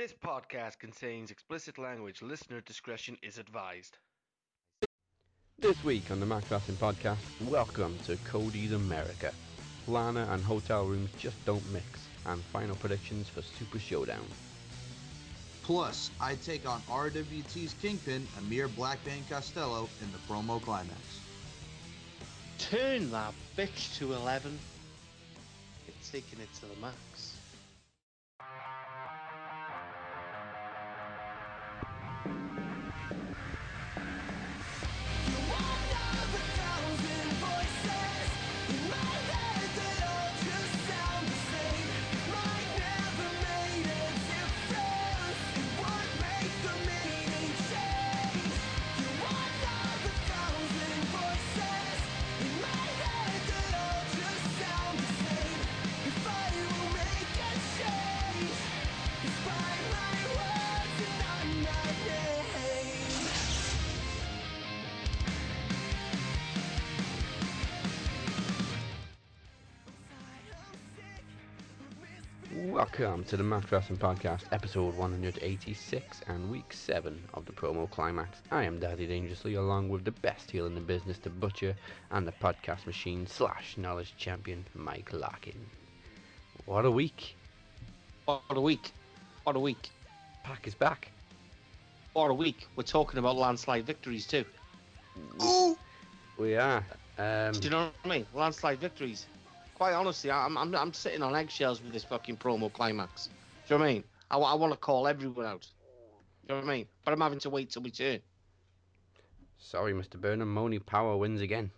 This 0.00 0.14
podcast 0.14 0.78
contains 0.78 1.30
explicit 1.30 1.76
language. 1.76 2.22
Listener 2.22 2.62
discretion 2.62 3.18
is 3.22 3.36
advised. 3.36 3.98
This 5.58 5.84
week 5.84 6.10
on 6.10 6.20
the 6.20 6.24
Max 6.24 6.50
Wrestling 6.50 6.78
Podcast, 6.78 7.18
welcome 7.46 7.98
to 8.06 8.16
Cody's 8.24 8.72
America. 8.72 9.30
Lana 9.86 10.26
and 10.30 10.42
hotel 10.42 10.86
rooms 10.86 11.10
just 11.18 11.36
don't 11.44 11.70
mix, 11.70 11.84
and 12.24 12.40
final 12.44 12.76
predictions 12.76 13.28
for 13.28 13.42
Super 13.42 13.78
Showdown. 13.78 14.24
Plus, 15.64 16.10
I 16.18 16.36
take 16.36 16.66
on 16.66 16.80
RWT's 16.88 17.74
Kingpin, 17.82 18.26
Amir 18.38 18.68
Blackbane 18.68 19.28
Costello, 19.28 19.86
in 20.00 20.10
the 20.12 20.32
promo 20.32 20.62
climax. 20.62 21.20
Turn 22.56 23.10
that 23.10 23.34
bitch 23.54 23.98
to 23.98 24.14
11. 24.14 24.58
It's 25.88 26.10
taking 26.10 26.40
it 26.40 26.48
to 26.54 26.62
the 26.62 26.80
max. 26.80 27.29
Welcome 72.98 73.22
to 73.24 73.36
the 73.36 73.44
Max 73.44 73.70
Wrestling 73.70 74.00
Podcast, 74.00 74.42
episode 74.50 74.96
186 74.96 76.20
and 76.26 76.50
week 76.50 76.72
7 76.72 77.22
of 77.34 77.46
the 77.46 77.52
promo 77.52 77.88
climax. 77.88 78.42
I 78.50 78.64
am 78.64 78.80
Daddy 78.80 79.06
Dangerously, 79.06 79.54
along 79.54 79.90
with 79.90 80.04
the 80.04 80.10
best 80.10 80.50
heel 80.50 80.66
in 80.66 80.74
the 80.74 80.80
business, 80.80 81.16
the 81.18 81.30
Butcher, 81.30 81.76
and 82.10 82.26
the 82.26 82.32
podcast 82.32 82.86
machine 82.86 83.28
slash 83.28 83.76
knowledge 83.78 84.14
champion, 84.18 84.66
Mike 84.74 85.12
Larkin. 85.12 85.54
What 86.66 86.84
a 86.84 86.90
week! 86.90 87.36
What 88.24 88.42
a 88.50 88.60
week. 88.60 88.90
What 89.44 89.54
a 89.54 89.60
week. 89.60 89.90
Pack 90.42 90.66
is 90.66 90.74
back. 90.74 91.12
What 92.14 92.32
a 92.32 92.34
week. 92.34 92.66
We're 92.74 92.82
talking 92.82 93.20
about 93.20 93.36
landslide 93.36 93.86
victories 93.86 94.26
too. 94.26 94.44
We 96.36 96.56
are. 96.56 96.84
Um, 97.18 97.52
Do 97.52 97.60
you 97.62 97.70
know 97.70 97.84
what 97.84 97.94
I 98.04 98.08
mean? 98.08 98.26
Landslide 98.34 98.80
victories. 98.80 99.26
Quite 99.80 99.94
honestly, 99.94 100.30
I'm, 100.30 100.58
I'm, 100.58 100.74
I'm 100.74 100.92
sitting 100.92 101.22
on 101.22 101.34
eggshells 101.34 101.82
with 101.82 101.94
this 101.94 102.04
fucking 102.04 102.36
promo 102.36 102.70
climax. 102.70 103.30
Do 103.66 103.72
you 103.72 103.78
know 103.78 103.84
what 103.86 103.90
I 103.90 103.94
mean? 103.94 104.04
I, 104.30 104.36
I 104.36 104.54
want 104.54 104.74
to 104.74 104.78
call 104.78 105.08
everyone 105.08 105.46
out. 105.46 105.62
Do 105.62 105.68
you 106.42 106.48
know 106.54 106.66
what 106.66 106.70
I 106.70 106.76
mean? 106.76 106.86
But 107.02 107.14
I'm 107.14 107.20
having 107.22 107.38
to 107.38 107.48
wait 107.48 107.70
till 107.70 107.80
we 107.80 107.90
turn. 107.90 108.20
sorry, 109.56 109.94
Mr. 109.94 110.20
Burnham, 110.20 110.52
Moni 110.52 110.80
Power 110.80 111.16
wins 111.16 111.40
again. 111.40 111.70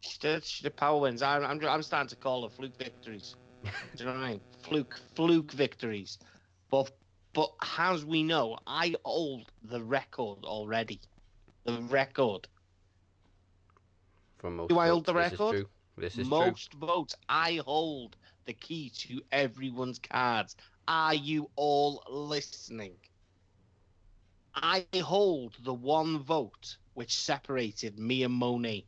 She 0.00 0.18
did 0.18 0.74
power 0.74 0.98
wins. 0.98 1.22
I'm, 1.22 1.44
I'm, 1.44 1.64
I'm 1.64 1.82
starting 1.84 2.08
to 2.08 2.16
call 2.16 2.42
her 2.42 2.48
fluke 2.48 2.76
victories. 2.76 3.36
Do 3.62 3.70
you 3.98 4.06
know 4.06 4.16
what 4.16 4.20
I 4.20 4.30
mean? 4.30 4.40
Fluke, 4.62 4.98
fluke 5.14 5.52
victories. 5.52 6.18
But, 6.72 6.90
but 7.34 7.52
as 7.78 8.04
we 8.04 8.24
know, 8.24 8.58
I 8.66 8.96
hold 9.04 9.44
the 9.62 9.80
record 9.80 10.38
already. 10.42 10.98
The 11.62 11.82
record. 11.82 12.48
From 14.38 14.56
most 14.56 14.70
Do 14.70 14.80
I 14.80 14.88
hold 14.88 15.06
the 15.06 15.14
record? 15.14 15.66
True. 15.98 16.08
This 16.08 16.18
is 16.18 16.28
Most 16.28 16.74
votes. 16.74 17.16
I 17.28 17.60
hold 17.64 18.16
the 18.46 18.52
key 18.52 18.90
to 18.90 19.20
everyone's 19.32 19.98
cards. 19.98 20.56
Are 20.86 21.14
you 21.14 21.50
all 21.56 22.02
listening? 22.08 22.94
I 24.54 24.86
hold 25.02 25.56
the 25.64 25.74
one 25.74 26.20
vote 26.20 26.76
which 26.94 27.16
separated 27.16 27.98
me 27.98 28.22
and 28.22 28.34
Monet. 28.34 28.86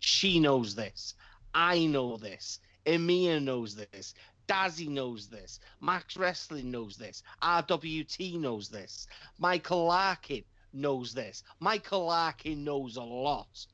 She 0.00 0.40
knows 0.40 0.74
this. 0.74 1.14
I 1.54 1.86
know 1.86 2.16
this. 2.16 2.60
Emia 2.86 3.40
knows 3.42 3.76
this. 3.76 4.14
Dazzy 4.48 4.88
knows 4.88 5.28
this. 5.28 5.60
Max 5.80 6.16
Wrestling 6.16 6.70
knows 6.70 6.96
this. 6.96 7.22
RWT 7.42 8.40
knows 8.40 8.68
this. 8.68 9.06
Michael 9.38 9.86
Larkin 9.86 10.44
knows 10.72 11.12
this. 11.12 11.44
Michael 11.60 12.06
Larkin 12.06 12.64
knows 12.64 12.96
a 12.96 13.02
lot. 13.02 13.66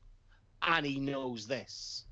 And 0.61 0.85
he 0.85 0.99
knows 0.99 1.47
this. 1.47 2.06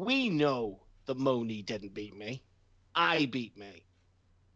We 0.00 0.30
know 0.30 0.86
that 1.06 1.18
Moni 1.18 1.62
didn't 1.62 1.94
beat 1.94 2.16
me. 2.16 2.42
I 2.94 3.26
beat 3.26 3.56
me. 3.56 3.86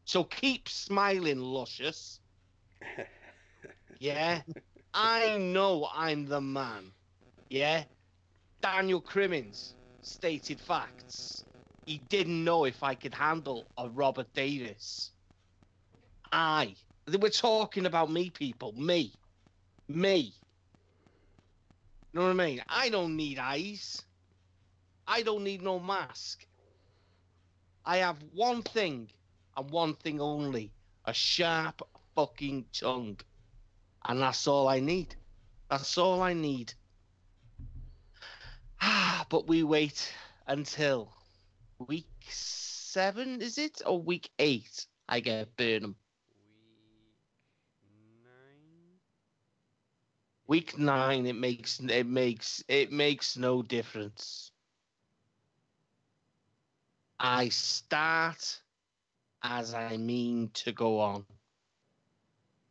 So 0.05 0.25
keep 0.25 0.69
smiling, 0.69 1.41
luscious. 1.41 2.21
Yeah. 3.99 4.43
I 4.95 5.39
know 5.39 5.89
I'm 5.93 6.27
the 6.27 6.41
man. 6.41 6.95
Yeah. 7.51 7.85
Daniel 8.63 9.01
Crimmins 9.01 9.77
stated 10.03 10.61
facts. 10.61 11.45
He 11.87 11.99
didn't 11.99 12.45
know 12.45 12.65
if 12.65 12.83
I 12.83 12.95
could 12.95 13.15
handle 13.15 13.71
a 13.77 13.89
Robert 13.89 14.33
Davis. 14.35 15.13
I. 16.33 16.77
They 17.07 17.17
were 17.17 17.31
talking 17.31 17.87
about 17.87 18.11
me, 18.11 18.31
people. 18.31 18.73
Me. 18.73 19.15
Me. 19.89 20.35
You 22.13 22.21
know 22.21 22.27
what 22.27 22.41
I 22.41 22.47
mean? 22.47 22.63
I 22.69 22.89
don't 22.89 23.17
need 23.17 23.39
eyes. 23.39 24.05
I 25.07 25.23
don't 25.23 25.45
need 25.45 25.63
no 25.63 25.79
mask. 25.79 26.47
I 27.85 27.99
have 27.99 28.23
one 28.33 28.63
thing 28.63 29.11
and 29.57 29.71
one 29.71 29.95
thing 29.95 30.21
only 30.21 30.73
a 31.05 31.13
sharp 31.13 31.83
fucking 32.15 32.67
tongue. 32.73 33.21
And 34.05 34.21
that's 34.21 34.47
all 34.47 34.69
I 34.69 34.81
need. 34.81 35.15
That's 35.71 35.99
all 35.99 36.23
I 36.23 36.33
need. 36.33 36.73
Ah, 38.81 39.27
but 39.31 39.47
we 39.47 39.63
wait 39.63 40.13
until 40.47 41.13
week 41.79 42.07
seven, 42.29 43.43
is 43.43 43.59
it? 43.59 43.83
Or 43.85 44.01
week 44.01 44.31
eight? 44.39 44.87
I 45.09 45.21
get 45.21 45.57
Burnham. 45.57 45.97
Week 47.83 48.09
nine. 48.25 49.01
Week 50.47 50.79
nine, 50.79 51.27
it 51.27 51.37
makes 51.37 51.81
it 51.81 52.07
makes 52.07 52.65
it 52.69 52.93
makes 52.93 53.37
no 53.37 53.63
difference. 53.63 54.53
I 57.27 57.49
start 57.49 58.61
as 59.43 59.73
I 59.73 59.97
mean 59.97 60.51
to 60.53 60.73
go 60.73 61.01
on. 61.01 61.25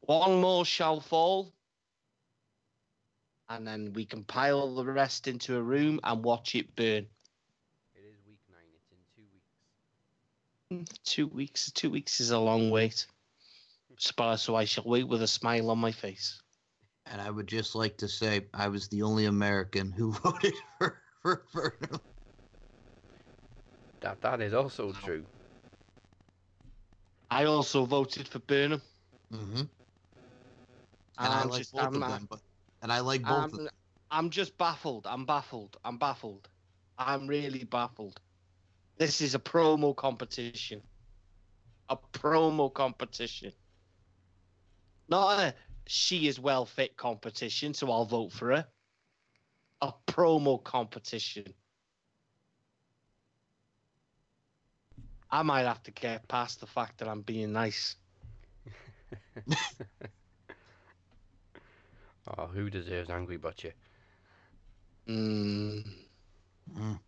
One 0.01 0.41
more 0.41 0.63
shall 0.63 0.99
fall, 0.99 1.51
and 3.49 3.67
then 3.67 3.93
we 3.93 4.05
can 4.05 4.23
pile 4.23 4.75
the 4.75 4.85
rest 4.85 5.27
into 5.27 5.57
a 5.57 5.61
room 5.61 5.99
and 6.03 6.23
watch 6.23 6.53
it 6.53 6.75
burn. 6.75 7.07
It 7.95 8.03
is 8.07 8.15
week 8.27 8.41
nine. 8.51 8.69
It's 8.75 8.91
in 10.69 10.85
two 10.85 10.85
weeks. 10.85 10.99
Two 11.03 11.27
weeks. 11.27 11.71
Two 11.71 11.89
weeks 11.89 12.19
is 12.19 12.29
a 12.29 12.37
long 12.37 12.69
wait. 12.69 13.07
So 13.97 14.35
so 14.35 14.55
I 14.55 14.65
shall 14.65 14.83
wait 14.85 15.07
with 15.07 15.23
a 15.23 15.27
smile 15.27 15.71
on 15.71 15.79
my 15.79 15.91
face. 15.91 16.39
And 17.07 17.19
I 17.19 17.31
would 17.31 17.47
just 17.47 17.73
like 17.73 17.97
to 17.97 18.07
say 18.07 18.45
I 18.53 18.67
was 18.67 18.87
the 18.87 19.01
only 19.01 19.25
American 19.25 19.91
who 19.91 20.11
voted 20.23 20.53
for, 20.77 21.01
for 21.23 21.43
Burnham. 21.51 22.01
That 24.03 24.21
that 24.21 24.41
is 24.41 24.53
also 24.53 24.91
true. 24.91 25.23
I 27.31 27.45
also 27.45 27.85
voted 27.85 28.27
for 28.27 28.39
Burnham. 28.39 28.81
Mm-hmm. 29.33 29.59
And 29.59 29.69
I 31.17 31.41
I'm 31.41 31.50
like 31.50 31.59
just- 31.59 31.73
both 31.73 31.81
I'm 31.83 32.03
of 32.03 32.09
them, 32.09 32.27
but 32.29 32.39
and 32.81 32.91
I 32.91 33.00
like 33.00 33.23
both 33.23 33.31
I'm, 33.31 33.51
them. 33.51 33.69
I'm 34.11 34.29
just 34.29 34.57
baffled. 34.57 35.07
I'm 35.07 35.25
baffled. 35.25 35.77
I'm 35.85 35.97
baffled. 35.97 36.50
I'm 36.97 37.27
really 37.27 37.63
baffled. 37.63 38.19
This 38.97 39.21
is 39.21 39.35
a 39.35 39.39
promo 39.39 39.95
competition. 39.95 40.81
A 41.89 41.97
promo 42.11 42.71
competition. 42.73 43.53
Not 45.07 45.39
a 45.39 45.53
she 45.88 46.27
is 46.27 46.41
well 46.41 46.65
fit 46.65 46.97
competition, 46.97 47.73
so 47.73 47.89
I'll 47.89 48.06
vote 48.06 48.33
for 48.33 48.49
her. 48.53 48.67
A 49.81 49.94
promo 50.07 50.61
competition. 50.61 51.53
I 55.33 55.41
might 55.41 55.63
have 55.63 55.81
to 55.83 55.91
get 55.91 56.27
past 56.27 56.59
the 56.59 56.68
fact 56.68 57.00
that 57.00 57.07
I'm 57.07 57.21
being 57.21 57.51
nice. 57.51 57.95
Oh, 62.38 62.45
who 62.45 62.69
deserves 62.69 63.09
Angry 63.09 63.35
Butcher? 63.35 63.74
Mm. 65.09 65.85
Mm. 66.74 67.00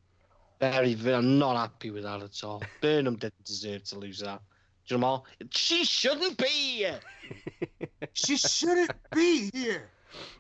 Very, 0.60 0.94
very, 0.94 1.16
I'm 1.16 1.40
not 1.40 1.56
happy 1.56 1.90
with 1.90 2.04
that 2.04 2.22
at 2.22 2.44
all. 2.44 2.62
Burnham 2.82 3.16
didn't 3.16 3.46
deserve 3.46 3.86
to 3.86 4.00
lose 4.00 4.20
that. 4.20 4.42
Jamal. 4.84 5.26
She 5.52 5.86
shouldn't 5.86 6.38
be 6.38 6.48
here. 6.48 7.00
She 8.12 8.36
shouldn't 8.36 8.92
be 9.14 9.50
here. 9.54 9.90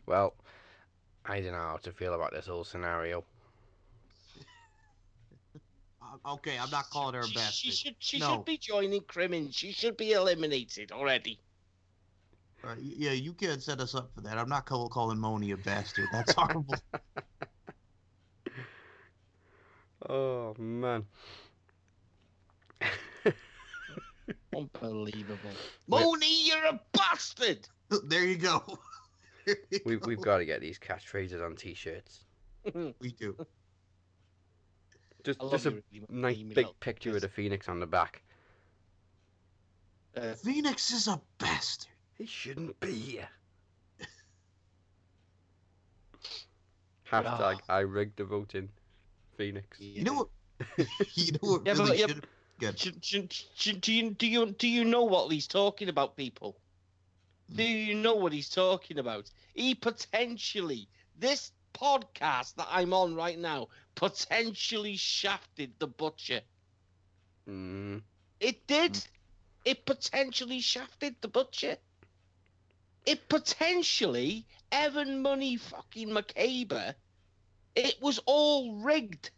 Well, 0.05 0.33
I 1.25 1.39
don't 1.39 1.53
know 1.53 1.57
how 1.57 1.79
to 1.83 1.91
feel 1.93 2.13
about 2.13 2.33
this 2.33 2.47
whole 2.47 2.65
scenario. 2.65 3.23
Uh, 6.23 6.33
okay, 6.33 6.57
I'm 6.59 6.69
not 6.69 6.89
calling 6.89 7.15
her 7.15 7.21
a 7.21 7.27
bastard. 7.27 7.53
She 7.53 7.71
should. 7.71 7.95
She 7.99 8.19
No. 8.19 8.31
should 8.35 8.45
be 8.45 8.57
joining 8.57 9.01
Crimmins. 9.01 9.55
She 9.55 9.71
should 9.71 9.97
be 9.97 10.11
eliminated 10.13 10.91
already. 10.91 11.39
All 12.63 12.69
right, 12.71 12.79
yeah, 12.81 13.11
you 13.11 13.33
can't 13.33 13.61
set 13.61 13.79
us 13.79 13.93
up 13.95 14.11
for 14.13 14.21
that. 14.21 14.37
I'm 14.37 14.49
not 14.49 14.65
call- 14.65 14.89
calling 14.89 15.19
Moni 15.19 15.51
a 15.51 15.57
bastard. 15.57 16.07
That's 16.11 16.33
horrible. 16.37 16.75
Oh 20.07 20.53
man. 20.59 21.03
Unbelievable. 24.55 25.49
Wait. 25.87 26.01
Moni, 26.03 26.47
you're 26.47 26.65
a 26.65 26.79
bastard. 26.93 27.67
there 28.07 28.23
you 28.25 28.35
go. 28.37 28.61
There 29.47 29.55
you 29.71 29.79
We've 29.85 29.99
go. 29.99 30.07
we've 30.07 30.21
got 30.21 30.37
to 30.39 30.45
get 30.45 30.61
these 30.61 30.77
catchphrases 30.77 31.43
on 31.43 31.55
t-shirts. 31.55 32.25
We 32.99 33.11
do. 33.19 33.35
Just 35.25 35.41
just 35.49 35.65
a 35.65 35.83
you, 35.91 36.05
nice 36.07 36.37
Moni, 36.37 36.53
big 36.53 36.67
look, 36.67 36.79
picture 36.79 37.09
of 37.09 37.15
yes. 37.15 37.23
the 37.23 37.29
phoenix 37.29 37.67
on 37.67 37.79
the 37.79 37.87
back. 37.87 38.21
Uh, 40.15 40.33
Phoenix 40.35 40.91
is 40.91 41.07
a 41.07 41.19
bastard. 41.39 41.89
He 42.13 42.27
shouldn't 42.27 42.79
be 42.79 42.91
here. 42.93 43.27
Hashtag 47.11 47.59
I 47.67 47.79
rigged 47.79 48.17
the 48.17 48.23
voting. 48.23 48.69
Phoenix. 49.35 49.79
You 49.79 50.03
know 50.03 50.13
what? 50.13 50.27
you 51.15 51.31
know 51.33 51.39
what 51.41 51.65
Yeah, 51.65 51.73
but- 52.07 52.25
yeah, 52.61 52.71
should 52.75 53.01
do 53.01 53.91
you 53.91 54.11
do 54.11 54.27
you 54.27 54.45
do 54.51 54.67
you 54.67 54.85
know 54.85 55.03
what 55.03 55.31
he's 55.31 55.47
talking 55.47 55.89
about, 55.89 56.15
people? 56.15 56.55
Do 57.53 57.63
you 57.63 57.95
know 57.95 58.15
what 58.15 58.31
he's 58.31 58.49
talking 58.49 58.97
about? 58.99 59.29
He 59.53 59.75
potentially 59.75 60.87
this 61.17 61.51
podcast 61.75 62.55
that 62.55 62.67
I'm 62.71 62.93
on 62.93 63.15
right 63.15 63.39
now 63.39 63.69
potentially 63.95 64.97
shafted 64.97 65.79
the 65.79 65.87
butcher. 65.87 66.41
Mm, 67.47 68.03
It 68.39 68.67
did. 68.67 69.07
It 69.65 69.85
potentially 69.85 70.61
shafted 70.61 71.21
the 71.21 71.27
butcher. 71.29 71.77
It 73.05 73.29
potentially 73.29 74.47
Evan 74.71 75.21
Money 75.21 75.57
fucking 75.57 76.09
McCabe. 76.09 76.95
It 77.75 78.01
was 78.01 78.19
all 78.25 78.75
rigged. 78.75 79.31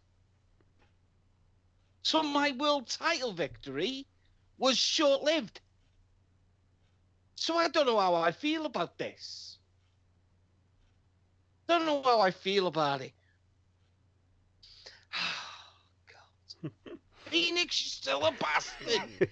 So 2.04 2.24
my 2.24 2.52
world 2.52 2.88
title 2.88 3.34
victory 3.34 4.08
was 4.58 4.78
short 4.78 5.24
lived. 5.24 5.62
So 7.36 7.58
I 7.58 7.68
don't 7.70 7.86
know 7.86 8.00
how 8.00 8.16
I 8.16 8.32
feel 8.32 8.66
about 8.66 8.98
this. 8.98 9.60
Don't 11.68 11.86
know 11.86 12.02
how 12.02 12.22
I 12.22 12.32
feel 12.32 12.68
about 12.68 13.02
it. 13.02 13.12
God. 16.64 16.72
Phoenix, 17.26 17.84
you're 17.84 17.90
still 17.90 18.26
a 18.26 18.32
bastard. 18.32 19.30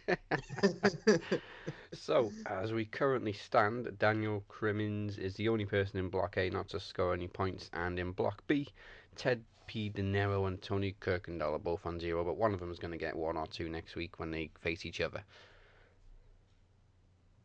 so, 1.93 2.31
as 2.45 2.73
we 2.73 2.83
currently 2.85 3.31
stand, 3.31 3.97
Daniel 3.97 4.43
Crimmins 4.49 5.17
is 5.17 5.35
the 5.35 5.47
only 5.47 5.65
person 5.65 5.97
in 5.99 6.09
Block 6.09 6.37
A 6.37 6.49
not 6.49 6.67
to 6.69 6.79
score 6.79 7.13
any 7.13 7.27
points, 7.27 7.69
and 7.71 7.97
in 7.97 8.11
Block 8.11 8.43
B, 8.47 8.67
Ted 9.15 9.41
P. 9.67 9.89
De 9.89 10.01
Niro 10.01 10.47
and 10.47 10.61
Tony 10.61 10.93
Kirkendall 10.99 11.53
are 11.53 11.59
both 11.59 11.85
on 11.85 11.99
zero, 11.99 12.23
but 12.23 12.38
one 12.38 12.53
of 12.53 12.59
them 12.59 12.71
is 12.71 12.79
going 12.79 12.91
to 12.91 12.97
get 12.97 13.15
one 13.15 13.38
or 13.38 13.47
two 13.47 13.69
next 13.69 13.95
week 13.95 14.19
when 14.19 14.31
they 14.31 14.49
face 14.61 14.85
each 14.85 14.99
other. 14.99 15.23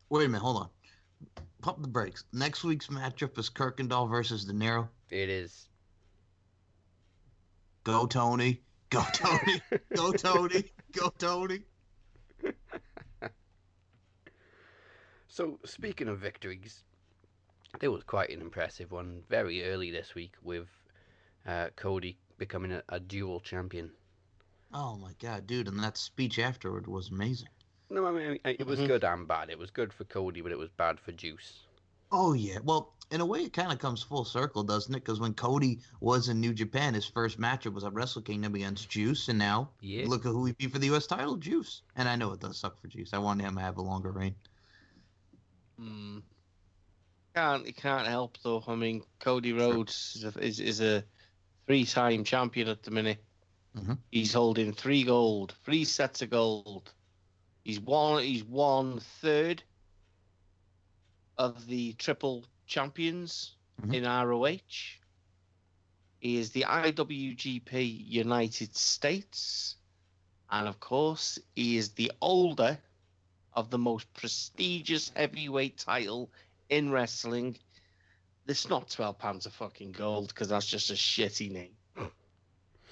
Wait 0.09 0.27
a 0.27 0.29
minute, 0.29 0.43
hold 0.43 0.57
on. 0.57 0.69
Pump 1.63 1.83
the 1.83 1.89
brakes. 1.89 2.25
Next 2.33 2.65
week's 2.65 2.87
matchup 2.89 3.39
is 3.39 3.51
Kirkendall 3.51 4.09
versus 4.09 4.45
De 4.45 4.53
Niro. 4.53 4.89
It 5.11 5.29
is. 5.29 5.69
Go 7.85 8.07
Tony. 8.07 8.61
Go 8.91 9.05
Tony. 9.13 9.63
Go 9.95 10.13
Tony. 10.13 10.65
Go 10.93 11.13
Tony. 11.19 11.61
So, 15.33 15.61
speaking 15.65 16.09
of 16.09 16.19
victories, 16.19 16.83
there 17.79 17.93
was 17.93 18.03
quite 18.03 18.31
an 18.31 18.41
impressive 18.41 18.91
one 18.91 19.23
very 19.29 19.65
early 19.65 19.93
this 19.93 20.13
week 20.15 20.35
with 20.43 20.67
uh, 21.47 21.69
Cody 21.77 22.19
becoming 22.37 22.73
a, 22.73 22.83
a 22.89 22.99
dual 22.99 23.39
champion. 23.39 23.93
Oh 24.75 24.97
my 24.97 25.13
god, 25.21 25.47
dude! 25.47 25.69
And 25.69 25.79
that 25.85 25.97
speech 25.97 26.41
afterward 26.41 26.89
was 26.89 27.11
amazing. 27.11 27.49
No, 27.91 28.07
I 28.07 28.13
mean, 28.13 28.39
it 28.45 28.67
was 28.67 28.79
Mhm. 28.79 28.87
good 28.87 29.05
and 29.05 29.27
bad. 29.27 29.51
It 29.51 29.59
was 29.59 29.71
good 29.71 29.93
for 29.93 30.05
Cody, 30.05 30.41
but 30.41 30.53
it 30.53 30.59
was 30.59 30.71
bad 30.71 31.01
for 31.01 31.13
Juice. 31.13 31.67
Oh 32.13 32.33
yeah. 32.33 32.59
Well, 32.63 32.95
in 33.11 33.21
a 33.21 33.27
way, 33.27 33.45
it 33.45 33.53
kind 33.53 33.73
of 33.73 33.79
comes 33.81 34.03
full 34.03 34.25
circle, 34.25 34.63
doesn't 34.63 34.95
it? 34.95 35.01
Because 35.01 35.19
when 35.19 35.35
Cody 35.35 35.81
was 36.01 36.29
in 36.29 36.41
New 36.41 36.55
Japan, 36.55 36.95
his 36.95 37.05
first 37.05 37.39
matchup 37.41 37.73
was 37.73 37.83
at 37.85 37.93
Wrestle 37.93 38.23
Kingdom 38.23 38.55
against 38.55 38.89
Juice, 38.89 39.29
and 39.29 39.39
now 39.39 39.71
Yeah. 39.81 40.07
look 40.07 40.25
at 40.25 40.31
who 40.31 40.45
he 40.45 40.53
beat 40.53 40.71
for 40.73 40.79
the 40.79 40.87
U.S. 40.87 41.07
title, 41.09 41.37
Juice. 41.37 41.83
And 41.97 42.09
I 42.09 42.15
know 42.17 42.33
it 42.33 42.41
does 42.41 42.59
suck 42.59 42.81
for 42.81 42.87
Juice. 42.89 43.13
I 43.13 43.19
wanted 43.19 43.45
him 43.45 43.57
to 43.57 43.61
have 43.61 43.77
a 43.79 43.83
longer 43.83 44.13
reign. 44.13 44.37
Hmm. 45.77 46.19
Can't 47.35 47.67
you 47.67 47.73
can't 47.75 48.07
help 48.09 48.39
though. 48.43 48.63
I 48.67 48.75
mean, 48.75 49.05
Cody 49.21 49.53
Rhodes 49.53 50.17
is 50.17 50.25
a, 50.25 50.39
is, 50.41 50.61
is 50.61 50.81
a 50.81 51.05
three-time 51.67 52.25
champion 52.25 52.69
at 52.69 52.83
the 52.83 52.91
minute. 52.91 53.25
Mhm. 53.77 53.99
He's 54.11 54.33
holding 54.33 54.73
three 54.73 55.05
gold, 55.05 55.55
three 55.65 55.85
sets 55.85 56.23
of 56.23 56.31
gold. 56.31 56.93
He's 57.71 57.79
won. 57.79 58.25
He's 58.25 58.43
won 58.43 58.99
third 58.99 59.63
of 61.39 61.69
the 61.69 61.93
triple 61.93 62.45
champions 62.67 63.55
Mhm. 63.81 63.95
in 63.95 64.05
ROH. 64.07 64.99
He 66.19 66.37
is 66.39 66.51
the 66.51 66.65
IWGP 66.65 68.05
United 68.09 68.77
States, 68.77 69.77
and 70.51 70.67
of 70.67 70.81
course, 70.81 71.39
he 71.55 71.77
is 71.77 71.91
the 71.91 72.11
older 72.21 72.77
of 73.53 73.71
the 73.71 73.79
most 73.79 74.13
prestigious 74.15 75.13
heavyweight 75.15 75.79
title 75.79 76.33
in 76.71 76.91
wrestling. 76.91 77.57
It's 78.49 78.69
not 78.69 78.91
12 78.91 79.17
pounds 79.17 79.47
of 79.47 79.55
fucking 79.55 79.93
gold 79.93 80.27
because 80.27 80.49
that's 80.49 80.67
just 80.67 80.91
a 80.91 80.95
shitty 80.95 81.53
name. 81.53 81.77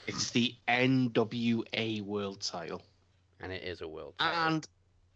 It's 0.06 0.30
the 0.30 0.54
NWA 0.68 2.00
World 2.02 2.40
Title, 2.40 2.82
and 3.40 3.52
it 3.52 3.62
is 3.62 3.80
a 3.80 3.88
world 3.88 4.14
title. 4.18 4.46
and 4.46 4.68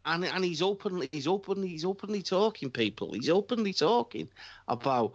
and 0.04 0.24
and 0.24 0.44
he's 0.44 0.62
openly 0.62 1.08
he's 1.12 1.26
openly 1.26 1.68
he's 1.68 1.84
openly 1.84 2.22
talking 2.22 2.70
people. 2.70 3.12
He's 3.12 3.28
openly 3.28 3.72
talking 3.72 4.28
about 4.68 5.12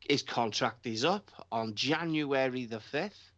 his 0.00 0.22
contract 0.22 0.86
is 0.86 1.04
up 1.04 1.30
on 1.50 1.74
January 1.74 2.64
the 2.64 2.80
fifth. 2.80 3.30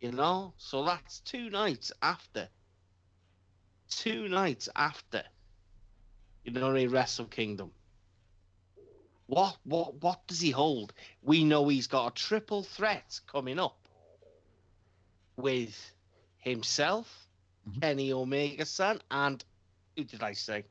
You 0.00 0.12
know, 0.12 0.54
so 0.58 0.84
that's 0.84 1.20
two 1.20 1.50
nights 1.50 1.90
after. 2.02 2.48
Two 3.90 4.28
nights 4.28 4.68
after. 4.76 5.24
You 6.44 6.52
know, 6.52 6.74
in 6.74 6.90
Wrestle 6.90 7.26
Kingdom. 7.26 7.72
What 9.26 9.56
what 9.64 10.00
what 10.02 10.26
does 10.26 10.40
he 10.40 10.50
hold? 10.50 10.92
We 11.22 11.44
know 11.44 11.68
he's 11.68 11.88
got 11.88 12.12
a 12.12 12.14
triple 12.14 12.62
threat 12.62 13.20
coming 13.26 13.58
up 13.58 13.76
with 15.36 15.92
himself, 16.38 17.28
Mhm. 17.68 17.80
Kenny 17.82 18.12
Omega 18.12 18.64
san, 18.64 19.00
and 19.10 19.44
who 19.96 20.04
did 20.04 20.22
I 20.22 20.32
say? 20.32 20.64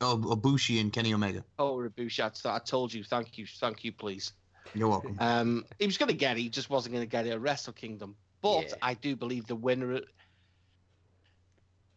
Oh, 0.00 0.16
Ibushi 0.16 0.80
and 0.80 0.92
Kenny 0.92 1.12
Omega. 1.12 1.44
Oh, 1.58 1.78
Ibushi. 1.78 2.20
I 2.46 2.54
I 2.54 2.58
told 2.60 2.92
you. 2.92 3.02
Thank 3.02 3.36
you. 3.38 3.46
Thank 3.46 3.82
you, 3.84 3.92
please. 3.92 4.32
You're 4.74 4.88
welcome. 4.88 5.16
Um, 5.18 5.64
he 5.78 5.86
was 5.86 5.98
going 5.98 6.10
to 6.10 6.14
get 6.16 6.36
it. 6.36 6.42
He 6.42 6.50
just 6.50 6.70
wasn't 6.70 6.94
going 6.94 7.02
to 7.04 7.10
get 7.10 7.26
it 7.26 7.30
at 7.30 7.40
Wrestle 7.40 7.72
Kingdom. 7.72 8.16
But 8.42 8.68
Yeah. 8.68 8.74
I 8.82 8.94
do 8.94 9.16
believe 9.16 9.46
the 9.46 9.56
winner. 9.56 10.00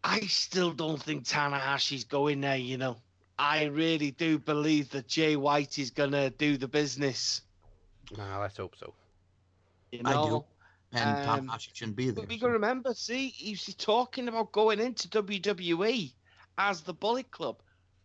I 0.03 0.21
still 0.21 0.71
don't 0.71 1.01
think 1.01 1.25
Tanahashi's 1.25 2.05
going 2.05 2.41
there. 2.41 2.57
You 2.57 2.77
know, 2.77 2.97
I 3.37 3.65
really 3.65 4.11
do 4.11 4.39
believe 4.39 4.89
that 4.91 5.07
Jay 5.07 5.35
White 5.35 5.77
is 5.77 5.91
going 5.91 6.11
to 6.13 6.29
do 6.31 6.57
the 6.57 6.67
business. 6.67 7.41
Nah, 8.17 8.39
let's 8.39 8.57
hope 8.57 8.75
so. 8.77 8.93
You 9.91 10.01
I 10.05 10.13
do. 10.13 10.15
know, 10.15 10.45
and 10.93 11.29
um, 11.29 11.47
Tanahashi 11.47 11.69
shouldn't 11.73 11.97
be 11.97 12.05
there. 12.05 12.15
but 12.23 12.27
we 12.27 12.37
so- 12.37 12.41
got 12.41 12.47
to 12.47 12.53
remember. 12.53 12.93
See, 12.93 13.29
he's 13.29 13.73
talking 13.75 14.27
about 14.27 14.51
going 14.51 14.79
into 14.79 15.07
WWE 15.09 16.13
as 16.57 16.81
the 16.81 16.93
Bullet 16.93 17.31
Club. 17.31 17.61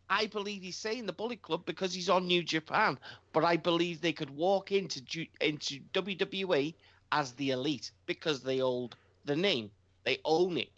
I 0.09 0.27
believe 0.27 0.63
he's 0.63 0.77
saying 0.77 1.07
the 1.07 1.13
Bullet 1.13 1.43
Club 1.43 1.67
because 1.67 1.93
he's 1.93 2.09
on 2.09 2.27
New 2.27 2.43
Japan, 2.45 2.97
but 3.33 3.45
I 3.45 3.57
believe 3.57 4.01
they 4.01 4.13
could 4.13 4.31
walk 4.31 4.71
into 4.71 5.27
into 5.41 5.81
WWE 5.93 6.75
as 7.13 7.33
the 7.33 7.51
Elite 7.51 7.91
because 8.07 8.43
they 8.43 8.59
hold 8.59 8.97
the 9.25 9.37
name, 9.37 9.71
they 10.05 10.19
own 10.25 10.57
it. 10.59 10.71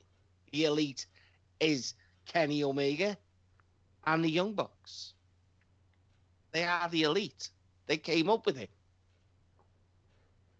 The 0.52 0.64
Elite 0.64 1.06
is 1.60 1.94
Kenny 2.26 2.64
Omega 2.64 3.18
and 4.06 4.24
the 4.24 4.30
Young 4.30 4.54
Bucks. 4.54 5.12
They 6.52 6.64
are 6.64 6.88
the 6.88 7.02
Elite. 7.02 7.50
They 7.86 7.98
came 7.98 8.30
up 8.30 8.46
with 8.46 8.58
it. 8.58 8.70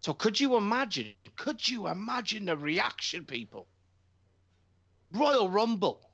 So 0.01 0.13
could 0.13 0.39
you 0.39 0.55
imagine? 0.55 1.13
Could 1.35 1.67
you 1.67 1.87
imagine 1.87 2.45
the 2.45 2.57
reaction, 2.57 3.25
people? 3.25 3.67
Royal 5.11 5.49
Rumble, 5.49 6.09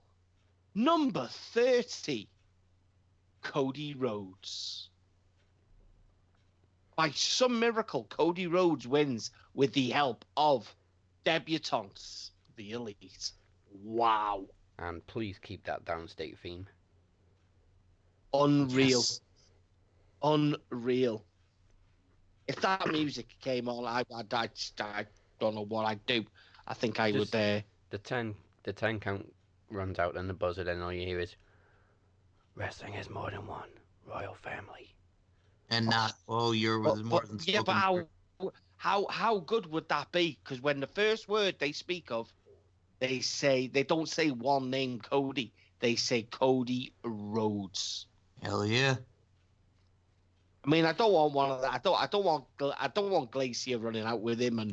number 0.74 1.28
30, 1.54 2.28
Cody 3.42 3.94
Rhodes. 3.94 4.90
By 6.96 7.12
some 7.12 7.60
miracle, 7.60 8.06
Cody 8.06 8.48
Rhodes 8.48 8.88
wins 8.88 9.32
with 9.54 9.74
the 9.74 9.90
help 9.90 10.24
of 10.38 10.74
debutantes, 11.26 12.32
the 12.56 12.72
Elite. 12.72 13.32
Wow. 13.84 14.46
And 14.80 15.06
please 15.08 15.38
keep 15.42 15.66
that 15.66 15.84
downstate 15.84 16.38
theme. 16.40 16.68
Unreal. 18.34 19.00
Yes. 19.00 19.22
Unreal. 20.24 21.24
If 22.48 22.62
that 22.62 22.88
music 22.92 23.28
came 23.42 23.68
on, 23.68 23.86
I, 23.86 24.04
I, 24.16 24.24
I, 24.34 24.50
I 24.80 25.06
don't 25.40 25.56
know 25.56 25.66
what 25.66 25.86
I'd 25.86 26.06
do. 26.06 26.24
I 26.68 26.74
think 26.74 27.00
I 27.00 27.12
Just- 27.12 27.34
would. 27.34 27.40
Uh, 27.40 27.62
The 27.90 27.98
ten 27.98 28.36
the 28.64 28.74
ten 28.74 29.00
count 29.00 29.32
runs 29.70 30.00
out 30.00 30.16
and 30.18 30.30
the 30.30 30.34
buzzer 30.34 30.64
then 30.64 30.82
all 30.82 30.94
you 30.94 31.06
hear 31.06 31.20
is 31.20 31.36
Wrestling 32.56 32.94
is 32.94 33.10
more 33.10 33.30
than 33.32 33.46
one. 33.48 33.70
Royal 34.08 34.36
family. 34.36 34.94
And 35.70 35.88
not, 35.88 36.14
oh, 36.30 36.52
you're 36.52 36.80
But- 36.80 36.98
more 37.00 37.22
but- 37.22 37.30
than 37.30 37.40
yeah, 37.44 37.62
but 37.66 37.74
how 37.74 38.08
how 38.78 39.08
how 39.10 39.40
good 39.40 39.66
would 39.68 39.90
that 39.90 40.12
be? 40.12 40.38
Because 40.44 40.62
when 40.62 40.80
the 40.80 40.88
first 40.88 41.28
word 41.28 41.56
they 41.60 41.72
speak 41.72 42.12
of, 42.12 42.32
they 43.00 43.20
say 43.20 43.68
they 43.68 43.84
don't 43.84 44.08
say 44.08 44.30
one 44.32 44.70
name 44.70 45.00
Cody. 45.00 45.52
They 45.80 45.96
say 45.96 46.24
Cody 46.24 46.94
Rhodes. 47.04 48.06
Hell 48.42 48.66
yeah. 48.66 48.96
I 50.66 50.70
mean, 50.70 50.86
I 50.86 50.94
don't 50.94 51.12
want 51.12 51.34
one 51.34 51.52
of 51.52 51.62
that. 51.62 51.74
I 51.74 51.78
don't. 51.78 52.02
I 52.02 52.08
don't 52.08 52.26
want. 52.26 52.46
I 52.80 52.88
don't 52.88 53.12
want 53.12 53.30
Glacier 53.30 53.78
running 53.78 54.04
out 54.04 54.22
with 54.22 54.42
him, 54.42 54.58
and 54.58 54.72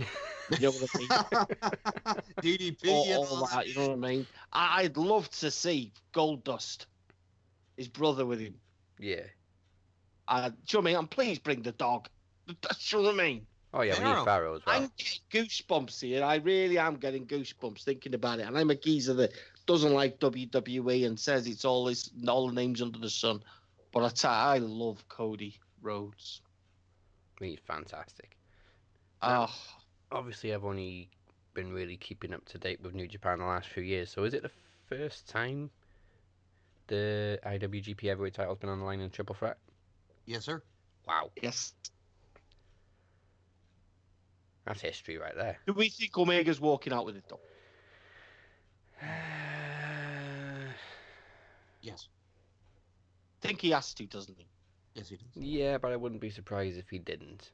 you 0.51 0.61
know 0.61 0.71
what 0.71 0.89
I 0.95 0.99
mean. 0.99 1.09
DDP 2.41 2.89
all, 2.89 3.05
and 3.05 3.15
all 3.15 3.37
all 3.37 3.47
that. 3.49 3.69
You 3.69 3.75
know 3.75 3.89
what 3.89 3.93
I 3.93 3.97
mean? 3.97 4.27
I, 4.53 4.83
I'd 4.83 4.97
love 4.97 5.29
to 5.31 5.51
see 5.51 5.93
Goldust, 6.15 6.87
his 7.77 7.89
brother, 7.89 8.25
with 8.25 8.41
him. 8.41 8.55
Yeah. 8.99 9.21
Uh, 10.29 10.49
do 10.49 10.55
you 10.55 10.79
know 10.79 10.79
what 10.79 10.81
I 10.81 10.85
mean? 10.85 10.97
And 10.97 11.11
please 11.11 11.39
bring 11.39 11.63
the 11.63 11.73
dog. 11.73 12.09
That's 12.63 12.95
what 12.95 13.13
I 13.13 13.17
mean. 13.17 13.47
Oh 13.75 13.83
yeah, 13.83 13.93
we 13.93 14.01
Pharaoh. 14.01 14.17
need 14.17 14.25
Pharaoh 14.25 14.57
as 14.57 14.67
well. 14.67 14.77
I'm 14.77 14.91
getting 14.97 15.21
goosebumps 15.31 16.01
here. 16.01 16.25
I 16.25 16.37
really 16.37 16.79
am 16.79 16.97
getting 16.97 17.27
goosebumps 17.27 17.85
thinking 17.85 18.15
about 18.15 18.39
it. 18.39 18.47
And 18.47 18.57
I'm 18.57 18.71
a 18.71 18.75
geezer 18.75 19.15
that 19.15 19.33
doesn't 19.67 19.93
like 19.93 20.21
WWE 20.21 21.07
and 21.07 21.21
says 21.21 21.47
it's 21.47 21.67
all 21.67 21.85
this, 21.85 22.11
all 22.29 22.49
the 22.49 22.55
names 22.55 22.81
under 22.81 22.99
the 22.99 23.11
sun. 23.11 23.43
But 23.93 24.25
I 24.25 24.55
I 24.55 24.59
love 24.59 25.07
Cody 25.09 25.59
Rhodes. 25.83 26.41
He's 27.41 27.59
fantastic. 27.67 28.37
Now- 29.23 29.49
Oh, 29.51 29.55
Obviously 30.19 30.53
I've 30.53 30.65
only 30.65 31.09
been 31.55 31.73
really 31.73 31.97
keeping 31.97 32.33
up 32.35 32.45
to 32.47 32.59
date 32.59 32.81
with 32.83 32.95
New 32.95 33.07
Japan 33.09 33.39
the 33.39 33.45
last 33.47 33.69
few 33.69 33.83
years, 33.83 34.11
so 34.11 34.25
is 34.25 34.35
it 34.35 34.43
the 34.43 34.51
first 34.89 35.27
time 35.29 35.71
the 36.89 37.39
IWGP 37.47 38.09
heavyweight 38.09 38.35
title's 38.35 38.59
been 38.59 38.69
on 38.69 38.79
the 38.81 38.85
line 38.85 39.01
in 39.01 39.11
triple 39.11 39.35
threat? 39.35 39.57
Yes, 40.27 40.45
sir. 40.45 40.63
Wow. 41.07 41.31
yes. 41.41 41.73
That's 44.67 44.81
history 44.81 45.17
right 45.19 45.35
there. 45.35 45.59
Do 45.67 45.73
we 45.73 45.89
think 45.89 46.17
Omega's 46.17 46.61
walking 46.61 46.93
out 46.93 47.05
with 47.07 47.17
it 47.17 47.25
though? 47.29 47.41
Yes. 51.81 52.07
think 53.41 53.61
he 53.61 53.71
has 53.71 53.93
to, 53.95 54.07
doesn't 54.07 54.39
he? 54.39 54.47
Yes, 54.95 55.09
he 55.09 55.17
does. 55.17 55.27
yeah, 55.35 55.79
but 55.79 55.93
I 55.93 55.97
wouldn't 55.97 56.21
be 56.21 56.31
surprised 56.31 56.77
if 56.79 56.89
he 56.91 56.99
didn't. 56.99 57.51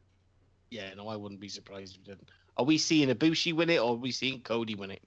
Yeah, 0.70 0.92
no, 0.94 1.08
I 1.08 1.16
wouldn't 1.16 1.40
be 1.40 1.48
surprised 1.48 1.94
if 1.96 2.04
he 2.04 2.10
didn't. 2.12 2.28
Are 2.56 2.64
we 2.64 2.78
seeing 2.78 3.08
Ibushi 3.08 3.52
win 3.54 3.70
it 3.70 3.78
or 3.78 3.92
are 3.92 3.94
we 3.94 4.10
seeing 4.10 4.40
Cody 4.40 4.74
win 4.74 4.90
it? 4.90 5.02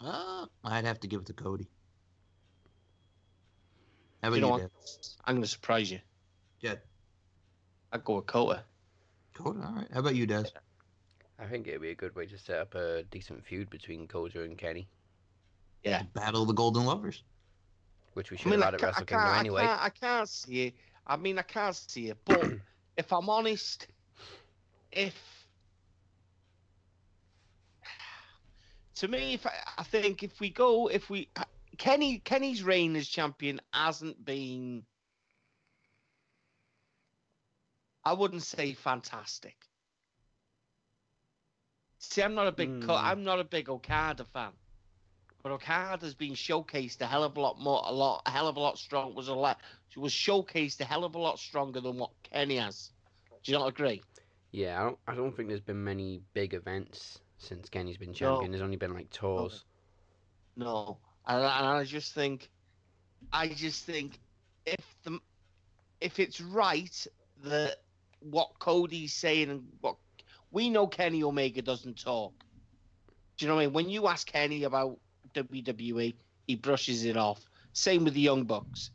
Uh, 0.00 0.46
I'd 0.64 0.84
have 0.84 1.00
to 1.00 1.06
give 1.08 1.20
it 1.20 1.26
to 1.26 1.32
Cody. 1.32 1.68
How 4.22 4.28
about 4.28 4.36
You 4.38 4.44
you, 4.44 4.50
know 4.52 4.58
Dad? 4.58 4.70
what? 4.74 5.08
I'm 5.24 5.34
going 5.36 5.42
to 5.42 5.48
surprise 5.48 5.90
you. 5.90 6.00
Yeah. 6.60 6.74
I'd 7.92 8.04
go 8.04 8.16
with 8.16 8.26
Kota. 8.26 8.62
Cody, 9.34 9.58
all 9.64 9.72
right. 9.74 9.88
How 9.92 10.00
about 10.00 10.14
you, 10.14 10.26
Des? 10.26 10.44
I 11.38 11.46
think 11.46 11.66
it'd 11.66 11.80
be 11.80 11.90
a 11.90 11.94
good 11.94 12.14
way 12.14 12.26
to 12.26 12.38
set 12.38 12.58
up 12.58 12.74
a 12.74 13.02
decent 13.04 13.44
feud 13.44 13.68
between 13.70 14.06
Kota 14.06 14.42
and 14.42 14.56
Kenny, 14.56 14.86
Yeah. 15.82 16.02
Battle 16.14 16.42
of 16.42 16.48
the 16.48 16.54
Golden 16.54 16.84
Lovers. 16.84 17.24
which 18.12 18.30
we 18.30 18.36
I 18.36 18.40
should 18.40 18.50
mean, 18.50 18.62
I 18.62 18.66
have 18.66 18.74
had 18.74 18.74
at 18.74 18.80
can't, 18.80 18.84
I, 18.84 19.00
Wrestle 19.00 19.06
can't, 19.06 19.08
Kingdom 19.08 19.34
I, 19.34 19.38
anyway. 19.40 19.62
can't, 19.62 19.82
I 19.82 19.88
can't 19.88 20.28
see 20.28 20.66
it. 20.66 20.74
I 21.06 21.16
mean, 21.16 21.38
I 21.38 21.42
can't 21.42 21.74
see 21.74 22.08
it. 22.08 22.18
But 22.24 22.48
if 22.96 23.12
I'm 23.12 23.28
honest, 23.28 23.86
if 24.90 25.14
to 28.96 29.08
me, 29.08 29.34
if 29.34 29.46
I, 29.46 29.52
I 29.78 29.82
think 29.82 30.22
if 30.22 30.40
we 30.40 30.50
go, 30.50 30.88
if 30.88 31.10
we 31.10 31.28
Kenny 31.78 32.18
Kenny's 32.18 32.62
reign 32.62 32.96
as 32.96 33.08
champion 33.08 33.60
hasn't 33.72 34.24
been, 34.24 34.84
I 38.04 38.12
wouldn't 38.12 38.42
say 38.42 38.74
fantastic. 38.74 39.56
See, 41.98 42.22
I'm 42.22 42.34
not 42.34 42.48
a 42.48 42.52
big, 42.52 42.84
Hmm. 42.84 42.90
I'm 42.90 43.24
not 43.24 43.40
a 43.40 43.44
big 43.44 43.68
Okada 43.68 44.24
fan. 44.24 44.52
But 45.42 45.52
Okada's 45.52 46.14
been 46.14 46.34
showcased 46.34 47.00
a 47.00 47.06
hell 47.06 47.24
of 47.24 47.36
a 47.36 47.40
lot 47.40 47.58
more, 47.58 47.82
a 47.84 47.92
lot, 47.92 48.22
a 48.26 48.30
hell 48.30 48.46
of 48.46 48.56
a 48.56 48.60
lot 48.60 48.78
strong. 48.78 49.14
Was 49.14 49.28
a 49.28 49.34
lot, 49.34 49.58
was 49.96 50.12
showcased 50.12 50.80
a 50.80 50.84
hell 50.84 51.04
of 51.04 51.14
a 51.14 51.18
lot 51.18 51.38
stronger 51.38 51.80
than 51.80 51.96
what 51.98 52.10
Kenny 52.22 52.56
has. 52.56 52.90
Do 53.42 53.50
you 53.52 53.58
not 53.58 53.66
agree? 53.68 54.02
Yeah, 54.52 54.80
I 54.80 54.84
don't. 54.84 54.98
I 55.08 55.14
don't 55.14 55.36
think 55.36 55.48
there's 55.48 55.60
been 55.60 55.82
many 55.82 56.20
big 56.32 56.54
events 56.54 57.18
since 57.38 57.68
Kenny's 57.68 57.96
been 57.96 58.12
champion. 58.12 58.52
There's 58.52 58.62
only 58.62 58.76
been 58.76 58.94
like 58.94 59.10
tours. 59.10 59.64
No, 60.56 60.98
and, 61.26 61.42
I- 61.44 61.58
and 61.58 61.66
I 61.66 61.84
just 61.84 62.14
think, 62.14 62.48
I 63.32 63.48
just 63.48 63.84
think, 63.84 64.20
if 64.64 64.84
the, 65.02 65.18
if 66.00 66.20
it's 66.20 66.40
right 66.40 67.06
that 67.44 67.78
what 68.20 68.50
Cody's 68.60 69.14
saying 69.14 69.50
and 69.50 69.64
what 69.80 69.96
we 70.52 70.70
know, 70.70 70.86
Kenny 70.86 71.24
Omega 71.24 71.62
doesn't 71.62 71.98
talk. 71.98 72.32
Do 73.38 73.44
you 73.44 73.48
know 73.48 73.56
what 73.56 73.62
I 73.62 73.66
mean? 73.66 73.72
When 73.72 73.88
you 73.88 74.06
ask 74.06 74.26
Kenny 74.26 74.62
about 74.64 74.98
WWE, 75.34 76.14
he 76.46 76.56
brushes 76.56 77.04
it 77.04 77.16
off. 77.16 77.40
Same 77.72 78.04
with 78.04 78.14
the 78.14 78.20
Young 78.20 78.44
Bucks. 78.44 78.90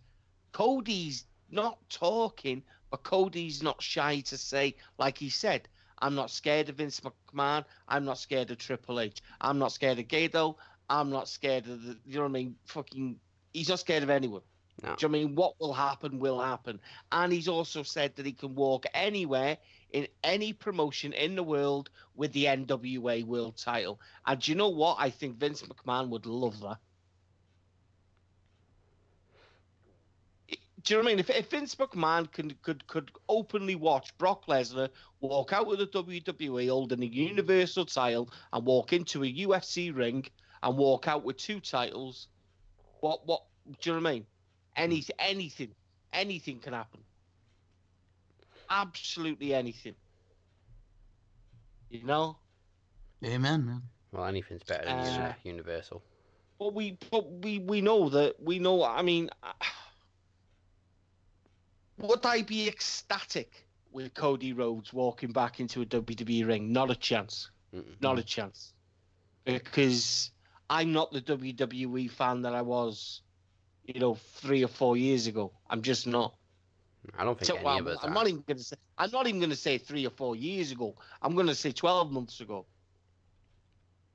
Cody's 0.52 1.26
not 1.50 1.78
talking, 1.90 2.64
but 2.90 3.04
Cody's 3.04 3.62
not 3.64 3.82
shy 3.82 4.22
to 4.22 4.38
say, 4.38 4.76
like 4.98 5.18
he 5.18 5.30
said, 5.30 5.68
I'm 6.00 6.16
not 6.16 6.30
scared 6.30 6.70
of 6.70 6.76
Vince 6.76 7.02
McMahon. 7.02 7.66
I'm 7.88 8.06
not 8.06 8.20
scared 8.20 8.52
of 8.52 8.58
Triple 8.58 9.00
H. 9.00 9.22
I'm 9.42 9.58
not 9.58 9.72
scared 9.72 10.00
of 10.00 10.08
Gato. 10.08 10.58
I'm 10.90 11.10
not 11.10 11.28
scared 11.28 11.68
of 11.68 11.84
the, 11.84 11.98
you 12.06 12.16
know 12.16 12.22
what 12.22 12.30
I 12.30 12.32
mean? 12.32 12.56
Fucking, 12.66 13.20
he's 13.54 13.70
not 13.70 13.80
scared 13.80 14.04
of 14.04 14.10
anyone. 14.10 14.42
No. 14.84 14.96
Do 14.96 15.06
you 15.06 15.12
know 15.12 15.18
I 15.18 15.24
mean? 15.24 15.36
What 15.36 15.60
will 15.60 15.74
happen 15.74 16.20
will 16.20 16.40
happen. 16.40 16.80
And 17.12 17.34
he's 17.34 17.48
also 17.48 17.84
said 17.84 18.16
that 18.16 18.26
he 18.26 18.34
can 18.34 18.54
walk 18.56 18.86
anywhere 18.94 19.58
in 19.92 20.08
any 20.24 20.54
promotion 20.54 21.14
in 21.14 21.36
the 21.36 21.44
world 21.44 21.90
with 22.16 22.32
the 22.34 22.46
NWA 22.46 23.24
World 23.24 23.58
Title. 23.58 24.00
And 24.26 24.40
do 24.40 24.52
you 24.52 24.58
know 24.58 24.70
what? 24.70 24.98
I 25.00 25.10
think 25.10 25.38
Vince 25.38 25.64
McMahon 25.64 26.10
would 26.10 26.26
love 26.26 26.60
that. 26.62 26.78
Do 30.84 30.94
you 30.94 31.00
know 31.00 31.04
what 31.04 31.10
I 31.10 31.12
mean? 31.16 31.20
If, 31.20 31.30
if 31.30 31.50
Vince 31.50 31.76
McMahon 31.76 32.32
could, 32.32 32.62
could 32.62 32.88
could 32.88 33.12
openly 33.28 33.76
watch 33.76 34.18
Brock 34.18 34.46
Lesnar 34.46 34.90
walk 35.20 35.52
out 35.52 35.68
with 35.68 35.80
the 35.80 35.88
WWE 35.88 36.70
holding 36.70 37.04
a 37.04 37.06
Universal 37.06 37.88
title 37.88 38.30
and 38.54 38.66
walk 38.66 38.94
into 38.94 39.24
a 39.24 39.34
UFC 39.34 39.94
ring 39.94 40.26
and 40.64 40.78
walk 40.78 41.08
out 41.08 41.24
with 41.26 41.38
two 41.38 41.60
titles, 41.60 42.28
what 43.02 43.26
what 43.26 43.44
do 43.82 43.90
you 43.90 43.96
know 43.96 44.02
what 44.02 44.10
I 44.10 44.14
mean? 44.14 44.26
Any, 44.78 45.04
anything, 45.20 45.74
anything 46.14 46.60
can 46.60 46.74
happen. 46.74 47.02
Absolutely 48.70 49.54
anything. 49.54 49.96
You 51.90 52.04
know? 52.04 52.38
Amen, 53.26 53.66
man. 53.66 53.82
Well, 54.12 54.26
anything's 54.26 54.64
better 54.64 54.86
than 54.86 55.00
Uh, 55.00 55.34
Universal. 55.44 56.02
But 56.60 56.74
we, 56.74 56.98
but 57.12 57.30
we, 57.44 57.60
we 57.60 57.82
know 57.82 58.10
that 58.10 58.36
we 58.42 58.60
know. 58.60 58.84
I 58.84 59.02
mean, 59.02 59.30
would 61.98 62.26
I 62.26 62.42
be 62.42 62.68
ecstatic 62.68 63.66
with 63.92 64.14
Cody 64.14 64.54
Rhodes 64.54 64.94
walking 64.94 65.32
back 65.32 65.60
into 65.60 65.82
a 65.82 65.86
WWE 65.86 66.48
ring? 66.48 66.72
Not 66.72 66.92
a 66.92 66.96
chance. 66.96 67.50
Mm-mm. 67.74 68.02
Not 68.02 68.18
a 68.18 68.24
chance. 68.24 68.74
Because 69.46 70.32
I'm 70.70 70.92
not 70.92 71.12
the 71.12 71.22
WWE 71.22 72.10
fan 72.12 72.42
that 72.42 72.54
I 72.54 72.62
was, 72.62 73.22
you 73.88 74.00
know, 74.00 74.16
three 74.16 74.64
or 74.64 74.68
four 74.68 74.98
years 74.98 75.28
ago. 75.28 75.52
I'm 75.70 75.82
just 75.82 76.08
not. 76.08 76.36
I 77.18 77.24
don't 77.24 77.38
think 77.40 77.48
So, 77.48 77.56
any 77.56 77.66
well, 77.66 77.80
of 77.80 77.88
us 77.88 78.00
I'm 78.04 78.12
are. 78.12 78.14
not 78.16 78.28
even 78.28 78.44
going 78.48 78.58
to 78.58 78.64
say. 78.64 78.76
I'm 78.98 79.12
not 79.12 79.28
even 79.28 79.40
going 79.40 79.50
to 79.50 79.56
say 79.56 79.78
three 79.78 80.06
or 80.06 80.10
four 80.12 80.36
years 80.36 80.72
ago. 80.72 80.96
I'm 81.22 81.34
going 81.36 81.48
to 81.48 81.56
say 81.56 81.72
twelve 81.72 82.12
months 82.12 82.42
ago. 82.42 82.68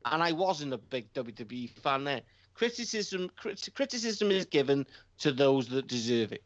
And 0.05 0.23
I 0.23 0.33
wasn't 0.33 0.73
a 0.73 0.79
big 0.79 1.13
WWE 1.15 1.71
fan 1.81 2.05
then. 2.05 2.23
Criticism, 2.55 3.31
crit- 3.37 3.69
criticism 3.75 4.31
is 4.31 4.45
given 4.45 4.85
to 5.19 5.33
those 5.33 5.69
that 5.69 5.87
deserve 5.87 6.33
it. 6.33 6.45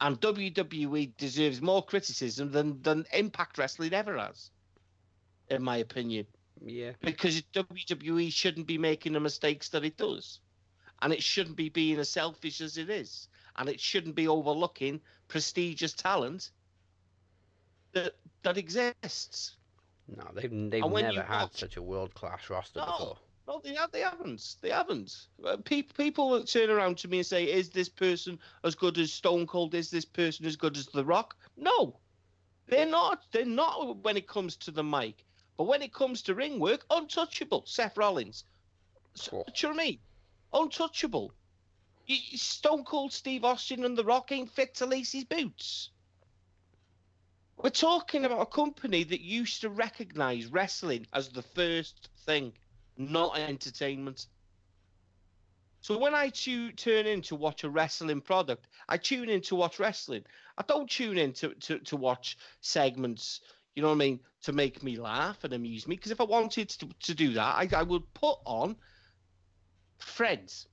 And 0.00 0.20
WWE 0.20 1.16
deserves 1.16 1.60
more 1.60 1.82
criticism 1.84 2.50
than 2.50 2.80
than 2.82 3.04
Impact 3.12 3.58
Wrestling 3.58 3.92
ever 3.92 4.16
has, 4.18 4.50
in 5.50 5.62
my 5.62 5.78
opinion. 5.78 6.26
Yeah. 6.64 6.92
because 7.02 7.42
WWE 7.52 8.32
shouldn't 8.32 8.66
be 8.66 8.78
making 8.78 9.12
the 9.12 9.20
mistakes 9.20 9.68
that 9.70 9.84
it 9.84 9.98
does, 9.98 10.40
and 11.02 11.12
it 11.12 11.22
shouldn't 11.22 11.56
be 11.56 11.68
being 11.68 11.98
as 11.98 12.08
selfish 12.08 12.60
as 12.60 12.78
it 12.78 12.90
is, 12.90 13.28
and 13.56 13.68
it 13.68 13.80
shouldn't 13.80 14.14
be 14.14 14.28
overlooking 14.28 15.00
prestigious 15.28 15.92
talent 15.92 16.50
that 17.92 18.14
that 18.42 18.56
exists. 18.56 19.56
No, 20.08 20.24
they've 20.34 20.50
they've 20.70 20.84
never 20.84 21.22
had 21.22 21.42
watch- 21.44 21.56
such 21.58 21.76
a 21.76 21.82
world 21.82 22.14
class 22.14 22.48
roster 22.50 22.80
No. 22.80 22.86
before. 22.86 23.18
No, 23.48 23.60
they, 23.62 23.74
ha- 23.76 23.86
they 23.92 24.00
haven't. 24.00 24.56
They 24.60 24.70
haven't. 24.70 25.28
Uh, 25.44 25.56
People, 25.58 25.94
people 26.04 26.30
that 26.30 26.48
turn 26.48 26.68
around 26.68 26.98
to 26.98 27.08
me 27.08 27.18
and 27.18 27.26
say, 27.26 27.44
"Is 27.44 27.70
this 27.70 27.88
person 27.88 28.40
as 28.64 28.74
good 28.74 28.98
as 28.98 29.12
Stone 29.12 29.46
Cold? 29.46 29.72
Is 29.74 29.88
this 29.88 30.04
person 30.04 30.46
as 30.46 30.56
good 30.56 30.76
as 30.76 30.86
The 30.86 31.04
Rock?" 31.04 31.36
No, 31.56 32.00
they're 32.66 32.86
not. 32.86 33.22
They're 33.30 33.44
not 33.44 33.98
when 33.98 34.16
it 34.16 34.26
comes 34.26 34.56
to 34.56 34.72
the 34.72 34.82
mic. 34.82 35.24
But 35.56 35.64
when 35.68 35.80
it 35.80 35.92
comes 35.94 36.22
to 36.22 36.34
ring 36.34 36.58
work, 36.58 36.84
untouchable. 36.90 37.62
Seth 37.66 37.96
Rollins. 37.96 38.44
S- 39.16 39.28
Oh. 39.32 39.44
Do 39.46 39.52
you 39.56 39.68
know 39.68 39.76
what 39.76 39.82
I 39.82 39.86
mean? 39.86 39.98
Untouchable. 40.52 41.32
Stone 42.34 42.84
Cold 42.84 43.12
Steve 43.12 43.44
Austin 43.44 43.84
and 43.84 43.96
The 43.96 44.04
Rock 44.04 44.30
ain't 44.32 44.50
fit 44.50 44.74
to 44.76 44.86
lace 44.86 45.12
his 45.12 45.24
boots. 45.24 45.90
We're 47.56 47.70
talking 47.70 48.24
about 48.24 48.42
a 48.42 48.46
company 48.46 49.02
that 49.04 49.22
used 49.22 49.62
to 49.62 49.70
recognize 49.70 50.46
wrestling 50.46 51.06
as 51.12 51.30
the 51.30 51.42
first 51.42 52.10
thing, 52.26 52.52
not 52.96 53.38
entertainment. 53.38 54.26
So 55.80 55.98
when 55.98 56.14
I 56.14 56.28
tu- 56.28 56.72
turn 56.72 57.06
in 57.06 57.22
to 57.22 57.34
watch 57.34 57.64
a 57.64 57.70
wrestling 57.70 58.20
product, 58.20 58.66
I 58.88 58.98
tune 58.98 59.28
in 59.28 59.40
to 59.42 59.56
watch 59.56 59.78
wrestling. 59.78 60.24
I 60.58 60.64
don't 60.66 60.90
tune 60.90 61.16
in 61.16 61.32
to, 61.34 61.54
to, 61.54 61.78
to 61.78 61.96
watch 61.96 62.36
segments, 62.60 63.40
you 63.74 63.82
know 63.82 63.88
what 63.88 63.94
I 63.94 63.98
mean, 63.98 64.20
to 64.42 64.52
make 64.52 64.82
me 64.82 64.96
laugh 64.96 65.42
and 65.44 65.52
amuse 65.52 65.88
me. 65.88 65.96
Because 65.96 66.10
if 66.10 66.20
I 66.20 66.24
wanted 66.24 66.68
to, 66.70 66.88
to 67.04 67.14
do 67.14 67.32
that, 67.34 67.56
I, 67.56 67.68
I 67.74 67.82
would 67.82 68.02
put 68.14 68.38
on 68.44 68.76
Friends. 69.98 70.68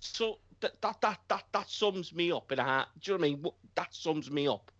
So 0.00 0.38
that, 0.60 0.80
that 0.80 1.00
that 1.00 1.20
that 1.28 1.44
that 1.52 1.70
sums 1.70 2.12
me 2.14 2.32
up 2.32 2.50
in 2.52 2.58
a 2.58 2.64
heart. 2.64 2.88
Do 3.00 3.12
you 3.12 3.18
know 3.18 3.20
what 3.22 3.26
I 3.26 3.30
mean? 3.30 3.44
That 3.74 3.94
sums 3.94 4.30
me 4.30 4.48
up. 4.48 4.70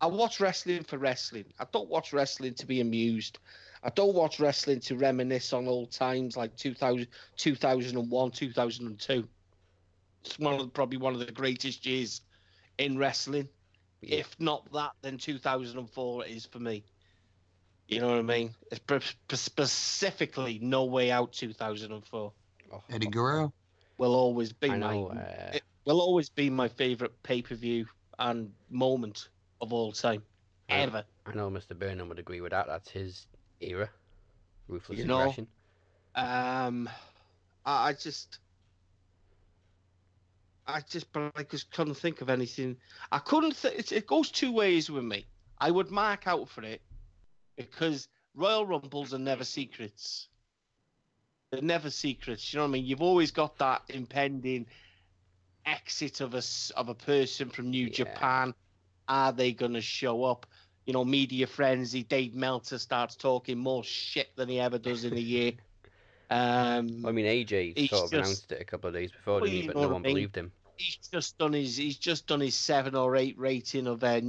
I 0.00 0.06
watch 0.06 0.40
wrestling 0.40 0.82
for 0.82 0.98
wrestling. 0.98 1.44
I 1.60 1.66
don't 1.72 1.88
watch 1.88 2.12
wrestling 2.12 2.54
to 2.54 2.66
be 2.66 2.80
amused. 2.80 3.38
I 3.84 3.90
don't 3.90 4.14
watch 4.14 4.40
wrestling 4.40 4.80
to 4.80 4.96
reminisce 4.96 5.52
on 5.52 5.68
old 5.68 5.92
times 5.92 6.36
like 6.36 6.56
2000, 6.56 7.06
2001, 7.36 8.30
2002. 8.32 9.28
It's 10.24 10.38
one 10.38 10.60
of 10.60 10.72
probably 10.72 10.98
one 10.98 11.14
of 11.14 11.20
the 11.24 11.30
greatest 11.30 11.86
years 11.86 12.20
in 12.78 12.98
wrestling. 12.98 13.48
Yeah. 14.00 14.18
If 14.18 14.34
not 14.40 14.70
that, 14.72 14.92
then 15.02 15.18
2004 15.18 16.26
is 16.26 16.46
for 16.46 16.58
me. 16.58 16.84
You 17.88 18.00
know 18.00 18.08
what 18.08 18.18
I 18.18 18.22
mean? 18.22 18.54
It's 18.70 18.78
pre- 18.78 19.00
pre- 19.28 19.36
specifically 19.36 20.58
No 20.62 20.84
Way 20.84 21.10
Out 21.10 21.32
2004 21.32 22.32
Oh, 22.72 22.82
Eddie 22.90 23.06
Guerrero. 23.08 23.52
will 23.98 24.14
always 24.14 24.52
be 24.52 24.70
I 24.70 24.76
my 24.78 24.94
know. 24.94 25.08
Uh, 25.08 25.50
it 25.54 25.62
will 25.84 26.00
always 26.00 26.30
be 26.30 26.48
my 26.48 26.68
favorite 26.68 27.22
pay 27.22 27.42
per 27.42 27.54
view 27.54 27.86
and 28.18 28.52
moment 28.70 29.28
of 29.60 29.72
all 29.72 29.92
time, 29.92 30.22
Yeah. 30.68 30.76
ever. 30.76 31.04
I 31.26 31.34
know 31.34 31.50
Mr. 31.50 31.78
Burnham 31.78 32.08
would 32.08 32.18
agree 32.18 32.40
with 32.40 32.52
that. 32.52 32.66
That's 32.66 32.90
his 32.90 33.26
era. 33.60 33.90
Ruthless 34.68 34.98
You 34.98 35.04
know, 35.04 35.20
aggression. 35.20 35.46
Um, 36.14 36.88
I, 37.66 37.88
I 37.88 37.92
just, 37.92 38.38
I 40.66 40.80
just, 40.80 41.12
but 41.12 41.32
I 41.36 41.42
just 41.42 41.70
couldn't 41.72 41.94
think 41.94 42.20
of 42.22 42.30
anything. 42.30 42.76
I 43.10 43.18
couldn't. 43.18 43.60
Th- 43.60 43.74
it, 43.74 43.92
it 43.92 44.06
goes 44.06 44.30
two 44.30 44.52
ways 44.52 44.88
with 44.90 45.04
me. 45.04 45.26
I 45.58 45.70
would 45.70 45.90
mark 45.90 46.26
out 46.26 46.48
for 46.48 46.62
it 46.62 46.80
because 47.56 48.08
Royal 48.34 48.66
Rumbles 48.66 49.12
are 49.14 49.18
never 49.18 49.44
secrets. 49.44 50.28
They're 51.50 51.62
never 51.62 51.90
secrets. 51.90 52.52
You 52.52 52.58
know 52.58 52.64
what 52.64 52.68
I 52.70 52.72
mean? 52.72 52.84
You've 52.86 53.02
always 53.02 53.30
got 53.30 53.58
that 53.58 53.82
impending 53.88 54.66
exit 55.66 56.20
of 56.20 56.34
a 56.34 56.42
of 56.76 56.88
a 56.88 56.94
person 56.94 57.50
from 57.50 57.70
New 57.70 57.86
Yeah. 57.86 57.92
Japan. 57.92 58.54
Are 59.08 59.32
they 59.32 59.52
going 59.52 59.74
to 59.74 59.80
show 59.82 60.24
up? 60.24 60.46
You 60.86 60.92
know, 60.94 61.04
media 61.04 61.46
frenzy. 61.46 62.02
Dave 62.02 62.34
Meltzer 62.34 62.78
starts 62.78 63.14
talking 63.14 63.58
more 63.58 63.84
shit 63.84 64.34
than 64.36 64.48
he 64.48 64.58
ever 64.58 64.78
does 64.78 65.04
in 65.04 65.12
a 65.14 65.20
year. 65.20 65.52
Um, 66.30 67.04
I 67.04 67.12
mean, 67.12 67.26
AJ 67.26 67.90
sort 67.90 68.04
of 68.04 68.10
just- 68.10 68.12
announced 68.14 68.52
it 68.52 68.62
a 68.62 68.64
couple 68.64 68.88
of 68.88 68.94
days 68.94 69.10
before, 69.12 69.34
Well, 69.34 69.44
didn't 69.50 69.60
he? 69.60 69.66
But 69.66 69.76
no 69.76 69.80
what 69.82 69.88
I 69.90 69.92
one 69.92 70.02
mean. 70.02 70.14
believed 70.14 70.34
him. 70.34 70.50
He's 70.76 70.96
just 71.12 71.38
done 71.38 71.52
his 71.52 71.76
he's 71.76 71.98
just 71.98 72.26
done 72.26 72.40
his 72.40 72.54
seven 72.54 72.94
or 72.94 73.16
eight 73.16 73.38
rating 73.38 73.86
of 73.86 74.02
a 74.02 74.20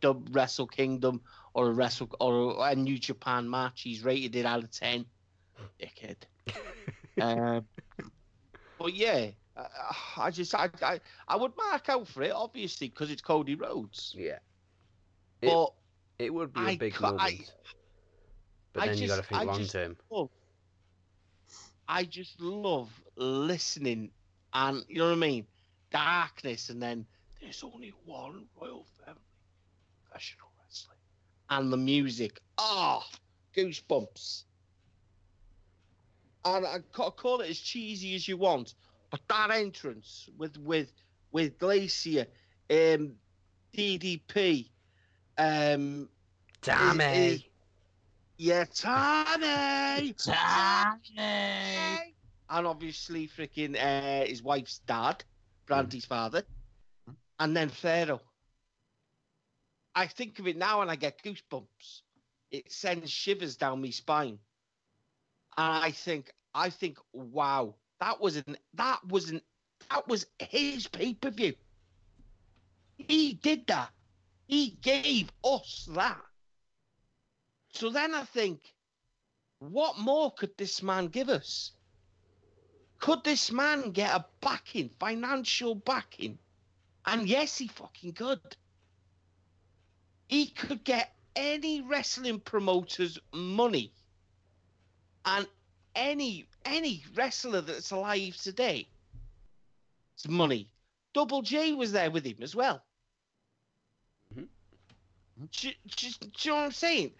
dub 0.00 0.28
Wrestle 0.34 0.66
Kingdom 0.66 1.20
or 1.54 1.68
a 1.68 1.72
Wrestle 1.72 2.08
or 2.20 2.56
a 2.68 2.74
New 2.74 2.98
Japan 2.98 3.48
match. 3.48 3.82
He's 3.82 4.02
rated 4.04 4.36
it 4.36 4.46
out 4.46 4.62
of 4.64 4.70
ten. 4.70 5.04
Dickhead. 5.80 6.16
um, 7.20 7.64
but 8.78 8.94
yeah, 8.94 9.26
I, 9.56 9.66
I 10.16 10.30
just 10.30 10.54
I, 10.54 10.70
I 10.82 11.00
I 11.28 11.36
would 11.36 11.52
mark 11.56 11.88
out 11.88 12.08
for 12.08 12.22
it 12.22 12.32
obviously 12.32 12.88
because 12.88 13.10
it's 13.10 13.22
Cody 13.22 13.54
Rhodes. 13.54 14.14
Yeah. 14.16 14.38
It- 15.42 15.48
But 15.48 15.72
It 16.18 16.32
would 16.32 16.52
be 16.52 16.60
a 16.60 16.76
big 16.76 16.94
I- 16.98 17.00
moment. 17.00 17.52
but 18.72 18.82
I 18.82 18.86
then 18.88 18.98
you 18.98 19.08
got 19.08 19.16
to 19.16 19.22
think 19.22 19.44
long 19.44 19.58
just- 19.58 19.72
term. 19.72 19.96
I 21.88 22.04
just 22.04 22.40
love 22.40 22.88
listening 23.16 24.10
and 24.52 24.84
you 24.88 24.98
know 24.98 25.06
what 25.06 25.12
I 25.12 25.16
mean? 25.16 25.46
Darkness 25.90 26.70
and 26.70 26.82
then 26.82 27.06
there's 27.40 27.62
only 27.64 27.92
one 28.04 28.44
royal 28.60 28.86
family 29.04 29.20
professional 30.04 30.48
wrestling. 30.62 30.98
And 31.48 31.72
the 31.72 31.76
music. 31.76 32.40
Ah, 32.58 33.04
goosebumps. 33.56 34.44
And 36.44 36.66
I 36.66 36.78
call 36.92 37.40
it 37.40 37.50
as 37.50 37.58
cheesy 37.58 38.14
as 38.14 38.26
you 38.28 38.36
want, 38.36 38.74
but 39.10 39.20
that 39.28 39.50
entrance 39.50 40.28
with 40.38 40.56
with 40.58 40.92
with 41.32 41.58
Glacier, 41.58 42.26
um, 42.70 43.12
DDP, 43.76 44.70
um, 45.38 46.08
Damn 46.62 47.00
is- 47.00 47.42
yeah, 48.38 48.64
Tommy, 48.74 50.14
Tommy. 50.14 51.18
and 51.18 52.66
obviously 52.66 53.28
freaking 53.28 53.76
uh, 53.76 54.26
his 54.26 54.42
wife's 54.42 54.78
dad, 54.86 55.22
Brandi's 55.70 56.04
father, 56.04 56.42
mm-hmm. 56.42 57.12
and 57.38 57.56
then 57.56 57.68
Pharaoh. 57.68 58.20
I 59.94 60.08
think 60.08 60.38
of 60.40 60.48
it 60.48 60.56
now 60.56 60.82
and 60.82 60.90
I 60.90 60.96
get 60.96 61.22
goosebumps. 61.22 62.02
It 62.50 62.72
sends 62.72 63.10
shivers 63.10 63.56
down 63.56 63.80
my 63.80 63.90
spine. 63.90 64.38
And 65.56 65.84
I 65.84 65.92
think, 65.92 66.32
I 66.54 66.70
think, 66.70 66.98
wow, 67.12 67.76
that 68.00 68.20
was 68.20 68.36
an 68.36 68.56
that 68.74 68.98
was 69.06 69.30
an 69.30 69.40
that 69.90 70.08
was 70.08 70.26
his 70.40 70.88
pay 70.88 71.14
per 71.14 71.30
view. 71.30 71.54
He 72.96 73.34
did 73.34 73.66
that. 73.68 73.90
He 74.48 74.76
gave 74.82 75.30
us 75.44 75.88
that. 75.94 76.20
So 77.74 77.90
then 77.90 78.14
I 78.14 78.24
think, 78.24 78.60
what 79.60 79.98
more 79.98 80.32
could 80.32 80.56
this 80.56 80.82
man 80.82 81.06
give 81.06 81.28
us? 81.28 81.72
Could 83.00 83.24
this 83.24 83.50
man 83.50 83.92
get 83.92 84.14
a 84.14 84.26
backing, 84.42 84.90
financial 85.00 85.74
backing? 85.74 86.38
And 87.06 87.26
yes, 87.26 87.56
he 87.56 87.66
fucking 87.66 88.12
could. 88.12 88.40
He 90.28 90.46
could 90.48 90.84
get 90.84 91.16
any 91.34 91.80
wrestling 91.80 92.40
promoter's 92.40 93.18
money 93.32 93.92
and 95.24 95.46
any 95.94 96.46
any 96.64 97.02
wrestler 97.14 97.62
that's 97.62 97.90
alive 97.90 98.36
today. 98.36 98.86
It's 100.14 100.28
money. 100.28 100.68
Double 101.14 101.40
J 101.42 101.72
was 101.72 101.92
there 101.92 102.10
with 102.10 102.24
him 102.24 102.36
as 102.42 102.54
well. 102.54 102.84
Mhm. 104.34 104.46
Do, 105.50 105.70
do- 105.96 106.08
do 106.20 106.30
you 106.42 106.50
know 106.50 106.56
what 106.56 106.64
I'm 106.64 106.72
saying? 106.72 107.12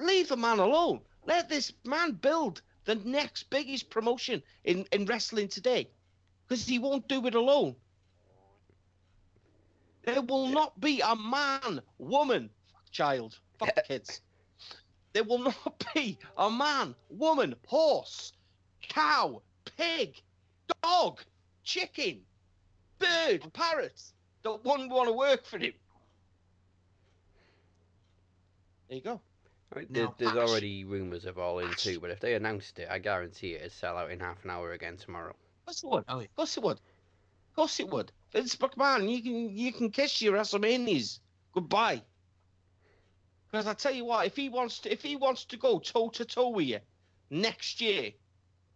Leave 0.00 0.28
the 0.28 0.36
man 0.36 0.58
alone. 0.58 1.00
Let 1.26 1.48
this 1.48 1.72
man 1.84 2.12
build 2.12 2.60
the 2.84 2.96
next 2.96 3.50
biggest 3.50 3.90
promotion 3.90 4.42
in, 4.64 4.86
in 4.92 5.06
wrestling 5.06 5.48
today. 5.48 5.88
Because 6.46 6.66
he 6.66 6.78
won't 6.78 7.08
do 7.08 7.26
it 7.26 7.34
alone. 7.34 7.74
There 10.04 10.20
will 10.20 10.48
not 10.48 10.78
be 10.80 11.00
a 11.00 11.16
man, 11.16 11.80
woman, 11.98 12.50
fuck 12.70 12.90
child, 12.90 13.38
fuck 13.58 13.74
kids. 13.86 14.20
There 15.14 15.24
will 15.24 15.38
not 15.64 15.84
be 15.94 16.18
a 16.36 16.50
man, 16.50 16.94
woman, 17.08 17.54
horse, 17.66 18.32
cow, 18.82 19.40
pig, 19.76 20.20
dog, 20.82 21.20
chicken, 21.62 22.20
bird, 22.98 23.50
parrot 23.54 24.02
that 24.42 24.64
wouldn't 24.64 24.90
want 24.90 25.08
to 25.08 25.14
work 25.14 25.46
for 25.46 25.58
him. 25.58 25.72
There 28.88 28.98
you 28.98 29.02
go. 29.02 29.20
I 29.74 29.78
mean, 29.78 29.88
there, 29.90 30.08
there's 30.18 30.32
Ash- 30.32 30.48
already 30.48 30.84
rumours 30.84 31.24
of 31.24 31.38
All 31.38 31.58
In 31.58 31.72
too, 31.74 32.00
but 32.00 32.10
if 32.10 32.20
they 32.20 32.34
announced 32.34 32.78
it, 32.78 32.88
I 32.90 32.98
guarantee 32.98 33.54
it'd 33.54 33.72
sell 33.72 33.96
out 33.96 34.10
in 34.10 34.20
half 34.20 34.44
an 34.44 34.50
hour 34.50 34.72
again 34.72 34.96
tomorrow. 34.96 35.30
Of 35.30 35.66
course 35.66 35.82
it 35.82 35.90
would. 35.90 36.04
Oh, 36.08 36.18
yeah. 36.18 36.24
Of 36.24 36.36
course 36.36 36.56
it 36.56 36.62
would. 36.62 36.76
Of 36.76 37.56
course 37.56 37.80
it 37.80 37.88
would. 37.88 38.12
Vince 38.32 38.56
McMahon, 38.56 39.10
you 39.10 39.22
can 39.22 39.56
you 39.56 39.72
can 39.72 39.90
kiss 39.90 40.20
your 40.20 40.34
WrestleManias 40.34 41.20
goodbye. 41.54 42.02
Because 43.50 43.66
I 43.66 43.74
tell 43.74 43.94
you 43.94 44.04
what, 44.04 44.26
if 44.26 44.34
he 44.34 44.48
wants 44.48 44.80
to, 44.80 44.92
if 44.92 45.02
he 45.02 45.14
wants 45.16 45.44
to 45.46 45.56
go 45.56 45.78
toe 45.78 46.08
to 46.10 46.24
toe 46.24 46.48
with 46.48 46.66
you 46.66 46.80
next 47.30 47.80
year, 47.80 48.10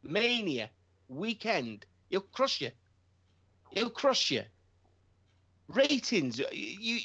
Mania 0.02 0.70
weekend, 1.08 1.84
he'll 2.08 2.20
crush 2.20 2.60
you. 2.60 2.70
He'll 3.70 3.90
crush 3.90 4.30
you. 4.30 4.42
Ratings, 5.68 6.40
you, 6.52 7.00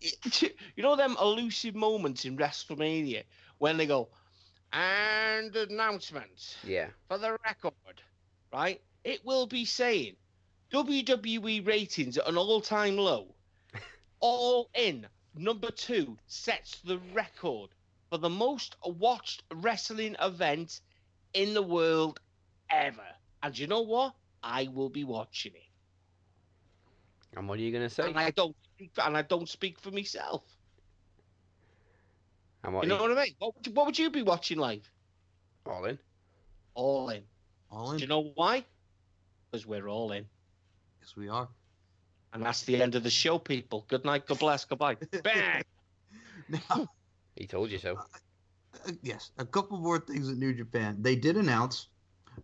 you, 0.40 0.82
know 0.82 0.96
them 0.96 1.16
elusive 1.20 1.74
moments 1.74 2.24
in 2.24 2.36
WrestleMania 2.36 3.24
when 3.58 3.76
they 3.76 3.86
go, 3.86 4.08
and 4.72 5.54
announcement 5.56 6.56
Yeah. 6.64 6.88
for 7.08 7.18
the 7.18 7.38
record, 7.44 8.02
right? 8.52 8.80
It 9.04 9.24
will 9.24 9.46
be 9.46 9.64
saying 9.64 10.16
WWE 10.72 11.66
ratings 11.66 12.18
at 12.18 12.28
an 12.28 12.36
all-time 12.36 12.96
low. 12.96 13.34
All 14.20 14.68
in 14.74 15.06
number 15.34 15.70
two 15.70 16.16
sets 16.26 16.80
the 16.80 16.98
record 17.12 17.70
for 18.10 18.18
the 18.18 18.28
most 18.30 18.76
watched 18.84 19.42
wrestling 19.54 20.16
event 20.20 20.80
in 21.34 21.54
the 21.54 21.62
world 21.62 22.20
ever. 22.70 23.06
And 23.42 23.58
you 23.58 23.66
know 23.66 23.82
what? 23.82 24.14
I 24.42 24.68
will 24.72 24.90
be 24.90 25.04
watching 25.04 25.52
it. 25.54 25.65
And 27.36 27.48
what 27.48 27.58
are 27.58 27.62
you 27.62 27.70
gonna 27.70 27.90
say? 27.90 28.08
And 28.08 28.18
I 28.18 28.30
don't 28.30 28.56
speak 28.74 28.90
for, 28.94 29.02
and 29.02 29.16
I 29.16 29.22
don't 29.22 29.48
speak 29.48 29.78
for 29.78 29.90
myself. 29.90 30.42
And 32.64 32.74
what? 32.74 32.84
You 32.84 32.88
know 32.88 32.96
are 32.96 33.08
what 33.08 33.18
I 33.18 33.24
mean? 33.24 33.34
What 33.38 33.54
would 33.54 33.66
you, 33.66 33.72
what 33.74 33.86
would 33.86 33.98
you 33.98 34.10
be 34.10 34.22
watching 34.22 34.58
live? 34.58 34.90
all 35.66 35.84
in? 35.84 35.98
All 36.74 37.10
in. 37.10 37.22
All 37.70 37.90
in. 37.92 37.98
Do 37.98 38.02
you 38.02 38.08
know 38.08 38.32
why? 38.34 38.64
Because 39.50 39.66
we're 39.66 39.88
all 39.88 40.12
in. 40.12 40.24
Yes, 41.00 41.14
we 41.16 41.28
are. 41.28 41.48
And 42.32 42.42
that's 42.42 42.62
the 42.62 42.80
end 42.80 42.94
of 42.94 43.02
the 43.02 43.10
show, 43.10 43.38
people. 43.38 43.84
Good 43.88 44.04
night, 44.04 44.26
God 44.26 44.38
bless, 44.38 44.64
goodbye. 44.64 44.96
Bang! 45.22 45.62
Now, 46.48 46.86
He 47.34 47.46
told 47.46 47.72
you 47.72 47.78
so. 47.78 47.96
uh, 47.96 48.92
yes, 49.02 49.32
a 49.38 49.44
couple 49.44 49.78
more 49.78 49.98
things 49.98 50.28
at 50.28 50.36
New 50.36 50.54
Japan. 50.54 50.96
They 51.00 51.16
did 51.16 51.36
announce 51.36 51.88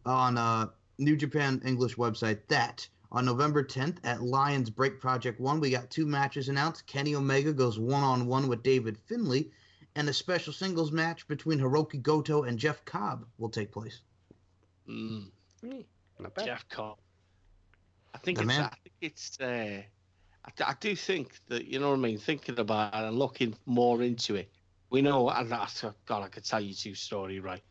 on 0.05 0.37
uh, 0.37 0.71
New 0.99 1.17
Japan 1.17 1.63
English 1.65 1.95
website 1.95 2.41
that 2.49 2.89
on 3.13 3.25
November 3.27 3.63
10th 3.63 3.99
at 4.05 4.23
Lions 4.23 4.71
Break 4.71 4.99
Project 5.01 5.39
1, 5.39 5.61
we 5.61 5.71
got 5.71 5.91
two 5.91 6.07
matches 6.07 6.49
announced. 6.49 6.87
Kenny 6.87 7.15
Omega 7.15 7.53
goes 7.53 7.79
one 7.79 8.03
on 8.03 8.27
one 8.27 8.49
with 8.49 8.63
David 8.63 8.97
Finlay, 8.99 9.51
and 9.95 10.09
a 10.09 10.13
special 10.13 10.53
singles 10.53 10.91
match 10.93 11.29
between 11.29 11.59
Hirooki 11.61 12.01
Goto 12.03 12.45
and 12.45 12.59
Jeff 12.59 12.85
Cobb 12.87 13.27
will 13.39 13.51
take 13.51 13.71
place. 13.71 14.01
Mm, 14.89 15.31
Mm, 15.63 15.85
Not 16.19 16.35
bad. 16.35 16.45
Jeff 16.47 16.69
Cobb. 16.69 16.99
I 18.15 18.19
think 18.19 18.39
The 18.39 18.45
it's. 18.45 18.49
man. 18.49 18.65
I 18.65 18.69
think 18.83 18.95
it's. 19.01 19.39
Uh, 19.41 19.83
I, 20.45 20.51
d- 20.57 20.65
I 20.67 20.75
do 20.81 20.97
think 20.97 21.39
that 21.49 21.67
you 21.67 21.79
know 21.79 21.91
what 21.91 21.99
I 21.99 22.03
mean. 22.03 22.19
Thinking 22.19 22.59
about 22.59 22.93
it 22.95 23.07
and 23.07 23.17
looking 23.19 23.55
more 23.67 24.03
into 24.03 24.35
it, 24.35 24.51
we 24.91 25.03
know. 25.03 25.29
And 25.31 25.53
I, 25.55 25.69
God, 26.07 26.23
I 26.25 26.29
could 26.29 26.45
tell 26.45 26.61
you 26.61 26.75
two 26.75 26.95
story. 26.95 27.39
Right, 27.39 27.63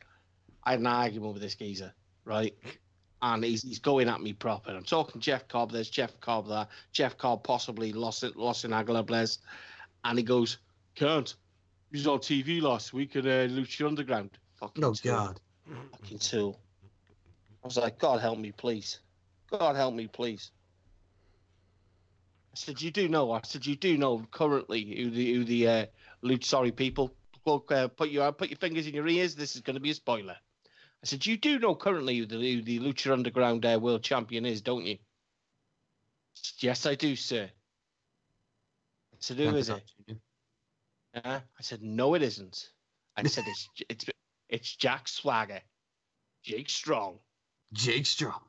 I 0.63 0.71
had 0.71 0.80
an 0.80 0.88
argument 0.88 1.34
with 1.34 1.41
this 1.41 1.56
geezer. 1.56 1.93
Right, 2.23 2.56
and 3.21 3.43
he's, 3.43 3.62
he's 3.63 3.79
going 3.79 4.10
at 4.10 4.21
me 4.21 4.34
proper. 4.34 4.71
I'm 4.71 4.84
talking 4.84 5.21
Jeff 5.21 5.47
Cobb. 5.47 5.71
There's 5.71 5.89
Jeff 5.89 6.19
Cobb 6.19 6.47
there. 6.47 6.67
Jeff 6.91 7.17
Cobb 7.17 7.43
possibly 7.43 7.93
lost 7.93 8.23
it, 8.23 8.36
lost 8.36 8.65
in 8.65 8.73
Aguilar 8.73 9.03
Blaze, 9.03 9.39
and 10.03 10.17
he 10.17 10.23
goes, 10.23 10.57
"Can't." 10.95 11.36
He 11.91 11.97
was 11.97 12.07
on 12.07 12.19
TV 12.19 12.62
last 12.62 12.93
week 12.93 13.15
at 13.17 13.25
uh, 13.25 13.47
Lucha 13.47 13.86
Underground. 13.86 14.31
Fucking 14.60 14.84
Oh, 14.84 14.93
tool. 14.93 15.12
God. 15.12 15.39
Fucking 15.91 16.19
tool. 16.19 16.60
I 17.63 17.67
was 17.67 17.77
like, 17.77 17.99
God 17.99 18.21
help 18.21 18.39
me, 18.39 18.51
please. 18.53 18.99
God 19.51 19.75
help 19.75 19.93
me, 19.93 20.07
please. 20.07 20.51
I 22.53 22.55
said, 22.55 22.81
you 22.81 22.91
do 22.91 23.07
know. 23.07 23.31
I 23.31 23.41
said, 23.43 23.65
you 23.65 23.75
do 23.75 23.97
know 23.97 24.25
currently 24.31 24.84
who 24.84 25.10
the 25.10 25.34
who 25.34 25.43
the 25.43 25.67
uh, 25.67 25.86
Luch, 26.23 26.45
sorry 26.45 26.71
people. 26.71 27.13
Look, 27.45 27.71
uh, 27.71 27.88
put 27.89 28.10
your 28.10 28.31
put 28.31 28.49
your 28.49 28.57
fingers 28.57 28.88
in 28.88 28.93
your 28.93 29.07
ears. 29.07 29.36
This 29.36 29.55
is 29.55 29.62
going 29.62 29.75
to 29.75 29.79
be 29.79 29.91
a 29.91 29.95
spoiler. 29.95 30.36
I 31.03 31.07
said, 31.07 31.25
you 31.25 31.37
do 31.37 31.57
know 31.57 31.73
currently 31.73 32.17
who 32.17 32.25
the, 32.25 32.35
who 32.35 32.61
the 32.61 32.79
Lucha 32.79 33.11
Underground 33.11 33.65
uh, 33.65 33.79
World 33.81 34.03
Champion 34.03 34.45
is, 34.45 34.61
don't 34.61 34.85
you? 34.85 34.97
Said, 36.35 36.63
yes, 36.63 36.85
I 36.85 36.95
do, 36.95 37.15
sir. 37.15 37.49
I 39.13 39.17
said, 39.19 39.37
who 39.37 39.55
is 39.55 39.69
it? 39.69 39.83
Uh, 41.13 41.39
I 41.39 41.61
said, 41.61 41.81
no, 41.81 42.13
it 42.13 42.21
isn't. 42.21 42.69
I 43.17 43.23
said, 43.23 43.45
it's 43.47 43.69
it's 43.89 44.05
it's 44.49 44.75
Jack 44.75 45.07
Swagger, 45.07 45.61
Jake 46.43 46.69
Strong. 46.69 47.19
Jake 47.73 48.05
Strong. 48.05 48.41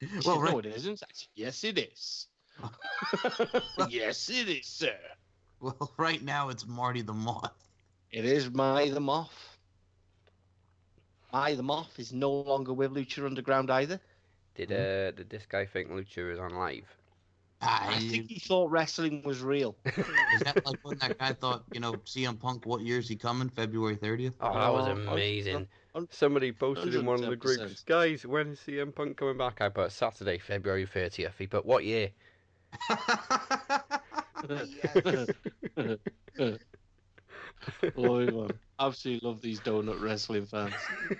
He 0.00 0.06
Well, 0.24 0.40
right. 0.40 0.52
no, 0.52 0.58
it 0.58 0.66
isn't. 0.66 1.02
I 1.02 1.06
said, 1.12 1.28
yes, 1.34 1.64
it 1.64 1.78
is. 1.78 2.26
yes, 3.88 4.28
it 4.30 4.48
is, 4.48 4.66
sir. 4.66 4.96
Well, 5.60 5.92
right 5.96 6.22
now 6.22 6.50
it's 6.50 6.66
Marty 6.66 7.02
the 7.02 7.12
Moth. 7.12 7.52
It 8.10 8.24
is 8.24 8.50
My 8.50 8.90
the 8.90 9.00
Moth. 9.00 9.53
My 11.34 11.54
the 11.56 11.64
Moth 11.64 11.98
is 11.98 12.12
no 12.12 12.30
longer 12.30 12.72
with 12.72 12.92
Lucha 12.92 13.26
Underground 13.26 13.68
either. 13.68 13.98
Did 14.54 14.70
Hmm? 14.70 14.76
uh 14.76 15.10
did 15.10 15.30
this 15.30 15.46
guy 15.46 15.66
think 15.66 15.90
Lucha 15.90 16.32
is 16.32 16.38
on 16.38 16.54
live? 16.54 16.86
I 17.60 17.98
think 17.98 18.28
he 18.28 18.38
thought 18.38 18.70
wrestling 18.70 19.22
was 19.24 19.42
real. 19.42 19.74
Is 19.86 20.42
that 20.42 20.64
like 20.66 20.78
when 20.82 20.98
that 20.98 21.16
guy 21.18 21.32
thought, 21.32 21.64
you 21.72 21.80
know, 21.80 21.94
CM 22.04 22.38
Punk, 22.38 22.66
what 22.66 22.82
year 22.82 22.98
is 22.98 23.08
he 23.08 23.16
coming? 23.16 23.48
February 23.48 23.96
30th? 23.96 24.34
Oh, 24.38 24.52
that 24.52 24.70
was 24.72 24.86
hun- 24.86 25.08
amazing. 25.08 25.66
Somebody 26.10 26.52
posted 26.52 26.94
in 26.94 27.06
one 27.06 27.24
of 27.24 27.30
the 27.30 27.36
groups, 27.36 27.82
guys, 27.84 28.26
when 28.26 28.48
is 28.48 28.60
CM 28.60 28.94
Punk 28.94 29.16
coming 29.16 29.38
back? 29.38 29.62
I 29.62 29.70
put 29.70 29.92
Saturday, 29.92 30.36
February 30.38 30.86
30th. 30.86 31.38
He 31.38 31.46
put, 31.46 31.64
what 31.64 31.84
year? 31.84 32.10
Man. 37.96 38.50
Absolutely 38.78 39.28
love 39.28 39.40
these 39.40 39.60
donut 39.60 40.00
wrestling 40.00 40.46
fans. 40.46 40.74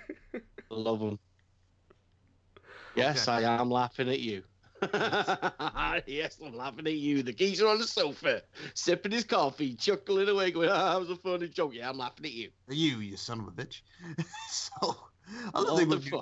love 0.69 0.99
them. 0.99 1.19
Yes, 2.95 3.27
Okay. 3.27 3.45
I 3.45 3.59
am 3.59 3.69
laughing 3.69 4.09
at 4.09 4.19
you. 4.19 4.43
yes, 6.05 6.37
I'm 6.45 6.55
laughing 6.55 6.87
at 6.87 6.93
you. 6.93 7.23
The 7.23 7.33
geezer 7.33 7.67
on 7.67 7.79
the 7.79 7.87
sofa, 7.87 8.43
sipping 8.73 9.11
his 9.11 9.23
coffee, 9.23 9.73
chuckling 9.73 10.29
away, 10.29 10.51
going, 10.51 10.69
ah, 10.69 10.93
that 10.93 10.99
was 10.99 11.09
a 11.09 11.15
funny 11.15 11.47
joke. 11.47 11.73
Yeah, 11.73 11.89
I'm 11.89 11.97
laughing 11.97 12.25
at 12.25 12.33
you. 12.33 12.49
you, 12.69 12.99
you 12.99 13.17
son 13.17 13.39
of 13.39 13.47
a 13.47 13.51
bitch. 13.51 13.81
so, 14.49 14.95
other 15.53 15.71
What 15.71 15.79
thing, 15.79 15.89
with 15.89 16.11
New, 16.11 16.21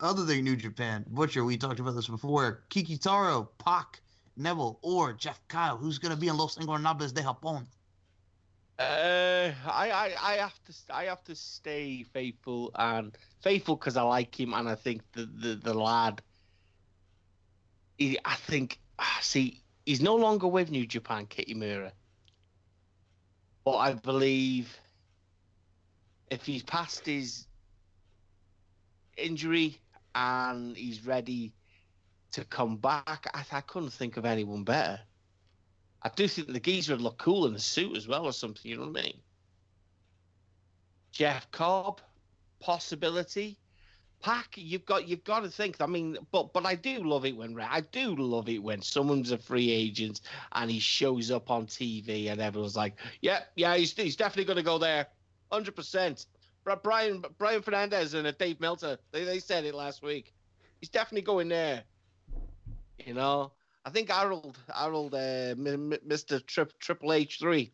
other 0.00 0.24
thing, 0.24 0.44
New 0.44 0.56
Japan, 0.56 1.04
Butcher, 1.08 1.44
we 1.44 1.56
talked 1.56 1.80
about 1.80 1.94
this 1.94 2.08
before. 2.08 2.64
Kiki 2.68 2.98
Taro, 2.98 3.50
Pac, 3.58 4.00
Neville, 4.36 4.78
or 4.82 5.12
Jeff 5.12 5.40
Kyle, 5.48 5.76
who's 5.76 5.98
going 5.98 6.14
to 6.14 6.20
be 6.20 6.28
in 6.28 6.36
Los 6.36 6.56
Ingobernables 6.56 7.14
de 7.14 7.22
Japón? 7.22 7.66
Uh, 8.78 9.52
I, 9.66 9.90
I, 9.90 10.14
I 10.22 10.34
have 10.34 10.58
to, 10.64 10.74
I 10.94 11.04
have 11.04 11.24
to 11.24 11.34
stay 11.34 12.02
faithful 12.02 12.70
and 12.74 13.16
faithful 13.40 13.76
because 13.76 13.96
I 13.96 14.02
like 14.02 14.38
him 14.38 14.52
and 14.52 14.68
I 14.68 14.74
think 14.74 15.00
the, 15.12 15.24
the, 15.24 15.54
the 15.54 15.72
lad. 15.72 16.20
He, 17.96 18.18
I 18.22 18.34
think, 18.34 18.78
ah, 18.98 19.18
see, 19.22 19.62
he's 19.86 20.02
no 20.02 20.14
longer 20.16 20.46
with 20.46 20.70
New 20.70 20.86
Japan, 20.86 21.26
Kitamura. 21.26 21.92
But 23.64 23.76
I 23.78 23.94
believe 23.94 24.78
if 26.30 26.44
he's 26.44 26.62
past 26.62 27.06
his 27.06 27.46
injury 29.16 29.80
and 30.14 30.76
he's 30.76 31.06
ready 31.06 31.54
to 32.32 32.44
come 32.44 32.76
back, 32.76 33.26
I, 33.32 33.42
I 33.52 33.60
couldn't 33.62 33.94
think 33.94 34.18
of 34.18 34.26
anyone 34.26 34.64
better. 34.64 35.00
I 36.06 36.10
do 36.14 36.28
think 36.28 36.52
the 36.52 36.60
geezer 36.60 36.92
would 36.94 37.00
look 37.00 37.18
cool 37.18 37.46
in 37.46 37.54
a 37.56 37.58
suit 37.58 37.96
as 37.96 38.06
well 38.06 38.26
or 38.26 38.32
something, 38.32 38.70
you 38.70 38.76
know 38.76 38.86
what 38.86 39.00
I 39.00 39.02
mean? 39.02 39.20
Jeff 41.10 41.50
Cobb, 41.50 42.00
possibility. 42.60 43.58
Pac, 44.20 44.54
you've 44.56 44.86
got 44.86 45.08
you've 45.08 45.24
got 45.24 45.40
to 45.40 45.48
think. 45.50 45.80
I 45.80 45.86
mean, 45.86 46.16
but 46.30 46.52
but 46.52 46.64
I 46.64 46.76
do 46.76 47.02
love 47.02 47.24
it 47.24 47.36
when 47.36 47.58
I 47.60 47.80
do 47.80 48.14
love 48.14 48.48
it 48.48 48.62
when 48.62 48.82
someone's 48.82 49.32
a 49.32 49.38
free 49.38 49.72
agent 49.72 50.20
and 50.52 50.70
he 50.70 50.78
shows 50.78 51.32
up 51.32 51.50
on 51.50 51.66
TV 51.66 52.30
and 52.30 52.40
everyone's 52.40 52.76
like, 52.76 52.94
yeah, 53.20 53.40
yeah, 53.56 53.76
he's 53.76 53.92
he's 53.92 54.14
definitely 54.14 54.44
going 54.44 54.58
to 54.58 54.62
go 54.62 54.78
there, 54.78 55.08
hundred 55.50 55.74
percent. 55.74 56.26
Brian 56.84 57.24
Brian 57.36 57.62
Fernandez 57.62 58.14
and 58.14 58.28
uh, 58.28 58.32
Dave 58.38 58.60
Meltzer, 58.60 58.96
they 59.10 59.24
they 59.24 59.40
said 59.40 59.64
it 59.64 59.74
last 59.74 60.02
week. 60.02 60.32
He's 60.80 60.88
definitely 60.88 61.22
going 61.22 61.48
there. 61.48 61.82
You 63.04 63.14
know, 63.14 63.52
I 63.86 63.90
think 63.90 64.10
Harold, 64.10 64.58
Harold, 64.74 65.14
uh, 65.14 65.54
M- 65.56 65.92
M- 65.92 66.00
Mr. 66.08 66.44
Trip, 66.44 66.72
Triple 66.80 67.12
H 67.12 67.38
three. 67.38 67.72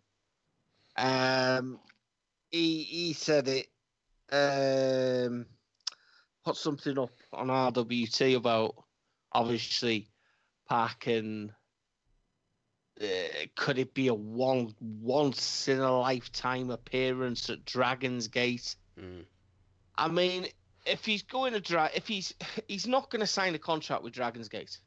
Um, 0.95 1.81
he 2.51 2.83
he 2.83 3.13
said 3.15 3.49
it. 3.49 3.69
Um, 4.31 5.47
put 6.45 6.57
something 6.57 6.99
up 6.99 7.15
on 7.33 7.49
RWT 7.49 8.37
about 8.37 8.75
obviously 9.33 10.11
Pac 10.69 11.07
and 11.07 11.51
uh, 13.01 13.07
could 13.57 13.79
it 13.79 13.95
be 13.95 14.09
a 14.09 14.15
one 14.15 14.75
once 14.81 15.67
in 15.67 15.81
a 15.81 15.99
lifetime 15.99 16.71
appearance 16.71 17.49
at 17.49 17.65
Dragon's 17.65 18.29
Gate? 18.29 18.77
Mm. 19.01 19.25
I 19.97 20.09
mean, 20.09 20.47
if 20.85 21.07
he's 21.07 21.23
going 21.23 21.55
to 21.55 21.61
dra 21.61 21.89
if 21.95 22.07
he's 22.07 22.35
he's 22.69 22.87
not 22.87 23.11
going 23.11 23.21
to 23.21 23.27
sign 23.27 23.55
a 23.55 23.59
contract 23.59 24.03
with 24.03 24.13
Dragon's 24.13 24.49
Gate 24.49 24.79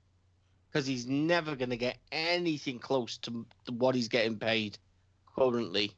because 0.76 0.86
he's 0.86 1.08
never 1.08 1.56
going 1.56 1.70
to 1.70 1.78
get 1.78 1.98
anything 2.12 2.80
close 2.80 3.18
to, 3.20 3.46
what 3.70 3.96
he's 3.96 4.10
getting 4.10 4.38
paid 4.38 4.78
currently. 5.34 5.90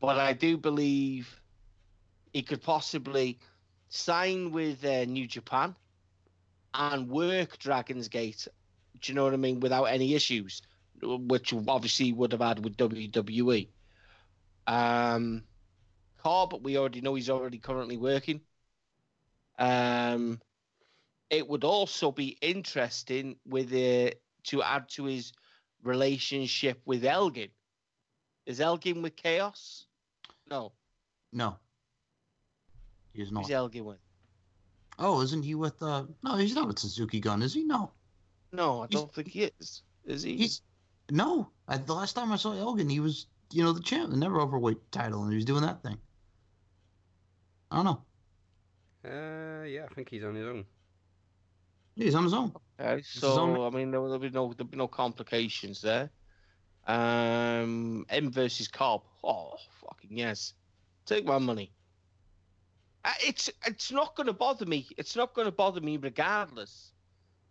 but 0.00 0.18
I 0.18 0.32
do 0.32 0.56
believe 0.58 1.40
he 2.32 2.42
could 2.42 2.60
possibly 2.60 3.38
sign 3.88 4.50
with 4.50 4.84
uh, 4.84 5.04
New 5.04 5.28
Japan 5.28 5.76
and 6.74 7.08
work 7.08 7.56
Dragon's 7.58 8.08
Gate. 8.08 8.48
Do 9.00 9.12
you 9.12 9.14
know 9.14 9.22
what 9.22 9.32
I 9.32 9.36
mean? 9.36 9.60
Without 9.60 9.84
any 9.84 10.16
issues, 10.16 10.60
which 11.00 11.54
obviously 11.68 12.12
would 12.12 12.32
have 12.32 12.40
had 12.40 12.64
with 12.64 12.76
WWE. 12.76 13.68
Um, 14.66 15.44
Cobb, 16.20 16.64
we 16.64 16.76
already 16.76 17.00
know 17.00 17.14
he's 17.14 17.30
already 17.30 17.58
currently 17.58 17.96
working. 17.96 18.40
Um, 19.56 20.40
it 21.30 21.48
would 21.48 21.64
also 21.64 22.10
be 22.12 22.36
interesting 22.42 23.36
with 23.46 23.72
uh, 23.72 24.10
to 24.44 24.62
add 24.62 24.88
to 24.90 25.04
his 25.04 25.32
relationship 25.82 26.80
with 26.84 27.04
Elgin. 27.04 27.48
Is 28.46 28.60
Elgin 28.60 29.02
with 29.02 29.16
Chaos? 29.16 29.86
No, 30.50 30.72
No. 31.32 31.56
He's 33.12 33.30
not. 33.32 33.42
who's 33.44 33.50
Elgin 33.50 33.84
with? 33.84 33.98
Oh, 34.98 35.20
isn't 35.22 35.42
he 35.42 35.54
with 35.54 35.82
uh 35.82 36.04
no, 36.22 36.36
he's 36.36 36.54
not 36.54 36.66
with 36.68 36.78
Suzuki 36.78 37.20
Gun, 37.20 37.42
is 37.42 37.54
he? 37.54 37.64
No. 37.64 37.92
No, 38.52 38.80
I 38.82 38.86
He's- 38.88 39.00
don't 39.00 39.14
think 39.14 39.28
he 39.28 39.44
is. 39.60 39.82
Is 40.04 40.22
he? 40.22 40.36
He's 40.36 40.62
no. 41.10 41.50
I, 41.68 41.76
the 41.76 41.94
last 41.94 42.14
time 42.14 42.32
I 42.32 42.36
saw 42.36 42.52
Elgin, 42.52 42.88
he 42.88 43.00
was, 43.00 43.26
you 43.52 43.62
know, 43.62 43.72
the 43.72 43.82
champ, 43.82 44.10
the 44.10 44.16
NEVER 44.16 44.38
Openweight 44.38 44.78
title, 44.90 45.22
and 45.22 45.30
he 45.32 45.36
was 45.36 45.44
doing 45.44 45.62
that 45.62 45.82
thing. 45.82 45.98
I 47.70 47.76
don't 47.76 47.84
know. 47.84 48.02
Uh, 49.04 49.64
yeah, 49.64 49.86
I 49.88 49.94
think 49.94 50.08
he's 50.10 50.24
on 50.24 50.34
his 50.34 50.46
own. 50.46 50.64
He's 52.00 52.14
on 52.14 52.24
his 52.24 52.32
own. 52.32 52.52
Okay, 52.80 53.02
so 53.02 53.66
I 53.66 53.70
mean, 53.70 53.90
there 53.90 54.00
will 54.00 54.18
be 54.18 54.30
no 54.30 54.54
there'll 54.54 54.70
be 54.70 54.78
no 54.78 54.88
complications 54.88 55.82
there. 55.82 56.10
Um, 56.86 58.06
M 58.08 58.32
versus 58.32 58.68
Cobb. 58.68 59.02
Oh, 59.22 59.52
fucking 59.82 60.16
yes, 60.16 60.54
take 61.04 61.26
my 61.26 61.36
money. 61.36 61.72
Uh, 63.04 63.12
It's 63.22 63.50
it's 63.66 63.92
not 63.92 64.16
going 64.16 64.28
to 64.28 64.32
bother 64.32 64.64
me. 64.64 64.86
It's 64.96 65.14
not 65.14 65.34
going 65.34 65.44
to 65.44 65.52
bother 65.52 65.82
me 65.82 65.98
regardless. 65.98 66.92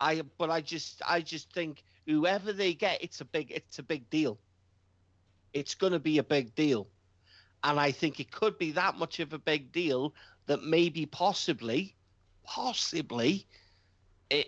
I 0.02 0.24
but 0.40 0.50
I 0.50 0.62
just 0.62 1.04
I 1.08 1.22
just 1.22 1.54
think 1.54 1.84
whoever 2.08 2.52
they 2.52 2.74
get, 2.74 3.04
it's 3.04 3.22
a 3.22 3.26
big 3.26 3.52
it's 3.52 3.78
a 3.78 3.84
big 3.84 4.10
deal. 4.10 4.40
It's 5.54 5.76
going 5.76 5.94
to 5.94 6.00
be 6.00 6.18
a 6.18 6.24
big 6.24 6.56
deal, 6.56 6.88
and 7.64 7.80
I 7.80 7.92
think 7.92 8.20
it 8.20 8.32
could 8.32 8.58
be 8.58 8.72
that 8.72 8.96
much 8.96 9.20
of 9.20 9.32
a 9.34 9.40
big 9.40 9.72
deal 9.72 10.16
that 10.48 10.64
maybe 10.64 11.06
possibly, 11.06 11.96
possibly, 12.44 13.46
it 14.30 14.48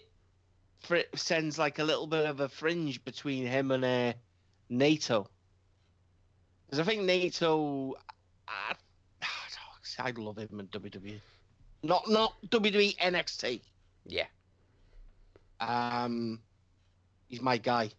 fr- 0.79 1.09
sends 1.15 1.57
like 1.57 1.79
a 1.79 1.83
little 1.83 2.07
bit 2.07 2.25
of 2.25 2.39
a 2.39 2.49
fringe 2.49 3.03
between 3.03 3.45
him 3.45 3.71
and 3.71 3.83
uh, 3.83 4.13
Naito. 4.71 5.27
Because 6.65 6.79
I 6.79 6.83
think 6.83 7.01
Naito, 7.01 7.93
I, 8.47 8.73
I 9.99 10.11
love 10.17 10.37
him 10.37 10.59
in 10.59 10.67
WWE. 10.67 11.19
Not 11.83 12.09
not 12.09 12.33
WWE 12.49 12.95
NXT. 12.97 13.61
Yeah. 14.05 14.27
Um, 15.59 16.39
he's 17.27 17.41
my 17.41 17.57
guy. 17.57 17.89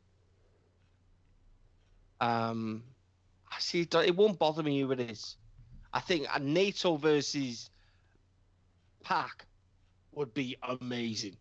Um, 2.20 2.84
I 3.50 3.58
see. 3.58 3.80
It, 3.80 3.94
it 3.94 4.16
won't 4.16 4.38
bother 4.38 4.62
me 4.62 4.80
who 4.80 4.92
it 4.92 5.00
is. 5.00 5.36
I 5.92 6.00
think 6.00 6.26
a 6.34 6.40
Naito 6.40 6.98
versus 6.98 7.68
Pac 9.02 9.46
would 10.12 10.32
be 10.32 10.56
amazing. 10.62 11.36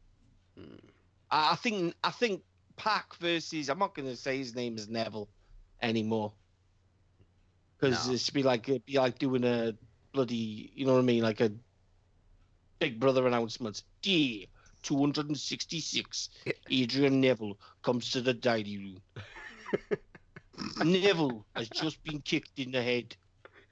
I 1.29 1.55
think 1.55 1.95
I 2.03 2.11
think 2.11 2.41
Pac 2.77 3.15
versus 3.15 3.69
I'm 3.69 3.79
not 3.79 3.95
going 3.95 4.07
to 4.09 4.15
say 4.15 4.37
his 4.37 4.55
name 4.55 4.77
is 4.77 4.89
Neville 4.89 5.29
anymore 5.81 6.33
because 7.79 8.07
No. 8.07 8.13
it's 8.13 8.29
be 8.29 8.43
like 8.43 8.67
it'd 8.69 8.85
be 8.85 8.97
like 8.97 9.17
doing 9.17 9.43
a 9.43 9.73
bloody 10.13 10.71
you 10.75 10.85
know 10.85 10.93
what 10.93 10.99
I 10.99 11.03
mean 11.03 11.23
like 11.23 11.39
a 11.41 11.51
Big 12.79 12.99
Brother 12.99 13.27
announcement. 13.27 13.83
Yeah, 14.03 14.45
266. 14.81 16.29
Adrian 16.71 17.21
Neville 17.21 17.59
comes 17.83 18.09
to 18.11 18.21
the 18.21 18.33
dining 18.33 18.99
room. 19.13 19.99
Neville 20.83 21.45
has 21.55 21.69
just 21.69 22.03
been 22.03 22.21
kicked 22.21 22.57
in 22.57 22.71
the 22.71 22.81
head. 22.81 23.15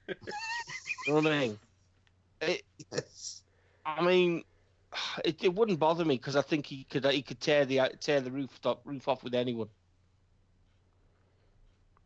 you 0.08 0.14
know 1.08 1.14
what 1.14 1.26
I 1.26 1.40
mean? 1.40 1.58
It, 2.40 2.62
Yes. 2.92 3.42
I 3.84 4.00
mean, 4.04 4.44
it, 5.24 5.42
it 5.44 5.54
wouldn't 5.54 5.78
bother 5.78 6.04
me 6.04 6.16
because 6.16 6.36
I 6.36 6.42
think 6.42 6.66
he 6.66 6.84
could 6.84 7.04
he 7.06 7.22
could 7.22 7.40
tear 7.40 7.64
the 7.64 7.80
tear 8.00 8.20
the 8.20 8.30
roof 8.30 8.60
top, 8.60 8.82
roof 8.84 9.08
off 9.08 9.22
with 9.24 9.34
anyone. 9.34 9.68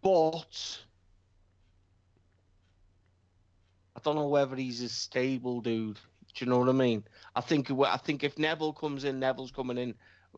But 0.03 0.79
I 3.97 4.01
don't 4.03 4.17
know 4.17 4.29
whether 4.29 4.57
he's 4.57 4.83
a 4.83 4.89
stable 4.89 5.61
dude. 5.61 5.99
Do 6.35 6.45
you 6.45 6.51
know 6.51 6.59
what 6.59 6.69
I 6.69 6.73
mean? 6.73 7.05
I 7.37 7.41
think 7.41 7.71
I 7.71 7.97
think 7.97 8.25
if 8.25 8.39
Neville 8.39 8.73
comes 8.73 9.05
in, 9.05 9.21
Neville's 9.21 9.51
coming 9.53 9.79
in. 9.79 9.95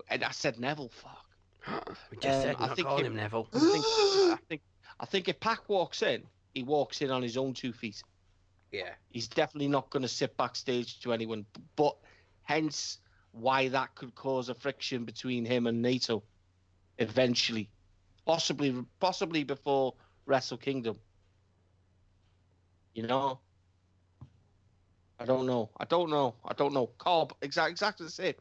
And 0.09 0.23
I 0.25 0.31
said 0.31 0.61
Neville, 0.61 0.91
fuck. 0.91 1.25
we 2.11 2.19
just 2.19 2.37
Um, 2.37 2.43
said 2.43 2.57
I 2.59 2.67
not 2.67 2.77
think 2.77 2.87
calling 2.89 3.07
him- 3.07 3.13
him 3.13 3.17
Neville. 3.17 3.49
I 3.55 3.59
think 3.59 3.85
I 3.85 4.39
think 4.49 4.63
I 5.01 5.07
think 5.07 5.29
if 5.29 5.41
Pac 5.41 5.69
walks 5.69 6.03
in, 6.03 6.23
he 6.55 6.63
walks 6.63 7.01
in 7.01 7.11
on 7.11 7.23
his 7.23 7.37
own 7.37 7.55
two 7.55 7.73
feet. 7.73 8.03
Yeah. 8.73 8.91
He's 9.09 9.27
definitely 9.29 9.69
not 9.69 9.89
going 9.91 10.03
to 10.03 10.09
sit 10.09 10.37
backstage 10.37 11.01
to 11.01 11.13
anyone. 11.13 11.47
But 11.77 11.97
hence 12.47 12.99
why 13.33 13.69
that 13.69 13.95
could 13.95 14.15
cause 14.15 14.49
a 14.49 14.55
friction 14.55 15.05
between 15.05 15.45
him 15.45 15.67
and 15.67 15.85
Naito 15.85 16.23
eventually, 16.99 17.69
possibly 18.25 18.75
possibly 18.99 19.45
before 19.45 19.95
Wrestle 20.25 20.57
Kingdom. 20.57 20.97
You 22.95 23.07
know. 23.07 23.41
I 25.19 25.25
don't 25.25 25.47
know. 25.47 25.71
I 25.79 25.85
don't 25.85 26.11
know. 26.11 26.35
I 26.45 26.55
don't 26.55 26.75
know. 26.75 26.89
Cobb, 26.99 27.35
exactly, 27.43 27.73
exactly 27.73 28.07
the 28.07 28.13
same. 28.13 28.35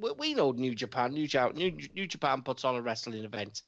We- 0.00 0.34
know 0.34 0.50
New 0.50 0.74
Japan. 0.74 1.12
New, 1.12 1.24
Ja- 1.24 1.50
New, 1.50 2.06
Japan 2.06 2.42
puts 2.42 2.64
on 2.64 2.74
a 2.74 2.82
wrestling 2.82 3.24
event, 3.24 3.62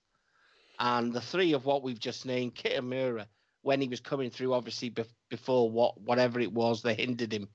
and 0.78 1.12
the 1.12 1.20
three 1.20 1.52
of 1.52 1.64
what 1.64 1.82
we've 1.82 2.00
just 2.00 2.26
named, 2.26 2.56
Kitamura, 2.56 3.26
when 3.62 3.80
he 3.80 3.88
was 3.88 4.00
coming 4.00 4.30
through, 4.30 4.52
obviously 4.54 4.90
bef- 4.90 5.14
before 5.28 5.70
what 5.70 6.00
whatever 6.00 6.40
it 6.40 6.52
was 6.52 6.82
that 6.82 6.98
hindered 6.98 7.32
him, 7.32 7.48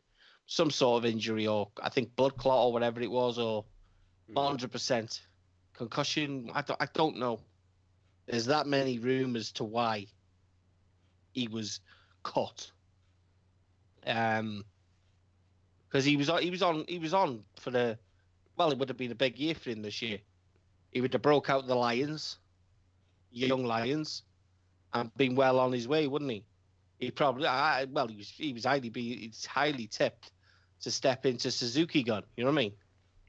some 0.47 0.69
sort 0.69 1.03
of 1.03 1.09
injury 1.09 1.47
or 1.47 1.69
I 1.81 1.89
think 1.89 2.15
blood 2.15 2.37
clot 2.37 2.67
or 2.67 2.73
whatever 2.73 3.01
it 3.01 3.11
was, 3.11 3.37
or 3.39 3.65
Mm. 4.29 4.43
hundred 4.43 4.71
percent 4.71 5.21
concussion. 5.73 6.49
I 6.53 6.61
don't, 6.61 6.81
I 6.81 6.87
don't 6.93 7.17
know. 7.17 7.39
There's 8.25 8.45
that 8.47 8.65
many 8.65 8.97
rumors 8.97 9.51
to 9.53 9.63
why 9.63 10.07
he 11.33 11.47
was 11.47 11.79
cut. 12.23 12.71
Um, 14.05 14.65
because 15.87 16.05
he 16.05 16.17
was 16.17 16.29
on, 16.29 16.41
he 16.41 16.49
was 16.49 16.61
on, 16.61 16.85
he 16.87 16.99
was 16.99 17.13
on 17.13 17.43
for 17.59 17.71
the. 17.71 17.97
Well, 18.57 18.71
it 18.71 18.77
would 18.77 18.89
have 18.89 18.97
been 18.97 19.11
a 19.11 19.15
big 19.15 19.37
year 19.37 19.53
for 19.53 19.69
him 19.69 19.81
this 19.81 20.01
year. 20.01 20.19
He 20.91 21.01
would 21.01 21.13
have 21.13 21.21
broke 21.21 21.49
out 21.49 21.67
the 21.67 21.75
Lions, 21.75 22.39
young 23.31 23.65
Lions, 23.65 24.23
and 24.93 25.13
been 25.17 25.35
well 25.35 25.59
on 25.59 25.73
his 25.73 25.87
way, 25.87 26.07
wouldn't 26.07 26.31
he? 26.31 26.45
He 26.99 27.11
probably, 27.11 27.47
I, 27.47 27.83
well, 27.83 28.07
he 28.07 28.15
was, 28.15 28.29
he 28.29 28.53
was 28.53 28.63
highly, 28.63 28.89
be, 28.89 29.25
it's 29.25 29.45
highly 29.45 29.87
tipped 29.87 30.31
to 30.85 30.91
step 30.91 31.25
into 31.25 31.51
Suzuki 31.51 32.03
Gun. 32.03 32.23
You 32.37 32.43
know 32.45 32.51
what 32.51 32.59
I 32.59 32.63
mean? 32.63 32.73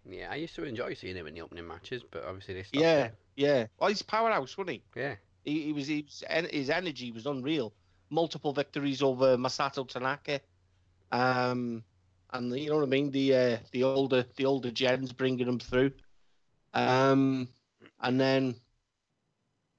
Yeah, 0.09 0.29
I 0.31 0.37
used 0.37 0.55
to 0.55 0.65
enjoy 0.65 0.95
seeing 0.95 1.17
him 1.17 1.27
in 1.27 1.35
the 1.35 1.41
opening 1.41 1.67
matches, 1.67 2.03
but 2.09 2.25
obviously 2.25 2.55
they 2.55 2.63
stopped 2.63 2.81
Yeah, 2.83 3.05
it. 3.07 3.15
yeah. 3.35 3.67
Well, 3.79 3.89
he's 3.89 4.03
powerhouse, 4.03 4.57
wasn't 4.57 4.77
he? 4.77 4.83
Yeah. 4.95 5.17
He, 5.45 5.63
he 5.63 5.73
was, 5.73 5.87
he 5.89 6.03
was 6.03 6.23
his 6.51 6.71
energy 6.71 7.11
was 7.11 7.27
unreal. 7.27 7.73
Multiple 8.11 8.53
victories 8.53 9.03
over 9.03 9.37
Masato 9.37 9.89
Tanaka, 9.89 10.41
um, 11.11 11.83
and 12.33 12.53
the, 12.53 12.61
you 12.61 12.69
know 12.71 12.77
what 12.77 12.85
I 12.85 12.87
mean. 12.87 13.11
The 13.11 13.35
uh, 13.35 13.57
the 13.73 13.83
older 13.83 14.25
the 14.37 14.47
older 14.47 14.71
gens 14.71 15.13
bringing 15.13 15.49
him 15.49 15.59
through, 15.59 15.91
um, 16.73 17.49
and 18.01 18.21
then 18.21 18.55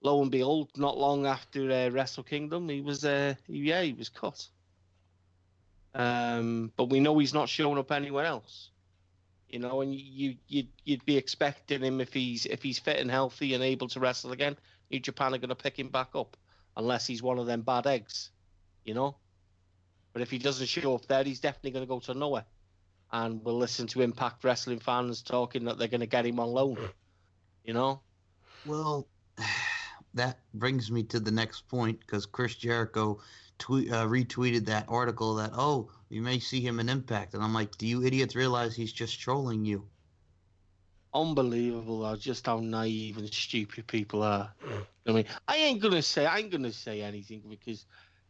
lo 0.02 0.22
and 0.22 0.30
behold, 0.32 0.70
not 0.76 0.98
long 0.98 1.26
after 1.26 1.72
uh, 1.72 1.90
Wrestle 1.90 2.24
Kingdom, 2.24 2.68
he 2.68 2.82
was 2.82 3.06
uh, 3.06 3.36
he, 3.48 3.60
yeah 3.60 3.82
he 3.82 3.94
was 3.94 4.10
cut. 4.10 4.46
Um, 5.98 6.72
but 6.78 6.90
we 6.90 7.00
know 7.00 7.18
he's 7.18 7.34
not 7.34 7.50
showing 7.50 7.80
up 7.80 7.92
anywhere 7.92 8.26
else. 8.26 8.70
You 9.50 9.60
know, 9.60 9.82
and 9.82 9.96
you 9.96 10.36
you'd 10.48 10.68
you'd 10.84 11.06
be 11.06 11.18
expecting 11.18 11.82
him 11.82 12.00
if 12.00 12.14
he's 12.14 12.46
if 12.46 12.62
he's 12.62 12.78
fit 12.78 13.00
and 13.00 13.10
healthy 13.10 13.54
and 13.56 13.64
able 13.64 13.88
to 13.90 14.00
wrestle 14.00 14.32
again. 14.32 14.56
New 14.92 15.00
Japan 15.00 15.34
are 15.34 15.40
going 15.40 15.50
to 15.50 15.56
pick 15.56 15.78
him 15.78 15.90
back 15.90 16.10
up, 16.16 16.38
unless 16.78 17.08
he's 17.08 17.24
one 17.24 17.40
of 17.40 17.48
them 17.48 17.62
bad 17.62 17.88
eggs, 17.88 18.30
you 18.86 18.94
know. 18.94 19.16
But 20.14 20.22
if 20.22 20.30
he 20.30 20.38
doesn't 20.38 20.68
show 20.68 20.96
up 20.96 21.08
there, 21.08 21.24
he's 21.24 21.40
definitely 21.40 21.72
going 21.72 21.86
to 21.86 21.90
go 21.90 22.00
to 22.00 22.14
nowhere, 22.14 22.46
and 23.12 23.44
we'll 23.44 23.58
listen 23.58 23.88
to 23.88 24.02
Impact 24.02 24.44
Wrestling 24.44 24.80
fans 24.80 25.22
talking 25.22 25.66
that 25.66 25.78
they're 25.78 25.88
going 25.88 26.02
to 26.02 26.08
get 26.08 26.26
him 26.26 26.40
on 26.40 26.50
loan, 26.50 26.78
you 27.64 27.74
know. 27.74 28.02
Well, 28.66 29.08
that 30.14 30.40
brings 30.54 30.92
me 30.92 31.04
to 31.04 31.20
the 31.20 31.32
next 31.32 31.68
point 31.68 32.00
because 32.02 32.26
Chris 32.26 32.56
Jericho 32.56 33.20
tweet, 33.60 33.92
uh, 33.92 34.06
retweeted 34.06 34.66
that 34.66 34.86
article 34.88 35.36
that 35.36 35.52
oh 35.54 35.90
you 36.10 36.22
may 36.22 36.40
see 36.40 36.62
him 36.62 36.80
in 36.80 36.90
Impact, 36.90 37.34
and 37.34 37.44
I'm 37.44 37.54
like, 37.54 37.78
do 37.78 37.86
you 37.86 38.04
idiots 38.04 38.36
realize 38.36 38.76
he's 38.76 38.94
just 38.94 39.20
trolling 39.20 39.66
you? 39.66 39.86
Unbelievable, 41.14 42.02
though, 42.02 42.16
just 42.16 42.46
how 42.46 42.60
naive 42.60 43.18
and 43.18 43.34
stupid 43.34 43.88
people 43.88 44.24
are. 44.24 44.54
I 45.08 45.12
mean, 45.12 45.26
I 45.48 45.58
ain't 45.58 45.82
gonna 45.82 46.02
say 46.02 46.26
I 46.26 46.40
ain't 46.40 46.52
gonna 46.52 46.72
say 46.72 47.02
anything 47.02 47.42
because 47.50 47.86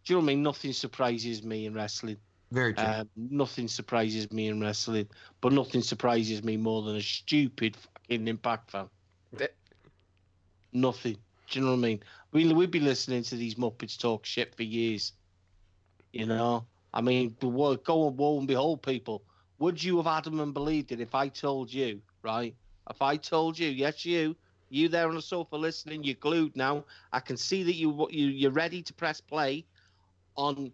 Do 0.06 0.14
you 0.14 0.16
know 0.16 0.20
what 0.22 0.32
I 0.32 0.36
mean? 0.36 0.44
Nothing 0.44 0.74
surprises 0.74 1.44
me 1.44 1.66
in 1.66 1.74
wrestling. 1.74 2.18
Very 2.52 2.74
true. 2.74 2.86
Um, 2.86 3.10
nothing 3.18 3.68
surprises 3.68 4.32
me 4.32 4.48
in 4.48 4.62
wrestling, 4.62 5.10
but 5.42 5.52
nothing 5.52 5.82
surprises 5.82 6.44
me 6.44 6.56
more 6.56 6.82
than 6.84 6.96
a 6.96 7.02
stupid 7.02 7.76
fucking 7.76 8.28
Impact 8.28 8.72
fan. 8.72 8.88
Nothing. 10.72 11.18
Do 11.50 11.60
you 11.60 11.66
know 11.66 11.72
what 11.72 11.78
I 11.78 11.82
mean? 11.82 12.04
We 12.32 12.54
we've 12.54 12.72
been 12.72 12.86
listening 12.86 13.24
to 13.24 13.36
these 13.36 13.56
Muppets 13.56 13.98
talk 13.98 14.26
shit 14.26 14.56
for 14.56 14.64
years. 14.64 15.14
You 16.12 16.26
know, 16.26 16.68
I 16.94 17.02
mean, 17.02 17.36
go 17.40 18.08
and 18.08 18.18
woe 18.18 18.38
and 18.40 18.48
behold, 18.48 18.82
people. 18.84 19.24
Would 19.60 19.82
you 19.84 19.98
have 19.98 20.08
Adam 20.08 20.40
and 20.40 20.54
believed 20.54 20.92
it 20.92 21.00
if 21.00 21.16
I 21.16 21.30
told 21.30 21.72
you, 21.74 22.02
right? 22.24 22.56
If 22.90 23.02
I 23.02 23.18
told 23.18 23.58
you, 23.58 23.70
yes, 23.70 24.06
you, 24.06 24.36
you 24.70 24.90
there 24.90 25.08
on 25.08 25.16
the 25.16 25.22
sofa 25.22 25.56
listening, 25.56 26.04
you're 26.04 26.16
glued 26.16 26.56
now. 26.56 26.86
I 27.12 27.20
can 27.20 27.38
see 27.38 27.64
that 27.64 27.76
you 27.76 28.08
you 28.12 28.28
you're 28.28 28.52
ready 28.52 28.82
to 28.84 28.94
press 28.94 29.22
play 29.22 29.66
on 30.38 30.72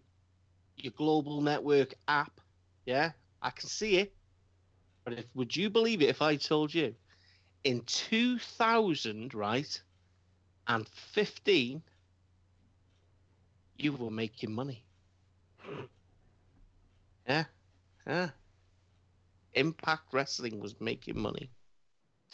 your 0.77 0.93
global 0.93 1.41
network 1.41 1.93
app. 2.07 2.39
Yeah, 2.85 3.11
I 3.41 3.51
can 3.51 3.69
see 3.69 3.97
it. 3.97 4.15
But 5.05 5.13
if 5.19 5.25
would 5.35 5.55
you 5.55 5.69
believe 5.69 6.01
it 6.01 6.09
if 6.09 6.21
I 6.21 6.35
told 6.37 6.73
you 6.73 6.95
in 7.63 7.81
2000, 7.85 9.33
right, 9.33 9.81
and 10.67 10.87
15, 10.89 11.83
you 13.77 13.93
were 13.93 14.09
making 14.09 14.51
money? 14.53 14.85
Yeah, 17.27 17.45
yeah. 18.05 18.29
Impact 19.53 20.13
Wrestling 20.13 20.59
was 20.59 20.79
making 20.81 21.19
money. 21.19 21.49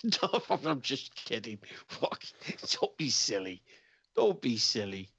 I'm 0.49 0.82
just 0.82 1.13
kidding. 1.15 1.60
Fuck. 1.88 2.23
Don't 2.80 2.97
be 2.97 3.10
silly. 3.10 3.62
Don't 4.15 4.41
be 4.41 4.58
silly. 4.58 5.10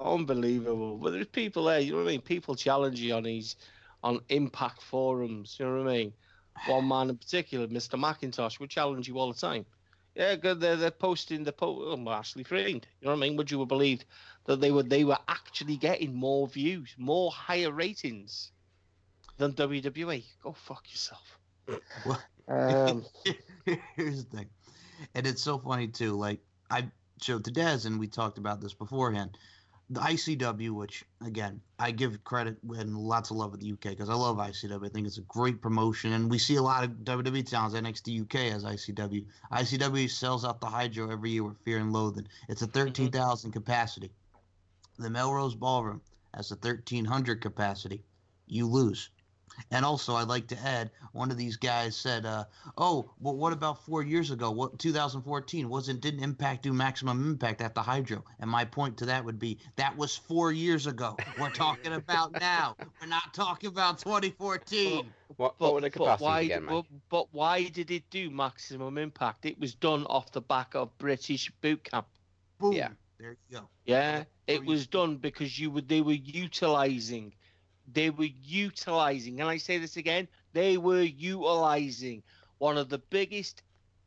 Unbelievable. 0.00 0.96
But 0.98 1.12
there's 1.12 1.26
people 1.26 1.64
there, 1.64 1.80
you 1.80 1.92
know 1.92 1.98
what 1.98 2.08
I 2.08 2.12
mean? 2.12 2.20
People 2.20 2.54
challenge 2.54 3.00
you 3.00 3.14
on 3.14 3.24
these 3.24 3.56
on 4.02 4.20
impact 4.28 4.82
forums, 4.82 5.56
you 5.58 5.66
know 5.66 5.82
what 5.82 5.88
I 5.88 5.96
mean? 5.96 6.12
One 6.66 6.86
man 6.86 7.10
in 7.10 7.16
particular, 7.16 7.66
Mr. 7.66 7.98
McIntosh, 7.98 8.60
would 8.60 8.70
challenge 8.70 9.08
you 9.08 9.18
all 9.18 9.32
the 9.32 9.38
time. 9.38 9.64
Yeah, 10.14 10.36
good. 10.36 10.60
They're, 10.60 10.76
they're 10.76 10.90
posting 10.90 11.42
the 11.42 11.52
po- 11.52 11.82
oh, 11.84 12.10
Ashley 12.10 12.44
Freed. 12.44 12.86
You 13.00 13.06
know 13.06 13.12
what 13.12 13.16
I 13.16 13.20
mean? 13.28 13.36
Would 13.36 13.50
you 13.50 13.58
have 13.60 13.68
believed 13.68 14.04
that 14.44 14.60
they 14.60 14.70
were 14.70 14.84
they 14.84 15.04
were 15.04 15.18
actually 15.26 15.76
getting 15.76 16.14
more 16.14 16.46
views, 16.46 16.94
more 16.98 17.32
higher 17.32 17.72
ratings 17.72 18.52
than 19.38 19.52
WWE? 19.52 20.24
Go 20.42 20.52
fuck 20.52 20.84
yourself. 20.90 21.38
Well- 22.06 22.22
Um, 22.46 23.04
Here's 23.96 24.22
the 24.26 24.36
thing, 24.36 24.50
and 25.14 25.26
it's 25.26 25.42
so 25.42 25.56
funny 25.58 25.88
too. 25.88 26.12
Like 26.12 26.40
I 26.70 26.86
showed 27.22 27.42
to 27.46 27.50
Des, 27.50 27.86
and 27.86 27.98
we 27.98 28.06
talked 28.06 28.36
about 28.36 28.60
this 28.60 28.74
beforehand. 28.74 29.38
The 29.88 30.00
ICW, 30.00 30.70
which 30.72 31.04
again 31.24 31.62
I 31.78 31.90
give 31.90 32.22
credit 32.22 32.58
and 32.76 32.94
lots 32.98 33.30
of 33.30 33.38
love 33.38 33.50
with 33.52 33.60
the 33.60 33.72
UK 33.72 33.80
because 33.96 34.10
I 34.10 34.14
love 34.14 34.36
ICW. 34.36 34.84
I 34.84 34.88
think 34.90 35.06
it's 35.06 35.16
a 35.16 35.22
great 35.22 35.62
promotion, 35.62 36.12
and 36.12 36.30
we 36.30 36.36
see 36.36 36.56
a 36.56 36.62
lot 36.62 36.84
of 36.84 36.90
WWE 37.04 37.48
talents 37.48 37.74
NXT 37.74 38.22
UK 38.24 38.52
as 38.54 38.62
ICW. 38.64 39.24
ICW 39.52 40.10
sells 40.10 40.44
out 40.44 40.60
the 40.60 40.66
Hydro 40.66 41.10
every 41.10 41.30
year 41.30 41.44
with 41.44 41.56
Fear 41.64 41.78
and 41.78 41.94
Loathing. 41.94 42.26
It's 42.50 42.60
a 42.60 42.66
thirteen 42.66 43.10
thousand 43.10 43.52
capacity. 43.52 44.10
The 44.98 45.08
Melrose 45.08 45.54
Ballroom 45.54 46.02
has 46.34 46.50
a 46.50 46.56
thirteen 46.56 47.06
hundred 47.06 47.40
capacity. 47.40 48.04
You 48.46 48.66
lose. 48.66 49.08
And 49.70 49.84
also, 49.84 50.14
I'd 50.14 50.28
like 50.28 50.46
to 50.48 50.58
add, 50.58 50.90
one 51.12 51.30
of 51.30 51.36
these 51.36 51.56
guys 51.56 51.96
said, 51.96 52.26
uh, 52.26 52.44
"Oh, 52.76 53.10
well, 53.20 53.36
what 53.36 53.52
about 53.52 53.84
four 53.84 54.02
years 54.02 54.30
ago? 54.30 54.50
What 54.50 54.78
2014 54.78 55.68
wasn't? 55.68 56.00
Didn't 56.00 56.22
Impact 56.22 56.62
do 56.62 56.72
Maximum 56.72 57.24
Impact 57.30 57.60
at 57.60 57.74
the 57.74 57.82
Hydro?" 57.82 58.24
And 58.40 58.50
my 58.50 58.64
point 58.64 58.96
to 58.98 59.06
that 59.06 59.24
would 59.24 59.38
be, 59.38 59.58
that 59.76 59.96
was 59.96 60.16
four 60.16 60.52
years 60.52 60.86
ago. 60.86 61.16
We're 61.38 61.50
talking 61.50 61.92
about 61.92 62.32
now. 62.40 62.76
We're 63.00 63.08
not 63.08 63.32
talking 63.32 63.68
about 63.68 63.98
2014. 63.98 64.96
What, 65.36 65.58
but, 65.58 65.60
what 65.60 65.74
were 65.74 65.80
the 65.80 65.90
but 65.90 66.20
why? 66.20 66.42
again, 66.42 66.64
Mike? 66.64 66.70
but, 66.74 66.84
but 67.08 67.28
why 67.32 67.64
did 67.68 67.90
it 67.90 68.08
do 68.10 68.30
maximum 68.30 68.98
impact? 68.98 69.46
It 69.46 69.58
was 69.58 69.74
done 69.74 70.04
off 70.06 70.30
the 70.32 70.40
back 70.40 70.74
of 70.74 70.96
British 70.98 71.50
boot 71.60 71.84
camp. 71.84 72.06
Boom. 72.58 72.72
Yeah. 72.72 72.88
There 73.18 73.30
you 73.30 73.58
go. 73.58 73.68
Yeah, 73.84 74.18
Yeah, 74.18 74.54
it 74.54 74.64
was 74.64 74.86
done 74.86 75.16
because 75.16 75.58
you 75.58 75.70
would 75.70 75.88
they 75.88 76.00
were 76.00 76.12
utilizing, 76.12 77.32
they 77.86 78.10
were 78.10 78.28
utilizing, 78.42 79.40
and 79.40 79.48
I 79.48 79.56
say 79.58 79.78
this 79.78 79.96
again, 79.96 80.28
they 80.52 80.76
were 80.76 81.02
utilizing 81.02 82.22
one 82.58 82.78
of 82.78 82.88
the 82.88 82.98
biggest 82.98 83.62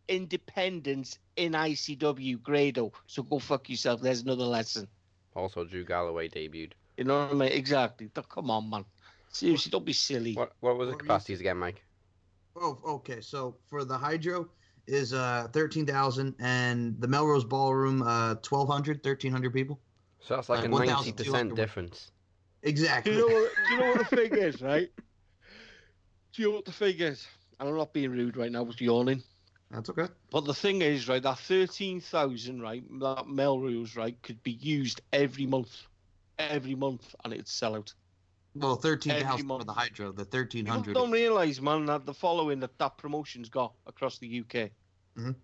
independents 0.08 1.20
in 1.36 1.54
ICW, 1.54 2.42
Grado. 2.42 2.92
So 3.08 3.24
go 3.24 3.40
fuck 3.40 3.70
yourself. 3.70 4.02
There's 4.02 4.22
another 4.22 4.46
lesson. 4.46 4.88
Also, 5.36 5.64
Drew 5.66 5.84
Galloway 5.86 6.30
debuted. 6.30 6.74
You 6.98 7.04
know 7.04 7.20
what 7.20 7.32
I 7.32 7.34
mean? 7.34 7.52
Exactly. 7.52 8.10
Come 8.30 8.50
on, 8.50 8.70
man. 8.70 8.86
Seriously, 9.30 9.70
don't 9.70 9.86
be 9.86 9.94
silly. 9.94 10.34
What 10.34 10.54
what 10.62 10.78
were 10.78 10.86
the 10.86 10.92
What 10.94 11.00
capacities 11.02 11.40
again, 11.40 11.58
Mike? 11.58 11.84
Oh, 12.56 12.80
okay. 12.86 13.22
So 13.22 13.58
for 13.68 13.86
the 13.86 13.98
Hydro 13.98 14.50
is 14.88 15.14
uh 15.14 15.48
13,000 15.52 16.36
and 16.40 17.00
the 17.00 17.08
Melrose 17.08 17.44
Ballroom 17.44 18.02
uh 18.02 18.36
1,200, 18.36 19.04
1,300 19.04 19.54
people. 19.54 19.80
So 20.20 20.36
that's 20.36 20.50
like 20.50 20.64
Uh, 20.64 20.68
a 20.68 20.70
1,200 20.70 21.56
ninety 21.56 21.96
difference. 22.76 23.04
Do 23.04 23.12
Exactly. 23.12 23.14
you 23.14 23.20
know 23.20 23.36
what? 23.36 23.52
Do 23.68 23.74
you 23.74 23.80
know 23.80 23.88
what 23.88 24.10
the 24.10 24.16
thing 24.16 24.34
is, 24.36 24.62
right? 24.62 24.90
Do 26.34 26.42
you 26.42 26.50
know 26.50 26.56
what 26.56 26.66
the 26.66 26.72
thing 26.72 27.00
is? 27.00 27.28
And 27.60 27.68
I'm 27.70 27.76
not 27.78 27.94
being 27.94 28.12
rude 28.12 28.38
right 28.38 28.52
now. 28.52 28.60
I 28.60 28.64
was 28.64 28.80
yawning. 28.80 29.24
That's 29.72 29.90
okay. 29.90 30.08
But 30.32 30.46
the 30.46 30.54
thing 30.54 30.82
is, 30.82 31.08
right, 31.10 31.22
that 31.24 31.40
thirteen 31.40 32.00
thousand, 32.00 32.62
right, 32.62 32.84
that 33.00 33.28
Melrose, 33.28 33.96
right, 33.96 34.16
could 34.22 34.42
be 34.44 34.52
used 34.52 35.02
every 35.12 35.46
month, 35.46 35.76
every 36.40 36.76
month, 36.76 37.16
and 37.24 37.34
it'd 37.34 37.48
sell 37.48 37.76
out. 37.76 37.94
Well, 38.56 38.76
13,000 38.76 39.28
Every 39.28 39.44
for 39.48 39.64
the 39.64 39.74
Hydro. 39.74 40.12
The 40.12 40.26
People 40.26 40.40
1,300. 40.40 40.94
don't 40.96 41.12
realise, 41.12 41.62
man, 41.62 41.86
that 41.88 42.06
the 42.08 42.14
following 42.14 42.60
that 42.62 42.76
that 42.80 42.98
promotion's 42.98 43.50
got 43.50 43.74
across 43.86 44.18
the 44.18 44.28
UK. 44.28 44.72
Mhm. 45.16 45.36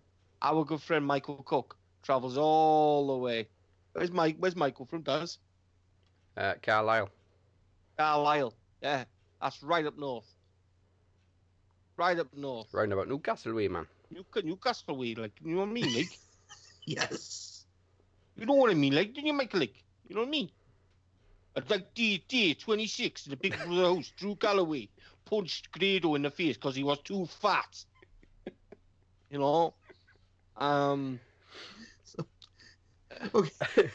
Our 0.41 0.65
good 0.65 0.81
friend 0.81 1.05
Michael 1.05 1.43
Cook 1.43 1.77
travels 2.01 2.37
all 2.37 3.07
the 3.07 3.17
way. 3.17 3.49
Where's 3.91 4.11
Mike? 4.11 4.37
Where's 4.39 4.55
Michael 4.55 4.85
from? 4.85 5.01
Does 5.03 5.37
Uh, 6.35 6.53
Carlisle. 6.61 7.09
Carlisle? 7.97 8.53
Yeah, 8.81 9.05
that's 9.41 9.61
right 9.63 9.85
up 9.85 9.97
north. 9.97 10.33
Right 11.95 12.17
up 12.17 12.33
north. 12.35 12.73
Round 12.73 12.91
about 12.91 13.07
Newcastle 13.07 13.53
way, 13.53 13.67
man. 13.67 13.87
You 14.09 14.23
can 14.31 14.45
Newcastle 14.47 14.97
way, 14.97 15.13
like 15.15 15.33
you 15.43 15.53
know 15.55 15.61
what 15.61 15.69
I 15.69 15.73
mean, 15.73 15.93
like 15.93 16.19
Yes. 16.85 17.65
you 18.35 18.45
know 18.45 18.55
what 18.55 18.71
I 18.71 18.73
mean, 18.73 18.93
like 18.93 19.13
didn't 19.13 19.27
you 19.27 19.33
make 19.33 19.53
a 19.53 19.57
like 19.57 19.75
you 20.07 20.15
know 20.15 20.21
what 20.21 20.27
I 20.27 20.31
mean? 20.31 20.49
It's 21.55 21.69
like 21.69 21.93
D 21.93 22.25
D 22.27 22.55
twenty 22.55 22.87
six 22.87 23.25
in 23.27 23.31
the 23.31 23.37
Big 23.37 23.55
Brother 23.63 23.83
house. 23.95 24.11
Drew 24.17 24.35
Galloway 24.35 24.89
punched 25.25 25.71
Grado 25.71 26.15
in 26.15 26.23
the 26.23 26.31
face 26.31 26.57
because 26.57 26.75
he 26.75 26.83
was 26.83 26.99
too 27.01 27.25
fat. 27.27 27.85
you 29.29 29.37
know, 29.39 29.75
um, 30.57 31.19
So, 32.03 32.25
Okay. 33.33 33.89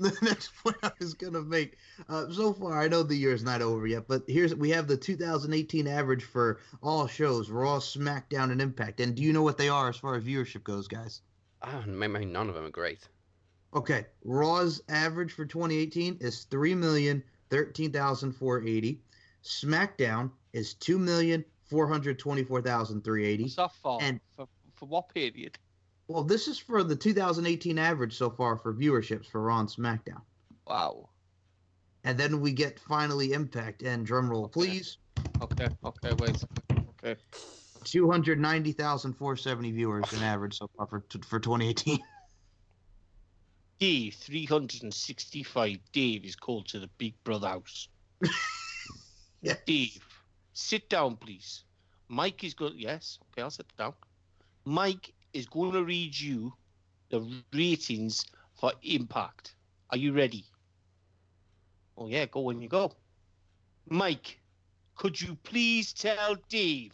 the 0.08 0.16
next 0.22 0.52
point 0.62 0.76
I 0.82 0.90
was 0.98 1.12
gonna 1.12 1.42
make. 1.42 1.76
Uh, 2.08 2.30
so 2.30 2.54
far, 2.54 2.80
I 2.80 2.88
know 2.88 3.02
the 3.02 3.14
year's 3.14 3.44
not 3.44 3.60
over 3.60 3.86
yet, 3.86 4.08
but 4.08 4.22
here's 4.26 4.54
we 4.54 4.70
have 4.70 4.86
the 4.86 4.96
2018 4.96 5.86
average 5.86 6.24
for 6.24 6.60
all 6.82 7.06
shows: 7.06 7.50
Raw, 7.50 7.78
SmackDown, 7.78 8.50
and 8.50 8.62
Impact. 8.62 9.00
And 9.00 9.14
do 9.14 9.22
you 9.22 9.32
know 9.34 9.42
what 9.42 9.58
they 9.58 9.68
are 9.68 9.90
as 9.90 9.96
far 9.98 10.14
as 10.14 10.24
viewership 10.24 10.64
goes, 10.64 10.88
guys? 10.88 11.20
Ah, 11.62 11.84
maybe 11.86 12.24
none 12.24 12.48
of 12.48 12.54
them 12.54 12.64
are 12.64 12.70
great. 12.70 13.06
Okay, 13.74 14.06
Raw's 14.24 14.80
average 14.88 15.32
for 15.32 15.44
2018 15.44 16.16
is 16.20 16.44
three 16.44 16.74
million 16.74 17.22
thirteen 17.50 17.92
thousand 17.92 18.32
four 18.32 18.62
eighty. 18.62 19.02
SmackDown 19.44 20.30
is 20.54 20.72
two 20.74 20.98
million 20.98 21.44
four 21.68 21.86
hundred 21.86 22.18
twenty-four 22.18 22.62
thousand 22.62 23.04
three 23.04 23.26
eighty. 23.26 23.44
what's 23.44 23.56
that 23.56 23.72
for? 23.82 23.98
And- 24.02 24.20
for? 24.34 24.48
For 24.76 24.86
what 24.86 25.12
period? 25.12 25.58
Well, 26.10 26.24
this 26.24 26.48
is 26.48 26.58
for 26.58 26.82
the 26.82 26.96
2018 26.96 27.78
average 27.78 28.16
so 28.16 28.30
far 28.30 28.56
for 28.56 28.74
viewerships 28.74 29.26
for 29.26 29.42
Raw 29.42 29.60
and 29.60 29.68
SmackDown. 29.68 30.22
Wow. 30.66 31.08
And 32.02 32.18
then 32.18 32.40
we 32.40 32.50
get 32.50 32.80
finally 32.80 33.32
Impact 33.32 33.82
and 33.82 34.04
drumroll, 34.04 34.50
please. 34.50 34.98
Okay. 35.40 35.68
Okay. 35.84 36.12
Wait. 36.18 36.44
Okay. 36.72 37.14
290,470 37.84 39.70
viewers 39.70 40.12
in 40.12 40.20
average 40.24 40.58
so 40.58 40.68
far 40.76 40.88
for 40.88 41.04
for 41.28 41.38
2018. 41.38 42.00
Dave, 43.78 44.14
365. 44.18 45.78
Dave 45.92 46.24
is 46.24 46.34
called 46.34 46.66
to 46.70 46.80
the 46.80 46.88
Big 46.98 47.14
Brother 47.22 47.46
house. 47.48 47.88
Yes. 49.42 49.56
Dave, 49.64 50.04
sit 50.52 50.90
down, 50.90 51.16
please. 51.16 51.64
Mike 52.08 52.44
is 52.44 52.52
going. 52.52 52.74
Yes, 52.76 53.18
okay, 53.32 53.40
I'll 53.40 53.50
sit 53.50 53.74
down. 53.78 53.94
Mike 54.66 55.14
is 55.32 55.46
going 55.46 55.72
to 55.72 55.84
read 55.84 56.18
you 56.18 56.52
the 57.10 57.24
ratings 57.52 58.24
for 58.54 58.72
Impact. 58.82 59.54
Are 59.90 59.98
you 59.98 60.12
ready? 60.12 60.44
Oh 61.96 62.08
yeah, 62.08 62.26
go 62.26 62.40
when 62.40 62.60
you 62.60 62.68
go. 62.68 62.92
Mike, 63.88 64.40
could 64.96 65.20
you 65.20 65.36
please 65.42 65.92
tell 65.92 66.36
Dave 66.48 66.92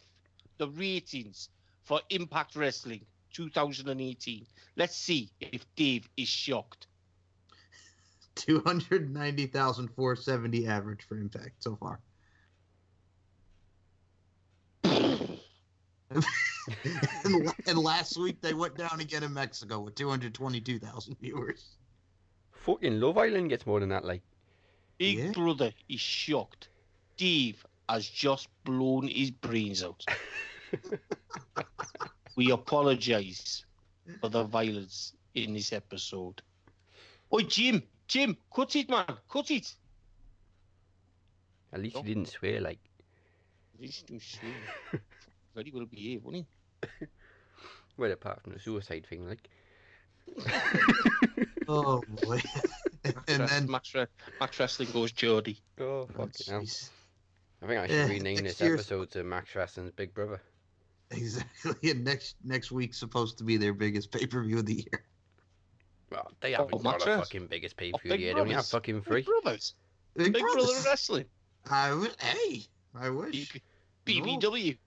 the 0.58 0.68
ratings 0.68 1.48
for 1.84 2.00
Impact 2.10 2.56
Wrestling 2.56 3.06
2018? 3.32 4.46
Let's 4.76 4.96
see 4.96 5.30
if 5.40 5.64
Dave 5.76 6.08
is 6.16 6.28
shocked. 6.28 6.86
290,470 8.36 10.66
average 10.66 11.02
for 11.08 11.18
Impact 11.18 11.62
so 11.62 11.76
far. 11.76 12.00
and, 17.24 17.52
and 17.66 17.78
last 17.78 18.16
week 18.18 18.40
they 18.40 18.54
went 18.54 18.76
down 18.76 19.00
again 19.00 19.22
in 19.22 19.32
Mexico 19.32 19.80
with 19.80 19.94
222,000 19.94 21.16
viewers. 21.20 21.76
Fucking 22.52 23.00
Love 23.00 23.18
Island 23.18 23.50
gets 23.50 23.66
more 23.66 23.80
than 23.80 23.90
that. 23.90 24.04
Like, 24.04 24.22
Big 24.98 25.18
Yeah. 25.18 25.30
Brother 25.32 25.72
is 25.88 26.00
shocked. 26.00 26.68
Steve 27.14 27.64
has 27.88 28.08
just 28.08 28.48
blown 28.64 29.08
his 29.08 29.30
brains 29.30 29.82
out. 29.84 30.04
we 32.36 32.50
apologise 32.50 33.64
for 34.20 34.28
the 34.28 34.44
violence 34.44 35.12
in 35.34 35.54
this 35.54 35.72
episode. 35.72 36.42
Oh, 37.30 37.40
Jim, 37.40 37.82
Jim, 38.08 38.36
cut 38.54 38.74
it, 38.76 38.88
man, 38.90 39.06
cut 39.28 39.50
it. 39.50 39.74
at 41.72 41.80
least 41.80 41.96
Oh. 41.96 42.02
he 42.02 42.08
didn't 42.14 42.28
swear. 42.28 42.60
Like, 42.60 42.78
This 43.78 44.02
is 44.10 44.22
swear. 44.22 45.02
Very 45.56 45.72
well 45.74 45.86
behaved, 45.86 46.22
won't 46.22 46.36
he? 46.36 46.46
well, 47.96 48.12
apart 48.12 48.42
from 48.42 48.52
the 48.52 48.60
suicide 48.60 49.06
thing, 49.08 49.26
like. 49.28 49.48
Oh 51.68 52.00
boy. 52.22 52.40
and 53.26 53.38
Max, 53.38 53.50
then 53.52 53.68
Max, 53.70 53.92
Re- 53.94 54.06
Max 54.38 54.60
Wrestling 54.60 54.88
goes 54.92 55.10
Jody. 55.10 55.58
Oh, 55.80 56.08
oh, 56.16 56.28
hell. 56.46 56.62
I 57.62 57.66
think 57.66 57.80
I 57.80 57.86
should 57.88 57.96
Yeah, 57.96 58.06
rename 58.06 58.36
next 58.36 58.58
this 58.58 58.60
year's- 58.60 58.80
episode 58.80 59.10
to 59.10 59.24
Max 59.24 59.52
Wrestling's 59.56 59.90
Big 59.90 60.14
Brother. 60.14 60.40
exactly. 61.10 61.90
And 61.90 62.04
next 62.04 62.36
next 62.44 62.70
week's 62.70 62.98
supposed 63.00 63.38
to 63.38 63.44
be 63.44 63.56
their 63.56 63.74
biggest 63.74 64.12
pay 64.12 64.26
per 64.26 64.44
view 64.44 64.58
of 64.58 64.66
the 64.66 64.74
year. 64.74 65.04
Well, 66.12 66.30
they 66.40 66.54
Oh, 66.54 66.66
haven't 66.66 66.84
Max 66.84 67.04
got 67.04 67.08
a 67.14 67.16
Wrest- 67.18 67.32
fucking 67.32 67.46
biggest 67.48 67.76
pay 67.76 67.90
Oh, 67.92 67.98
per 67.98 68.02
view 68.02 68.10
Big 68.12 68.20
yet. 68.20 68.34
They 68.36 68.40
only 68.42 68.54
have 68.54 68.58
Brothers. 68.58 68.70
fucking 68.70 68.94
Big 69.00 69.04
three. 69.04 69.22
Brothers. 69.42 69.74
Big, 70.16 70.32
Big 70.34 70.42
Brothers. 70.42 70.66
Brother 70.66 70.80
Wrestling. 70.88 71.24
I 71.68 71.94
wish. 71.94 72.12
Hey, 72.20 72.62
I 72.94 73.10
wish. 73.10 73.52
B- 74.04 74.20
BBW. 74.22 74.78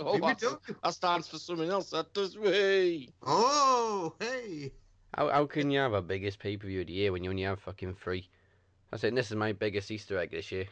Oh, 0.00 0.18
BBW. 0.18 0.40
that, 0.40 0.76
that 0.82 0.94
stands 0.94 1.28
for 1.28 1.38
something 1.38 1.70
else. 1.70 1.90
That 1.90 2.12
does 2.14 2.36
way. 2.36 3.08
Oh, 3.22 4.14
hey. 4.20 4.72
How, 5.16 5.28
how 5.30 5.46
can 5.46 5.70
you 5.70 5.78
have 5.78 5.92
a 5.92 6.02
biggest 6.02 6.38
pay 6.38 6.56
per 6.56 6.66
view 6.66 6.80
of 6.80 6.88
the 6.88 6.92
year 6.92 7.12
when 7.12 7.22
you 7.22 7.30
only 7.30 7.42
have 7.42 7.60
fucking 7.60 7.94
three? 7.94 8.28
I 8.92 8.96
said 8.96 9.14
this 9.14 9.30
is 9.30 9.36
my 9.36 9.52
biggest 9.52 9.90
Easter 9.90 10.18
egg 10.18 10.32
this 10.32 10.50
year. 10.50 10.66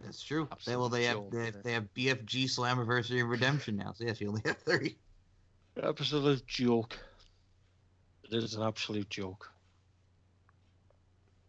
That's 0.00 0.22
true. 0.22 0.48
They, 0.64 0.76
well, 0.76 0.88
they 0.88 1.04
have 1.04 1.30
they, 1.30 1.50
they 1.64 1.72
have 1.72 1.92
BFG 1.94 2.44
Slammiversary 2.44 3.20
and 3.20 3.28
Redemption 3.28 3.76
now. 3.76 3.92
So 3.94 4.04
yes, 4.04 4.20
you 4.20 4.28
only 4.28 4.42
have 4.44 4.58
three. 4.58 4.96
Absolute 5.82 6.46
joke. 6.46 6.96
It 8.24 8.34
is 8.44 8.54
an 8.54 8.62
absolute 8.62 9.10
joke. 9.10 9.50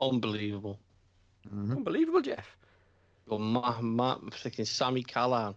Unbelievable. 0.01 0.79
Mhm. 1.47 1.77
Unbelievable, 1.77 2.21
Jeff. 2.21 2.57
Got 3.27 3.41
Matt, 3.41 3.83
Matt 3.83 4.19
freaking 4.31 4.65
Sami 4.67 5.03
Callihan 5.03 5.55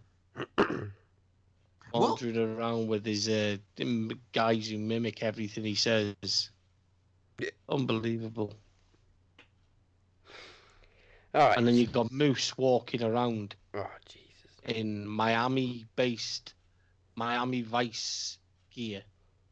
Well- 1.95 2.11
wandering 2.11 2.37
around 2.57 2.89
with 2.89 3.05
his 3.05 3.29
uh, 3.29 3.57
guys 4.33 4.69
who 4.69 4.79
mimic 4.79 5.23
everything 5.23 5.65
he 5.65 5.75
says. 5.75 6.51
Yeah. 7.39 7.51
Unbelievable. 7.69 8.53
All 11.35 11.49
right. 11.49 11.57
And 11.57 11.67
then 11.67 11.75
you've 11.75 11.93
got 11.93 12.13
Moose 12.13 12.57
walking 12.59 13.03
around 13.03 13.55
Oh 13.75 13.87
Jesus. 14.09 14.77
in 14.77 15.07
Miami 15.07 15.87
based 15.97 16.55
Miami 17.17 17.63
Vice 17.63 18.39
gear. 18.71 19.03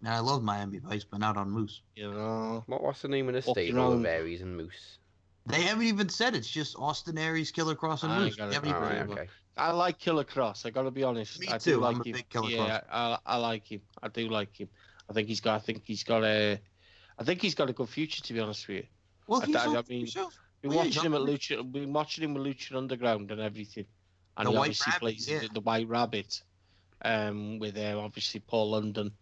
And 0.00 0.08
I 0.08 0.18
love 0.20 0.42
Miami 0.42 0.78
Vice, 0.78 1.04
but 1.04 1.20
not 1.20 1.36
on 1.36 1.50
Moose. 1.50 1.82
You 1.96 2.12
know? 2.12 2.64
What 2.66 2.82
what's 2.82 3.02
the 3.02 3.08
name 3.08 3.28
of 3.28 3.34
the 3.34 3.42
state? 3.42 3.52
stable 3.70 3.78
around. 3.80 3.96
with 4.02 4.06
Aries 4.06 4.42
and 4.42 4.56
Moose? 4.56 4.98
They 5.46 5.62
haven't 5.62 5.84
even 5.84 6.08
said 6.10 6.34
it's 6.36 6.48
just 6.48 6.76
Austin 6.78 7.16
Aries, 7.18 7.50
Killer 7.50 7.74
Kross, 7.74 8.02
and 8.02 8.12
I 8.12 8.18
Moose. 8.20 8.36
got 8.36 8.48
They 8.48 8.54
haven't 8.54 8.72
All 8.74 8.82
even- 8.84 8.96
right. 8.98 9.08
but- 9.08 9.18
Okay. 9.18 9.30
I 9.60 9.72
like 9.72 9.98
Killer 9.98 10.24
Kross. 10.24 10.64
I 10.64 10.70
gotta 10.70 10.90
be 10.90 11.02
honest. 11.04 11.38
Me 11.40 11.48
I 11.50 11.58
too, 11.58 11.72
Do 11.74 11.80
like 11.80 11.94
I'm 11.96 12.00
a 12.00 12.04
him. 12.04 12.12
big 12.12 12.28
Killer 12.28 12.48
yeah, 12.50 12.80
I, 12.90 13.18
I 13.26 13.36
like 13.36 13.70
him. 13.70 13.82
I 14.02 14.08
do 14.08 14.28
like 14.28 14.56
him. 14.58 14.68
I 15.08 15.12
think 15.12 15.28
he's 15.28 15.40
got. 15.40 15.56
I 15.56 15.58
think 15.58 15.82
he's 15.84 16.02
got 16.02 16.24
a. 16.24 16.58
I 17.18 17.24
think 17.24 17.42
he's 17.42 17.54
got 17.54 17.68
a 17.68 17.72
good 17.72 17.88
future. 17.88 18.22
To 18.22 18.32
be 18.32 18.40
honest 18.40 18.66
with 18.68 18.78
you, 18.78 18.86
Well, 19.26 19.42
I 19.42 19.46
he's 19.46 19.56
on 19.56 19.76
I 19.76 19.82
mean, 19.88 20.06
been 20.62 20.70
yeah, 20.72 20.76
watching 20.76 21.02
him 21.02 21.14
at 21.14 21.20
Lucha. 21.20 21.72
Been 21.72 21.92
watching 21.92 22.24
him 22.24 22.34
with 22.34 22.44
Lucha 22.44 22.76
Underground 22.76 23.30
and 23.30 23.40
everything. 23.40 23.86
And 24.36 24.46
The 24.46 24.52
he 24.52 24.56
obviously 24.56 24.90
Rabbit, 24.92 25.00
plays 25.00 25.28
yeah. 25.28 25.38
the, 25.40 25.48
the 25.54 25.60
White 25.60 25.88
Rabbit, 25.88 26.42
um, 27.02 27.58
with 27.58 27.76
uh, 27.76 27.98
obviously 27.98 28.40
Paul 28.40 28.70
London, 28.70 29.12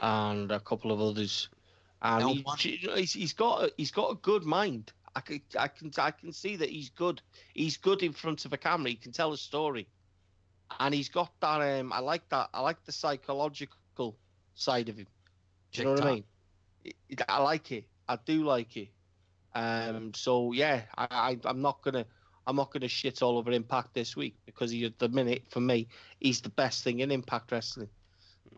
and 0.00 0.52
a 0.52 0.60
couple 0.60 0.92
of 0.92 1.00
others. 1.00 1.48
And 2.02 2.28
he, 2.28 2.44
he's, 2.94 3.12
he's 3.14 3.32
got 3.32 3.64
a, 3.64 3.72
he's 3.76 3.90
got 3.90 4.12
a 4.12 4.14
good 4.16 4.44
mind. 4.44 4.92
I 5.16 5.20
can 5.20 5.40
I 5.58 5.68
can 5.68 5.90
I 5.98 6.10
can 6.10 6.32
see 6.32 6.56
that 6.56 6.68
he's 6.70 6.90
good. 6.90 7.22
He's 7.54 7.76
good 7.76 8.02
in 8.02 8.12
front 8.12 8.44
of 8.44 8.52
a 8.52 8.56
camera. 8.56 8.90
He 8.90 8.96
can 8.96 9.12
tell 9.12 9.32
a 9.32 9.36
story, 9.36 9.86
and 10.80 10.94
he's 10.94 11.08
got 11.08 11.32
that. 11.40 11.60
Um, 11.80 11.92
I 11.92 12.00
like 12.00 12.28
that. 12.30 12.50
I 12.52 12.60
like 12.60 12.84
the 12.84 12.92
psychological 12.92 14.16
side 14.54 14.88
of 14.88 14.96
him. 14.96 15.06
Do 15.72 15.82
you 15.82 15.84
know 15.88 15.92
what 15.94 16.02
I 16.02 16.06
mean? 16.06 16.14
TikTok. 16.16 16.30
It- 16.84 16.96
it- 17.20 17.22
I 17.28 17.42
like 17.42 17.72
it. 17.72 17.84
I 18.08 18.16
do 18.24 18.44
like 18.44 18.76
it. 18.76 18.88
Um. 19.54 20.12
So 20.14 20.52
yeah, 20.52 20.82
I, 20.98 21.06
I 21.10 21.38
I'm 21.44 21.62
not 21.62 21.80
gonna 21.82 22.04
I'm 22.46 22.56
not 22.56 22.72
gonna 22.72 22.88
shit 22.88 23.22
all 23.22 23.38
over 23.38 23.52
Impact 23.52 23.94
this 23.94 24.16
week 24.16 24.36
because 24.46 24.70
he 24.72 24.84
at 24.84 24.98
the 24.98 25.08
minute 25.08 25.44
for 25.48 25.60
me 25.60 25.86
he's 26.18 26.40
the 26.40 26.50
best 26.50 26.82
thing 26.82 27.00
in 27.00 27.10
Impact 27.12 27.52
Wrestling. 27.52 27.88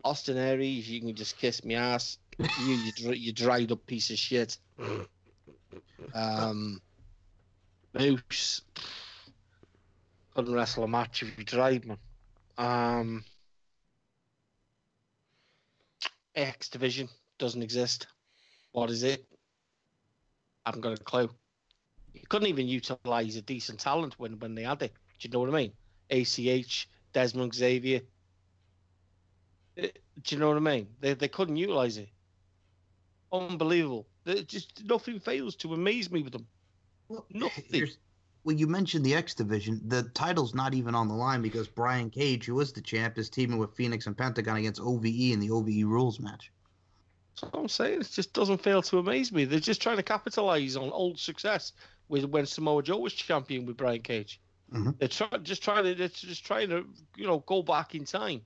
Austin 0.03 0.37
Aries, 0.37 0.89
you 0.89 1.01
can 1.01 1.15
just 1.15 1.37
kiss 1.37 1.63
me 1.63 1.75
ass. 1.75 2.17
You 2.39 2.75
you, 2.97 3.11
you 3.13 3.31
dried 3.31 3.71
up 3.71 3.85
piece 3.85 4.09
of 4.09 4.17
shit. 4.17 4.57
Um. 6.13 6.81
Moose 7.93 8.61
couldn't 10.35 10.53
wrestle 10.53 10.83
a 10.83 10.87
match 10.87 11.23
if 11.23 11.35
he 11.37 11.43
tried, 11.43 11.85
man. 11.85 11.97
Um. 12.57 13.23
X 16.35 16.69
Division 16.69 17.09
doesn't 17.39 17.63
exist. 17.63 18.07
What 18.71 18.91
is 18.91 19.03
it? 19.03 19.25
I 20.65 20.69
haven't 20.69 20.81
got 20.81 20.99
a 20.99 21.03
clue. 21.03 21.29
You 22.13 22.21
couldn't 22.29 22.49
even 22.49 22.67
utilize 22.67 23.35
a 23.35 23.41
decent 23.41 23.79
talent 23.79 24.15
when, 24.19 24.37
when 24.39 24.53
they 24.53 24.63
had 24.63 24.81
it. 24.83 24.93
Do 25.19 25.27
you 25.27 25.31
know 25.31 25.39
what 25.39 25.49
I 25.49 25.53
mean? 25.53 25.73
ACH, 26.09 26.87
Dezmond 27.13 27.55
Xavier. 27.55 28.01
Uh, 29.81 29.87
Do 30.21 30.35
you 30.35 30.39
know 30.39 30.49
what 30.49 30.57
I 30.57 30.59
mean? 30.59 30.87
They, 30.99 31.13
they 31.13 31.27
couldn't 31.27 31.55
utilize 31.55 31.97
it. 31.97 32.09
Unbelievable. 33.31 34.07
There- 34.27 34.43
just 34.43 34.83
nothing 34.83 35.19
fails 35.21 35.55
to 35.57 35.73
amaze 35.73 36.11
me 36.11 36.21
with 36.21 36.33
them. 36.33 36.45
Well, 37.07 37.25
Nothing. 37.29 37.87
well, 38.43 38.55
you 38.57 38.67
mentioned 38.67 39.05
the 39.05 39.15
X 39.15 39.33
division. 39.33 39.81
The 39.87 40.03
title's 40.13 40.53
not 40.53 40.73
even 40.73 40.93
on 40.95 41.07
the 41.07 41.13
line 41.13 41.41
because 41.41 41.69
Brian 41.69 42.09
Cage, 42.09 42.45
who 42.45 42.55
was 42.55 42.73
the 42.73 42.81
champ, 42.81 43.17
is 43.17 43.29
teaming 43.29 43.57
with 43.57 43.73
Fenix 43.75 44.05
and 44.05 44.17
Pentagon 44.17 44.57
against 44.57 44.81
OVE 44.81 45.05
in 45.31 45.39
the 45.39 45.49
OVE 45.49 45.85
rules 45.85 46.19
match. 46.19 46.51
That's 47.39 47.53
what 47.53 47.61
I'm 47.61 47.69
saying. 47.69 48.01
It 48.01 48.09
just 48.11 48.33
doesn't 48.33 48.61
fail 48.61 48.81
to 48.81 48.97
amaze 48.99 49.31
me. 49.31 49.45
They're 49.45 49.59
just 49.61 49.81
trying 49.81 49.97
to 49.97 50.03
capitalize 50.03 50.75
on 50.75 50.89
old 50.91 51.17
success 51.19 51.71
with 52.09 52.25
when 52.25 52.45
Samoa 52.45 52.83
Joe 52.83 52.97
was 52.97 53.13
champion 53.13 53.65
with 53.65 53.77
Brian 53.77 54.01
Cage. 54.01 54.41
Mhm. 54.73 54.97
They're 54.99 55.07
try, 55.07 55.29
just 55.37 55.63
trying 55.63 55.85
to 55.85 55.95
they're 55.95 56.09
just 56.09 56.45
trying 56.45 56.67
to 56.69 56.85
you 57.15 57.25
know 57.25 57.39
go 57.47 57.63
back 57.63 57.95
in 57.95 58.03
time. 58.03 58.41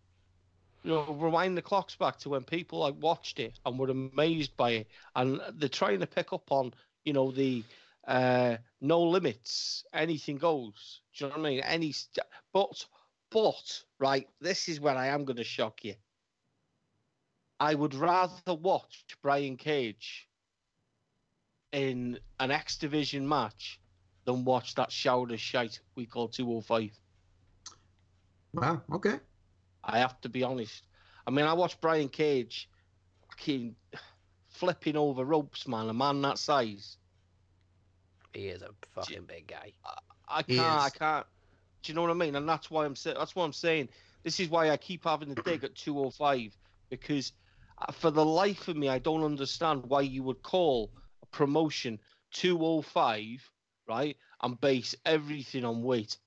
You 0.83 0.91
know, 0.91 1.13
rewind 1.13 1.55
the 1.57 1.61
clocks 1.61 1.95
back 1.95 2.17
to 2.19 2.29
when 2.29 2.43
people 2.43 2.79
like 2.79 2.95
watched 2.99 3.39
it 3.39 3.59
and 3.65 3.77
were 3.77 3.89
amazed 3.89 4.57
by 4.57 4.71
it, 4.71 4.87
and 5.15 5.39
they're 5.53 5.69
trying 5.69 5.99
to 5.99 6.07
pick 6.07 6.33
up 6.33 6.51
on 6.51 6.73
you 7.05 7.13
know 7.13 7.31
the 7.31 7.63
uh, 8.07 8.57
no 8.81 9.01
limits, 9.01 9.85
anything 9.93 10.37
goes. 10.37 11.01
Do 11.15 11.25
you 11.25 11.29
know 11.29 11.37
what 11.37 11.45
I 11.45 11.49
mean? 11.49 11.59
Any, 11.61 11.91
st- 11.91 12.25
but 12.51 12.85
but 13.29 13.83
right, 13.99 14.27
this 14.39 14.67
is 14.69 14.79
where 14.79 14.95
I 14.95 15.07
am 15.07 15.25
going 15.25 15.37
to 15.37 15.43
shock 15.43 15.83
you. 15.85 15.95
I 17.59 17.75
would 17.75 17.93
rather 17.93 18.55
watch 18.55 19.05
Brian 19.21 19.55
Cage 19.55 20.27
in 21.71 22.19
an 22.39 22.51
X 22.51 22.77
Division 22.77 23.27
match 23.27 23.79
than 24.25 24.45
watch 24.45 24.75
that 24.75 24.91
shower 24.91 25.31
of 25.31 25.39
shite 25.39 25.79
we 25.95 26.05
call 26.05 26.27
205. 26.27 26.91
Wow. 28.53 28.81
Okay. 28.93 29.19
I 29.83 29.99
have 29.99 30.19
to 30.21 30.29
be 30.29 30.43
honest. 30.43 30.83
I 31.25 31.31
mean, 31.31 31.45
I 31.45 31.53
watched 31.53 31.81
Brian 31.81 32.09
Cage 32.09 32.69
fucking 33.29 33.75
flipping 34.49 34.97
over 34.97 35.25
ropes, 35.25 35.67
man. 35.67 35.89
A 35.89 35.93
man 35.93 36.21
that 36.21 36.37
size. 36.37 36.97
He 38.33 38.47
is 38.47 38.61
a 38.61 38.69
fucking 38.93 39.23
big 39.23 39.47
guy. 39.47 39.73
I 40.27 40.43
He 40.47 40.55
can't. 40.55 40.81
I 40.81 40.89
can't. 40.89 41.25
Do 41.83 41.91
you 41.91 41.95
know 41.95 42.03
what 42.03 42.11
I 42.11 42.15
mean? 42.15 42.35
And 42.35 42.47
that's 42.47 42.69
why 42.69 42.85
I'm 42.85 42.95
saying. 42.95 43.17
That's 43.17 43.35
what 43.35 43.43
I'm 43.43 43.53
saying. 43.53 43.89
This 44.23 44.39
is 44.39 44.49
why 44.49 44.69
I 44.69 44.77
keep 44.77 45.03
having 45.03 45.33
to 45.33 45.41
dig 45.41 45.63
at 45.63 45.75
205 45.75 46.55
because, 46.89 47.33
uh, 47.79 47.91
for 47.91 48.11
the 48.11 48.23
life 48.23 48.67
of 48.67 48.77
me, 48.77 48.87
I 48.87 48.99
don't 48.99 49.23
understand 49.23 49.83
why 49.87 50.01
you 50.01 50.21
would 50.23 50.43
call 50.43 50.91
a 51.23 51.25
promotion 51.25 51.99
205, 52.33 53.49
right, 53.87 54.15
and 54.43 54.61
base 54.61 54.95
everything 55.05 55.65
on 55.65 55.81
weight. 55.81 56.17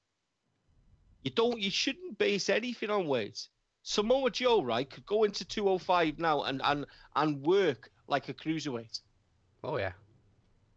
You 1.25 1.31
don't. 1.31 1.59
You 1.59 1.71
shouldn't 1.71 2.19
base 2.19 2.49
anything 2.49 2.91
on 2.91 3.07
weight. 3.07 3.49
Samoa 3.83 4.31
Joe, 4.31 4.63
right, 4.63 4.89
could 4.89 5.05
go 5.05 5.25
into 5.25 5.45
205 5.45 6.19
now 6.19 6.43
and 6.45 6.61
and 6.65 6.87
and 7.17 7.43
work 7.43 7.91
like 8.07 8.29
a 8.29 8.35
cruiserweight 8.35 9.01
Oh 9.63 9.79
yeah. 9.79 9.93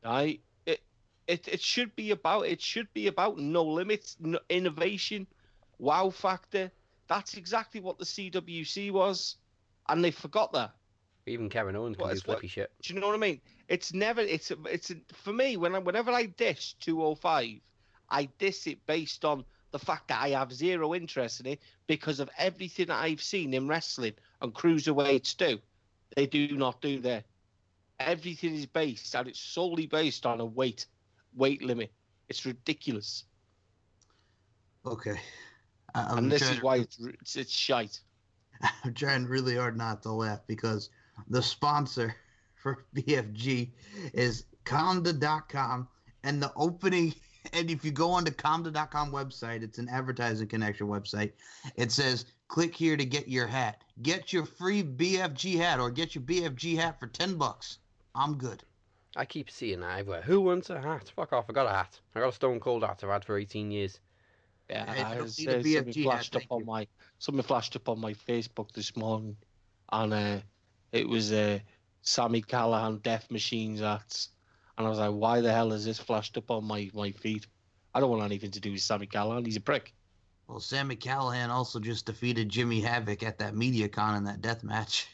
right? 0.04 0.42
It, 0.66 0.82
It 1.28 1.48
it 1.48 1.62
should 1.62 1.96
be 1.96 2.12
about 2.12 2.48
it 2.48 2.62
should 2.62 2.92
be 2.94 3.08
about 3.08 3.38
no 3.38 3.64
limits, 3.64 4.18
no 4.20 4.40
innovation, 4.50 5.28
wow 5.80 6.10
factor. 6.10 6.72
That's 7.08 7.36
exactly 7.36 7.80
what 7.82 7.98
the 7.98 8.06
CWC 8.06 8.92
was, 8.92 9.38
and 9.88 10.04
they 10.04 10.12
forgot 10.12 10.52
that. 10.54 10.72
Even 11.26 11.50
Kevin 11.50 11.76
Owens 11.76 11.98
can 11.98 12.10
do 12.10 12.20
flippy 12.22 12.48
shit. 12.48 12.72
Do 12.82 12.94
you 12.94 13.00
know 13.00 13.08
what 13.08 13.16
I 13.16 13.20
mean? 13.20 13.42
It's 13.68 13.94
never. 13.94 14.22
It's 14.22 14.52
it's 14.66 14.94
for 15.14 15.34
me 15.34 15.58
when 15.58 15.76
I, 15.76 15.80
whenever 15.80 16.12
I 16.12 16.26
dish 16.26 16.76
205, 16.80 17.60
I 18.10 18.26
diss 18.38 18.68
it 18.68 18.86
based 18.86 19.26
on 19.26 19.44
the 19.72 19.80
fact 19.80 20.08
that 20.08 20.22
I 20.22 20.30
have 20.30 20.54
zero 20.54 20.96
interest 20.96 21.40
in 21.42 21.46
it 21.46 21.62
because 21.88 22.20
of 22.20 22.30
everything 22.38 22.88
that 22.88 23.04
I've 23.04 23.22
seen 23.22 23.54
in 23.54 23.68
wrestling 23.68 24.14
and 24.42 24.54
cruiserweights 24.54 25.36
do. 25.38 25.60
They 26.16 26.26
do 26.26 26.58
not 26.58 26.82
do 26.82 27.00
that. 27.02 27.26
Everything 28.00 28.56
is 28.56 28.66
based 28.66 29.14
and 29.16 29.28
it's 29.28 29.40
solely 29.40 29.88
based 29.88 30.26
on 30.26 30.40
a 30.40 30.46
weight 30.46 30.86
weight 31.36 31.62
limit. 31.62 31.92
It's 32.30 32.46
ridiculous, 32.46 33.26
Okay. 34.86 35.20
I'm 35.96 36.18
and 36.20 36.32
this 36.32 36.50
is 36.50 36.62
why 36.62 36.78
it's 36.78 37.00
it's, 37.00 37.36
it's 37.36 37.52
shite. 37.52 38.00
I'm 38.84 38.94
trying 38.94 39.26
really 39.26 39.56
hard 39.56 39.78
not 39.78 40.02
to 40.04 40.12
laugh 40.12 40.42
because 40.48 40.90
the 41.30 41.42
sponsor 41.42 42.16
for 42.56 42.86
BFG 42.96 43.72
is 44.14 44.46
Comda.com 44.66 45.88
and 46.24 46.42
the 46.42 46.52
opening 46.56 47.14
and 47.54 47.70
if 47.70 47.84
you 47.84 47.92
go 47.92 48.12
on 48.12 48.24
the 48.24 48.32
Comda.com 48.32 49.12
website, 49.12 49.64
it's 49.64 49.78
an 49.78 49.90
advertising 49.90 50.48
connection 50.48 50.88
website. 50.88 51.32
It 51.76 51.92
says 51.92 52.26
click 52.48 52.76
here 52.76 52.98
to 52.98 53.06
get 53.06 53.28
your 53.28 53.48
hat. 53.48 53.84
Get 54.02 54.32
your 54.32 54.46
free 54.46 54.84
BFG 54.84 55.58
hat 55.58 55.80
or 55.80 55.90
get 55.90 56.16
your 56.16 56.24
BFG 56.24 56.78
hat 56.78 57.00
for 57.00 57.08
10 57.08 57.36
bucks. 57.36 57.80
I'm 58.16 58.38
good. 58.38 58.64
I 59.16 59.26
keep 59.26 59.50
seeing 59.50 59.80
that 59.82 60.00
everywhere. 60.00 60.22
Who 60.22 60.42
wants 60.42 60.70
a 60.70 60.80
hat? 60.80 61.12
Fuck 61.16 61.34
off, 61.34 61.46
I 61.50 61.54
got 61.54 61.66
a 61.66 61.72
hat. 61.72 62.00
I 62.16 62.20
got 62.20 62.30
a 62.30 62.34
Stone 62.34 62.60
Cold 62.60 62.84
hat 62.84 63.00
I've 63.04 63.10
had 63.10 63.26
for 63.26 63.38
18 63.38 63.72
years. 63.72 64.00
Yeah, 64.70 64.86
I 64.88 65.12
I 65.12 65.16
don't 65.16 65.24
was, 65.24 65.40
a 65.40 65.60
uh, 65.60 65.62
BFG 65.62 65.74
something 65.74 66.04
flashed 66.04 66.36
up 66.36 66.44
on 66.50 66.66
my 66.66 66.88
something 67.20 67.44
flashed 67.44 67.76
up 67.76 67.90
on 67.90 68.00
my 68.00 68.14
Facebook 68.14 68.72
this 68.74 68.96
morning, 68.98 69.38
and 69.92 70.14
uh, 70.14 70.38
it 70.92 71.08
was 71.08 71.32
uh, 71.32 71.60
Sami 72.02 72.42
Callihan 72.42 73.02
Death 73.02 73.32
Machines 73.32 73.80
hats, 73.80 74.30
and 74.78 74.86
I 74.86 74.90
was 74.90 75.00
like, 75.00 75.12
why 75.14 75.42
the 75.42 75.52
hell 75.52 75.72
is 75.74 75.86
this 75.86 76.00
flashed 76.00 76.38
up 76.38 76.52
on 76.52 76.64
my 76.66 76.90
my 76.94 77.12
feed? 77.12 77.46
I 77.94 78.00
don't 78.00 78.10
want 78.10 78.24
anything 78.24 78.52
to 78.52 78.60
do 78.60 78.72
with 78.72 78.82
Sami 78.82 79.08
Callihan. 79.08 79.46
He's 79.46 79.56
a 79.58 79.62
prick. 79.62 79.94
Well, 80.48 80.60
Sami 80.60 80.96
Callihan 80.96 81.50
also 81.50 81.80
just 81.80 82.06
defeated 82.06 82.48
Jimmy 82.50 82.80
Havoc 82.82 83.24
at 83.24 83.40
that 83.40 83.54
MediaCon 83.54 84.18
in 84.18 84.24
that 84.26 84.42
death 84.42 84.64
match. 84.64 85.08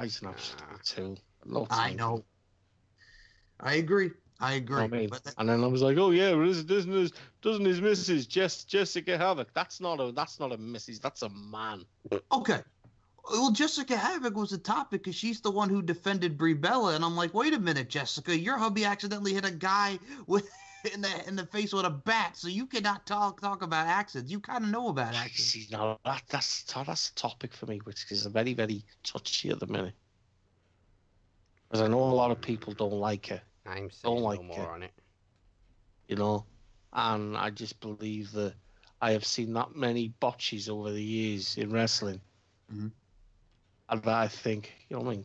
He's 0.00 0.22
an 0.22 0.28
absolute 0.28 0.62
Ah. 0.72 0.78
tool. 0.84 1.66
I 1.70 1.92
know. 1.94 2.24
I 3.58 3.74
agree. 3.74 4.10
I 4.38 4.54
agree. 4.54 4.82
I 4.82 4.86
mean? 4.86 5.08
But 5.10 5.24
that- 5.24 5.34
And 5.36 5.48
then 5.48 5.62
I 5.62 5.66
was 5.66 5.82
like, 5.82 5.98
oh 5.98 6.12
yeah, 6.12 6.32
well, 6.32 6.48
isn't, 6.48 6.70
isn't 6.70 6.90
his 6.92 7.12
doesn't 7.42 7.64
his 7.66 7.80
missus 7.80 8.26
Jess, 8.26 8.64
Jessicka 8.64 9.18
Havok? 9.18 9.48
That's 9.52 9.80
not 9.80 10.00
a 10.00 10.12
that's 10.12 10.40
not 10.40 10.52
a 10.52 10.56
missus. 10.56 10.98
That's 10.98 11.22
a 11.22 11.28
man. 11.28 11.84
Okay. 12.32 12.62
Well, 13.28 13.52
Jessicka 13.52 13.96
Havok 13.96 14.34
was 14.34 14.52
a 14.52 14.58
topic 14.58 15.02
because 15.02 15.14
she's 15.14 15.40
the 15.40 15.50
one 15.50 15.68
who 15.68 15.82
defended 15.82 16.36
Brie 16.38 16.54
Bella, 16.54 16.94
and 16.94 17.04
I'm 17.04 17.16
like, 17.16 17.34
wait 17.34 17.54
a 17.54 17.60
minute, 17.60 17.88
Jessica, 17.88 18.36
your 18.36 18.56
hubby 18.58 18.84
accidentally 18.84 19.34
hit 19.34 19.44
a 19.44 19.50
guy 19.50 19.98
with 20.26 20.50
in 20.94 21.00
the 21.02 21.28
in 21.28 21.36
the 21.36 21.46
face 21.46 21.72
with 21.72 21.84
a 21.84 21.90
bat, 21.90 22.36
so 22.36 22.48
you 22.48 22.66
cannot 22.66 23.06
talk 23.06 23.40
talk 23.40 23.62
about 23.62 23.86
accidents. 23.86 24.32
You 24.32 24.40
kind 24.40 24.64
of 24.64 24.70
know 24.70 24.88
about 24.88 25.14
accidents. 25.14 25.52
See, 25.52 25.66
now 25.70 25.98
that 26.04 26.22
that's 26.28 26.62
that's 26.64 27.10
a 27.10 27.14
topic 27.14 27.52
for 27.52 27.66
me, 27.66 27.78
which 27.84 28.10
is 28.10 28.24
very 28.26 28.54
very 28.54 28.84
touchy 29.04 29.50
at 29.50 29.60
the 29.60 29.66
minute. 29.66 29.94
Because 31.68 31.82
I 31.84 31.88
know 31.88 32.00
a 32.00 32.14
lot 32.14 32.30
of 32.32 32.40
people 32.40 32.72
don't 32.72 32.94
like 32.94 33.26
her, 33.26 33.40
I'm 33.66 33.90
saying 33.90 34.14
Don't 34.16 34.22
like 34.24 34.40
no 34.40 34.46
more 34.46 34.64
it. 34.64 34.68
on 34.68 34.82
it. 34.82 34.92
you 36.08 36.16
know, 36.16 36.44
and 36.94 37.36
I 37.36 37.50
just 37.50 37.78
believe 37.80 38.32
that 38.32 38.54
I 39.00 39.12
have 39.12 39.24
seen 39.24 39.52
that 39.52 39.76
many 39.76 40.08
botches 40.08 40.68
over 40.68 40.90
the 40.90 41.02
years 41.02 41.56
in 41.58 41.70
wrestling, 41.70 42.20
Mhm. 42.72 42.90
And 43.90 44.06
I 44.06 44.28
think 44.28 44.72
you 44.88 44.96
know, 44.96 45.02
what 45.02 45.12
I 45.12 45.14
mean, 45.16 45.24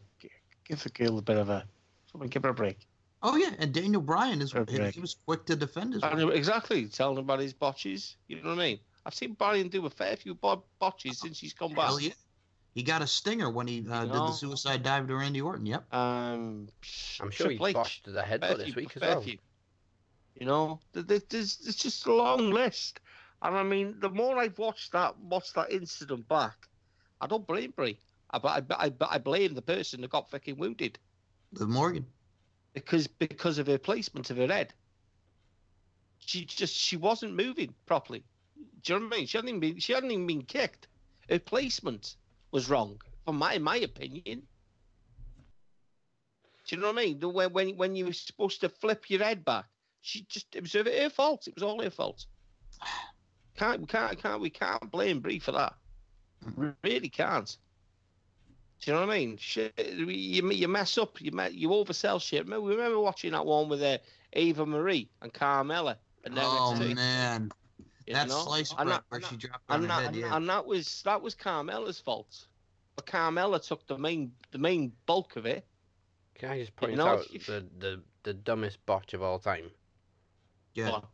give 0.68 0.84
the 0.84 0.90
girl 0.90 1.18
a 1.18 1.22
bit 1.22 1.38
of 1.38 1.50
a, 1.50 1.66
I 2.14 2.18
mean, 2.18 2.30
give 2.30 2.44
her 2.44 2.50
a 2.50 2.54
break. 2.54 2.80
Oh 3.24 3.36
yeah, 3.38 3.52
and 3.58 3.74
Daniel 3.74 4.02
Bryan 4.02 4.42
is 4.42 4.54
Okay. 4.54 4.92
he 4.92 5.00
was 5.00 5.18
quick 5.26 5.46
to 5.46 5.56
defend 5.56 5.94
his. 5.94 6.04
And 6.04 6.32
exactly, 6.32 6.86
telling 6.88 7.18
about 7.18 7.40
his 7.40 7.54
botches. 7.54 8.18
You 8.28 8.42
know 8.42 8.50
what 8.50 8.60
I 8.60 8.64
mean? 8.64 8.80
I've 9.06 9.14
seen 9.14 9.34
Brian 9.34 9.68
do 9.68 9.86
a 9.86 9.90
fair 9.90 10.16
few 10.16 10.34
bo- 10.36 10.64
botches 10.80 11.20
since 11.20 11.40
he's 11.40 11.54
come 11.54 11.74
back. 11.74 11.86
Hell 11.86 12.00
yeah. 12.00 12.14
He 12.74 12.84
got 12.84 13.02
a 13.02 13.08
stinger 13.08 13.50
when 13.50 13.68
he 13.68 13.86
uh, 13.90 14.02
did 14.02 14.12
know? 14.12 14.28
the 14.28 14.34
suicide 14.34 14.84
dive 14.84 15.08
to 15.08 15.16
Randy 15.16 15.42
Orton. 15.42 15.66
Yep. 15.66 15.94
Um, 15.94 16.68
I'm 17.22 17.32
sure 17.32 17.50
he 17.50 17.58
Triple 17.58 17.68
H, 17.68 17.74
botched 17.74 18.06
the 18.06 18.14
fair 18.14 18.40
headbutt 18.40 18.58
this 18.58 18.76
week 18.76 18.92
as 18.96 19.02
well. 19.02 19.22
few. 19.22 19.38
You 20.36 20.46
know, 20.46 20.80
th- 20.94 21.08
th- 21.08 21.30
there's 21.30 21.60
it's 21.66 21.78
just 21.78 22.06
a 22.06 22.14
long 22.14 22.52
list, 22.52 23.00
and 23.42 23.56
I 23.56 23.64
mean, 23.64 23.96
the 24.00 24.10
more 24.10 24.38
I've 24.38 24.60
watched 24.60 24.92
that 24.92 25.18
watched 25.18 25.56
that 25.56 25.72
incident 25.72 26.28
back, 26.28 26.68
I 27.22 27.28
don't 27.28 27.48
blame 27.48 27.72
Brie. 27.76 27.98
I, 28.44 28.62
I, 28.70 28.86
I, 28.88 28.92
I 29.12 29.18
blame 29.18 29.54
the 29.54 29.62
person 29.62 30.02
that 30.02 30.10
got 30.10 30.30
fucking 30.30 30.58
wounded 30.58 31.00
Liv 31.54 31.70
Morgan. 31.70 32.06
because 32.74 33.08
because 33.08 33.58
of 33.58 33.68
her 33.68 33.78
placement 33.78 34.30
of 34.30 34.38
her 34.38 34.48
head. 34.48 34.74
She 36.20 36.46
just 36.46 36.76
she 36.76 36.98
wasn't 36.98 37.36
moving 37.36 37.74
properly. 37.86 38.24
Do 38.84 38.94
you 38.94 39.00
know 39.00 39.06
what 39.08 39.16
I 39.16 39.18
mean? 39.20 39.28
She 39.28 39.38
hadn't 39.38 39.50
even 39.50 39.60
been, 39.60 39.80
she 39.80 39.94
hadn't 39.94 40.12
even 40.12 40.28
been 40.28 40.42
kicked. 40.44 40.88
Her 41.30 41.40
placement 41.40 42.16
was 42.52 42.70
wrong, 42.70 43.00
from 43.26 43.38
my 43.38 43.58
my 43.60 43.78
opinion. 43.78 44.44
Do 46.68 46.76
you 46.76 46.82
know 46.82 46.88
what 46.92 47.00
I 47.00 47.06
mean? 47.06 47.20
The- 47.20 47.30
When 47.30 47.52
when 47.54 47.78
when 47.78 47.96
you 47.96 48.06
were 48.06 48.14
supposed 48.14 48.62
to 48.62 48.70
flip 48.70 49.10
your 49.10 49.24
head 49.24 49.46
back, 49.46 49.66
she 50.02 50.26
just 50.30 50.56
it 50.56 50.62
was 50.62 50.74
her, 50.74 51.10
fault. 51.10 51.48
It 51.48 51.54
was 51.56 51.64
all 51.64 51.82
her 51.82 51.90
fault. 51.90 52.26
Can't 53.56 53.82
we 53.82 53.88
can't 53.88 54.22
can't 54.22 54.42
we 54.42 54.50
can't 54.50 54.92
blame 54.92 55.20
Brie 55.20 55.40
for 55.40 55.52
that. 55.54 55.74
We 56.56 56.72
really 56.84 57.10
can't. 57.10 57.56
Do 58.86 58.92
you 58.92 58.98
know 59.00 59.08
what 59.08 59.14
I 59.16 59.18
mean? 59.20 59.38
Shit, 59.38 59.74
you 59.84 60.48
you 60.52 60.68
mess 60.68 60.96
up, 61.00 61.20
you 61.20 61.32
me, 61.32 61.50
you 61.50 61.70
oversell 61.70 62.22
shit. 62.22 62.44
Remember, 62.44 62.68
remember 62.68 63.00
watching 63.00 63.32
that 63.32 63.44
one 63.44 63.68
with 63.68 63.82
uh, 63.82 63.98
Eva 64.34 64.64
Marie 64.64 65.10
and 65.24 65.34
Carmella 65.34 65.96
and 66.24 66.38
Oh 66.38 66.76
NXT, 66.78 66.94
man, 66.96 67.52
you 68.06 68.14
that 68.14 68.28
know? 68.28 68.44
slice 68.46 68.70
And 68.78 68.88
bread 68.88 68.90
that- 68.90 69.04
where 69.10 69.18
and 69.22 69.26
she 69.28 69.38
dropped 69.38 69.64
on 69.72 69.82
and 69.82 69.92
her 69.92 70.02
that, 70.02 70.06
head. 70.14 70.16
Yeah. 70.16 70.36
and 70.38 70.48
that 70.50 70.64
was 70.68 71.02
that 71.02 71.20
was 71.20 71.34
Carmella's 71.34 72.00
fault. 72.00 72.46
But 72.96 73.08
Carmella 73.08 73.60
took 73.66 73.88
the 73.88 73.98
main 73.98 74.32
the 74.52 74.60
main 74.60 74.92
bulk 75.08 75.36
of 75.36 75.48
it. 75.48 75.66
Can 76.36 76.52
I 76.52 76.60
just 76.60 76.76
point 76.76 76.94
know, 76.96 77.08
out 77.08 77.26
if- 77.34 77.48
the, 77.48 77.66
the, 77.80 78.04
the 78.22 78.36
dumbest 78.36 78.86
botch 78.86 79.16
of 79.16 79.24
all 79.24 79.40
time? 79.40 79.72
Yeah. 80.76 80.92
But 80.92 81.06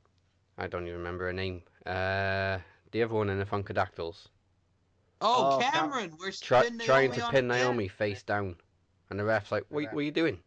I 0.57 0.67
don't 0.67 0.85
even 0.87 0.97
remember 0.97 1.27
her 1.27 1.33
name. 1.33 1.61
Uh, 1.85 2.57
the 2.91 3.01
other 3.03 3.13
one 3.13 3.29
in 3.29 3.39
the 3.39 3.45
Funkadactyls. 3.45 4.27
Oh, 5.21 5.55
Oh, 5.55 5.59
Cam- 5.59 5.71
Cameron, 5.73 6.13
we're 6.19 6.31
Try, 6.31 6.61
spinning 6.63 6.85
trying 6.85 7.11
to 7.13 7.21
on 7.21 7.31
pin 7.31 7.47
the 7.47 7.55
air. 7.55 7.63
Naomi 7.65 7.87
face 7.87 8.23
down. 8.23 8.55
And 9.09 9.19
the 9.19 9.23
ref's 9.23 9.51
like, 9.51 9.65
what, 9.69 9.83
what 9.93 9.99
are 9.99 10.03
you 10.03 10.11
doing? 10.11 10.39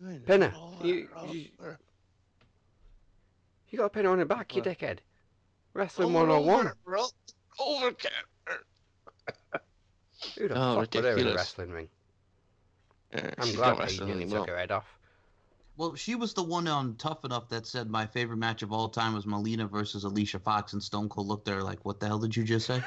Pinner, 0.00 0.20
Pinner, 0.26 0.54
you- 0.82 1.08
you- 1.30 1.48
over, 1.60 1.78
You 3.70 3.78
got 3.78 3.84
a 3.86 3.90
pin 3.90 4.06
on 4.06 4.18
her 4.18 4.24
back, 4.24 4.54
you 4.56 4.62
oh. 4.62 4.64
dickhead. 4.64 4.98
Wrestling 5.74 6.14
over, 6.16 6.26
101. 6.40 6.72
bro. 6.84 7.06
Over, 7.60 7.92
Pinner. 7.92 8.60
Who 10.36 10.48
the 10.48 10.54
Oh, 10.58 10.80
fuck 10.80 10.90
put 10.90 10.94
her 10.94 11.00
in 11.00 11.06
a 11.06 11.10
ridiculous. 11.16 11.36
wrestling 11.36 11.70
ring? 11.70 11.88
Yeah, 13.12 13.30
I'm 13.38 13.52
glad 13.54 13.68
not 13.68 13.78
Paige 13.78 13.80
wrestling 13.90 14.08
nearly 14.08 14.22
anymore. 14.24 14.38
took 14.40 14.48
her 14.48 14.58
head 14.58 14.70
off. 14.72 14.97
Well, 15.78 15.94
she 15.94 16.16
was 16.16 16.34
the 16.34 16.42
one 16.42 16.66
on 16.66 16.96
Tough 16.96 17.24
Enough 17.24 17.48
that 17.50 17.64
said 17.64 17.88
my 17.88 18.04
favorite 18.04 18.38
match 18.38 18.62
of 18.64 18.72
all 18.72 18.88
time 18.88 19.14
was 19.14 19.26
Melina 19.26 19.68
versus 19.68 20.02
Alicia 20.02 20.40
Fox, 20.40 20.72
and 20.72 20.82
Stone 20.82 21.08
Cold 21.08 21.28
looked 21.28 21.46
at 21.46 21.54
her 21.54 21.62
like, 21.62 21.84
"What 21.84 22.00
the 22.00 22.08
hell 22.08 22.18
did 22.18 22.34
you 22.34 22.42
just 22.42 22.66
say?" 22.66 22.82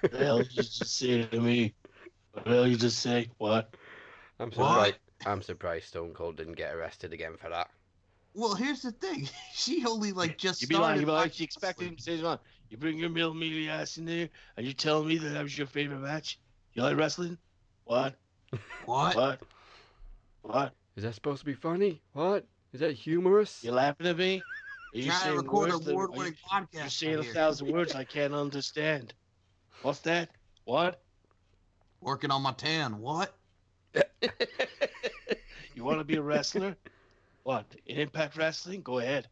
What 0.00 0.10
the 0.12 0.24
hell 0.24 0.38
did 0.38 0.56
you 0.56 0.62
just 0.62 0.96
say 0.96 1.26
to 1.26 1.38
me? 1.38 1.74
What 2.32 2.46
the 2.46 2.50
hell 2.50 2.66
you 2.66 2.76
just 2.78 3.00
say? 3.00 3.28
What? 3.36 3.74
I'm 4.38 4.50
What? 4.52 4.54
surprised. 4.54 4.96
I'm 5.26 5.42
surprised 5.42 5.88
Stone 5.88 6.14
Cold 6.14 6.38
didn't 6.38 6.54
get 6.54 6.74
arrested 6.74 7.12
again 7.12 7.36
for 7.36 7.50
that. 7.50 7.68
Well, 8.32 8.54
here's 8.54 8.80
the 8.80 8.92
thing: 8.92 9.28
she 9.52 9.84
only 9.84 10.12
like 10.12 10.38
just 10.38 10.62
You 10.62 10.68
be 10.68 10.76
like, 10.76 10.82
started. 10.84 11.00
you 11.00 11.06
be 11.06 11.12
like, 11.12 11.24
watching 11.26 11.42
you 11.42 11.44
expect 11.44 11.78
wrestling. 11.78 11.88
him 11.90 11.96
to 11.96 12.02
say, 12.02 12.22
"Come 12.22 12.38
you 12.70 12.78
bring 12.78 12.96
your 12.96 13.10
mill 13.10 13.34
mealy 13.34 13.68
ass 13.68 13.98
in 13.98 14.06
there, 14.06 14.30
and 14.56 14.66
you 14.66 14.72
tell 14.72 15.04
me 15.04 15.18
that 15.18 15.28
that 15.28 15.42
was 15.42 15.58
your 15.58 15.66
favorite 15.66 16.00
match? 16.00 16.40
You 16.72 16.84
like 16.84 16.96
wrestling? 16.96 17.36
What? 17.84 18.14
What? 18.86 19.14
What? 19.14 19.42
What? 20.40 20.72
Is 21.00 21.04
that 21.04 21.14
supposed 21.14 21.38
to 21.38 21.46
be 21.46 21.54
funny? 21.54 22.02
What? 22.12 22.44
Is 22.74 22.80
that 22.80 22.92
humorous? 22.92 23.64
You 23.64 23.72
laughing 23.72 24.06
at 24.06 24.18
me? 24.18 24.42
Are 24.94 24.98
you 24.98 25.10
trying 25.10 25.32
to 25.32 25.38
record 25.38 25.70
an 25.70 25.88
award-winning 25.88 26.34
you- 26.34 26.48
podcast. 26.52 26.74
You're 26.74 26.88
saying 26.90 27.18
a 27.20 27.22
thousand 27.22 27.72
words 27.72 27.94
I 27.94 28.04
can't 28.04 28.34
understand. 28.34 29.14
What's 29.80 30.00
that? 30.00 30.28
What? 30.66 31.00
Working 32.02 32.30
on 32.30 32.42
my 32.42 32.52
tan. 32.52 32.98
What? 32.98 33.34
you 35.74 35.84
want 35.84 36.00
to 36.00 36.04
be 36.04 36.16
a 36.16 36.22
wrestler? 36.22 36.76
What? 37.44 37.64
In 37.86 37.96
Impact 37.96 38.36
Wrestling? 38.36 38.82
Go 38.82 38.98
ahead. 38.98 39.26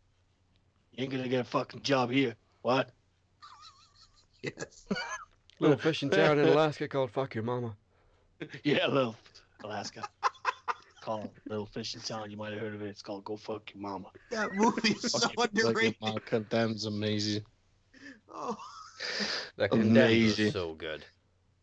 You 0.92 1.02
ain't 1.02 1.12
gonna 1.12 1.28
get 1.28 1.40
a 1.40 1.44
fucking 1.44 1.82
job 1.82 2.10
here. 2.10 2.34
What? 2.62 2.92
Yes. 4.40 4.86
Little 5.58 5.76
fishing 5.76 6.08
town 6.08 6.38
in 6.38 6.48
Alaska 6.48 6.88
called 6.88 7.10
Fuck 7.10 7.34
Your 7.34 7.44
Mama. 7.44 7.76
Yeah, 8.62 8.86
little 8.86 9.16
Alaska. 9.62 10.08
Called 11.08 11.30
Little 11.48 11.66
Fish 11.66 11.94
in 11.94 12.00
Town. 12.02 12.30
You 12.30 12.36
might 12.36 12.52
have 12.52 12.60
heard 12.60 12.74
of 12.74 12.82
it. 12.82 12.88
It's 12.88 13.00
called 13.00 13.24
Go 13.24 13.36
Fuck 13.36 13.72
Your 13.74 13.80
Mama. 13.82 14.08
That 14.30 14.52
movie 14.54 14.90
is 14.90 15.12
so 15.12 15.18
Fucking 15.20 15.34
Like 15.38 15.50
underrated. 15.54 15.96
Your 16.00 16.08
Mama 16.08 16.20
amazing. 16.84 17.42
Oh, 18.30 18.56
That 19.56 19.72
Amazing. 19.72 20.52
so 20.52 20.74
good. 20.74 21.04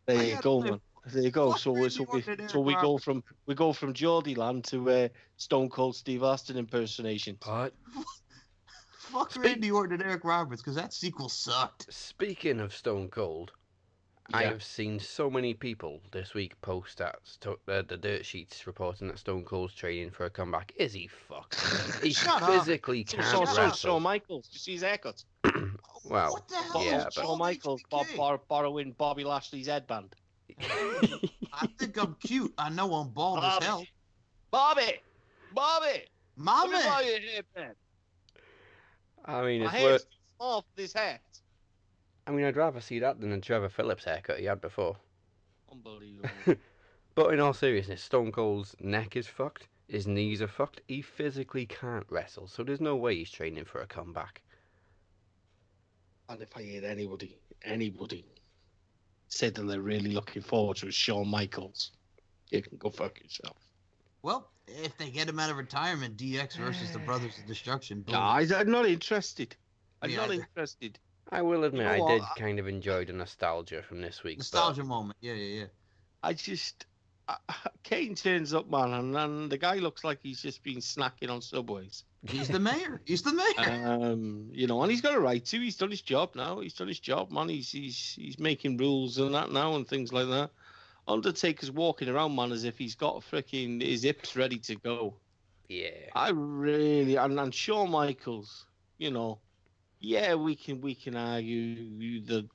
There 0.06 0.22
you 0.22 0.38
go, 0.42 0.60
man. 0.60 0.80
There 1.12 1.22
you 1.22 1.30
go. 1.30 1.52
fuck 1.52 1.60
So 1.60 1.70
we 1.70 1.88
so 1.90 2.04
we 2.12 2.22
Orton 2.24 2.48
so 2.48 2.58
we 2.60 2.74
go 2.74 2.98
from 2.98 3.22
we 3.46 3.54
go 3.54 3.72
from 3.72 3.92
Geordie 3.94 4.34
Land 4.34 4.64
to 4.64 4.90
uh, 4.90 5.08
Stone 5.36 5.68
Cold 5.68 5.94
Steve 5.94 6.24
Austin 6.24 6.56
impersonation. 6.56 7.36
What? 7.44 7.72
fuck 8.98 9.30
Speak- 9.30 9.44
Randy 9.44 9.70
Orton 9.70 10.00
and 10.00 10.10
Eric 10.10 10.24
Roberts 10.24 10.60
because 10.60 10.74
that 10.74 10.92
sequel 10.92 11.28
sucked. 11.28 11.86
speaking 11.92 12.58
of 12.58 12.74
Stone 12.74 13.10
Cold, 13.10 13.52
I 14.32 14.42
Yeah. 14.42 14.48
have 14.50 14.62
seen 14.64 14.98
so 14.98 15.30
many 15.30 15.54
people 15.54 16.00
this 16.10 16.34
week 16.34 16.60
post 16.60 17.00
at 17.00 17.16
Sto- 17.22 17.60
uh, 17.68 17.82
the 17.82 17.96
dirt 17.96 18.26
sheets 18.26 18.66
reporting 18.66 19.06
that 19.08 19.18
Stone 19.18 19.44
Cold's 19.44 19.72
training 19.74 20.10
for 20.10 20.24
a 20.26 20.30
comeback. 20.30 20.72
Is 20.76 20.92
he 20.92 21.06
fucked? 21.06 21.60
He 22.02 22.12
Shut 22.12 22.42
physically 22.44 23.04
So, 23.08 23.16
can't 23.18 23.28
so, 23.28 23.44
so, 23.44 23.62
wrestle. 23.62 23.72
Shawn 23.90 24.02
Michaels. 24.02 24.48
You 24.52 24.58
see 24.58 24.72
his 24.72 24.82
haircut? 24.82 25.22
Well, 26.08 26.34
what 26.34 26.48
the 26.48 26.54
hell? 26.56 26.84
Yeah, 26.84 26.98
is 26.98 27.04
but- 27.06 27.14
Shawn 27.14 27.38
Michaels 27.38 27.82
Bob, 27.90 28.06
HBK? 28.06 28.16
bor- 28.16 28.40
borrowing 28.48 28.92
Bobby 28.92 29.24
Lashley's 29.24 29.66
headband. 29.66 30.14
I 30.60 31.66
think 31.78 31.96
I'm 31.98 32.14
cute. 32.20 32.54
I 32.56 32.68
know 32.70 32.94
I'm 32.94 33.08
bald 33.08 33.42
as 33.42 33.64
hell. 33.64 33.84
Bobby, 34.52 34.92
Bobby, 35.52 35.86
let 35.86 35.96
me 35.96 36.04
Mommy. 36.36 36.72
buy 36.74 37.00
your 37.02 37.20
headband. 37.32 37.74
I 39.24 39.42
mean, 39.42 39.60
My 39.64 39.66
it's 39.66 39.74
hair's 39.74 39.92
worth. 39.92 40.02
too 40.04 40.16
small 40.36 40.60
for 40.62 40.66
this 40.76 40.92
hat. 40.92 41.20
I 42.26 42.32
mean, 42.32 42.44
I'd 42.44 42.56
rather 42.56 42.80
see 42.80 42.98
that 43.00 43.20
than 43.20 43.30
the 43.30 43.38
Trevor 43.38 43.68
Philips 43.68 44.04
haircut 44.04 44.38
he 44.40 44.46
had 44.46 44.60
before. 44.60 44.96
Unbelievable. 45.70 46.28
But 47.16 47.32
in 47.32 47.40
all 47.40 47.54
seriousness, 47.54 48.02
Stone 48.02 48.30
Cold's 48.32 48.76
neck 48.78 49.16
is 49.16 49.26
fucked. 49.26 49.68
His 49.88 50.06
knees 50.06 50.42
are 50.42 50.46
fucked. 50.46 50.82
He 50.86 51.00
physically 51.00 51.64
can't 51.64 52.04
wrestle, 52.10 52.46
so 52.46 52.62
there's 52.62 52.80
no 52.80 52.94
way 52.94 53.16
he's 53.16 53.30
training 53.30 53.64
for 53.64 53.80
a 53.80 53.86
comeback. 53.86 54.42
and 56.28 56.42
if 56.42 56.54
I 56.54 56.62
hear 56.62 56.84
anybody, 56.84 57.38
anybody 57.64 58.26
say 59.28 59.48
that 59.48 59.62
they're 59.62 59.80
really 59.80 60.10
looking 60.12 60.42
forward 60.42 60.76
to 60.78 60.88
is 60.88 60.94
Shawn 60.94 61.26
Michaels, 61.28 61.92
you 62.50 62.60
can 62.60 62.76
go 62.76 62.90
fuck 62.90 63.18
yourself. 63.18 63.56
Well, 64.20 64.50
if 64.66 64.98
they 64.98 65.08
get 65.08 65.28
him 65.28 65.38
out 65.38 65.50
of 65.50 65.56
retirement, 65.56 66.18
DX 66.18 66.58
versus 66.58 66.92
the 66.92 66.98
Brothers 67.06 67.38
of 67.38 67.46
Destruction. 67.46 68.02
boom. 68.02 68.12
No, 68.12 68.20
I, 68.20 68.46
I'm 68.54 68.70
not 68.70 68.84
interested. 68.84 69.56
I'm 70.02 70.10
Me 70.10 70.16
not 70.16 70.30
interested. 70.32 70.98
I 71.30 71.42
will 71.42 71.64
admit, 71.64 71.84
know 71.86 71.90
I 71.92 71.98
what? 71.98 72.08
did 72.10 72.22
kind 72.38 72.58
of 72.58 72.68
enjoy 72.68 73.04
the 73.04 73.12
nostalgia 73.12 73.82
from 73.82 74.00
this 74.00 74.22
week. 74.22 74.38
but- 74.38 74.40
Nostalgia 74.44 74.84
moment. 74.84 75.16
Yeah, 75.20 75.34
yeah, 75.34 75.60
yeah. 75.60 75.66
I 76.22 76.32
just. 76.32 76.86
I, 77.28 77.36
Kane 77.82 78.14
turns 78.14 78.54
up, 78.54 78.70
man, 78.70 78.92
and, 78.92 79.16
and 79.16 79.50
the 79.50 79.58
guy 79.58 79.76
looks 79.76 80.04
like 80.04 80.20
he's 80.22 80.40
just 80.40 80.62
been 80.62 80.78
snacking 80.78 81.30
on 81.30 81.42
subways. 81.42 82.04
He's 82.24 82.48
the 82.48 82.58
mayor. 82.58 83.00
He's 83.04 83.22
the 83.22 83.32
mayor. 83.32 83.84
Um, 83.86 84.48
you 84.52 84.66
know, 84.66 84.82
and 84.82 84.90
he's 84.90 85.00
got 85.00 85.14
a 85.14 85.20
right 85.20 85.44
to. 85.44 85.60
He's 85.60 85.76
done 85.76 85.90
his 85.90 86.00
job 86.02 86.34
now. 86.34 86.58
He's 86.60 86.74
done 86.74 86.88
his 86.88 86.98
job, 86.98 87.30
man. 87.30 87.48
He's 87.48 87.70
he's 87.70 88.14
he's 88.18 88.38
making 88.38 88.78
rules 88.78 89.18
and 89.18 89.34
that 89.34 89.50
now 89.52 89.76
and 89.76 89.86
things 89.86 90.12
like 90.12 90.26
that. 90.28 90.50
Undertaker's 91.08 91.70
walking 91.70 92.08
around, 92.08 92.34
man, 92.34 92.50
as 92.50 92.64
if 92.64 92.76
he's 92.78 92.96
got 92.96 93.22
freaking 93.30 93.80
his 93.80 94.02
hips 94.02 94.34
ready 94.34 94.58
to 94.58 94.74
go. 94.76 95.14
Yeah. 95.68 95.90
I 96.14 96.30
really 96.30 97.14
and, 97.16 97.38
and 97.38 97.54
Shawn 97.54 97.90
Michaels, 97.90 98.66
you 98.98 99.10
know, 99.12 99.38
yeah, 100.00 100.34
we 100.34 100.54
can 100.54 100.80
we 100.80 100.94
can 100.94 101.16
argue 101.16 102.20
that 102.26 102.48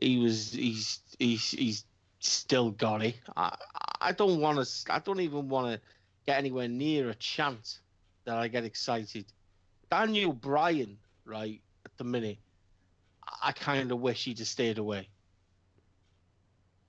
he 0.00 0.18
was 0.18 0.52
he's 0.52 1.00
he's 1.18 1.50
he's 1.50 1.84
still 2.20 2.70
got 2.70 3.02
it. 3.02 3.16
I 3.36 3.56
I 4.00 4.12
don't 4.12 4.40
want 4.40 4.64
to. 4.64 4.92
I 4.92 4.98
don't 4.98 5.20
even 5.20 5.48
want 5.48 5.74
to 5.74 5.80
get 6.26 6.38
anywhere 6.38 6.68
near 6.68 7.10
a 7.10 7.14
chance 7.14 7.80
that 8.24 8.36
I 8.36 8.48
get 8.48 8.64
excited. 8.64 9.26
Daniel 9.90 10.32
Bryan, 10.32 10.96
right 11.24 11.60
at 11.84 11.96
the 11.96 12.04
minute, 12.04 12.38
I 13.42 13.52
kind 13.52 13.92
of 13.92 14.00
wish 14.00 14.24
he'd 14.24 14.38
have 14.38 14.48
stayed 14.48 14.78
away. 14.78 15.08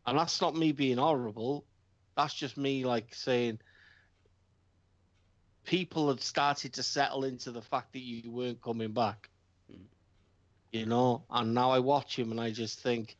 And 0.06 0.18
that's 0.18 0.42
not 0.42 0.56
me 0.56 0.72
being 0.72 0.98
horrible. 0.98 1.66
That's 2.16 2.34
just 2.34 2.58
me 2.58 2.86
like 2.86 3.14
saying 3.14 3.60
people 5.64 6.10
had 6.10 6.22
started 6.22 6.74
to 6.74 6.84
settle 6.84 7.24
into 7.24 7.52
the 7.52 7.62
fact 7.62 7.94
that 7.94 8.02
you 8.02 8.30
weren't 8.32 8.62
coming 8.62 8.92
back. 8.92 9.30
You 10.74 10.88
know, 10.88 11.24
and 11.30 11.54
now 11.54 11.70
I 11.70 11.78
watch 11.78 12.18
him 12.18 12.32
and 12.32 12.42
I 12.42 12.50
just 12.50 12.80
think 12.80 13.16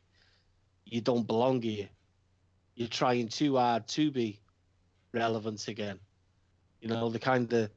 you 0.84 1.00
don't 1.00 1.24
belong 1.24 1.62
here. 1.62 1.88
You're 2.74 2.88
trying 2.88 3.28
too 3.28 3.56
hard 3.56 3.86
to 3.88 4.10
be 4.10 4.40
relevant 5.12 5.68
again. 5.68 6.00
You 6.80 6.88
know, 6.88 7.08
the 7.08 7.20
kind 7.20 7.50
of 7.52 7.70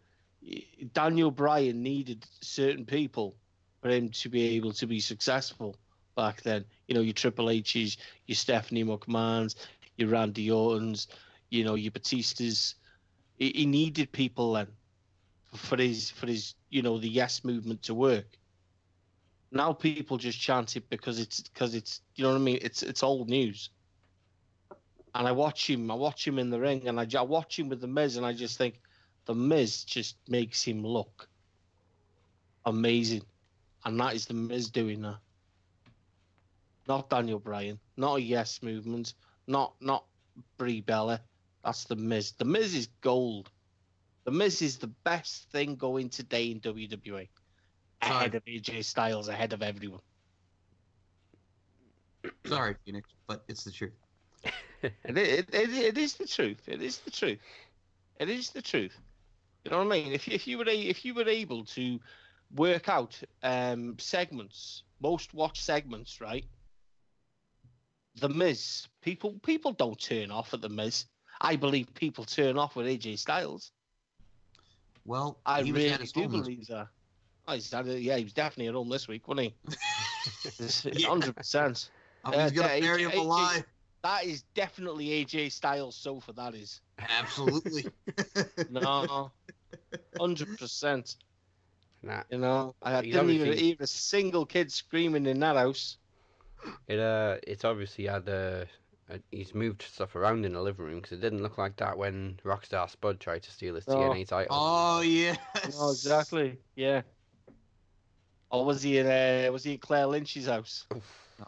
Daniel 0.94 1.30
Bryan 1.30 1.84
needed 1.84 2.26
certain 2.42 2.86
people 2.86 3.36
for 3.80 3.90
him 3.90 4.10
to 4.10 4.30
be 4.30 4.56
able 4.56 4.74
to 4.74 4.88
be 4.88 5.00
successful 5.00 5.78
back 6.16 6.42
then. 6.42 6.66
You 6.88 6.96
know, 6.96 7.02
your 7.02 7.14
Triple 7.14 7.52
H's, 7.52 7.98
your 8.26 8.36
Stephanie 8.36 8.84
McMahon's, 8.84 9.56
your 9.96 10.10
Randy 10.10 10.50
Orton's, 10.50 11.08
you 11.52 11.64
know, 11.64 11.76
your 11.76 11.92
Batista's. 11.92 12.74
He, 13.38 13.52
he 13.54 13.66
needed 13.68 14.12
people 14.12 14.54
then 14.54 14.68
for 15.54 15.78
his 15.78 16.10
for 16.10 16.26
his 16.26 16.56
you 16.72 16.82
know 16.82 16.98
the 16.98 17.08
yes 17.08 17.44
movement 17.44 17.84
to 17.84 17.94
work. 17.94 18.37
Now 19.52 19.72
people 19.74 20.18
just 20.18 20.40
chant 20.40 20.76
it 20.76 20.90
because 20.90 21.20
it's 21.20 21.42
because 21.42 21.74
it's 21.74 22.02
you 22.16 22.24
know 22.24 22.32
what 22.32 22.38
I 22.38 22.42
mean. 22.42 22.60
It's 22.62 22.84
it's 22.84 23.04
old 23.04 23.30
news. 23.30 23.70
And 25.16 25.28
I 25.28 25.32
watch 25.32 25.70
him. 25.70 25.90
I 25.90 25.96
watch 25.96 26.28
him 26.28 26.38
in 26.38 26.50
the 26.50 26.60
ring, 26.60 26.88
and 26.88 27.00
I, 27.00 27.08
I 27.18 27.22
watch 27.22 27.58
him 27.58 27.70
with 27.70 27.82
the 27.82 27.88
Miz, 27.88 28.18
and 28.18 28.26
I 28.26 28.34
just 28.34 28.58
think 28.58 28.82
the 29.26 29.34
Miz 29.34 29.84
just 29.84 30.18
makes 30.28 30.62
him 30.64 30.86
look 30.86 31.28
amazing, 32.66 33.24
and 33.86 34.00
that 34.00 34.14
is 34.14 34.26
the 34.26 34.34
Miz 34.34 34.70
doing 34.70 35.02
that. 35.02 35.18
Not 36.88 37.10
Daniel 37.10 37.40
Bryan, 37.40 37.80
not 37.96 38.18
a 38.18 38.22
yes 38.22 38.62
movement, 38.62 39.14
not 39.48 39.74
not 39.80 40.06
Brie 40.58 40.82
Bella. 40.82 41.22
That's 41.64 41.86
the 41.86 41.96
Miz. 41.96 42.34
The 42.34 42.46
Miz 42.46 42.76
is 42.76 42.88
gold. 43.02 43.50
The 44.26 44.32
Miz 44.32 44.62
is 44.62 44.78
the 44.78 44.88
best 44.88 45.50
thing 45.52 45.76
going 45.76 46.10
today 46.10 46.52
in 46.52 46.60
WWE. 46.60 47.28
Ahead 48.02 48.36
of 48.36 48.46
AJ 48.46 48.86
Styles, 48.86 49.28
ahead 49.28 49.54
of 49.54 49.62
everyone. 49.62 50.02
Sorry, 52.46 52.76
Phoenix, 52.86 53.10
but 53.28 53.44
it's 53.48 53.64
the 53.64 53.72
truth. 53.72 53.94
It, 54.84 55.18
it, 55.18 55.50
it, 55.52 55.70
it 55.74 55.98
is 55.98 56.14
the 56.14 56.28
truth. 56.28 56.62
It 56.68 56.84
is 56.84 57.00
the 57.00 57.10
truth. 57.10 57.40
It 58.20 58.30
is 58.30 58.52
the 58.52 58.62
truth. 58.62 58.96
You 59.66 59.72
know 59.72 59.80
what 59.80 59.88
I 59.88 60.02
mean? 60.04 60.14
If, 60.14 60.28
if 60.28 60.46
you 60.48 60.60
were 60.60 60.70
a, 60.70 60.80
if 60.80 61.04
you 61.04 61.16
were 61.16 61.28
able 61.28 61.66
to 61.66 62.00
work 62.56 62.88
out 62.88 63.20
um, 63.42 63.96
segments, 63.98 64.84
most 65.02 65.34
watched 65.34 65.64
segments, 65.64 66.22
right? 66.22 66.46
The 68.20 68.30
Miz, 68.30 68.88
people 69.02 69.40
people 69.42 69.74
don't 69.74 70.00
turn 70.00 70.30
off 70.30 70.54
at 70.54 70.62
the 70.62 70.70
Miz. 70.70 71.06
I 71.42 71.56
believe 71.56 71.92
people 71.96 72.24
turn 72.24 72.58
off 72.58 72.76
with 72.76 72.86
AJ 72.86 73.18
Styles. 73.18 73.72
Well, 75.06 75.40
I 75.46 75.64
he 75.64 75.72
was 75.72 75.82
at 75.86 75.90
really 75.90 76.04
his 76.04 76.12
do 76.12 76.22
home 76.22 76.32
this- 76.34 76.42
believe 76.42 76.68
that. 76.68 76.88
Oh, 77.48 77.54
he's 77.54 77.72
had 77.72 77.88
a- 77.88 78.00
yeah, 78.00 78.18
he 78.18 78.24
was 78.24 78.34
definitely 78.34 78.68
at 78.68 78.74
home 78.74 78.90
this 78.90 79.08
week, 79.08 79.28
wasn't 79.28 79.48
he? 79.48 79.56
Yeah. 80.94 81.08
Hundred 81.08 81.36
percent. 81.36 81.90
Oh, 82.26 82.32
he's 82.32 82.40
Uh, 82.40 82.50
gonna 82.62 82.74
yeah, 82.76 82.80
bury 82.82 83.04
him 83.04 83.12
alive. 83.20 83.64
That 84.04 84.26
is 84.26 84.44
definitely 84.54 85.08
AJ 85.26 85.52
Styles 85.52 85.96
sofa. 85.96 86.34
That 86.34 86.56
is. 86.56 86.82
Absolutely. 87.00 87.86
No, 88.70 89.32
hundred 90.20 90.58
percent. 90.58 91.16
Nah, 92.04 92.24
You 92.30 92.38
know, 92.40 92.76
I 92.82 93.02
He's 93.02 93.14
didn't 93.14 93.30
even 93.32 93.48
obviously- 93.50 93.68
hear 93.68 93.76
a 93.80 93.88
single 93.88 94.46
kid 94.46 94.72
screaming 94.72 95.26
in 95.26 95.40
that 95.40 95.56
house. 95.56 95.98
it 96.88 97.00
uh, 97.00 97.38
it's 97.48 97.64
obviously 97.66 98.06
had 98.06 98.28
uh, 98.28 98.66
uh, 99.12 99.18
he's 99.32 99.54
moved 99.56 99.82
stuff 99.84 100.16
around 100.16 100.46
in 100.46 100.54
the 100.54 100.62
living 100.62 100.86
room 100.86 100.96
because 101.02 101.14
it 101.18 101.22
didn't 101.22 101.42
look 101.44 101.58
like 101.58 101.76
that 101.78 101.98
when 101.98 102.40
Rockstar 102.44 102.90
Spud 102.90 103.20
tried 103.20 103.44
to 103.44 103.52
steal 103.52 103.76
his 103.76 103.88
No. 103.88 103.96
TNA 103.96 104.28
title. 104.28 104.48
oh 104.56 105.02
yes. 105.02 105.38
Oh, 105.80 105.92
exactly. 105.92 106.58
Yeah. 106.76 107.02
Or 108.58 108.66
was 108.66 108.82
he 108.82 108.98
in 108.98 109.08
uh, 109.08 109.52
was 109.52 109.64
he 109.64 109.74
in 109.74 109.78
Claire 109.80 110.08
Lynch's 110.08 110.48
house? 110.48 110.86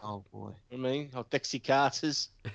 Oh 0.02 0.24
boy. 0.32 0.50
I 0.72 0.76
mean, 0.76 1.10
or 1.14 1.24
Dixie 1.30 1.58
Carter's? 1.58 2.28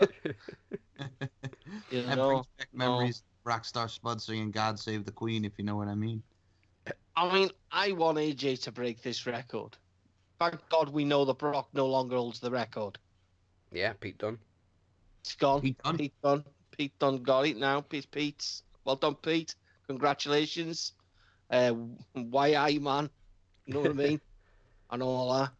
You 1.91 2.03
that 2.03 2.15
know, 2.15 2.27
brings 2.29 2.47
back 2.57 2.67
memories. 2.73 3.23
of 3.45 3.51
Rockstar 3.51 3.89
Spud 3.89 4.21
singing 4.21 4.51
"God 4.51 4.79
Save 4.79 5.03
the 5.05 5.11
Queen," 5.11 5.43
if 5.43 5.53
you 5.57 5.65
know 5.65 5.75
what 5.75 5.87
I 5.87 5.95
mean. 5.95 6.23
I 7.15 7.33
mean, 7.33 7.49
I 7.71 7.91
want 7.91 8.17
AJ 8.17 8.61
to 8.63 8.71
break 8.71 9.01
this 9.01 9.25
record. 9.25 9.75
Thank 10.39 10.57
God 10.69 10.89
we 10.89 11.03
know 11.05 11.25
that 11.25 11.37
Brock 11.37 11.69
no 11.73 11.87
longer 11.87 12.15
holds 12.15 12.39
the 12.39 12.51
record. 12.51 12.97
yeah, 13.71 13.93
Pete 13.93 14.17
Dunne. 14.17 14.37
It's 15.23 15.35
gone. 15.35 15.61
Pete 15.61 15.77
Dunne? 15.83 15.97
Pete 15.97 16.13
Dunne. 16.23 16.43
Pete 16.71 16.99
Dunne 16.99 17.23
got 17.23 17.45
it 17.47 17.57
now. 17.57 17.81
Pete 17.81 18.09
Pete. 18.11 18.61
Well 18.85 18.95
done, 18.95 19.15
Pete. 19.15 19.55
Congratulations. 19.87 20.93
Uh, 21.49 21.73
why 22.13 22.53
are 22.55 22.69
you, 22.69 22.79
man? 22.79 23.09
You 23.65 23.73
know 23.73 23.81
what 23.81 23.91
I 23.91 23.93
mean? 23.93 24.21
And 24.95 25.03
all 25.03 25.33
that. 25.33 25.51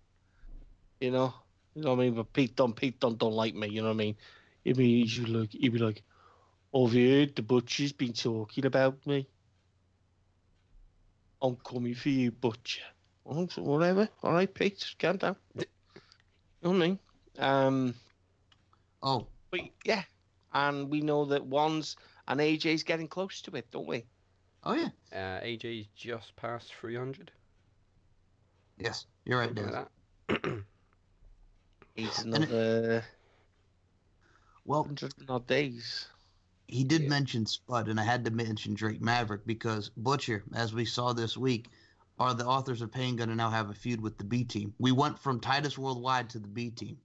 You 0.99 1.11
know? 1.11 1.33
You 1.75 1.83
know 1.83 1.91
what 1.91 1.99
I 2.01 2.05
mean? 2.05 2.15
But 2.15 2.33
Pete 2.33 2.55
Dunne, 2.55 2.73
Pete 2.73 2.99
Dunne 2.99 3.15
don't 3.15 3.33
like 3.33 3.53
me. 3.53 3.67
You 3.67 3.81
know 3.81 3.89
what 3.89 3.95
I 3.95 3.97
mean? 3.97 4.15
He'd 4.63 4.77
be, 4.77 5.05
he'd 5.05 5.25
be 5.25 5.31
like, 5.31 5.51
he'd 5.51 5.73
be 5.73 5.79
like, 5.79 6.03
Have 6.73 6.93
you 6.93 7.19
heard 7.19 7.35
the 7.35 7.41
butcher's 7.41 7.91
been 7.91 8.13
talking 8.13 8.65
about 8.65 9.05
me? 9.05 9.27
I'm 11.41 11.57
coming 11.57 11.93
for 11.93 12.09
you, 12.09 12.31
butcher. 12.31 12.81
Oh, 13.25 13.47
so 13.47 13.61
whatever. 13.61 14.09
All 14.23 14.33
right, 14.33 14.51
Pete, 14.51 14.95
calm 14.97 15.17
down. 15.17 15.35
You 15.55 15.65
know 16.63 16.69
what 16.71 16.75
I 16.75 16.79
mean? 16.79 16.99
Um, 17.37 17.95
Oh, 19.05 19.27
but 19.51 19.59
yeah, 19.83 20.01
and 20.53 20.89
we 20.89 21.01
know 21.01 21.25
that 21.25 21.45
one's 21.45 21.95
and 22.27 22.39
AJ's 22.39 22.81
getting 22.81 23.07
close 23.07 23.41
to 23.43 23.55
it, 23.55 23.69
don't 23.69 23.87
we? 23.87 24.05
oh 24.63 24.73
yeah. 24.73 24.89
Uh, 25.13 25.41
AJ's 25.41 25.87
just 25.95 26.35
past 26.35 26.73
300. 26.73 27.31
Yes, 28.79 29.05
you're 29.25 29.39
right, 29.39 29.47
something 29.49 29.65
Des. 29.65 29.71
like 29.71 30.41
that. 30.43 30.63
He's 31.95 32.19
And- 32.19 32.35
another 32.35 33.05
Well, 34.65 34.83
hundred 34.83 35.13
and 35.19 35.29
odd 35.29 35.47
days. 35.47 36.07
he 36.67 36.83
did 36.83 37.03
Yeah. 37.03 37.09
mention 37.09 37.45
Spud, 37.45 37.87
and 37.89 37.99
I 37.99 38.03
had 38.03 38.25
to 38.25 38.31
mention 38.31 38.73
Drake 38.73 39.01
Maverick 39.01 39.45
because 39.45 39.89
Butcher, 39.95 40.43
as 40.53 40.73
we 40.73 40.85
saw 40.85 41.13
this 41.13 41.37
week, 41.37 41.69
are 42.17 42.33
the 42.33 42.45
authors 42.45 42.81
of 42.81 42.91
Pain 42.91 43.15
going 43.17 43.29
to 43.29 43.35
now 43.35 43.49
have 43.49 43.69
a 43.69 43.73
feud 43.73 44.01
with 44.01 44.17
the 44.17 44.23
B 44.23 44.43
team? 44.43 44.73
We 44.79 44.91
went 44.91 45.19
from 45.19 45.39
Titus 45.39 45.77
Worldwide 45.77 46.29
to 46.31 46.39
the 46.39 46.47
B 46.47 46.71
team. 46.71 46.97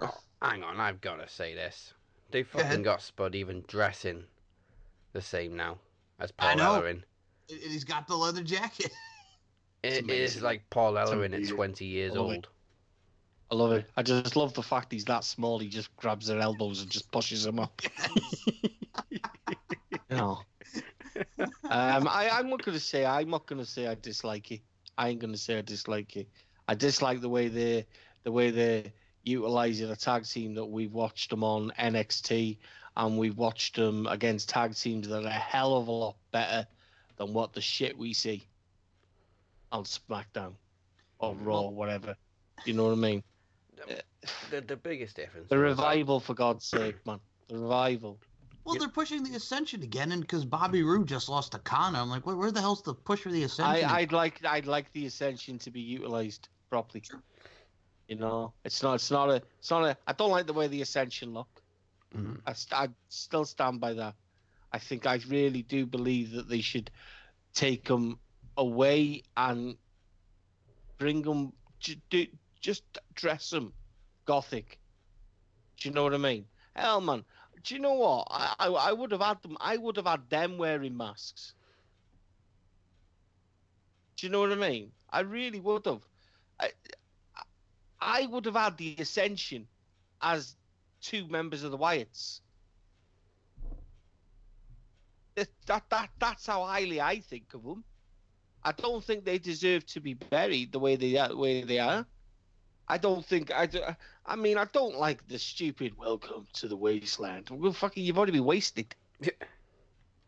Oh, 0.00 0.18
hang 0.42 0.62
on, 0.62 0.80
I've 0.80 1.00
got 1.00 1.16
to 1.16 1.28
say 1.28 1.54
this. 1.54 1.94
They 2.30 2.42
Go 2.42 2.58
fucking 2.58 2.82
got 2.82 3.00
Spud 3.00 3.34
even 3.34 3.64
dressing 3.68 4.24
the 5.12 5.22
same 5.22 5.56
now 5.56 5.78
as 6.18 6.32
I 6.38 6.54
Paul 6.54 6.56
know. 6.56 6.80
Ellering. 6.82 7.02
And 7.48 7.60
he's 7.60 7.84
got 7.84 8.06
the 8.08 8.16
leather 8.16 8.42
jacket. 8.42 8.90
It 9.84 10.10
It's 10.10 10.40
like 10.40 10.62
Paul 10.70 10.96
It's 10.96 11.10
Ellering 11.10 11.34
at 11.34 11.48
20 11.48 11.84
years 11.84 12.12
I 12.12 12.18
love 12.18 12.30
it. 12.30 12.34
old. 12.34 12.48
I 13.50 13.54
love 13.54 13.72
it. 13.72 13.90
I 13.96 14.02
just 14.02 14.34
love 14.34 14.54
the 14.54 14.62
fact 14.62 14.92
he's 14.92 15.04
that 15.04 15.24
small. 15.24 15.58
He 15.58 15.68
just 15.68 15.94
grabs 15.96 16.26
their 16.26 16.40
elbows 16.40 16.80
and 16.80 16.90
just 16.90 17.10
pushes 17.12 17.44
them 17.44 17.60
up. 17.60 17.82
you 19.10 19.20
know. 20.10 20.40
Um, 21.70 22.08
I, 22.08 22.30
I'm 22.32 22.48
not 22.48 22.64
gonna 22.64 22.80
say 22.80 23.04
I'm 23.04 23.28
not 23.28 23.46
gonna 23.46 23.66
say 23.66 23.86
I 23.86 23.94
dislike 23.94 24.50
it. 24.50 24.62
I 24.96 25.10
ain't 25.10 25.20
gonna 25.20 25.36
say 25.36 25.58
I 25.58 25.60
dislike 25.60 26.16
it. 26.16 26.28
I 26.66 26.74
dislike 26.74 27.20
the 27.20 27.28
way 27.28 27.48
they 27.48 27.86
the 28.24 28.32
way 28.32 28.50
they're 28.50 28.84
utilizing 29.22 29.90
a 29.90 29.96
tag 29.96 30.24
team 30.24 30.54
that 30.54 30.64
we've 30.64 30.94
watched 30.94 31.28
them 31.30 31.44
on 31.44 31.72
NXT 31.78 32.56
and 32.96 33.18
we've 33.18 33.36
watched 33.36 33.76
them 33.76 34.06
against 34.06 34.48
tag 34.48 34.74
teams 34.74 35.08
that 35.08 35.24
are 35.24 35.28
a 35.28 35.30
hell 35.30 35.76
of 35.76 35.88
a 35.88 35.92
lot 35.92 36.16
better 36.32 36.66
than 37.16 37.34
what 37.34 37.52
the 37.52 37.60
shit 37.60 37.96
we 37.96 38.14
see 38.14 38.46
on 39.74 39.84
SmackDown 39.84 40.54
or 41.18 41.34
Raw, 41.34 41.62
or 41.62 41.74
whatever. 41.74 42.16
You 42.64 42.74
know 42.74 42.84
what 42.84 42.92
I 42.92 42.94
mean? 42.96 43.22
The, 44.50 44.60
the 44.60 44.76
biggest 44.76 45.16
difference. 45.16 45.48
The 45.48 45.58
was, 45.58 45.76
like, 45.76 45.86
revival, 45.88 46.20
for 46.20 46.34
God's 46.34 46.64
sake, 46.64 47.04
man. 47.04 47.18
The 47.48 47.58
revival. 47.58 48.20
Well, 48.64 48.76
they're 48.78 48.88
pushing 48.88 49.22
the 49.24 49.34
Ascension 49.34 49.82
again, 49.82 50.12
and 50.12 50.22
because 50.22 50.44
Bobby 50.44 50.82
Roode 50.82 51.06
just 51.06 51.28
lost 51.28 51.52
to 51.52 51.58
Connor, 51.58 51.98
I'm 51.98 52.08
like, 52.08 52.24
where, 52.24 52.36
where 52.36 52.50
the 52.50 52.60
hell's 52.60 52.82
the 52.82 52.94
push 52.94 53.20
for 53.20 53.30
the 53.30 53.42
I, 53.42 53.46
Ascension? 53.46 53.90
I'd 53.90 54.12
like 54.12 54.42
I'd 54.44 54.66
like 54.66 54.90
the 54.92 55.04
Ascension 55.04 55.58
to 55.58 55.70
be 55.70 55.80
utilized 55.80 56.48
properly. 56.70 57.02
You 58.08 58.16
know, 58.16 58.54
it's 58.64 58.82
not 58.82 58.94
it's 58.94 59.10
not 59.10 59.28
a 59.28 59.42
it's 59.58 59.70
not 59.70 59.84
a. 59.84 59.96
I 60.06 60.14
don't 60.14 60.30
like 60.30 60.46
the 60.46 60.54
way 60.54 60.68
the 60.68 60.80
Ascension 60.80 61.34
look. 61.34 61.48
Mhm. 62.16 62.40
I, 62.46 62.52
st- 62.54 62.80
I 62.80 62.88
still 63.08 63.44
stand 63.44 63.80
by 63.80 63.92
that. 63.94 64.14
I 64.72 64.78
think 64.78 65.06
I 65.06 65.20
really 65.28 65.62
do 65.62 65.84
believe 65.84 66.30
that 66.32 66.48
they 66.48 66.60
should 66.60 66.90
take 67.52 67.84
them 67.84 68.18
away 68.56 69.22
and 69.36 69.76
bring 70.98 71.22
them. 71.22 71.52
Do, 72.10 72.26
just 72.60 72.82
dress 73.14 73.50
them 73.50 73.72
gothic. 74.24 74.78
Do 75.76 75.88
you 75.88 75.94
know 75.94 76.02
what 76.02 76.14
I 76.14 76.18
mean? 76.18 76.46
Hell, 76.74 77.00
man. 77.00 77.24
Do 77.62 77.74
you 77.74 77.80
know 77.80 77.94
what? 77.94 78.28
I, 78.30 78.54
I 78.58 78.68
I 78.68 78.92
would 78.92 79.10
have 79.12 79.20
had 79.20 79.42
them. 79.42 79.56
I 79.60 79.76
would 79.76 79.96
have 79.96 80.06
had 80.06 80.28
them 80.30 80.58
wearing 80.58 80.96
masks. 80.96 81.54
Do 84.16 84.26
you 84.26 84.32
know 84.32 84.40
what 84.40 84.52
I 84.52 84.56
mean? 84.56 84.92
I 85.10 85.20
really 85.20 85.60
would 85.60 85.86
have. 85.86 86.02
I, 86.60 86.70
I 88.00 88.26
would 88.26 88.44
have 88.44 88.54
had 88.54 88.76
the 88.76 88.96
Ascension 88.98 89.66
as 90.20 90.56
two 91.00 91.26
members 91.28 91.64
of 91.64 91.70
the 91.70 91.78
Wyatts. 91.78 92.40
That, 95.34 95.48
that, 95.66 95.84
that 95.90 96.10
that's 96.18 96.46
how 96.46 96.64
highly 96.64 97.00
I 97.00 97.20
think 97.20 97.54
of 97.54 97.62
them. 97.64 97.84
I 98.64 98.72
don't 98.72 99.04
think 99.04 99.24
they 99.24 99.38
deserve 99.38 99.84
to 99.86 100.00
be 100.00 100.14
buried 100.14 100.72
the 100.72 100.78
way 100.78 100.96
they 100.96 101.16
are. 101.16 101.28
The 101.28 101.36
way 101.36 101.62
they 101.62 101.78
are. 101.78 102.06
I 102.88 102.98
don't 102.98 103.24
think 103.24 103.52
I. 103.52 103.66
do- 103.66 103.82
I 104.26 104.36
mean, 104.36 104.56
I 104.56 104.64
don't 104.72 104.98
like 104.98 105.26
the 105.28 105.38
stupid 105.38 105.96
"Welcome 105.98 106.46
to 106.54 106.68
the 106.68 106.76
Wasteland." 106.76 107.50
Well, 107.50 107.72
fucking, 107.72 108.02
you've 108.02 108.16
already 108.16 108.32
been 108.32 108.44
wasted. 108.44 108.94
Yeah. 109.20 109.30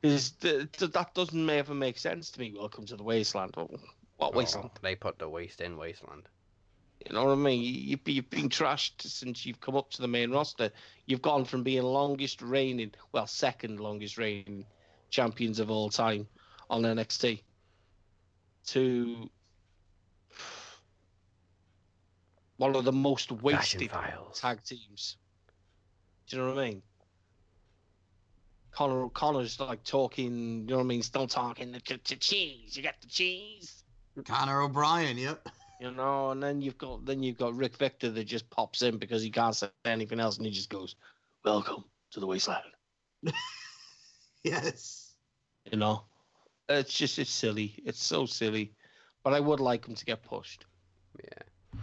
Because 0.03 0.32
that 0.32 1.11
doesn't 1.14 1.51
ever 1.51 1.74
make 1.74 1.99
sense 1.99 2.30
to 2.30 2.41
me. 2.41 2.55
Welcome 2.57 2.84
to 2.87 2.97
the 2.97 3.03
Wasteland. 3.03 3.55
Well, 3.57 3.70
What 4.18 4.34
oh, 4.34 4.39
wasteland? 4.39 4.70
they 4.82 4.95
put 4.95 5.18
the 5.18 5.28
waste 5.28 5.61
in 5.61 5.76
Wasteland. 5.76 6.28
You 7.05 7.14
know 7.14 7.24
what 7.24 7.32
I 7.32 7.37
mean? 7.37 7.62
You, 7.62 7.99
you've 8.05 8.30
been 8.30 8.49
trashed 8.49 9.03
since 9.03 9.45
you've 9.47 9.61
come 9.61 9.76
up 9.76 9.91
to 9.93 10.03
the 10.03 10.09
main 10.09 10.30
roster. 10.30 10.70
You've 11.07 11.22
gone 11.22 11.45
from 11.45 11.62
being 11.62 11.82
longest 11.82 12.43
reigning, 12.43 12.93
well, 13.12 13.26
second 13.26 13.80
longest 13.80 14.18
reigning 14.18 14.66
champions 15.11 15.59
of 15.61 15.70
all 15.70 15.89
time 15.89 16.26
on 16.68 16.82
NXT 16.82 17.41
to 18.66 19.30
one 22.56 22.74
of 22.74 22.84
the 22.84 22.92
most 22.92 23.32
wasted 23.32 23.90
tag 24.34 24.62
teams. 24.64 25.16
Do 26.28 26.36
you 26.36 26.42
know 26.42 26.54
what 26.54 26.58
I 26.58 26.68
mean? 26.70 26.82
Connor 28.72 29.08
Connor's 29.08 29.58
like 29.58 29.82
talking, 29.84 30.60
you 30.60 30.66
know 30.66 30.76
what 30.76 30.82
I 30.82 30.86
mean? 30.86 31.02
Still 31.02 31.26
talking 31.26 31.72
the 31.72 31.80
ch- 31.80 32.02
ch- 32.04 32.18
cheese. 32.20 32.76
You 32.76 32.82
got 32.82 33.00
the 33.00 33.08
cheese. 33.08 33.84
Connor 34.24 34.62
O'Brien, 34.62 35.16
yep. 35.16 35.46
You 35.80 35.90
know, 35.90 36.30
and 36.30 36.42
then 36.42 36.60
you've 36.60 36.78
got 36.78 37.04
then 37.04 37.22
you've 37.22 37.38
got 37.38 37.54
Rick 37.54 37.76
Victor 37.76 38.10
that 38.10 38.24
just 38.24 38.48
pops 38.50 38.82
in 38.82 38.96
because 38.98 39.22
he 39.22 39.30
can't 39.30 39.54
say 39.54 39.68
anything 39.84 40.20
else, 40.20 40.38
and 40.38 40.46
he 40.46 40.52
just 40.52 40.70
goes, 40.70 40.96
"Welcome 41.44 41.84
to 42.12 42.20
the 42.20 42.26
wasteland." 42.26 42.64
Yes. 44.46 45.16
You 45.70 45.78
know, 45.78 46.04
it's 46.68 46.92
just 46.94 47.18
it's 47.18 47.30
silly. 47.30 47.74
It's 47.84 48.02
so 48.02 48.26
silly, 48.26 48.72
but 49.22 49.32
I 49.34 49.40
would 49.40 49.60
like 49.60 49.86
him 49.86 49.94
to 49.94 50.04
get 50.04 50.22
pushed. 50.22 50.64
Yeah. 51.22 51.80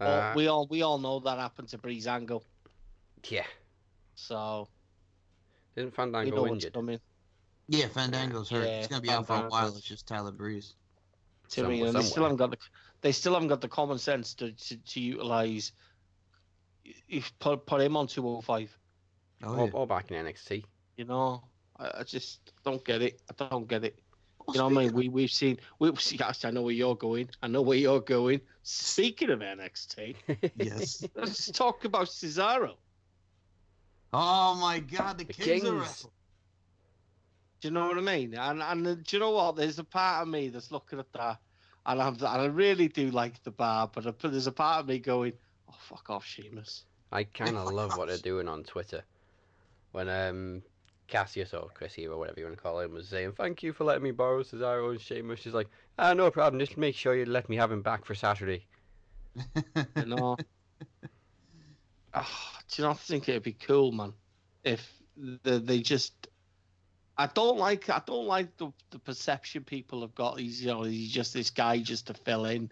Oh, 0.00 0.06
Uh, 0.06 0.32
we 0.36 0.46
all 0.48 0.66
we 0.68 0.82
all 0.82 0.98
know 0.98 1.20
that 1.20 1.38
happened 1.38 1.68
to 1.68 1.78
Breezango, 1.78 2.42
yeah. 3.28 3.44
so 4.14 4.68
Isn't 5.76 5.90
we 5.90 5.94
Fandango 5.94 6.34
know 6.36 6.42
what's 6.42 6.52
injured? 6.54 6.74
coming. 6.74 7.00
Yeah, 7.68 7.86
Fandango's 7.86 8.50
hurt. 8.50 8.66
Yeah, 8.66 8.78
He's 8.78 8.88
gonna 8.88 9.00
be 9.02 9.10
out 9.10 9.26
for 9.26 9.34
a 9.36 9.48
while. 9.48 9.68
It's 9.68 9.80
just 9.86 10.06
Tyler 10.08 10.32
Breeze. 10.32 10.74
To 11.50 11.68
me, 11.68 11.82
and 11.82 11.94
they 11.96 12.02
still 12.02 12.22
haven't 12.24 12.38
got 12.38 12.50
the 12.50 12.56
they 13.02 13.12
still 13.12 13.34
haven't 13.34 13.48
got 13.48 13.60
the 13.60 13.68
common 13.68 13.98
sense 13.98 14.34
to 14.34 14.52
to, 14.52 14.76
to 14.76 15.00
utilize. 15.00 15.72
If 17.08 17.32
put 17.38 17.64
put 17.66 17.80
him 17.80 17.96
on 17.96 18.06
two 18.08 18.22
hundred 18.26 18.42
five, 18.42 18.76
Oh, 19.44 19.54
Or, 19.56 19.66
yeah. 19.66 19.72
or 19.72 19.86
back 19.86 20.10
in 20.10 20.24
NXT. 20.24 20.64
you 20.96 21.04
know, 21.04 21.42
I, 21.78 22.00
I 22.00 22.02
just 22.04 22.52
don't 22.64 22.84
get 22.84 23.02
it. 23.02 23.20
I 23.30 23.48
don't 23.48 23.68
get 23.68 23.84
it. 23.84 23.98
Well, 24.46 24.56
You 24.56 24.58
know 24.62 24.68
what 24.74 24.80
I 24.80 24.84
mean? 24.86 24.94
We 24.94 25.08
we've 25.08 25.30
seen 25.30 25.58
we've 25.78 26.00
seen. 26.00 26.18
Yes, 26.20 26.44
I 26.44 26.50
know 26.50 26.62
where 26.62 26.74
you're 26.74 26.96
going. 26.96 27.28
I 27.42 27.48
know 27.48 27.62
where 27.62 27.78
you're 27.78 28.00
going. 28.00 28.40
Speaking 28.62 29.30
of 29.30 29.40
NXT, 29.40 30.16
Yes. 30.56 31.04
let's 31.14 31.50
talk 31.50 31.84
about 31.84 32.06
Cesaro. 32.08 32.74
Oh 34.12 34.54
my 34.60 34.78
God, 34.80 35.18
the, 35.18 35.24
The 35.24 35.32
Kings, 35.32 35.62
Kings. 35.62 35.70
wrestling. 35.74 36.12
Do 37.60 37.68
you 37.68 37.74
know 37.74 37.86
what 37.88 37.98
I 37.98 38.00
mean? 38.00 38.34
And 38.34 38.62
and 38.62 38.86
uh, 38.86 38.94
do 38.96 39.02
you 39.10 39.20
know 39.20 39.30
what? 39.30 39.56
There's 39.56 39.78
a 39.78 39.84
part 39.84 40.22
of 40.22 40.28
me 40.28 40.48
that's 40.48 40.70
looking 40.72 40.98
at 40.98 41.12
that, 41.12 41.38
and 41.86 42.02
I'm 42.02 42.14
and 42.14 42.24
I 42.24 42.44
really 42.46 42.88
do 42.88 43.10
like 43.10 43.42
the 43.44 43.52
bar, 43.52 43.88
but, 43.92 44.06
I, 44.06 44.28
there's 44.28 44.48
a 44.48 44.52
part 44.52 44.80
of 44.80 44.88
me 44.88 44.98
going, 44.98 45.32
"Oh 45.68 45.74
fuck 45.78 46.10
off, 46.10 46.26
Sheamus." 46.26 46.84
I 47.12 47.24
kind 47.24 47.50
of 47.56 47.66
my 47.66 47.70
love 47.70 47.96
what 47.96 48.08
they're 48.08 48.18
doing 48.18 48.48
on 48.48 48.64
Twitter. 48.64 49.04
When 49.92 50.08
um 50.08 50.62
Kassius 51.12 51.52
or 51.52 51.68
Chris 51.74 51.94
Hero, 51.94 52.18
whatever 52.18 52.40
you 52.40 52.46
want 52.46 52.56
to 52.56 52.62
call 52.62 52.80
him, 52.80 52.92
was 52.92 53.08
saying, 53.08 53.32
Thank 53.32 53.62
you 53.62 53.72
for 53.72 53.84
letting 53.84 54.02
me 54.02 54.10
borrow 54.10 54.42
Cesaro 54.42 54.90
and 54.90 55.00
Sheamus. 55.00 55.40
She's 55.40 55.52
like, 55.52 55.68
Ah, 55.98 56.14
no 56.14 56.30
problem. 56.30 56.58
Just 56.58 56.78
make 56.78 56.94
sure 56.94 57.14
you 57.14 57.26
let 57.26 57.48
me 57.48 57.56
have 57.56 57.70
him 57.70 57.82
back 57.82 58.04
for 58.04 58.14
Saturday. 58.14 58.66
You 59.96 60.06
know. 60.06 60.36
Ah, 62.14 62.58
do 62.68 62.82
you 62.82 62.86
not 62.86 63.00
think 63.00 63.26
it'd 63.26 63.42
be 63.42 63.54
cool, 63.54 63.90
man? 63.90 64.12
If 64.64 64.86
the, 65.16 65.58
they 65.58 65.80
just, 65.80 66.28
I 67.16 67.26
don't 67.26 67.56
like, 67.56 67.88
I 67.88 68.02
don't 68.06 68.26
like 68.26 68.54
the 68.58 68.70
the 68.90 68.98
perception 68.98 69.64
people 69.64 70.02
have 70.02 70.14
got. 70.14 70.38
He's, 70.38 70.60
you 70.60 70.68
know, 70.68 70.82
he's 70.82 71.10
just 71.10 71.32
this 71.32 71.48
guy 71.48 71.78
just 71.78 72.08
to 72.08 72.14
fill 72.14 72.44
in 72.44 72.70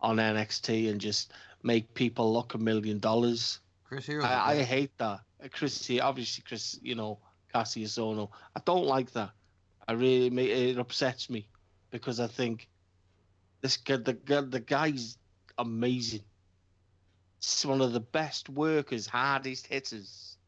on 0.00 0.18
NXT 0.18 0.88
and 0.88 1.00
just 1.00 1.32
make 1.64 1.92
people 1.94 2.32
look 2.32 2.54
a 2.54 2.58
million 2.58 3.00
dollars. 3.00 3.58
Chris 3.82 4.06
Hero. 4.06 4.24
I, 4.24 4.52
I 4.52 4.62
hate 4.62 4.96
that. 4.98 5.22
Chris, 5.50 5.90
obviously, 6.00 6.44
Chris, 6.46 6.78
you 6.80 6.94
know, 6.94 7.18
Kassius 7.56 7.98
Ohno. 7.98 8.30
I 8.56 8.60
don't 8.64 8.86
like 8.86 9.12
that. 9.12 9.34
I 9.88 9.92
really, 9.92 10.30
ma- 10.30 10.42
it 10.42 10.78
upsets 10.78 11.30
me 11.30 11.48
because 11.90 12.20
I 12.20 12.28
think 12.28 12.68
this 13.62 13.76
guy, 13.76 13.96
the 13.96 14.46
the 14.48 14.60
guy's 14.60 15.18
amazing. 15.58 16.24
He's 17.40 17.66
one 17.66 17.80
of 17.82 17.92
the 17.92 18.00
best 18.00 18.48
workers, 18.50 19.06
hardest 19.06 19.66
hitters 19.66 20.38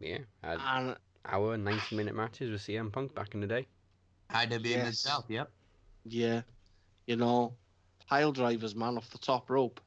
Yeah, 0.00 0.24
had 0.42 0.66
And 0.66 0.96
hour, 1.24 1.56
90 1.56 1.96
minute 1.96 2.14
matches 2.14 2.50
with 2.50 2.62
CM 2.62 2.92
Punk 2.92 3.14
back 3.14 3.34
in 3.34 3.40
the 3.40 3.46
day. 3.46 3.68
IWA 4.30 4.78
Mid 4.80 4.96
Yes. 4.96 4.98
South. 4.98 5.30
Yep. 5.30 5.52
yeah, 6.04 6.42
you 7.06 7.16
know, 7.16 7.58
pile 8.08 8.32
drivers, 8.32 8.74
man, 8.74 8.96
off 8.98 9.10
the 9.10 9.18
top 9.18 9.50
rope. 9.50 9.80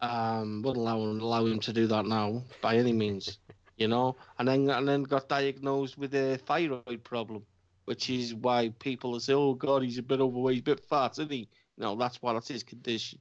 Um, 0.00 0.62
wouldn't 0.62 0.80
allow 0.80 1.00
him, 1.02 1.20
allow 1.20 1.44
him 1.46 1.60
to 1.60 1.72
do 1.72 1.86
that 1.88 2.06
now 2.06 2.44
by 2.62 2.76
any 2.76 2.92
means, 2.92 3.38
you 3.80 3.88
know. 3.88 4.16
And 4.38 4.46
then 4.46 4.70
and 4.70 4.86
then 4.86 5.02
got 5.02 5.28
diagnosed 5.28 5.98
with 5.98 6.14
a 6.14 6.36
thyroid 6.38 7.02
problem, 7.02 7.44
which 7.86 8.08
is 8.10 8.32
why 8.34 8.68
people 8.78 9.18
say, 9.18 9.32
"Oh 9.32 9.54
God, 9.54 9.82
he's 9.82 9.98
a 9.98 10.02
bit 10.02 10.20
overweight, 10.20 10.54
he's 10.54 10.60
a 10.60 10.64
bit 10.64 10.80
fat, 10.84 11.12
isn't 11.12 11.32
he?" 11.32 11.48
No, 11.76 11.96
that's 11.96 12.22
what 12.22 12.34
that's 12.34 12.48
his 12.48 12.62
condition. 12.62 13.18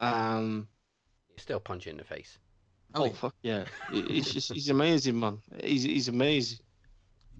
Um. 0.00 0.68
Still 1.38 1.60
punch 1.60 1.86
you 1.86 1.92
in 1.92 1.98
the 1.98 2.04
face. 2.04 2.38
Oh, 2.94 3.02
Oh, 3.02 3.04
yeah. 3.06 3.12
fuck 3.12 3.34
yeah! 3.42 3.64
He's 3.92 4.32
just 4.32 4.52
he's 4.52 4.70
amazing, 4.70 5.18
man. 5.20 5.38
He's 5.62 5.82
he's 5.82 6.08
amazing. 6.08 6.58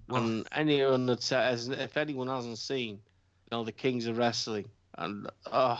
Well- 0.09 0.23
and 0.23 0.49
anyone 0.53 1.07
that 1.07 1.23
says 1.23 1.69
if 1.69 1.97
anyone 1.97 2.29
hasn't 2.29 2.59
seen, 2.59 2.95
you 2.97 3.49
know, 3.53 3.65
the 3.65 3.73
Kings 3.73 4.07
of 4.07 4.17
Wrestling, 4.19 4.67
and 4.97 5.29
uh, 5.47 5.77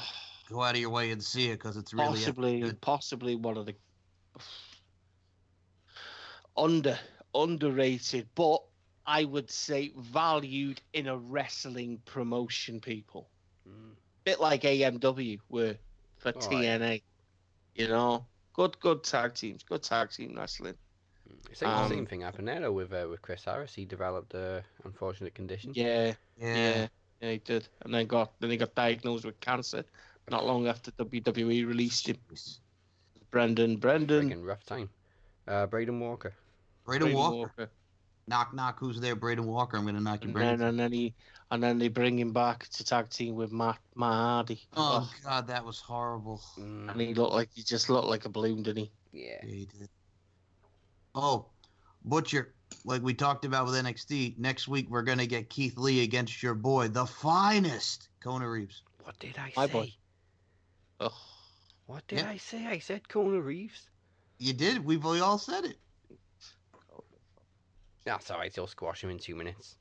Go 0.51 0.63
out 0.63 0.75
of 0.75 0.81
your 0.81 0.91
way 0.91 1.11
and 1.13 1.23
see 1.23 1.49
it 1.51 1.59
because 1.59 1.77
it's 1.77 1.93
really 1.95 2.09
possibly 2.09 2.61
good. 2.61 2.81
possibly 2.81 3.37
one 3.37 3.57
of 3.57 3.67
the 3.67 3.75
under 6.59 6.99
underrated, 7.35 8.29
but 8.35 8.63
I 9.07 9.25
would 9.25 9.51
say 9.51 9.93
valued 9.97 10.81
in 10.93 11.07
a 11.07 11.17
wrestling 11.17 12.03
promotion. 12.05 12.81
People, 12.81 13.29
Mm. 13.69 13.95
bit 14.25 14.41
like 14.41 14.63
AMW 14.65 15.39
were 15.49 15.77
for 16.19 16.33
All 16.33 16.41
right. 16.41 16.51
TNA. 16.51 17.03
You 17.75 17.89
know, 17.89 18.27
good 18.53 18.79
good 18.81 19.05
tag 19.05 19.35
teams, 19.35 19.63
good 19.63 19.83
tag 19.83 20.11
team 20.11 20.35
wrestling. 20.37 20.75
Same, 21.53 21.69
Um, 21.69 21.89
same 21.89 22.07
thing 22.07 22.23
happened 22.23 22.49
there 22.49 22.61
though 22.61 22.73
with 22.73 22.93
uh, 22.93 23.07
with 23.09 23.23
Chris 23.23 23.45
Harris. 23.45 23.75
He 23.75 23.85
developed 23.85 24.35
a 24.35 24.65
unfortunate 24.85 25.35
condition. 25.35 25.73
Yeah, 25.75 26.15
Yeah. 26.39 26.57
yeah, 26.57 26.89
yeah, 27.21 27.31
he 27.33 27.39
did, 27.39 27.69
and 27.83 27.95
then 27.95 28.07
got 28.07 28.33
then 28.41 28.51
he 28.51 28.57
got 28.57 28.75
diagnosed 28.75 29.25
with 29.25 29.39
cancer 29.41 29.85
not 30.31 30.45
long 30.45 30.67
after 30.67 30.91
WWE 30.93 31.65
released 31.67 32.09
him. 32.09 32.19
Brendan, 33.31 33.77
Brendan, 33.77 34.29
Friggin' 34.31 34.45
rough 34.47 34.65
time. 34.65 34.91
Uh, 35.47 35.67
Braden 35.67 36.01
Walker. 36.01 36.35
Braden, 36.89 37.09
Braden 37.09 37.19
Walker. 37.21 37.71
Knock 38.27 38.55
knock. 38.55 38.79
Who's 38.81 38.99
there? 38.99 39.15
Braden 39.15 39.47
Walker. 39.47 39.77
I'm 39.77 39.85
gonna 39.85 40.01
knock 40.01 40.23
your 40.23 40.29
and 40.29 40.35
brains. 40.35 40.59
then 40.59 40.69
and 40.69 40.81
then 40.81 40.93
he 40.93 41.15
and 41.51 41.63
then 41.63 41.79
they 41.79 41.89
bring 41.89 42.19
him 42.19 42.33
back 42.33 42.67
to 42.71 42.85
tag 42.85 43.11
team 43.11 43.35
with 43.35 43.53
Matt 43.53 43.79
Matt 43.95 44.13
Hardy. 44.13 44.63
Oh 44.75 45.11
God, 45.23 45.47
that 45.49 45.65
was 45.65 45.79
horrible. 45.81 46.43
Mm, 46.59 46.91
and 46.91 47.01
he 47.01 47.13
looked 47.15 47.35
like 47.35 47.51
he 47.55 47.63
just 47.63 47.91
looked 47.91 48.09
like 48.09 48.25
a 48.25 48.31
balloon, 48.31 48.63
didn't 48.63 48.85
he? 48.85 48.93
yeah. 49.13 49.37
Yeah, 49.45 49.55
he 49.55 49.67
did. 49.67 49.89
Oh, 51.15 51.51
Butcher. 52.05 52.55
Like 52.85 53.03
we 53.03 53.13
talked 53.13 53.45
about 53.45 53.67
with 53.67 53.75
NXT, 53.75 54.39
next 54.39 54.67
week 54.69 54.89
we're 54.89 55.03
gonna 55.03 55.27
get 55.27 55.51
Keith 55.51 55.77
Lee 55.77 56.03
against 56.03 56.43
your 56.43 56.55
boy, 56.55 56.89
the 56.89 57.05
finest, 57.07 58.09
Kona 58.23 58.49
Reeves. 58.49 58.83
What 59.05 59.19
did 59.19 59.37
I 59.39 59.53
My 59.57 59.67
say? 59.67 59.73
boy. 59.73 59.89
Ugh. 61.01 61.13
What 61.87 62.07
did 62.09 62.21
Yeah. 62.21 62.31
I 62.31 62.37
say? 62.39 62.67
I 62.67 62.79
said 62.79 63.09
Kona 63.09 63.41
Reeves. 63.41 63.89
You 64.39 64.53
did. 64.53 64.85
We've 64.85 65.05
we 65.05 65.21
all 65.21 65.39
said 65.39 65.65
it. 65.65 65.77
That's 68.09 68.31
alright. 68.31 68.55
He'll 68.55 68.67
squash 68.67 69.03
him 69.05 69.11
in 69.11 69.19
two 69.19 69.35
minutes. 69.37 69.77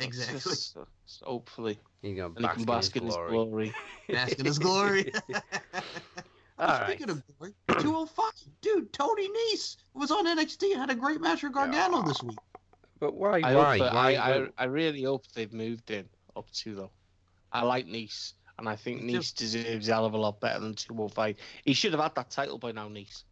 Exactly. 0.00 0.34
Just- 0.40 0.76
just 1.06 1.22
hopefully, 1.22 1.78
He's 2.02 2.16
gonna 2.16 2.28
and 2.28 2.38
he 2.38 2.42
bask, 2.44 2.56
can 2.56 2.64
bask 2.66 2.96
in 2.96 3.04
his 3.04 3.16
glory. 3.16 3.74
Bask 4.08 4.38
in 4.38 4.44
his 4.44 4.58
glory. 4.58 5.12
All 6.58 6.84
Speaking 6.86 7.10
of 7.10 7.22
glory, 7.38 7.54
205, 7.68 8.32
dude, 8.62 8.92
Tony 8.92 9.28
Nese 9.28 9.76
was 9.94 10.10
on 10.10 10.26
NXT 10.26 10.72
and 10.72 10.80
had 10.80 10.90
a 10.90 10.94
great 10.94 11.20
match 11.20 11.42
with 11.44 11.52
Gargano 11.52 12.02
this 12.02 12.20
week. 12.22 12.36
But 12.98 13.14
why? 13.14 13.40
I, 13.44 13.54
why? 13.54 13.78
hope 13.78 13.92
why? 13.92 14.14
I, 14.14 14.14
I, 14.14 14.38
why- 14.40 14.48
I 14.58 14.64
really 14.64 15.02
hope 15.04 15.24
they've 15.34 15.52
moved 15.52 15.90
in 15.92 16.08
up 16.36 16.50
to 16.50 16.74
though. 16.74 16.90
I 17.52 17.62
like 17.62 17.86
Nice, 17.86 18.34
and 18.58 18.68
I 18.68 18.74
think 18.76 19.02
Me. 19.04 19.14
Nice 19.14 19.30
deserves 19.32 19.88
a 19.88 19.92
hell 19.94 20.04
of 20.04 20.14
a 20.14 20.18
lot 20.18 20.40
better 20.40 20.58
than 20.60 20.74
205. 20.74 21.36
He 21.64 21.72
should 21.74 21.92
have 21.92 22.02
had 22.02 22.14
that 22.16 22.30
title 22.30 22.58
by 22.58 22.72
now, 22.72 22.88
Nice. 22.88 23.24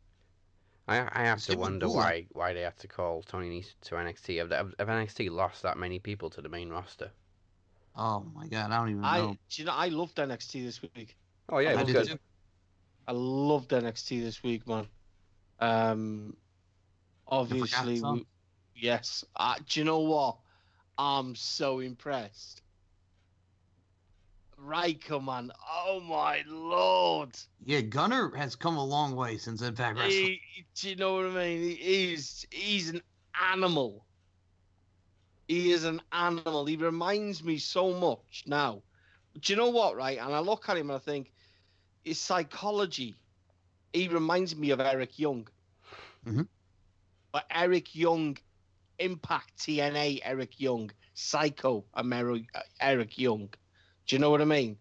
I, 0.89 1.09
I 1.13 1.25
have 1.25 1.39
to 1.39 1.53
Same 1.53 1.59
wonder 1.59 1.89
why 1.89 2.27
why 2.33 2.53
they 2.53 2.61
have 2.61 2.77
to 2.77 2.89
call 2.89 3.23
Tony 3.23 3.61
Nese 3.61 3.75
to 3.89 3.97
NXT. 3.97 4.39
Have, 4.39 4.51
have, 4.51 4.75
have 4.79 4.89
NXT 4.89 5.31
lost 5.31 5.63
that 5.63 5.77
many 5.77 5.99
people 5.99 6.31
to 6.31 6.41
the 6.41 6.49
main 6.49 6.71
roster? 6.71 7.11
Oh 7.97 8.25
my 8.35 8.47
god, 8.47 8.71
I 8.71 8.79
don't 8.79 8.91
even 8.91 9.05
I, 9.05 9.19
know. 9.19 9.37
do 9.51 9.63
you 9.63 9.65
know, 9.65 9.73
I 9.73 9.89
loved 9.89 10.17
NXT 10.17 10.65
this 10.65 10.83
week. 10.83 11.17
Oh 11.49 11.59
yeah, 11.59 11.71
it 11.71 11.79
I 11.79 11.83
was 11.83 11.87
did 11.87 11.93
good. 11.95 12.09
too. 12.09 12.19
I 13.09 13.13
loved 13.13 13.71
NXT 13.71 14.23
this 14.23 14.43
week, 14.43 14.67
man. 14.67 14.87
Um, 15.61 16.37
obviously, 17.27 18.01
we, 18.03 18.27
yes. 18.75 19.25
Uh, 19.35 19.55
do 19.69 19.81
you 19.81 19.85
know 19.85 20.01
what? 20.01 20.37
I'm 20.99 21.35
so 21.35 21.81
impressed. 21.81 22.63
Ryker, 24.59 25.21
man. 25.21 25.53
Oh 25.71 26.01
my 26.01 26.43
lord. 26.47 27.37
Yeah, 27.65 27.83
Gunner 27.83 28.35
has 28.37 28.57
come 28.57 28.77
a 28.77 28.85
long 28.85 29.15
way 29.15 29.39
since 29.39 29.63
Impact 29.63 29.99
Wrestling. 29.99 30.39
He, 30.55 30.67
do 30.75 30.91
you 30.91 30.97
know 30.97 31.15
what 31.15 31.27
I 31.27 31.31
mean? 31.31 31.77
He 31.77 32.13
is. 32.13 32.47
He's 32.51 32.91
an 32.91 33.03
animal. 33.53 34.05
He 35.49 35.73
is 35.73 35.85
an 35.85 36.01
animal. 36.13 36.67
He 36.67 36.77
reminds 36.77 37.45
me 37.45 37.59
so 37.59 37.93
much 37.93 38.45
now. 38.47 38.83
Do 39.41 39.53
you 39.53 39.57
know 39.57 39.71
what, 39.71 39.97
right? 39.97 40.19
And 40.19 40.35
I 40.35 40.41
look 40.41 40.69
at 40.69 40.77
him 40.77 40.91
and 40.91 40.97
I 40.97 40.99
think, 41.01 41.33
his 42.05 42.21
psychology. 42.21 43.15
He 43.93 44.09
reminds 44.09 44.57
me 44.57 44.71
of 44.71 44.81
Eric 44.81 45.19
Young. 45.19 45.49
Mhm. 46.27 46.49
But 47.33 47.45
Eric 47.51 47.95
Young, 47.95 48.37
Impact 48.99 49.59
TNA, 49.59 50.21
Eric 50.25 50.59
Young, 50.59 50.91
Psycho, 51.15 51.85
Ameri- 51.97 52.47
Eric 52.81 53.19
Young. 53.19 53.53
Do 54.07 54.17
you 54.17 54.21
know 54.21 54.31
what 54.31 54.41
I 54.41 54.45
mean? 54.45 54.77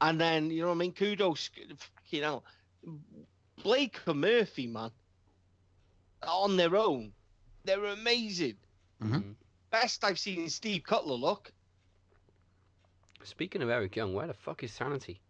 And 0.00 0.20
then 0.20 0.50
you 0.50 0.62
know 0.62 0.68
what 0.68 0.74
I 0.74 0.78
mean. 0.78 0.92
Kudos, 0.92 1.50
you 2.08 2.20
know, 2.20 2.42
Blake 3.62 3.98
and 4.06 4.20
Murphy, 4.20 4.66
man, 4.66 4.90
on 6.26 6.56
their 6.56 6.76
own, 6.76 7.12
they're 7.64 7.84
amazing. 7.84 8.56
Mhm. 9.02 9.22
Mm. 9.22 9.34
Best 9.70 10.04
I've 10.04 10.18
seen 10.18 10.40
in 10.42 10.50
Steve 10.50 10.82
Cutler 10.84 11.14
look. 11.14 11.52
Speaking 13.22 13.62
of 13.62 13.68
Eric 13.68 13.96
Young, 13.96 14.14
where 14.14 14.26
the 14.26 14.34
fuck 14.34 14.62
is 14.64 14.72
Sanity? 14.72 15.20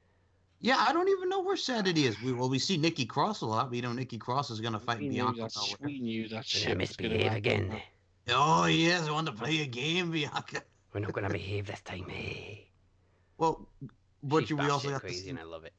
Yeah, 0.61 0.77
I 0.79 0.93
don't 0.93 1.09
even 1.09 1.29
know 1.29 1.41
where 1.41 1.57
Saturday 1.57 2.05
is. 2.07 2.21
We 2.23 2.33
well, 2.33 2.49
we 2.49 2.59
see 2.59 2.77
Nikki 2.77 3.07
Cross 3.07 3.41
a 3.41 3.47
lot. 3.47 3.71
We 3.71 3.81
know 3.81 3.93
Nikki 3.93 4.19
Cross 4.19 4.51
is 4.51 4.61
gonna 4.61 4.79
fight 4.79 4.99
we, 5.01 5.09
knew 5.09 5.23
Bianca. 5.25 5.41
that, 5.43 5.57
nowhere. 5.57 5.77
we 5.81 5.99
knew 6.01 6.29
that 6.29 6.45
Did 6.45 6.47
shit. 6.47 6.59
was 6.61 6.65
gonna 6.65 6.79
misbehave 6.79 7.23
happen, 7.23 7.37
again? 7.37 7.83
Oh 8.29 8.67
yes, 8.67 9.09
I 9.09 9.11
want 9.13 9.27
to 9.27 9.33
play 9.33 9.63
a 9.63 9.67
game, 9.67 10.11
Bianca. 10.11 10.63
We're 10.93 11.01
not 11.01 11.13
gonna 11.13 11.31
behave 11.31 11.67
this 11.67 11.81
time, 11.81 12.09
hey. 12.09 12.70
Well, 13.41 13.67
but 14.23 14.47
She's 14.47 14.53
we 14.57 14.69
also 14.69 14.89
batshit 14.89 14.91
got 14.93 14.95
to 14.97 15.01
crazy, 15.01 15.25
see, 15.25 15.31
and 15.31 15.39
I 15.39 15.45
love 15.45 15.65
it. 15.65 15.73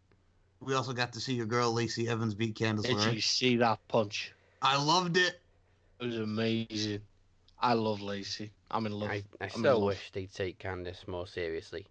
we 0.61 0.73
also 0.73 0.93
got 0.93 1.13
to 1.13 1.19
see 1.19 1.35
your 1.35 1.45
girl 1.45 1.71
Lacey 1.71 2.09
Evans 2.09 2.33
beat 2.33 2.55
Candice 2.55 2.81
Did 2.87 2.97
LeRae. 2.97 3.13
you 3.13 3.21
see 3.21 3.55
that 3.57 3.79
punch? 3.87 4.33
I 4.63 4.83
loved 4.83 5.15
it. 5.15 5.39
It 5.99 6.05
was 6.07 6.17
amazing. 6.17 7.01
I 7.59 7.73
love 7.73 8.01
Lacey. 8.01 8.51
I'm 8.71 8.87
in 8.87 8.93
love. 8.93 9.11
I, 9.11 9.23
I 9.39 9.43
I'm 9.45 9.49
still 9.51 9.75
love. 9.77 9.83
wish 9.83 10.11
they'd 10.11 10.33
take 10.33 10.57
Candice 10.57 11.07
more 11.07 11.27
seriously. 11.27 11.85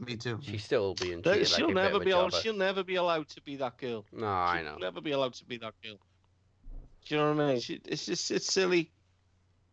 Me 0.00 0.16
too. 0.16 0.38
She's 0.42 0.64
still 0.64 0.94
being 0.94 1.20
But 1.22 1.34
treated 1.34 1.48
she'll 1.48 1.66
like 1.68 1.70
a 1.70 1.74
never 1.74 1.90
bit 1.92 2.00
of 2.00 2.04
be. 2.04 2.10
a 2.10 2.16
al- 2.16 2.30
She'll 2.30 2.54
never 2.56 2.82
be 2.82 2.96
allowed 2.96 3.28
to 3.28 3.40
be 3.42 3.54
that 3.56 3.78
girl. 3.78 4.04
No, 4.12 4.26
I 4.26 4.62
She'll 4.62 4.72
know. 4.72 4.78
never 4.78 5.00
be 5.00 5.12
allowed 5.12 5.34
to 5.34 5.44
be 5.44 5.56
that 5.58 5.74
girl. 5.84 5.98
Do 7.06 7.14
you 7.14 7.20
know 7.20 7.34
what 7.34 7.40
I 7.44 7.52
mean? 7.52 7.60
She, 7.60 7.80
it's 7.84 8.06
just 8.06 8.30
it's 8.32 8.52
silly. 8.52 8.90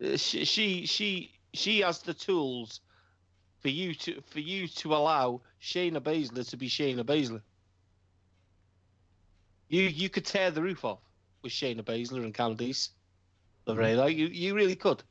Uh, 0.04 0.16
She, 0.16 0.44
she 0.44 0.86
she 0.86 1.32
she 1.52 1.80
has 1.80 2.00
the 2.02 2.14
tools 2.14 2.80
for 3.60 3.68
you 3.68 3.94
to 3.94 4.20
for 4.30 4.40
you 4.40 4.68
to 4.68 4.94
allow 4.94 5.40
Shayna 5.60 6.00
Baszler 6.00 6.48
to 6.50 6.56
be 6.56 6.68
Shayna 6.68 7.02
Baszler. 7.04 7.42
You 9.68 9.82
you 9.82 10.08
could 10.08 10.24
tear 10.24 10.50
the 10.50 10.62
roof 10.62 10.84
off 10.84 11.00
with 11.42 11.52
Shayna 11.52 11.82
Baszler 11.82 12.22
and 12.24 12.34
Candice 12.34 12.90
LeRae. 13.66 13.96
Like 13.96 14.16
you 14.16 14.26
you 14.26 14.54
really 14.54 14.76
could. 14.76 15.02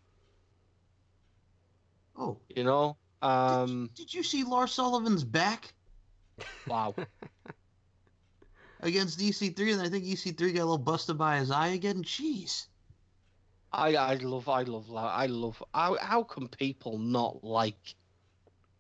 Oh, 2.18 2.38
You 2.50 2.64
know. 2.64 2.98
Um. 3.22 3.90
did 3.96 4.14
you 4.14 4.24
see 4.24 4.44
Lars 4.44 4.72
Sullivan's 4.72 5.24
back 5.24 5.74
Wow. 6.68 6.94
against 8.82 9.20
EC3? 9.20 9.74
And 9.74 9.82
I 9.82 9.90
think 9.90 10.06
EC3 10.06 10.38
got 10.54 10.62
a 10.62 10.66
little 10.66 10.78
busted 10.78 11.18
by 11.18 11.38
his 11.40 11.50
eye 11.52 11.70
again. 11.70 12.04
Jeez. 12.04 12.68
I 13.74 13.96
I 13.96 14.14
love 14.16 14.48
I 14.48 14.62
love 14.64 14.94
I 14.96 15.26
love 15.26 15.62
how 15.74 15.98
how 16.00 16.24
can 16.24 16.48
people 16.48 16.98
not 16.98 17.44
like 17.44 17.96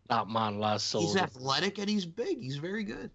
that 0.07 0.27
man 0.27 0.59
Lars 0.59 0.91
He's 0.91 1.15
athletic 1.15 1.77
and 1.79 1.89
he's 1.89 2.05
big. 2.05 2.41
He's 2.41 2.57
very 2.57 2.83
good. 2.83 3.09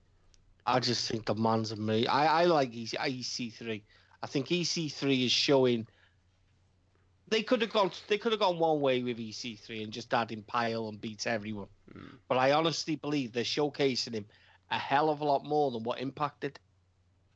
I 0.67 0.81
just 0.81 1.11
think 1.11 1.25
the 1.25 1.35
man's 1.35 1.73
amazing. 1.73 2.09
I 2.09 2.27
I 2.27 2.45
like 2.45 2.75
EC, 2.75 2.91
EC3. 2.93 3.83
I 4.23 4.27
think 4.27 4.49
EC3 4.49 5.25
is 5.25 5.33
showing. 5.33 5.87
They 7.29 7.43
could 7.43 7.61
have 7.63 7.73
gone. 7.73 7.91
They 8.09 8.19
could 8.19 8.33
have 8.33 8.41
gone 8.41 8.59
one 8.59 8.81
way 8.81 9.03
with 9.03 9.19
EC3 9.19 9.85
and 9.85 9.93
just 9.93 10.13
had 10.13 10.31
him 10.31 10.43
pile 10.43 10.89
and 10.89 11.01
beat 11.01 11.27
everyone. 11.27 11.69
Mm. 11.95 12.17
But 12.29 12.39
I 12.39 12.53
honestly 12.53 12.97
believe 12.97 13.33
they're 13.33 13.45
showcasing 13.45 14.15
him 14.15 14.27
a 14.71 14.79
hell 14.79 15.11
of 15.11 15.21
a 15.21 15.25
lot 15.25 15.45
more 15.45 15.71
than 15.71 15.83
what 15.83 16.01
impacted. 16.01 16.59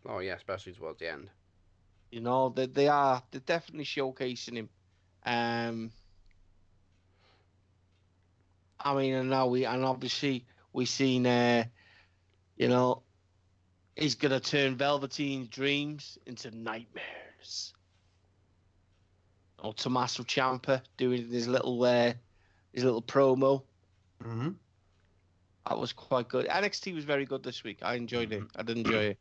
Oh 0.07 0.19
yeah, 0.19 0.35
especially 0.35 0.73
towards 0.73 0.99
the 0.99 1.11
end. 1.11 1.31
You 2.11 2.21
know, 2.21 2.51
they, 2.51 2.67
they 2.67 2.89
are 2.89 3.23
they're 3.31 3.41
definitely 3.41 3.85
showcasing 3.85 4.57
him. 4.57 4.69
Um, 5.27 5.91
I 8.85 8.95
mean, 8.95 9.15
and 9.15 9.31
now 9.31 9.47
we 9.47 9.65
and 9.65 9.85
obviously 9.85 10.45
we've 10.73 10.89
seen, 10.89 11.27
uh, 11.27 11.65
you 12.57 12.69
know, 12.69 13.03
he's 13.97 14.15
gonna 14.15 14.41
turn 14.41 14.77
Velveteen's 14.77 15.49
dreams 15.49 16.19
into 16.27 16.51
nightmares. 16.51 17.73
Oh, 19.59 19.73
Tommaso 19.73 20.23
Ciampa 20.23 20.83
doing 20.99 21.29
his 21.31 21.49
little 21.49 21.83
uh, 21.83 22.13
his 22.73 22.85
little 22.85 23.03
promo. 23.03 23.63
Mm-hmm. 24.23 24.51
That 25.67 25.79
was 25.79 25.95
quite 25.95 26.29
good. 26.29 26.47
NXT 26.47 26.95
was 26.95 27.05
very 27.05 27.25
good 27.25 27.43
this 27.43 27.65
week. 27.65 27.79
I 27.81 27.95
enjoyed 27.95 28.33
it. 28.33 28.43
I 28.55 28.63
did 28.63 28.77
enjoy 28.77 29.05
it. 29.05 29.19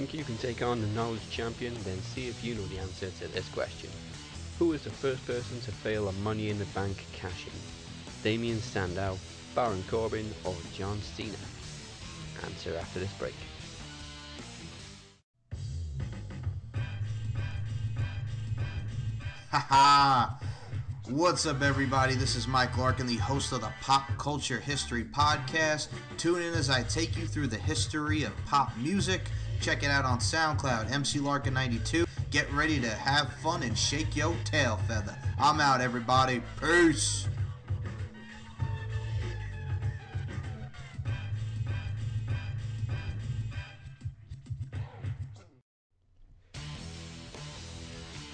Think 0.00 0.14
you 0.14 0.24
can 0.24 0.38
take 0.38 0.62
on 0.62 0.80
the 0.80 0.86
knowledge 0.86 1.28
champion? 1.28 1.74
Then 1.84 2.00
see 2.00 2.26
if 2.26 2.42
you 2.42 2.54
know 2.54 2.64
the 2.68 2.78
answer 2.78 3.10
to 3.10 3.28
this 3.28 3.46
question. 3.50 3.90
Who 4.58 4.72
is 4.72 4.80
the 4.84 4.88
first 4.88 5.26
person 5.26 5.60
to 5.60 5.70
fail 5.70 6.08
a 6.08 6.12
Money 6.24 6.48
in 6.48 6.58
the 6.58 6.64
Bank 6.64 7.04
cash 7.12 7.44
in? 7.44 7.52
Damien 8.22 8.60
Sandow, 8.60 9.18
Baron 9.54 9.84
Corbin, 9.90 10.32
or 10.44 10.56
John 10.72 10.98
Cena? 11.02 11.36
Answer 12.46 12.78
after 12.80 12.98
this 12.98 13.12
break. 13.18 13.34
Haha! 19.50 20.30
What's 21.10 21.44
up, 21.44 21.60
everybody? 21.60 22.14
This 22.14 22.36
is 22.36 22.48
Mike 22.48 22.78
Larkin, 22.78 23.06
the 23.06 23.16
host 23.16 23.52
of 23.52 23.60
the 23.60 23.72
Pop 23.82 24.08
Culture 24.16 24.60
History 24.60 25.04
Podcast. 25.04 25.88
Tune 26.16 26.40
in 26.40 26.54
as 26.54 26.70
I 26.70 26.84
take 26.84 27.18
you 27.18 27.26
through 27.26 27.48
the 27.48 27.58
history 27.58 28.22
of 28.22 28.32
pop 28.46 28.74
music. 28.78 29.22
Check 29.60 29.82
it 29.82 29.90
out 29.90 30.06
on 30.06 30.18
SoundCloud, 30.20 30.90
MC 30.90 31.18
Larkin92. 31.18 32.06
Get 32.30 32.50
ready 32.50 32.80
to 32.80 32.88
have 32.88 33.30
fun 33.42 33.62
and 33.62 33.76
shake 33.76 34.16
your 34.16 34.34
tail 34.44 34.78
feather. 34.88 35.14
I'm 35.38 35.60
out, 35.60 35.82
everybody. 35.82 36.42
Peace! 36.58 37.28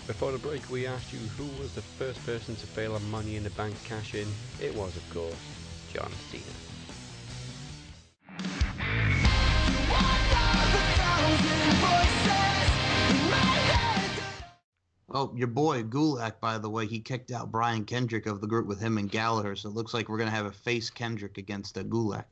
Before 0.06 0.30
the 0.30 0.38
break, 0.38 0.70
we 0.70 0.86
asked 0.86 1.12
you 1.12 1.18
who 1.18 1.44
was 1.60 1.74
the 1.74 1.82
first 1.82 2.24
person 2.24 2.54
to 2.54 2.66
fail 2.66 2.94
a 2.94 3.00
Money 3.00 3.34
in 3.34 3.42
the 3.42 3.50
Bank 3.50 3.74
cash 3.84 4.14
in. 4.14 4.28
It 4.62 4.72
was, 4.76 4.96
of 4.96 5.10
course, 5.12 5.34
John 5.92 6.10
Cena. 6.30 6.65
Oh, 15.08 15.32
your 15.34 15.48
boy 15.48 15.82
Gulak, 15.82 16.40
by 16.40 16.58
the 16.58 16.68
way, 16.68 16.86
he 16.86 17.00
kicked 17.00 17.30
out 17.32 17.50
Brian 17.50 17.86
Kendrick 17.86 18.26
of 18.26 18.42
the 18.42 18.46
group 18.46 18.66
with 18.66 18.80
him 18.80 18.98
and 18.98 19.10
Gallagher, 19.10 19.56
so 19.56 19.70
it 19.70 19.74
looks 19.74 19.94
like 19.94 20.08
we're 20.10 20.18
gonna 20.18 20.30
have 20.30 20.44
a 20.44 20.52
face 20.52 20.90
Kendrick 20.90 21.38
against 21.38 21.78
a 21.78 21.84
Gulak. 21.84 22.26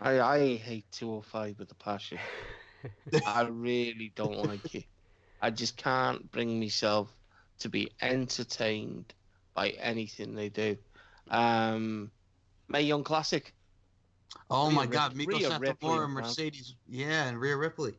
I 0.00 0.20
I 0.20 0.56
hate 0.56 0.84
205 0.92 1.58
with 1.58 1.72
a 1.72 1.74
passion. 1.74 2.18
I 3.26 3.42
really 3.42 4.12
don't 4.14 4.46
like 4.46 4.74
it. 4.74 4.84
I 5.40 5.50
just 5.50 5.76
can't 5.76 6.30
bring 6.30 6.60
myself 6.60 7.12
to 7.60 7.68
be 7.68 7.90
entertained 8.00 9.12
by 9.54 9.70
anything 9.70 10.34
they 10.34 10.48
do. 10.48 10.76
Um, 11.30 12.10
Mae 12.68 12.82
Young 12.82 13.02
Classic. 13.02 13.52
Oh 14.50 14.66
Rhea 14.68 14.74
my 14.74 14.82
Rip- 14.82 14.90
God, 14.92 15.14
Miko 15.16 15.36
Rhea 15.38 15.58
Ripley 15.58 15.68
and 15.90 15.98
Brown. 15.98 16.10
Mercedes, 16.12 16.74
yeah, 16.88 17.28
and 17.28 17.38
Rhea 17.40 17.56
Ripley. 17.56 17.94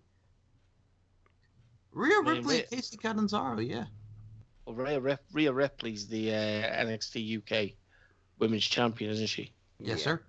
Rhea 1.91 2.21
mean, 2.21 2.35
Ripley, 2.37 2.55
Rhea- 2.57 2.65
Kacy 2.71 2.99
Catanzaro, 3.01 3.59
yeah. 3.59 3.85
Well, 4.65 4.75
Rhea, 4.75 4.99
Rip- 4.99 5.25
Rhea 5.33 5.51
Ripley's 5.51 6.07
the 6.07 6.31
uh, 6.33 6.35
NXT 6.85 7.37
UK 7.39 7.73
Women's 8.39 8.65
Champion, 8.65 9.11
isn't 9.11 9.27
she? 9.27 9.51
Yes, 9.79 9.99
Yeah. 9.99 10.03
sir. 10.03 10.21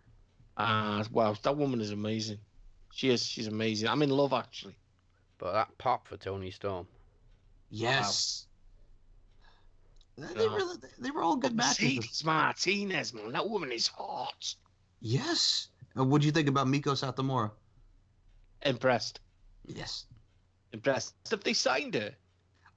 Uh, 0.56 1.04
wow, 1.12 1.34
that 1.42 1.56
woman 1.56 1.80
is 1.80 1.90
amazing. 1.90 2.38
She 2.92 3.08
is. 3.10 3.24
She's 3.24 3.46
amazing. 3.46 3.88
I'm 3.88 4.02
in 4.02 4.10
love, 4.10 4.32
actually. 4.32 4.76
But 5.38 5.52
that 5.52 5.78
pop 5.78 6.06
for 6.08 6.16
Toni 6.16 6.50
Storm. 6.50 6.86
Yes. 7.70 8.46
They, 10.18 10.26
they 10.34 10.44
Yeah. 10.44 10.54
really, 10.56 10.76
they 10.98 11.10
were 11.10 11.22
all 11.22 11.36
good 11.36 11.54
matches. 11.54 11.80
Mercedes 11.80 12.24
Martinez, 12.24 13.14
man, 13.14 13.32
that 13.32 13.48
woman 13.48 13.72
is 13.72 13.86
hot. 13.86 14.54
Yes. 15.00 15.68
Uh, 15.98 16.04
what'd 16.04 16.24
you 16.24 16.32
think 16.32 16.48
about 16.48 16.66
Meiko 16.66 16.94
Satomura? 16.94 17.50
Impressed. 18.62 19.20
Yes. 19.66 20.06
Impressed. 20.72 21.14
If 21.32 21.42
they 21.42 21.52
signed 21.52 21.94
her, 21.94 22.12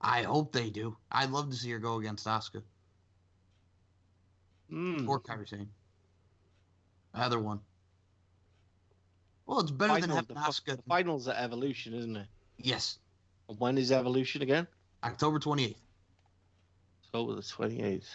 I 0.01 0.23
hope 0.23 0.51
they 0.51 0.69
do. 0.69 0.97
I'd 1.11 1.29
love 1.29 1.49
to 1.49 1.55
see 1.55 1.71
her 1.71 1.79
go 1.79 1.99
against 1.99 2.25
Asuka 2.25 2.63
mm, 4.73 5.07
or 5.07 5.19
Kairi 5.19 5.47
Sane. 5.47 5.69
Either 7.13 7.39
one. 7.39 7.59
Well, 9.45 9.59
it's 9.59 9.71
better 9.71 9.99
than 9.99 10.09
having 10.09 10.35
the, 10.35 10.41
Asuka. 10.41 10.77
the 10.77 10.83
finals 10.83 11.27
at 11.27 11.35
Evolution, 11.37 11.93
isn't 11.93 12.15
it? 12.15 12.27
Yes. 12.57 12.97
When 13.57 13.77
is 13.77 13.91
Evolution 13.91 14.41
again? 14.41 14.67
October 15.03 15.39
28th. 15.39 15.75
October 17.05 17.35
the 17.35 17.41
28th. 17.41 18.05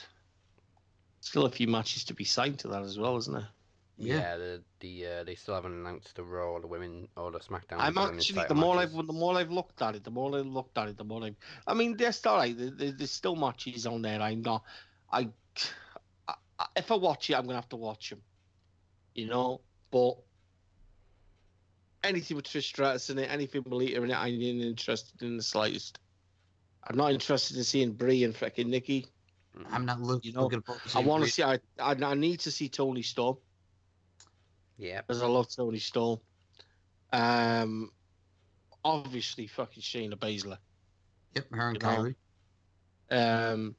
Still 1.21 1.45
a 1.45 1.51
few 1.51 1.69
matches 1.69 2.05
to 2.05 2.15
be 2.15 2.25
signed 2.25 2.59
to 2.61 2.69
that 2.69 2.83
as 2.83 2.99
well, 2.99 3.17
isn't 3.19 3.35
there? 3.35 3.49
Yeah. 4.01 4.15
Yeah, 4.21 4.37
the 4.37 4.63
the 4.81 5.07
uh, 5.07 5.25
they 5.25 5.35
still 5.35 5.55
haven't 5.55 5.73
announced 5.73 6.15
the 6.15 6.23
Raw, 6.23 6.53
or 6.53 6.61
the 6.61 6.69
women, 6.69 7.09
or 7.17 7.33
the 7.33 7.41
SmackDown. 7.41 7.79
I'm 7.79 7.99
actually 7.99 8.35
the 8.35 8.41
title 8.43 8.57
more 8.57 8.77
matches. 8.77 8.97
I've 8.97 9.07
the 9.09 9.13
more 9.13 9.35
I've 9.37 9.51
looked 9.51 9.83
at 9.83 9.97
it, 9.97 10.05
the 10.05 10.11
more 10.13 10.39
I've 10.39 10.47
looked 10.47 10.79
at 10.79 10.89
it, 10.89 10.97
the 10.97 11.05
more 11.05 11.25
I've. 11.25 11.37
I 11.67 11.75
mean, 11.75 11.97
they're 11.97 12.13
still 12.13 12.37
right. 12.37 12.57
There, 12.57 12.71
there- 12.71 12.93
there's 12.93 13.11
still 13.11 13.35
matches 13.35 13.87
on 13.87 14.03
there. 14.03 14.21
I'm 14.23 14.43
not. 14.43 14.63
I, 15.11 15.29
I, 16.29 16.35
I- 16.61 16.67
if 16.77 16.93
I 16.93 16.95
watch 16.95 17.29
it, 17.29 17.35
I'm 17.35 17.43
gonna 17.45 17.57
have 17.57 17.69
to 17.71 17.77
watch 17.77 18.11
them. 18.11 18.23
You 19.15 19.27
know, 19.27 19.63
but 19.91 20.15
anything 22.05 22.37
with 22.37 22.47
Trish 22.47 22.65
Stratus 22.65 23.11
in 23.11 23.19
it, 23.19 23.31
anything 23.31 23.63
with 23.65 23.73
Lita 23.73 24.01
in 24.03 24.11
it, 24.11 24.15
I 24.15 24.29
ain't 24.29 24.43
interested 24.63 25.23
in 25.23 25.37
the 25.37 25.43
slightest. 25.43 25.99
I'm 26.85 26.97
not 26.97 27.11
interested 27.13 27.57
in 27.57 27.65
seeing 27.65 27.93
Brie 27.95 28.23
and 28.23 28.33
freaking 28.35 28.67
Nikki. 28.67 29.07
I'm 29.73 29.85
not 29.85 30.01
look, 30.01 30.25
You 30.25 30.33
know, 30.33 30.43
looking 30.43 30.63
I 30.95 31.01
want 31.01 31.25
to 31.25 31.31
see. 31.31 31.43
I, 31.43 31.55
I 31.81 31.93
I 32.01 32.15
need 32.15 32.39
to 32.41 32.53
see 32.53 32.69
Toni 32.69 33.03
Storm. 33.03 33.39
Yeah, 34.79 35.01
because 35.01 35.23
I 35.23 35.27
love 35.27 35.49
Toni 35.55 35.81
Storm. 35.81 36.21
Um, 37.13 37.91
obviously, 38.85 39.49
fucking 39.49 39.83
Shayna 39.83 40.15
Baszler. 40.15 40.59
Yep, 41.35 41.47
her 41.53 41.69
and. 41.69 41.81
Kairi. 41.81 42.15
Um, 43.11 43.75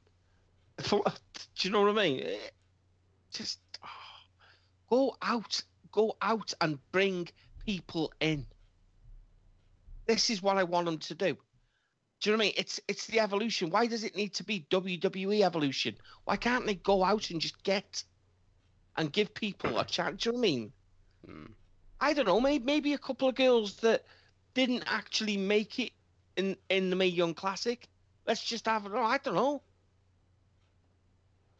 for, 0.80 1.02
do 1.04 1.68
you 1.68 1.70
know 1.70 1.82
what 1.82 1.98
I 1.98 2.02
mean? 2.04 2.22
Eh, 2.22 2.36
Just 3.32 3.60
oh, 3.82 3.88
go 4.88 5.16
out, 5.22 5.62
go 5.90 6.16
out 6.20 6.52
and 6.60 6.78
bring 6.92 7.28
people 7.64 8.12
in. 8.20 8.46
This 10.06 10.30
is 10.30 10.42
what 10.42 10.58
I 10.58 10.64
want 10.64 10.86
them 10.86 10.98
to 10.98 11.14
do. 11.14 11.36
Do 12.20 12.30
you 12.30 12.36
know 12.36 12.38
what 12.38 12.44
I 12.44 12.46
mean? 12.46 12.54
It's 12.58 12.80
it's 12.88 13.06
the 13.06 13.20
evolution. 13.20 13.70
Why 13.70 13.86
does 13.86 14.04
it 14.04 14.16
need 14.16 14.34
to 14.34 14.44
be 14.44 14.66
WWE 14.70 15.40
evolution? 15.42 15.96
Why 16.24 16.36
can't 16.36 16.66
they 16.66 16.74
go 16.74 17.02
out 17.02 17.30
and 17.30 17.40
just 17.40 17.62
get 17.62 18.02
and 18.96 19.10
give 19.10 19.32
people 19.32 19.78
a 19.78 19.84
chance? 19.86 20.22
Do 20.22 20.28
you 20.28 20.32
know 20.32 20.40
what 20.40 20.46
I 20.46 20.50
mean? 20.50 20.72
Mm. 21.28 21.50
I 22.00 22.12
don't 22.14 22.26
know, 22.26 22.40
maybe 22.40 22.64
maybe 22.64 22.94
a 22.94 22.98
couple 22.98 23.28
of 23.28 23.34
girls 23.34 23.76
that 23.76 24.04
didn't 24.54 24.84
actually 24.86 25.36
make 25.36 25.78
it 25.78 25.92
in 26.36 26.56
in 26.68 26.90
the 26.90 26.96
Mae 26.96 27.06
Young 27.06 27.34
Classic. 27.34 27.88
Let's 28.26 28.44
just 28.44 28.66
have 28.66 28.86
it. 28.86 28.92
I 28.92 29.18
don't 29.18 29.34
know. 29.34 29.62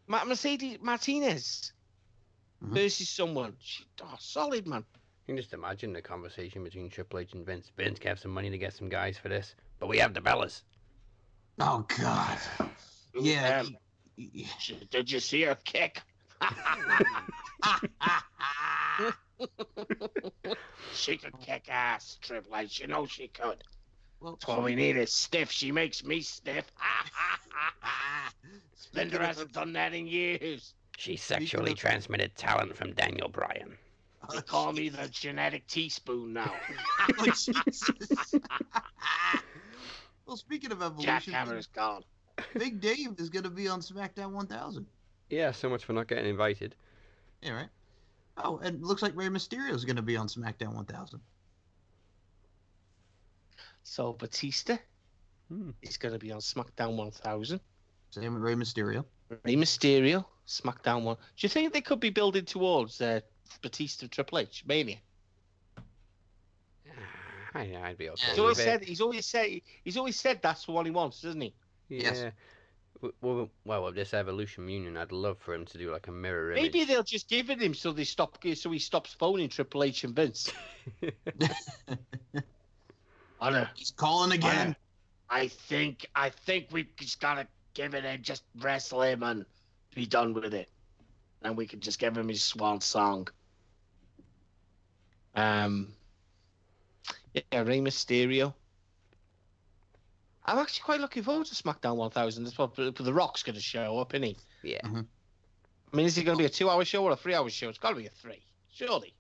Mercedes 0.08 0.78
Martinez 0.80 1.72
Mhm. 2.62 2.74
versus 2.74 3.08
someone. 3.08 3.56
She, 3.60 3.84
oh, 4.02 4.16
solid 4.18 4.66
man. 4.66 4.84
You 5.26 5.34
can 5.34 5.36
just 5.36 5.52
imagine 5.52 5.92
the 5.92 6.02
conversation 6.02 6.64
between 6.64 6.90
Triple 6.90 7.20
H 7.20 7.32
and 7.34 7.46
Vince. 7.46 7.70
Vince 7.76 7.98
gave 7.98 8.18
some 8.18 8.32
money 8.32 8.50
to 8.50 8.58
get 8.58 8.74
some 8.74 8.88
guys 8.88 9.16
for 9.18 9.28
this, 9.28 9.54
but 9.78 9.88
we 9.88 9.98
have 9.98 10.14
the 10.14 10.20
Bellas. 10.20 10.62
Oh 11.60 11.86
God. 11.98 12.38
Yeah. 13.14 13.60
Um, 13.60 13.76
y- 14.18 14.30
y- 14.34 14.44
sh- 14.58 14.72
did 14.90 15.10
you 15.10 15.20
see 15.20 15.42
her 15.42 15.54
kick? 15.54 16.02
she 20.94 21.16
could 21.16 21.38
kick 21.40 21.64
ass, 21.68 22.18
Triple 22.20 22.56
H. 22.56 22.80
You 22.80 22.86
know 22.86 23.06
she 23.06 23.28
could. 23.28 23.62
well, 24.20 24.32
That's 24.32 24.46
what 24.46 24.62
we 24.62 24.74
need 24.74 24.96
is 24.96 25.12
stiff. 25.12 25.50
She 25.50 25.72
makes 25.72 26.04
me 26.04 26.20
stiff. 26.20 26.70
speaking 28.74 29.10
Splinter 29.10 29.22
hasn't 29.22 29.52
done 29.52 29.72
that 29.74 29.94
in 29.94 30.06
years. 30.06 30.74
She 30.98 31.16
sexually 31.16 31.74
transmitted 31.74 32.34
talent 32.36 32.76
from 32.76 32.92
Daniel 32.92 33.28
Bryan. 33.28 33.76
They 34.32 34.42
call 34.42 34.72
me 34.72 34.90
the 34.90 35.08
genetic 35.08 35.66
teaspoon 35.66 36.32
now. 36.32 36.52
Oh, 40.26 40.34
well, 40.34 40.36
speaking 40.36 40.70
of 40.70 40.80
evolution, 40.80 41.32
Jackhammer 41.32 41.58
is 41.58 41.66
gone. 41.66 42.04
Big 42.56 42.80
Dave 42.80 43.18
is 43.18 43.28
going 43.30 43.42
to 43.42 43.50
be 43.50 43.66
on 43.66 43.80
SmackDown 43.80 44.30
1000. 44.30 44.86
Yeah, 45.28 45.50
so 45.50 45.68
much 45.68 45.84
for 45.84 45.92
not 45.92 46.06
getting 46.06 46.26
invited. 46.26 46.76
Yeah, 47.42 47.52
right. 47.52 47.68
Oh, 48.44 48.58
and 48.58 48.76
it 48.76 48.82
looks 48.82 49.02
like 49.02 49.16
Rey 49.16 49.28
Mysterio 49.28 49.72
is 49.74 49.84
going 49.84 49.96
to 49.96 50.02
be 50.02 50.16
on 50.16 50.28
SmackDown 50.28 50.74
1000. 50.74 51.20
So 53.82 54.12
Batista 54.12 54.76
Hmm. 55.48 55.70
is 55.82 55.96
going 55.96 56.12
to 56.12 56.18
be 56.18 56.30
on 56.30 56.40
SmackDown 56.40 56.96
1000. 56.96 57.60
Same 58.10 58.34
with 58.34 58.42
Rey 58.42 58.54
Mysterio. 58.54 59.04
Rey 59.44 59.56
Mysterio, 59.56 60.24
SmackDown 60.46 61.02
1. 61.02 61.16
Do 61.16 61.22
you 61.38 61.48
think 61.48 61.72
they 61.72 61.80
could 61.80 62.00
be 62.00 62.10
building 62.10 62.44
towards 62.44 63.00
uh, 63.00 63.20
Batista 63.62 64.06
Triple 64.06 64.38
H 64.38 64.64
Mania? 64.66 64.98
I, 67.54 67.76
I'd 67.82 67.98
be 67.98 68.10
okay. 68.10 68.30
He's 68.30 68.38
always 68.38 68.58
said 68.58 68.82
it. 68.82 68.88
he's 68.88 69.00
always 69.00 69.26
said 69.26 69.60
he's 69.82 69.96
always 69.96 70.18
said 70.18 70.40
that's 70.40 70.68
what 70.68 70.86
he 70.86 70.92
wants, 70.92 71.20
doesn't 71.20 71.40
he? 71.40 71.54
Yeah. 71.88 72.02
Yes. 72.02 72.32
W- 73.02 73.14
Well, 73.20 73.50
well, 73.64 73.84
with 73.84 73.94
this 73.94 74.12
Evolution 74.14 74.68
Union, 74.68 74.96
I'd 74.96 75.12
love 75.12 75.38
for 75.38 75.54
him 75.54 75.64
to 75.66 75.78
do 75.78 75.90
like 75.90 76.08
a 76.08 76.12
mirror 76.12 76.52
image. 76.52 76.72
Maybe 76.72 76.84
they'll 76.84 77.02
just 77.02 77.28
give 77.28 77.50
it 77.50 77.60
him 77.60 77.74
so 77.74 77.92
they 77.92 78.04
stop 78.04 78.38
so 78.54 78.70
he 78.70 78.78
stops 78.78 79.14
phoning 79.14 79.48
Triple 79.48 79.84
H 79.84 80.04
and 80.04 80.14
Vince. 80.14 80.52
I 83.40 83.50
know. 83.50 83.66
He's 83.74 83.90
calling 83.90 84.32
again. 84.32 84.76
I 85.30 85.48
think 85.48 86.06
I 86.14 86.30
think 86.30 86.68
we 86.72 86.88
just 86.98 87.20
gotta 87.20 87.46
give 87.74 87.94
it 87.94 88.04
and 88.04 88.22
just 88.22 88.42
wrestle 88.58 89.02
him 89.02 89.22
and 89.22 89.46
be 89.94 90.06
done 90.06 90.34
with 90.34 90.52
it. 90.52 90.68
And 91.42 91.56
we 91.56 91.66
can 91.66 91.80
just 91.80 91.98
give 91.98 92.16
him 92.16 92.28
his 92.28 92.42
swan 92.42 92.80
song. 92.80 93.28
Um 95.34 95.94
Yeah, 97.32 97.62
Rey 97.62 97.78
Mysterio. 97.80 98.54
I'm 100.50 100.58
actually 100.58 100.82
quite 100.82 101.00
looking 101.00 101.22
forward 101.22 101.46
to 101.46 101.54
SmackDown 101.54 101.94
1000. 101.96 102.42
That's 102.42 102.58
what 102.58 102.74
but 102.74 102.96
The 102.96 103.14
Rock's 103.14 103.44
going 103.44 103.54
to 103.54 103.62
show 103.62 103.98
up, 103.98 104.14
isn't 104.14 104.24
he? 104.24 104.36
yeah. 104.64 104.80
Mm-hmm. 104.84 105.02
I 105.92 105.96
mean, 105.96 106.06
is 106.06 106.18
it 106.18 106.24
going 106.24 106.36
to 106.36 106.42
be 106.42 106.46
a 106.46 106.50
two-hour 106.50 106.84
show 106.84 107.04
or 107.04 107.12
a 107.12 107.16
three-hour 107.16 107.48
show? 107.50 107.68
It's 107.68 107.78
got 107.78 107.90
to 107.90 107.96
be 107.96 108.06
a 108.06 108.10
three, 108.10 108.42
surely. 108.72 109.14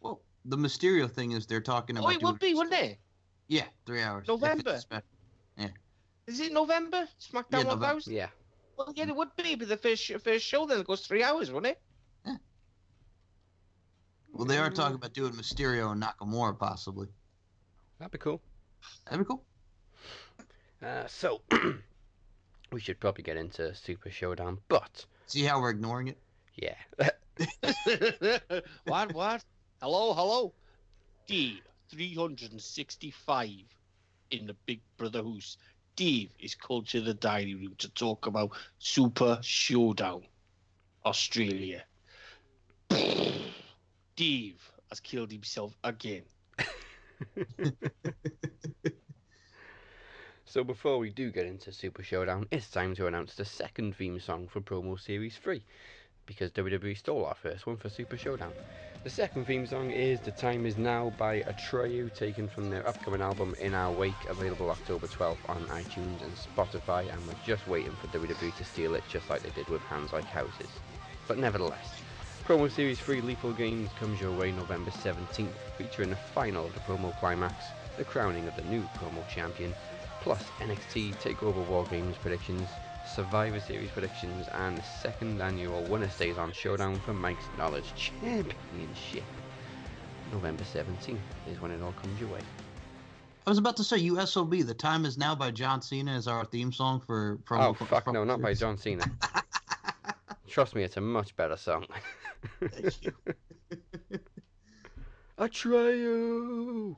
Well, 0.00 0.20
the 0.44 0.56
Mysterio 0.56 1.10
thing 1.10 1.32
is 1.32 1.46
they're 1.46 1.60
talking 1.60 1.98
oh, 1.98 2.00
about. 2.00 2.08
Oh, 2.08 2.10
it 2.10 2.20
doing- 2.20 2.32
would 2.32 2.40
be, 2.40 2.54
wouldn't 2.54 2.74
it? 2.74 2.98
Yeah, 3.48 3.64
three 3.86 4.02
hours. 4.02 4.28
November. 4.28 4.80
Yeah. 5.58 5.68
Is 6.28 6.40
it 6.40 6.52
November? 6.52 7.08
SmackDown 7.20 7.46
Yeah, 7.52 7.62
November. 7.62 7.86
1000? 7.86 8.12
Yeah. 8.12 8.28
Well, 8.76 8.92
yeah, 8.94 9.08
it 9.08 9.16
would 9.16 9.34
be, 9.36 9.54
but 9.56 9.68
the 9.68 9.76
first, 9.76 10.12
first 10.22 10.44
show 10.44 10.66
then 10.66 10.80
it 10.80 10.86
goes 10.86 11.06
three 11.06 11.24
hours, 11.24 11.50
wouldn't 11.50 11.72
it? 11.72 11.80
Yeah. 12.24 12.36
Well, 14.32 14.44
they 14.44 14.58
are 14.58 14.70
talking 14.70 14.96
about 14.96 15.12
doing 15.12 15.32
Mysterio 15.32 15.92
and 15.92 16.02
Nakamura 16.02 16.58
possibly. 16.58 17.08
That'd 17.98 18.12
be 18.12 18.18
cool. 18.18 18.42
That'd 19.06 19.20
be 19.20 19.24
cool. 19.24 19.44
Uh, 20.82 21.06
so, 21.06 21.40
we 22.72 22.80
should 22.80 23.00
probably 23.00 23.22
get 23.22 23.36
into 23.36 23.74
Super 23.74 24.10
Showdown, 24.10 24.58
but 24.68 25.04
See 25.26 25.42
how 25.42 25.60
we're 25.60 25.70
ignoring 25.70 26.08
it? 26.08 26.18
yeah. 26.56 26.74
what? 28.84 29.12
What? 29.14 29.44
Hello, 29.82 30.14
hello. 30.14 30.52
D 31.26 31.60
three 31.90 32.14
hundred 32.14 32.52
and 32.52 32.60
sixty-five 32.60 33.50
in 34.30 34.46
the 34.46 34.54
Big 34.66 34.80
Brother 34.96 35.22
house. 35.22 35.56
Dave 35.96 36.30
is 36.38 36.54
called 36.54 36.86
to 36.88 37.00
the 37.00 37.14
dining 37.14 37.58
room 37.58 37.74
to 37.78 37.88
talk 37.90 38.26
about 38.26 38.50
Super 38.78 39.38
Showdown, 39.42 40.22
Australia. 41.04 41.84
Dave 44.16 44.60
has 44.90 45.00
killed 45.00 45.32
himself 45.32 45.76
again. 45.84 46.22
So 50.56 50.64
before 50.64 50.96
we 50.96 51.10
do 51.10 51.30
get 51.30 51.44
into 51.44 51.70
Super 51.70 52.02
Showdown, 52.02 52.46
it's 52.50 52.70
time 52.70 52.94
to 52.94 53.06
announce 53.06 53.34
the 53.34 53.44
second 53.44 53.94
theme 53.94 54.18
song 54.18 54.48
for 54.48 54.62
Promo 54.62 54.98
Series 54.98 55.36
3, 55.36 55.60
because 56.24 56.50
WWE 56.52 56.96
stole 56.96 57.26
our 57.26 57.34
first 57.34 57.66
one 57.66 57.76
for 57.76 57.90
Super 57.90 58.16
Showdown. 58.16 58.54
The 59.04 59.10
second 59.10 59.44
theme 59.44 59.66
song 59.66 59.90
is 59.90 60.18
The 60.20 60.30
Time 60.30 60.64
Is 60.64 60.78
Now 60.78 61.12
by 61.18 61.42
Atreyu, 61.42 62.10
taken 62.14 62.48
from 62.48 62.70
their 62.70 62.88
upcoming 62.88 63.20
album 63.20 63.54
In 63.60 63.74
Our 63.74 63.92
Wake, 63.92 64.14
available 64.30 64.70
October 64.70 65.06
12th 65.08 65.46
on 65.50 65.62
iTunes 65.66 66.22
and 66.22 66.32
Spotify, 66.32 67.12
and 67.12 67.26
we're 67.26 67.34
just 67.44 67.68
waiting 67.68 67.92
for 68.00 68.06
WWE 68.18 68.56
to 68.56 68.64
steal 68.64 68.94
it 68.94 69.04
just 69.10 69.28
like 69.28 69.42
they 69.42 69.50
did 69.50 69.68
with 69.68 69.82
Hands 69.82 70.10
Like 70.14 70.24
Houses. 70.24 70.70
But 71.28 71.36
nevertheless, 71.36 71.92
Promo 72.48 72.70
Series 72.70 72.98
3 73.00 73.20
Lethal 73.20 73.52
Games 73.52 73.90
comes 74.00 74.22
your 74.22 74.32
way 74.32 74.52
November 74.52 74.90
17th, 74.90 75.50
featuring 75.76 76.08
the 76.08 76.16
final 76.16 76.64
of 76.64 76.72
the 76.72 76.80
promo 76.80 77.14
climax, 77.20 77.54
the 77.98 78.04
crowning 78.04 78.48
of 78.48 78.56
the 78.56 78.62
new 78.62 78.80
promo 78.98 79.28
champion, 79.28 79.74
plus 80.26 80.42
NXT 80.58 81.14
TakeOver 81.22 81.64
War 81.68 81.84
Games 81.84 82.16
predictions, 82.16 82.68
Survivor 83.06 83.60
Series 83.60 83.90
predictions, 83.90 84.48
and 84.54 84.76
the 84.76 84.82
second 84.82 85.40
annual 85.40 85.80
Winner 85.84 86.10
Stays 86.10 86.36
On 86.36 86.50
Showdown 86.50 86.98
for 86.98 87.14
Mike's 87.14 87.44
Knowledge 87.56 87.94
Championship. 87.94 89.22
November 90.32 90.64
17th 90.64 91.16
is 91.48 91.60
when 91.60 91.70
it 91.70 91.80
all 91.80 91.92
comes 91.92 92.18
your 92.18 92.28
way. 92.30 92.40
I 93.46 93.50
was 93.50 93.58
about 93.58 93.76
to 93.76 93.84
say 93.84 94.00
USOB. 94.00 94.66
The 94.66 94.74
time 94.74 95.04
is 95.04 95.16
now 95.16 95.36
by 95.36 95.52
John 95.52 95.80
Cena 95.80 96.16
is 96.16 96.26
our 96.26 96.44
theme 96.44 96.72
song 96.72 96.98
for. 96.98 97.38
Promo, 97.44 97.68
oh, 97.80 97.84
fuck 97.84 98.04
promo 98.04 98.14
no, 98.14 98.24
not 98.24 98.42
by. 98.42 98.52
John 98.52 98.76
Cena. 98.76 99.04
Trust 100.48 100.74
me, 100.74 100.82
it's 100.82 100.96
a 100.96 101.00
much 101.00 101.36
better 101.36 101.56
song. 101.56 101.86
Thank 102.60 103.04
you. 103.04 103.12
Atreyu! 105.38 106.96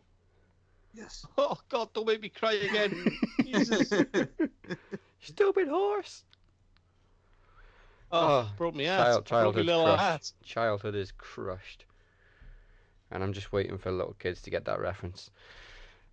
Yes. 0.98 1.24
Oh 1.38 1.56
God! 1.68 1.92
Don't 1.94 2.06
make 2.06 2.20
me 2.20 2.28
cry 2.28 2.54
again. 2.54 3.16
Jesus. 3.44 3.92
Stupid 5.20 5.68
horse! 5.68 6.24
Oh, 8.10 8.26
Oh, 8.28 8.50
broke 8.56 8.74
me 8.74 8.84
heart. 8.86 9.06
child- 9.06 9.24
broke 9.24 9.30
my 9.30 9.38
childhood 9.42 9.66
little 9.66 9.84
crushed. 9.84 10.00
heart. 10.02 10.32
Childhood 10.44 10.94
is 10.94 11.12
crushed. 11.12 11.84
And 13.10 13.22
I'm 13.22 13.32
just 13.32 13.52
waiting 13.52 13.78
for 13.78 13.90
little 13.90 14.14
kids 14.18 14.42
to 14.42 14.50
get 14.50 14.64
that 14.66 14.80
reference. 14.80 15.30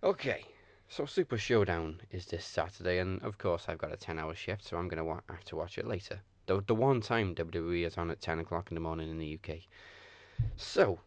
Okay, 0.02 0.44
so 0.88 1.04
Super 1.06 1.36
Showdown 1.38 2.00
is 2.10 2.26
this 2.26 2.44
Saturday, 2.44 2.98
and 2.98 3.20
of 3.22 3.38
course 3.38 3.64
I've 3.68 3.78
got 3.78 3.92
a 3.92 3.96
10 3.96 4.18
hour 4.18 4.34
shift, 4.34 4.64
so 4.64 4.76
I'm 4.76 4.88
going 4.88 4.98
to 4.98 5.04
wa- 5.04 5.20
have 5.28 5.44
to 5.46 5.56
watch 5.56 5.78
it 5.78 5.86
later. 5.86 6.20
The, 6.46 6.62
the 6.66 6.74
one 6.74 7.00
time 7.00 7.34
WWE 7.34 7.84
is 7.86 7.98
on 7.98 8.10
at 8.10 8.20
10 8.20 8.38
o'clock 8.38 8.70
in 8.70 8.74
the 8.76 8.80
morning 8.80 9.10
in 9.10 9.18
the 9.18 9.38
UK. 9.42 9.56
So, 10.56 11.00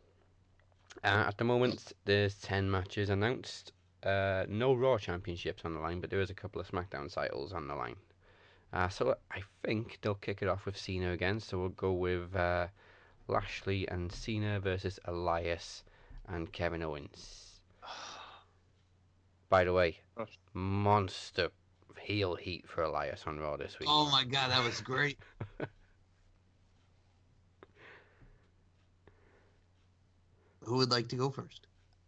uh, 1.04 1.26
at 1.28 1.38
the 1.38 1.44
moment, 1.44 1.94
there's 2.06 2.36
10 2.36 2.70
matches 2.70 3.10
announced. 3.10 3.72
Uh, 4.04 4.46
no 4.48 4.74
Raw 4.74 4.98
Championships 4.98 5.66
on 5.66 5.74
the 5.74 5.80
line, 5.80 6.00
but 6.00 6.10
there 6.10 6.22
is 6.22 6.30
a 6.30 6.34
couple 6.34 6.62
of 6.62 6.70
SmackDown 6.70 7.14
titles 7.14 7.54
on 7.54 7.68
the 7.68 7.76
line. 7.76 7.96
Uh, 8.72 8.88
so 8.88 9.16
I 9.32 9.42
think 9.64 10.00
they'll 10.02 10.16
kick 10.16 10.42
it 10.42 10.48
off 10.48 10.66
with 10.66 10.78
Cena 10.78 11.12
again. 11.12 11.40
So 11.40 11.60
we'll 11.60 11.70
go 11.70 11.94
with 11.94 12.36
uh, 12.36 12.68
Lashley 13.28 13.88
and 13.90 14.12
Cena 14.12 14.60
versus 14.60 15.00
Elias 15.06 15.84
and 16.28 16.52
Kevin 16.52 16.84
Owens. 16.84 17.60
By 19.50 19.64
the 19.64 19.74
way, 19.74 20.00
monster 20.54 21.50
heel 22.00 22.36
heat 22.36 22.68
for 22.68 22.84
Elias 22.84 23.24
on 23.28 23.40
Raw 23.40 23.58
this 23.58 23.78
week. 23.80 23.90
Oh 23.92 24.10
my 24.12 24.24
god, 24.24 24.52
that 24.52 24.64
was 24.64 24.82
great. 24.82 25.18
Who 30.70 30.76
would 30.78 30.92
like 30.92 31.08
to 31.10 31.16
go 31.16 31.32
first? 31.32 31.66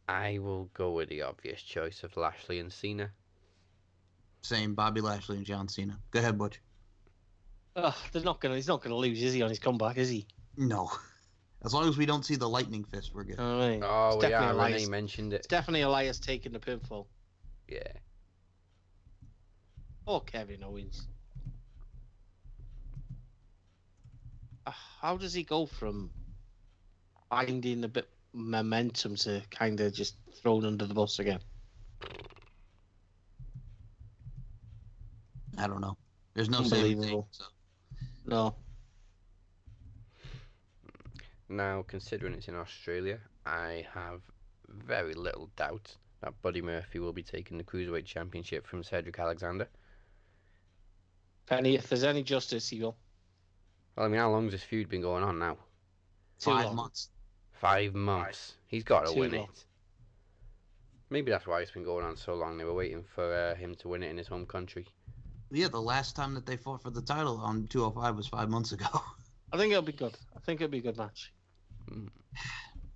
I 0.07 0.37
will 0.37 0.65
go 0.75 0.91
with 0.91 1.09
the 1.09 1.23
obvious 1.23 1.63
choice 1.63 2.03
of 2.03 2.15
Lashley 2.15 2.59
and 2.59 2.71
Cena. 2.71 3.09
Same, 4.43 4.75
Bobby 4.75 5.01
Lashley 5.01 5.37
and 5.37 5.45
John 5.45 5.67
Cena. 5.67 5.97
Go 6.11 6.19
ahead, 6.19 6.37
Butch. 6.37 6.61
Oh, 7.75 7.95
they're 8.11 8.21
not 8.21 8.39
gonna. 8.39 8.55
He's 8.55 8.67
not 8.67 8.83
gonna 8.83 8.95
lose, 8.95 9.21
is 9.23 9.33
he? 9.33 9.41
On 9.41 9.49
his 9.49 9.57
comeback, 9.57 9.97
is 9.97 10.09
he? 10.09 10.27
No. 10.57 10.91
As 11.65 11.73
long 11.73 11.87
as 11.89 11.97
we 11.97 12.05
don't 12.05 12.23
see 12.23 12.35
the 12.35 12.47
lightning 12.49 12.83
fist, 12.83 13.11
we're 13.15 13.23
good. 13.23 13.39
All 13.39 13.57
right. 13.57 13.79
Oh, 13.83 14.15
it's 14.15 14.23
yeah, 14.23 14.29
definitely 14.29 14.63
Renee 14.63 14.73
Elias. 14.75 14.89
mentioned 14.89 15.33
It's 15.33 15.45
it. 15.47 15.49
definitely 15.49 15.81
Elias 15.81 16.19
taking 16.19 16.51
the 16.51 16.59
pinfall. 16.59 17.07
Yeah. 17.67 17.81
Or 20.05 20.21
Kevin 20.21 20.63
Owens. 20.63 21.07
How 25.01 25.17
does 25.17 25.33
he 25.33 25.43
go 25.43 25.65
from 25.65 26.11
finding 27.29 27.83
a 27.83 27.87
bit 27.87 28.07
momentum 28.33 29.15
to 29.17 29.41
kind 29.51 29.79
of 29.79 29.93
just 29.93 30.15
thrown 30.41 30.65
under 30.65 30.85
the 30.85 30.93
bus 30.93 31.19
again? 31.19 31.39
I 35.57 35.67
don't 35.67 35.81
know. 35.81 35.97
There's 36.33 36.49
no 36.49 36.63
saving 36.63 36.91
Unbelievable. 36.93 37.27
thing, 37.37 37.45
so. 37.45 37.45
No. 38.25 38.55
Now, 41.49 41.83
considering 41.87 42.33
it's 42.33 42.47
in 42.47 42.55
Australia, 42.55 43.19
I 43.45 43.85
have 43.93 44.21
very 44.69 45.13
little 45.13 45.49
doubt 45.57 45.93
that 46.21 46.41
Buddy 46.41 46.61
Murphy 46.61 46.99
will 46.99 47.11
be 47.11 47.23
taking 47.23 47.57
the 47.57 47.63
Cruiserweight 47.63 48.05
Championship 48.05 48.65
from 48.65 48.83
Cedric 48.83 49.19
Alexander. 49.19 49.67
Penny, 51.47 51.75
if 51.75 51.89
there's 51.89 52.05
any 52.05 52.23
justice, 52.23 52.69
he 52.69 52.79
will. 52.79 52.95
Well, 53.97 54.05
I 54.05 54.09
mean, 54.09 54.19
how 54.19 54.31
long's 54.31 54.53
this 54.53 54.63
feud 54.63 54.87
been 54.87 55.01
going 55.01 55.23
on 55.23 55.37
now? 55.39 55.55
Too 56.39 56.51
Five 56.51 56.67
long. 56.67 56.75
months. 56.77 57.09
Five 57.61 57.93
months. 57.93 58.55
He's 58.65 58.83
got 58.83 59.05
to 59.05 59.13
Too 59.13 59.19
win 59.19 59.31
long. 59.33 59.43
it. 59.43 59.65
Maybe 61.11 61.29
that's 61.29 61.45
why 61.45 61.61
it's 61.61 61.69
been 61.69 61.83
going 61.83 62.03
on 62.03 62.17
so 62.17 62.33
long. 62.33 62.57
They 62.57 62.63
were 62.63 62.73
waiting 62.73 63.03
for 63.13 63.31
uh, 63.31 63.53
him 63.53 63.75
to 63.75 63.87
win 63.87 64.01
it 64.01 64.09
in 64.09 64.17
his 64.17 64.27
home 64.27 64.47
country. 64.47 64.87
Yeah, 65.51 65.67
the 65.67 65.79
last 65.79 66.15
time 66.15 66.33
that 66.33 66.47
they 66.47 66.57
fought 66.57 66.81
for 66.81 66.89
the 66.89 67.03
title 67.03 67.37
on 67.37 67.67
205 67.67 68.15
was 68.15 68.27
five 68.27 68.49
months 68.49 68.71
ago. 68.71 68.87
I 69.53 69.57
think 69.57 69.71
it'll 69.71 69.83
be 69.83 69.91
good. 69.91 70.17
I 70.35 70.39
think 70.39 70.59
it'll 70.59 70.71
be 70.71 70.79
a 70.79 70.81
good 70.81 70.97
match. 70.97 71.31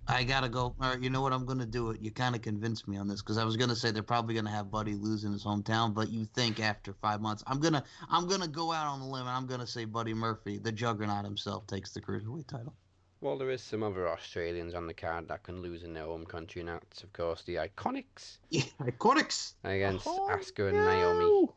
I 0.08 0.24
gotta 0.24 0.48
go. 0.48 0.74
All 0.80 0.90
right, 0.90 1.00
you 1.00 1.10
know 1.10 1.20
what? 1.20 1.32
I'm 1.32 1.46
gonna 1.46 1.66
do 1.66 1.90
it. 1.90 2.00
You 2.00 2.10
kind 2.10 2.34
of 2.34 2.42
convinced 2.42 2.88
me 2.88 2.96
on 2.96 3.06
this 3.06 3.22
because 3.22 3.38
I 3.38 3.44
was 3.44 3.56
gonna 3.56 3.76
say 3.76 3.92
they're 3.92 4.02
probably 4.02 4.34
gonna 4.34 4.50
have 4.50 4.70
Buddy 4.70 4.94
lose 4.94 5.22
in 5.22 5.32
his 5.32 5.44
hometown, 5.44 5.94
but 5.94 6.08
you 6.08 6.24
think 6.24 6.58
after 6.58 6.92
five 6.94 7.20
months, 7.20 7.44
I'm 7.46 7.60
gonna 7.60 7.84
I'm 8.08 8.26
gonna 8.26 8.48
go 8.48 8.72
out 8.72 8.86
on 8.86 8.98
the 8.98 9.06
limb 9.06 9.26
and 9.26 9.36
I'm 9.36 9.46
gonna 9.46 9.66
say 9.66 9.84
Buddy 9.84 10.14
Murphy, 10.14 10.58
the 10.58 10.72
Juggernaut 10.72 11.24
himself, 11.24 11.66
takes 11.66 11.92
the 11.92 12.00
cruiserweight 12.00 12.48
title. 12.48 12.74
Well, 13.20 13.38
there 13.38 13.50
is 13.50 13.62
some 13.62 13.82
other 13.82 14.08
Australians 14.08 14.74
on 14.74 14.86
the 14.86 14.94
card 14.94 15.28
that 15.28 15.42
can 15.42 15.62
lose 15.62 15.82
in 15.82 15.94
their 15.94 16.04
home 16.04 16.26
country, 16.26 16.60
and 16.60 16.68
that's 16.68 17.02
of 17.02 17.12
course 17.12 17.42
the 17.44 17.56
Iconics 17.56 18.38
Yeah, 18.50 18.62
Iconics. 18.80 19.54
against 19.64 20.06
Oh, 20.06 20.28
Asuka 20.30 20.68
and 20.68 20.76
Naomi. 20.76 21.48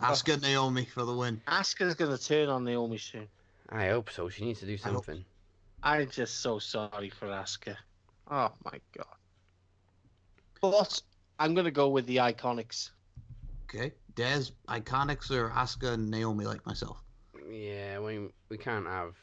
Asuka 0.00 0.34
and 0.34 0.42
Naomi 0.42 0.84
for 0.84 1.04
the 1.04 1.14
win. 1.14 1.40
Asuka's 1.48 1.94
gonna 1.94 2.16
turn 2.18 2.48
on 2.48 2.64
Naomi 2.64 2.98
soon. 2.98 3.28
I 3.70 3.88
hope 3.88 4.10
so. 4.10 4.28
She 4.28 4.44
needs 4.44 4.60
to 4.60 4.66
do 4.66 4.76
something. 4.76 5.24
I'm 5.82 6.08
just 6.08 6.40
so 6.40 6.58
sorry 6.58 7.10
for 7.10 7.26
Asuka. 7.26 7.76
Oh 8.30 8.52
my 8.64 8.80
god. 8.96 9.06
But 10.60 11.02
I'm 11.38 11.54
gonna 11.54 11.70
go 11.70 11.88
with 11.88 12.06
the 12.06 12.16
Iconics. 12.16 12.90
Okay, 13.64 13.92
Daz, 14.14 14.52
Iconics 14.68 15.30
or 15.30 15.50
Asuka 15.50 15.94
and 15.94 16.08
Naomi 16.10 16.46
like 16.46 16.64
myself. 16.66 17.02
Yeah, 17.50 17.98
we 17.98 18.28
we 18.48 18.56
can't 18.56 18.86
have 18.86 19.14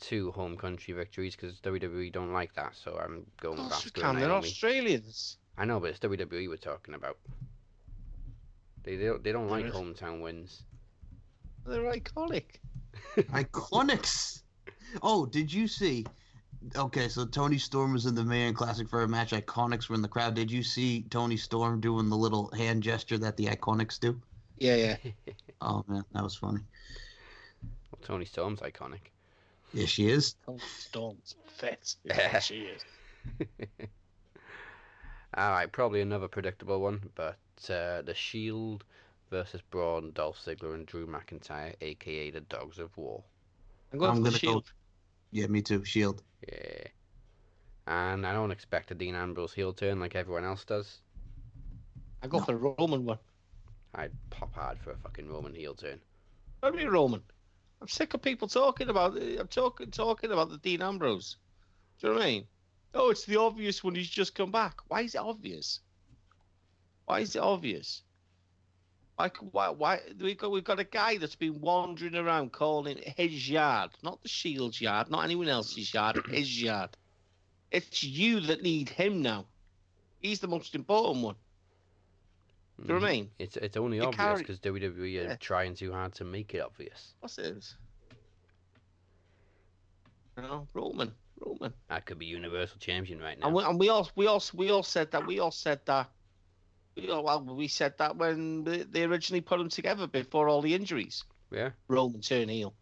two 0.00 0.30
home 0.32 0.56
country 0.56 0.94
victories 0.94 1.36
because 1.36 1.60
WWE 1.60 2.12
don't 2.12 2.32
like 2.32 2.54
that. 2.54 2.74
So 2.74 2.98
I'm 3.02 3.26
going 3.40 3.58
Of 3.58 3.64
with 3.64 3.72
course 3.72 3.84
we 3.84 3.90
Asuka 3.90 4.00
can. 4.00 4.10
and 4.10 4.18
They're 4.20 4.28
Naomi. 4.28 4.48
Australians. 4.48 5.36
I 5.58 5.64
know, 5.64 5.78
but 5.80 5.90
it's 5.90 5.98
WWE 6.00 6.48
we're 6.48 6.56
talking 6.56 6.94
about. 6.94 7.18
They 8.82 8.96
they 8.96 9.04
don't, 9.06 9.22
they 9.22 9.32
don't 9.32 9.48
like 9.48 9.64
Right. 9.64 9.72
hometown 9.72 10.20
wins. 10.22 10.62
They're 11.66 11.92
iconic. 11.92 12.44
Iconics. 13.16 14.42
Oh, 15.02 15.26
did 15.26 15.52
you 15.52 15.68
see? 15.68 16.06
Okay, 16.76 17.08
so 17.08 17.26
Toni 17.26 17.58
Storm 17.58 17.92
was 17.92 18.06
in 18.06 18.14
the 18.14 18.24
Man 18.24 18.54
Classic 18.54 18.88
for 18.88 19.02
a 19.02 19.08
match. 19.08 19.30
Iconics 19.32 19.88
were 19.88 19.94
in 19.94 20.02
the 20.02 20.08
crowd. 20.08 20.34
Did 20.34 20.50
you 20.50 20.62
see 20.62 21.02
Toni 21.10 21.36
Storm 21.36 21.80
doing 21.80 22.08
the 22.08 22.16
little 22.16 22.50
hand 22.52 22.82
gesture 22.82 23.18
that 23.18 23.36
the 23.36 23.46
Iconics 23.46 23.98
do? 24.00 24.20
Yeah, 24.58 24.76
yeah. 24.76 24.96
Oh 25.62 25.84
man, 25.88 26.04
that 26.12 26.22
was 26.22 26.34
funny. 26.34 26.60
Well, 27.90 28.00
Toni 28.02 28.24
Storm's 28.24 28.60
iconic. 28.60 29.10
Yeah, 29.72 29.86
she 29.86 30.08
is. 30.10 30.34
Toni 30.44 30.58
Storm's 30.78 31.36
fit. 31.56 31.94
Yeah, 32.04 32.38
she 32.40 32.62
is. 32.66 32.82
All 35.36 35.50
right, 35.50 35.70
probably 35.70 36.00
another 36.00 36.26
predictable 36.28 36.80
one, 36.80 37.08
but 37.14 37.36
uh, 37.68 38.02
the 38.02 38.14
Shield 38.14 38.84
versus 39.30 39.60
Braun, 39.70 40.10
Dolph 40.12 40.38
Ziggler, 40.44 40.74
and 40.74 40.86
Drew 40.86 41.06
McIntyre, 41.06 41.74
aka 41.80 42.30
the 42.30 42.40
Dogs 42.40 42.78
of 42.80 42.96
War. 42.96 43.22
I'm 43.92 43.98
going 44.00 44.10
I'm 44.10 44.16
for 44.16 44.22
the 44.22 44.28
gonna 44.30 44.32
go- 44.32 44.38
Shield. 44.38 44.72
Yeah, 45.30 45.46
me 45.46 45.62
too. 45.62 45.84
Shield. 45.84 46.22
Yeah. 46.48 46.86
And 47.86 48.26
I 48.26 48.32
don't 48.32 48.50
expect 48.50 48.90
a 48.90 48.94
Dean 48.94 49.14
Ambrose 49.14 49.52
heel 49.52 49.72
turn 49.72 50.00
like 50.00 50.16
everyone 50.16 50.44
else 50.44 50.64
does. 50.64 51.00
I 52.22 52.26
go 52.26 52.38
No. 52.38 52.44
for 52.44 52.52
the 52.52 52.58
Roman 52.58 53.04
one. 53.04 53.18
I'd 53.94 54.12
pop 54.30 54.52
hard 54.54 54.78
for 54.80 54.90
a 54.90 54.96
fucking 54.96 55.28
Roman 55.28 55.54
heel 55.54 55.74
turn. 55.74 56.00
I 56.62 56.70
mean 56.70 56.88
Roman. 56.88 57.22
I'm 57.80 57.88
sick 57.88 58.14
of 58.14 58.22
people 58.22 58.48
talking 58.48 58.88
about. 58.90 59.16
I'm 59.16 59.48
talking 59.48 59.90
talking 59.90 60.32
about 60.32 60.50
the 60.50 60.58
Dean 60.58 60.82
Ambrose. 60.82 61.36
Do 62.00 62.08
you 62.08 62.12
know 62.12 62.18
what 62.18 62.26
I 62.26 62.30
mean? 62.30 62.44
Oh, 62.92 63.10
it's 63.10 63.24
the 63.24 63.36
obvious 63.36 63.82
one. 63.82 63.94
He's 63.94 64.10
just 64.10 64.34
come 64.34 64.50
back. 64.50 64.80
Why 64.88 65.02
is 65.02 65.14
it 65.14 65.20
obvious? 65.20 65.80
Why 67.06 67.20
is 67.20 67.34
it 67.36 67.42
obvious? 67.42 68.02
Like 69.18 69.36
why? 69.38 69.70
Why 69.70 70.00
we 70.20 70.34
got 70.34 70.50
we've 70.50 70.64
got 70.64 70.78
a 70.78 70.84
guy 70.84 71.16
that's 71.16 71.36
been 71.36 71.60
wandering 71.60 72.16
around 72.16 72.52
calling 72.52 72.98
his 73.16 73.48
yard, 73.48 73.90
not 74.02 74.22
the 74.22 74.28
Shield's 74.28 74.80
yard, 74.80 75.10
not 75.10 75.24
anyone 75.24 75.48
else's 75.48 75.92
yard, 75.92 76.20
his 76.30 76.62
yard. 76.62 76.96
It's 77.70 78.02
you 78.02 78.40
that 78.40 78.62
need 78.62 78.88
him 78.88 79.22
now. 79.22 79.46
He's 80.18 80.40
the 80.40 80.48
most 80.48 80.74
important 80.74 81.24
one. 81.24 81.36
Mm-hmm. 82.80 82.86
Do 82.88 82.94
you 82.94 83.00
know 83.00 83.04
what 83.04 83.10
I 83.10 83.12
mean? 83.12 83.30
It's 83.38 83.56
it's 83.56 83.76
only 83.76 84.00
obvious 84.00 84.38
because 84.38 84.58
WWE 84.60 84.98
are 84.98 85.28
Yeah. 85.28 85.36
trying 85.36 85.74
too 85.74 85.92
hard 85.92 86.14
to 86.14 86.24
make 86.24 86.54
it 86.54 86.60
obvious. 86.60 87.14
What's 87.20 87.36
this? 87.36 87.76
You 90.36 90.44
know, 90.44 90.68
Roman, 90.72 91.12
Roman. 91.44 91.74
That 91.88 92.06
could 92.06 92.18
be 92.18 92.26
Universal 92.26 92.78
Champion 92.78 93.20
right 93.20 93.38
now. 93.38 93.46
And 93.46 93.54
we, 93.54 93.62
and 93.64 93.78
we 93.78 93.88
all 93.90 94.08
we 94.16 94.26
all 94.26 94.42
we 94.54 94.70
all 94.70 94.82
said 94.82 95.10
that 95.10 95.26
we 95.26 95.40
all 95.40 95.50
said 95.50 95.80
that. 95.86 96.08
We 96.96 97.10
all, 97.10 97.22
well, 97.22 97.44
we 97.44 97.68
said 97.68 97.96
that 97.98 98.16
when 98.16 98.64
they 98.64 99.04
originally 99.04 99.40
put 99.40 99.58
them 99.58 99.68
together 99.68 100.06
before 100.06 100.48
all 100.48 100.62
the 100.62 100.74
injuries. 100.74 101.22
Yeah. 101.50 101.70
Roman 101.88 102.20
turn 102.20 102.48
heel. 102.48 102.74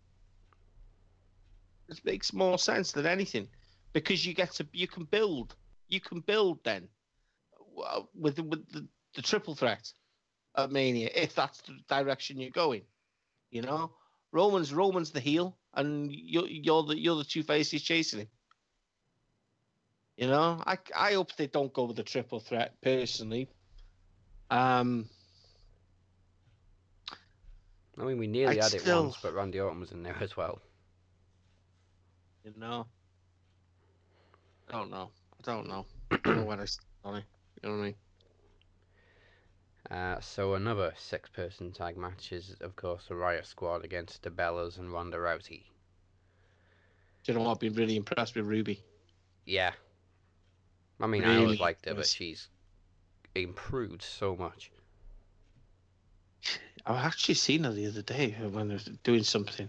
This 1.88 2.04
makes 2.04 2.32
more 2.32 2.58
sense 2.58 2.92
than 2.92 3.06
anything, 3.06 3.48
because 3.92 4.24
you 4.24 4.34
get 4.34 4.52
to 4.52 4.66
you 4.72 4.86
can 4.86 5.04
build 5.04 5.56
you 5.88 6.00
can 6.00 6.20
build 6.20 6.62
then 6.64 6.88
with 8.14 8.36
the, 8.36 8.42
with 8.42 8.68
the, 8.70 8.86
the 9.18 9.22
triple 9.22 9.56
threat 9.56 9.92
at 10.56 10.70
Mania 10.70 11.10
if 11.12 11.34
that's 11.34 11.60
the 11.62 11.76
direction 11.88 12.38
you're 12.38 12.50
going. 12.50 12.82
You 13.50 13.62
know, 13.62 13.90
Roman's 14.30 14.72
Roman's 14.72 15.10
the 15.10 15.18
heel, 15.18 15.56
and 15.74 16.12
you're 16.12 16.46
you're 16.46 16.84
the 16.84 16.96
you're 16.96 17.16
the 17.16 17.24
two 17.24 17.42
faces 17.42 17.82
chasing 17.82 18.20
him. 18.20 18.28
You 20.16 20.28
know, 20.28 20.62
I 20.64 20.78
I 20.96 21.14
hope 21.14 21.34
they 21.34 21.48
don't 21.48 21.72
go 21.72 21.84
with 21.86 21.96
the 21.96 22.04
triple 22.04 22.38
threat 22.38 22.80
personally. 22.80 23.48
Um, 24.50 25.08
I 28.00 28.04
mean, 28.04 28.18
we 28.18 28.28
nearly 28.28 28.60
I'd 28.60 28.62
had 28.64 28.74
it 28.74 28.82
still- 28.82 29.02
once, 29.02 29.16
but 29.20 29.34
Randy 29.34 29.58
Orton 29.58 29.80
was 29.80 29.90
in 29.90 30.04
there 30.04 30.16
as 30.20 30.36
well. 30.36 30.60
you 32.44 32.52
know, 32.56 32.86
I 34.68 34.72
don't 34.72 34.90
know. 34.90 35.10
I 35.40 35.42
don't 35.42 35.66
know. 35.66 35.86
I 36.12 36.16
don't 36.18 36.36
know 36.36 36.44
what 36.44 36.60
I. 36.60 36.62
You 36.64 37.68
know 37.68 37.76
what 37.76 37.82
I 37.82 37.84
mean? 37.86 37.94
Uh, 39.90 40.20
so 40.20 40.54
another 40.54 40.92
six-person 40.98 41.72
tag 41.72 41.96
match 41.96 42.32
is, 42.32 42.56
of 42.60 42.76
course, 42.76 43.06
the 43.08 43.14
Riott 43.14 43.46
Squad 43.46 43.84
against 43.84 44.22
the 44.22 44.30
Bellas 44.30 44.78
and 44.78 44.92
Ronda 44.92 45.16
Rousey. 45.16 45.64
Do 47.24 47.32
you 47.32 47.38
know 47.38 47.44
what? 47.44 47.52
I've 47.52 47.60
been 47.60 47.74
really 47.74 47.96
impressed 47.96 48.34
with 48.36 48.46
Ruby. 48.46 48.82
Yeah. 49.46 49.72
I 51.00 51.06
mean, 51.06 51.24
I 51.24 51.36
always 51.36 51.42
Really 51.42 51.56
liked 51.56 51.86
her, 51.86 51.94
but 51.94 52.06
she's 52.06 52.48
improved 53.34 54.02
so 54.02 54.36
much. 54.36 54.70
I've 56.84 57.04
actually 57.04 57.34
seen 57.34 57.64
her 57.64 57.72
the 57.72 57.86
other 57.86 58.02
day 58.02 58.34
when 58.50 58.70
I 58.70 58.74
was 58.74 58.84
doing 59.04 59.22
something, 59.22 59.68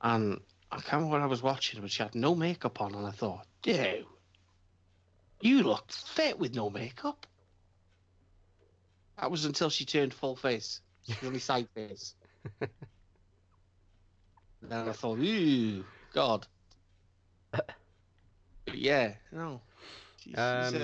and 0.00 0.40
I 0.70 0.76
can't 0.76 0.92
remember 0.92 1.12
what 1.12 1.22
I 1.22 1.26
was 1.26 1.42
watching, 1.42 1.80
but 1.80 1.90
she 1.90 2.02
had 2.02 2.14
no 2.14 2.34
makeup 2.34 2.80
on, 2.80 2.94
and 2.94 3.06
I 3.06 3.10
thought, 3.10 3.46
dude, 3.62 4.04
you 5.40 5.62
look 5.62 5.90
fit 5.92 6.38
with 6.38 6.54
no 6.54 6.70
makeup. 6.70 7.26
That 9.18 9.30
was 9.30 9.44
until 9.44 9.70
she 9.70 9.84
turned 9.84 10.12
full 10.12 10.36
face. 10.36 10.80
Only 11.22 11.38
side 11.38 11.68
face. 11.74 12.14
and 12.60 12.70
then 14.62 14.88
I 14.88 14.92
thought, 14.92 15.18
ooh, 15.18 15.84
God. 16.12 16.46
Yeah, 18.72 19.12
no. 19.30 19.60
She's, 20.20 20.34
Um, 20.36 20.74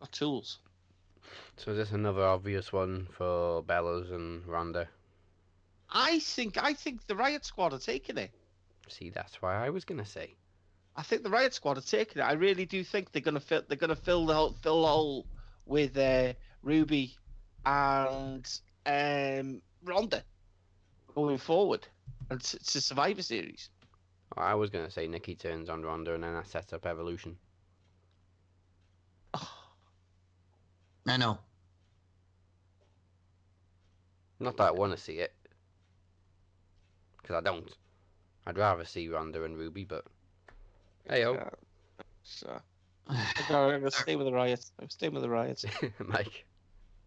uh, 0.00 0.06
tools. 0.10 0.58
So 1.56 1.72
is 1.72 1.76
this 1.76 1.92
another 1.92 2.22
obvious 2.24 2.72
one 2.72 3.06
for 3.12 3.62
Bellas 3.62 4.12
and 4.12 4.46
Ronda? 4.46 4.88
I 5.90 6.18
think 6.18 6.62
I 6.62 6.74
think 6.74 7.06
the 7.06 7.14
Riott 7.14 7.44
Squad 7.44 7.72
are 7.72 7.78
taking 7.78 8.18
it. 8.18 8.30
See, 8.88 9.10
that's 9.10 9.40
why 9.40 9.54
I 9.64 9.70
was 9.70 9.84
gonna 9.84 10.06
say. 10.06 10.34
I 10.96 11.02
think 11.02 11.22
the 11.22 11.28
Riott 11.30 11.52
Squad 11.52 11.78
are 11.78 11.82
taking 11.82 12.20
it. 12.22 12.24
I 12.24 12.32
really 12.32 12.66
do 12.66 12.82
think 12.82 13.12
they're 13.12 13.22
gonna 13.22 13.40
fill. 13.40 13.62
They're 13.68 13.76
gonna 13.76 13.96
fill 13.96 14.26
the 14.26 14.34
whole, 14.34 14.52
fill 14.62 14.82
the 14.82 14.88
hole 14.88 15.26
with 15.66 15.96
uh, 15.98 16.32
Ruby 16.62 17.14
and 17.64 18.48
um, 18.86 19.60
Ronda 19.84 20.22
going 21.14 21.38
forward, 21.38 21.86
and 22.30 22.40
it's, 22.40 22.54
it's 22.54 22.74
a 22.76 22.80
Survivor 22.80 23.22
Series. 23.22 23.70
I 24.36 24.54
was 24.54 24.70
gonna 24.70 24.90
say 24.90 25.06
Nikki 25.06 25.34
turns 25.34 25.68
on 25.68 25.82
Ronda 25.82 26.14
and 26.14 26.24
then 26.24 26.34
I 26.34 26.42
set 26.42 26.72
up 26.72 26.86
Evolution. 26.86 27.36
I 31.08 31.16
know. 31.16 31.38
Not 34.40 34.56
that 34.56 34.68
I 34.68 34.70
want 34.72 34.92
to 34.92 34.98
see 34.98 35.14
it, 35.14 35.32
because 37.22 37.36
I 37.36 37.40
don't. 37.40 37.70
I'd 38.46 38.58
rather 38.58 38.84
see 38.84 39.08
Ronda 39.08 39.44
and 39.44 39.56
Ruby, 39.56 39.84
but 39.84 40.04
hey 41.08 41.22
yo, 41.22 41.34
Yeah. 41.34 41.48
So 42.22 42.60
I'm 43.08 43.16
gonna, 43.48 43.74
I'm 43.74 43.80
gonna 43.80 43.90
stay 43.90 44.16
with 44.16 44.26
the 44.26 44.32
Riots. 44.32 44.72
I'm 44.80 44.90
staying 44.90 45.12
with 45.12 45.22
the 45.22 45.30
Riots. 45.30 45.64
Mike. 46.06 46.44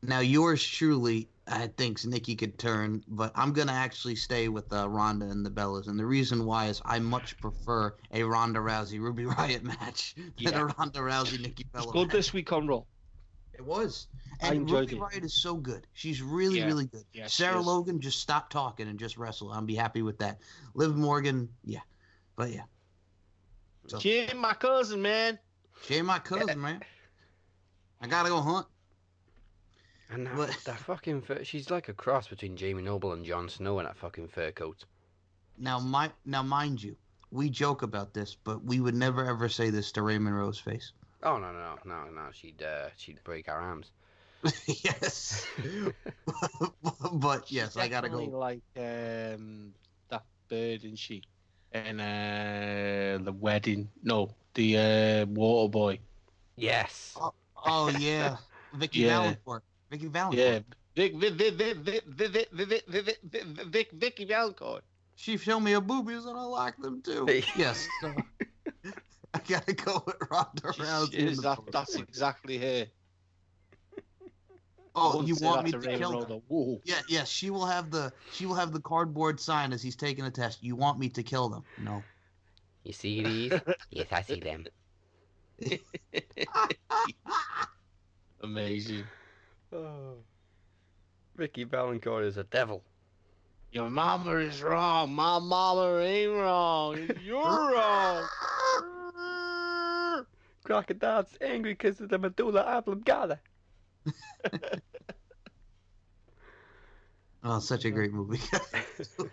Now 0.02 0.20
yours 0.22 0.66
truly, 0.66 1.30
I 1.46 1.68
think 1.68 2.06
Nikki 2.06 2.36
could 2.36 2.58
turn, 2.58 3.04
but 3.10 3.34
I'm 3.36 3.52
gonna 3.52 3.74
actually 3.74 4.16
stay 4.16 4.48
with 4.48 4.72
uh, 4.72 4.88
Ronda 4.88 5.26
and 5.26 5.46
the 5.46 5.50
Bellas, 5.50 5.88
and 5.88 6.00
the 6.00 6.06
reason 6.06 6.46
why 6.46 6.68
is 6.68 6.82
I 6.86 7.00
much 7.00 7.38
prefer 7.42 7.94
a 8.12 8.24
Ronda 8.24 8.60
Rousey 8.60 9.00
Ruby 9.00 9.26
Riot 9.38 9.64
match 9.64 10.16
than 10.16 10.32
Yeah. 10.38 10.60
a 10.62 10.66
Ronda 10.66 11.00
Rousey 11.00 11.40
Nikki 11.42 11.64
It's 11.64 11.72
Bella 11.72 11.92
good 11.92 12.08
match. 12.08 12.12
this 12.16 12.32
week 12.34 12.54
on 12.54 12.66
Raw. 12.68 12.84
It 13.54 13.66
was. 13.66 14.08
And 14.40 14.56
enjoyed 14.56 14.90
Ruby 14.92 14.96
it. 14.96 15.02
Riot 15.02 15.24
is 15.26 15.34
so 15.34 15.56
good. 15.58 15.86
She's 15.92 16.22
really, 16.22 16.60
Yeah. 16.60 16.68
really 16.68 16.86
good. 16.86 17.04
Yeah, 17.12 17.28
Sarah. 17.28 17.60
Logan 17.60 18.00
just 18.00 18.22
stop 18.22 18.50
talking 18.50 18.88
and 18.88 18.98
just 18.98 19.18
wrestle. 19.18 19.52
I'll 19.52 19.62
be 19.64 19.76
happy 19.76 20.02
with 20.02 20.18
that. 20.20 20.40
Liv 20.76 20.96
Morgan, 20.96 21.50
yeah. 21.66 21.82
But 22.38 22.52
yeah. 22.52 22.64
So, 23.88 24.00
She 24.00 24.14
ain't 24.20 24.38
my 24.38 24.54
cousin, 24.54 25.02
man. 25.02 25.38
She 25.84 25.96
ain't 25.96 26.06
my 26.06 26.20
cousin, 26.20 26.60
man. 26.62 26.82
I 28.02 28.08
gotta 28.08 28.30
go 28.30 28.42
hunt. 28.42 28.68
And 30.12 30.26
that, 30.26 30.36
What? 30.36 30.58
that 30.66 30.80
fucking 30.80 31.22
fur, 31.22 31.44
she's 31.44 31.70
like 31.70 31.88
a 31.88 31.94
cross 31.94 32.28
between 32.28 32.58
Jamie 32.58 32.82
Noble 32.82 33.14
and 33.14 33.24
Jon 33.26 33.48
Snow 33.50 33.80
in 33.80 33.86
that 33.86 33.98
fucking 33.98 34.30
fur 34.30 34.52
coat. 34.52 34.86
Now, 35.58 35.80
my 35.80 36.12
now, 36.26 36.42
mind 36.42 36.82
you, 36.82 36.96
we 37.32 37.50
joke 37.50 37.84
about 37.84 38.14
this, 38.14 38.36
but 38.44 38.64
we 38.64 38.80
would 38.80 38.96
never 38.96 39.26
ever 39.26 39.50
say 39.50 39.70
this 39.70 39.92
to 39.94 40.02
Raymond 40.02 40.36
Rose 40.36 40.58
face. 40.58 40.94
Oh 41.22 41.38
no 41.38 41.52
no 41.52 41.78
no 41.86 42.06
no! 42.10 42.30
She'd 42.32 42.64
uh, 42.64 42.88
she'd 42.96 43.20
break 43.24 43.50
our 43.50 43.60
arms. 43.60 43.92
yes. 44.66 45.46
but 47.14 47.52
yes, 47.52 47.74
She's 47.74 47.78
I 47.78 47.88
gotta 47.90 48.10
go. 48.10 48.24
Like 48.24 48.62
um, 48.78 49.74
that 50.10 50.24
bird, 50.48 50.84
isn't 50.86 50.98
she? 50.98 51.24
And 51.72 52.02
uh, 52.02 53.24
the 53.24 53.32
wedding. 53.32 53.90
No, 54.04 54.34
the 54.56 54.78
uh, 54.78 55.26
water 55.28 55.70
boy. 55.70 56.00
Yes. 56.56 57.16
Oh 57.66 57.90
yeah, 58.00 58.38
Vicky 58.74 59.00
Yeah. 59.02 59.34
Vallencourt. 59.36 59.62
Vicky 59.92 60.08
Vallencourt. 60.08 60.34
Yeah, 60.36 60.60
Vic, 60.96 61.16
Vic, 61.16 61.34
Vic, 61.34 61.54
Vic, 61.56 61.78
Vic, 61.78 62.04
Vic, 62.08 62.32
Vic, 62.34 62.50
Vic, 62.52 62.84
Vic, 62.88 63.04
Vic, 63.06 63.18
Vic, 63.24 63.46
Vic, 63.68 63.92
Vicky 63.92 64.26
Vallencourt. 64.26 64.82
She 65.16 65.38
showed 65.38 65.60
me 65.60 65.74
her 65.74 65.82
boobies 65.82 66.26
and 66.26 66.38
I 66.38 66.44
like 66.44 66.78
them 66.78 67.02
too. 67.02 67.26
Hey. 67.28 67.44
yes. 67.56 67.88
So, 68.02 68.14
I 69.34 69.40
gotta 69.48 69.74
go 69.74 70.02
with 70.06 70.16
Ronda 70.32 70.74
She- 70.74 70.82
Rousey. 70.82 71.12
she 71.12 71.18
in 71.20 71.28
is, 71.28 71.38
the 71.38 71.42
that, 71.44 71.60
that's 71.72 71.96
exactly 71.96 72.58
her. 72.58 72.88
Oh, 74.96 75.22
you 75.24 75.36
want 75.42 75.66
me 75.66 75.72
that 75.72 75.82
to 75.82 75.88
Raymond 75.88 76.02
kill 76.02 76.12
her? 76.12 76.28
Roller. 76.28 76.42
Whoa. 76.48 76.82
Yeah, 76.84 77.00
yes. 77.08 77.30
She 77.30 77.50
will 77.50 77.66
have 77.66 77.92
the 77.92 78.12
she 78.32 78.46
will 78.46 78.56
have 78.56 78.72
the 78.72 78.80
cardboard 78.80 79.40
sign 79.40 79.74
as 79.74 79.82
he's 79.82 79.96
taking 79.96 80.26
a 80.26 80.32
test. 80.32 80.64
You 80.64 80.76
want 80.76 81.00
me 81.00 81.10
to 81.10 81.24
kill 81.24 81.50
them? 81.50 81.64
No. 81.78 82.04
You 82.84 82.94
see 82.94 83.24
these? 83.24 83.54
yes, 83.92 84.08
I 84.12 84.22
see 84.22 84.40
them. 84.40 84.66
Amazing. 88.44 89.04
Oh. 89.74 90.16
Ricky 91.36 91.66
Vallencourt 91.66 92.26
is 92.26 92.38
a 92.38 92.44
devil. 92.44 92.84
Your 93.72 93.90
mama 93.90 94.38
is 94.38 94.62
wrong. 94.62 95.14
My 95.14 95.40
mama 95.40 96.00
ain't 96.00 96.34
wrong. 96.34 97.10
You're 97.24 97.38
wrong. 97.74 98.28
Crocodile's 100.64 101.38
angry 101.40 101.74
because 101.74 102.02
of 102.02 102.10
the 102.10 102.18
medulla 102.18 102.62
oblongata. 102.62 103.40
Oh, 107.44 107.60
such 107.60 107.86
a 107.86 107.92
great 107.92 108.12
movie. 108.12 108.40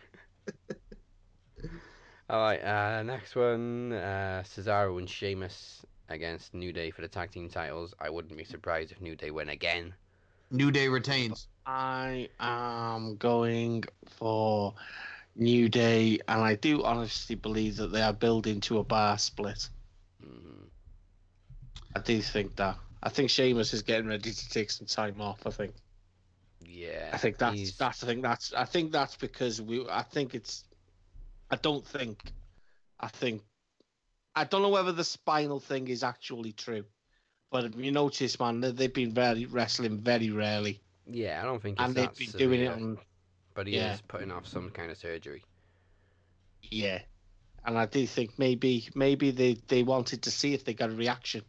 All 2.29 2.41
right, 2.41 2.61
uh, 2.63 3.03
next 3.03 3.37
one, 3.37 3.93
uh, 3.93 4.43
Cesaro 4.45 4.99
and 4.99 5.09
Sheamus 5.09 5.85
against 6.09 6.55
New 6.55 6.73
Day 6.73 6.91
for 6.91 7.03
the 7.03 7.09
tag 7.09 7.31
team 7.31 7.49
titles. 7.49 7.95
I 8.01 8.11
wouldn't 8.11 8.37
be 8.37 8.45
surprised 8.45 8.91
if 8.93 9.01
New 9.01 9.15
Day 9.17 9.31
win 9.31 9.49
again. 9.49 9.95
New 10.51 10.71
Day 10.71 10.89
retains. 10.89 11.49
I 11.67 12.29
am 12.41 13.17
going 13.17 13.85
for 14.09 14.75
New 15.37 15.69
Day, 15.69 16.19
and 16.29 16.41
I 16.41 16.57
do 16.57 16.83
honestly 16.85 17.37
believe 17.37 17.77
that 17.77 17.89
they 17.89 18.03
are 18.03 18.13
building 18.13 18.61
to 18.63 18.79
a 18.79 18.85
bar 18.85 19.19
split. 19.19 19.69
Mhm. 20.23 20.71
I 21.97 22.01
do 22.01 22.21
think 22.23 22.57
that. 22.57 22.79
I 23.07 23.09
think 23.09 23.31
Sheamus 23.31 23.73
is 23.73 23.83
getting 23.83 24.09
ready 24.09 24.33
to 24.33 24.49
take 24.51 24.69
some 24.69 24.89
time 24.89 25.21
off. 25.21 25.47
I 25.47 25.51
think. 25.51 25.75
Yeah, 26.61 27.11
I 27.13 27.19
think 27.19 27.39
that's 27.39 27.55
he's- 27.57 27.77
that's. 27.77 28.03
I 28.03 28.07
think 28.09 28.23
that's. 28.23 28.53
I 28.53 28.65
think 28.65 28.91
that's 28.91 29.15
because 29.15 29.63
we. 29.63 29.87
I 29.89 30.03
think 30.03 30.35
it's. 30.35 30.65
I 31.49 31.55
don't 31.55 31.87
think. 31.87 32.33
I 32.99 33.07
think. 33.07 33.43
I 34.35 34.43
don't 34.43 34.61
know 34.61 34.71
whether 34.71 34.91
the 34.91 35.05
spinal 35.05 35.61
thing 35.61 35.87
is 35.87 36.03
actually 36.03 36.53
true, 36.53 36.85
but 37.53 37.77
you 37.79 37.93
notice, 37.93 38.41
man, 38.41 38.61
they- 38.61 38.73
they've 38.73 38.93
been 38.93 39.13
very 39.15 39.47
wrestling 39.47 39.99
very 40.01 40.31
rarely, 40.31 40.81
Yeah, 41.07 41.41
I 41.41 41.45
don't 41.45 41.63
think 41.63 41.79
it's 41.79 41.87
and 41.87 41.95
they've 41.95 42.13
been 42.15 42.31
doing 42.33 42.61
it 42.63 42.73
severe, 42.73 42.89
on 42.89 42.99
but 43.55 43.69
he 43.69 43.77
yeah. 43.77 43.95
is 43.95 44.01
putting 44.03 44.33
off 44.33 44.49
some 44.49 44.71
kind 44.71 44.91
of 44.91 44.99
surgery. 44.99 45.45
Yeah, 46.61 47.01
and 47.65 47.79
I 47.79 47.87
do 47.87 48.05
think 48.07 48.37
maybe 48.37 48.89
maybe 48.97 49.31
they, 49.31 49.55
they 49.69 49.85
wanted 49.85 50.23
to 50.23 50.31
see 50.33 50.53
if 50.55 50.65
they 50.65 50.75
got 50.75 50.91
a 50.91 50.95
reaction 50.95 51.43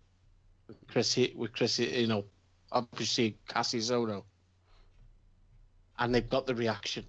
with 0.68 0.88
Chris 0.88 1.18
with 1.36 1.54
Chris 1.54 1.80
you 1.80 2.08
know 2.08 2.26
obviously 2.72 3.38
Kassius 3.48 3.92
Ohno, 3.92 4.24
and 6.00 6.14
they've 6.14 6.30
got 6.30 6.46
the 6.46 6.56
reaction. 6.56 7.06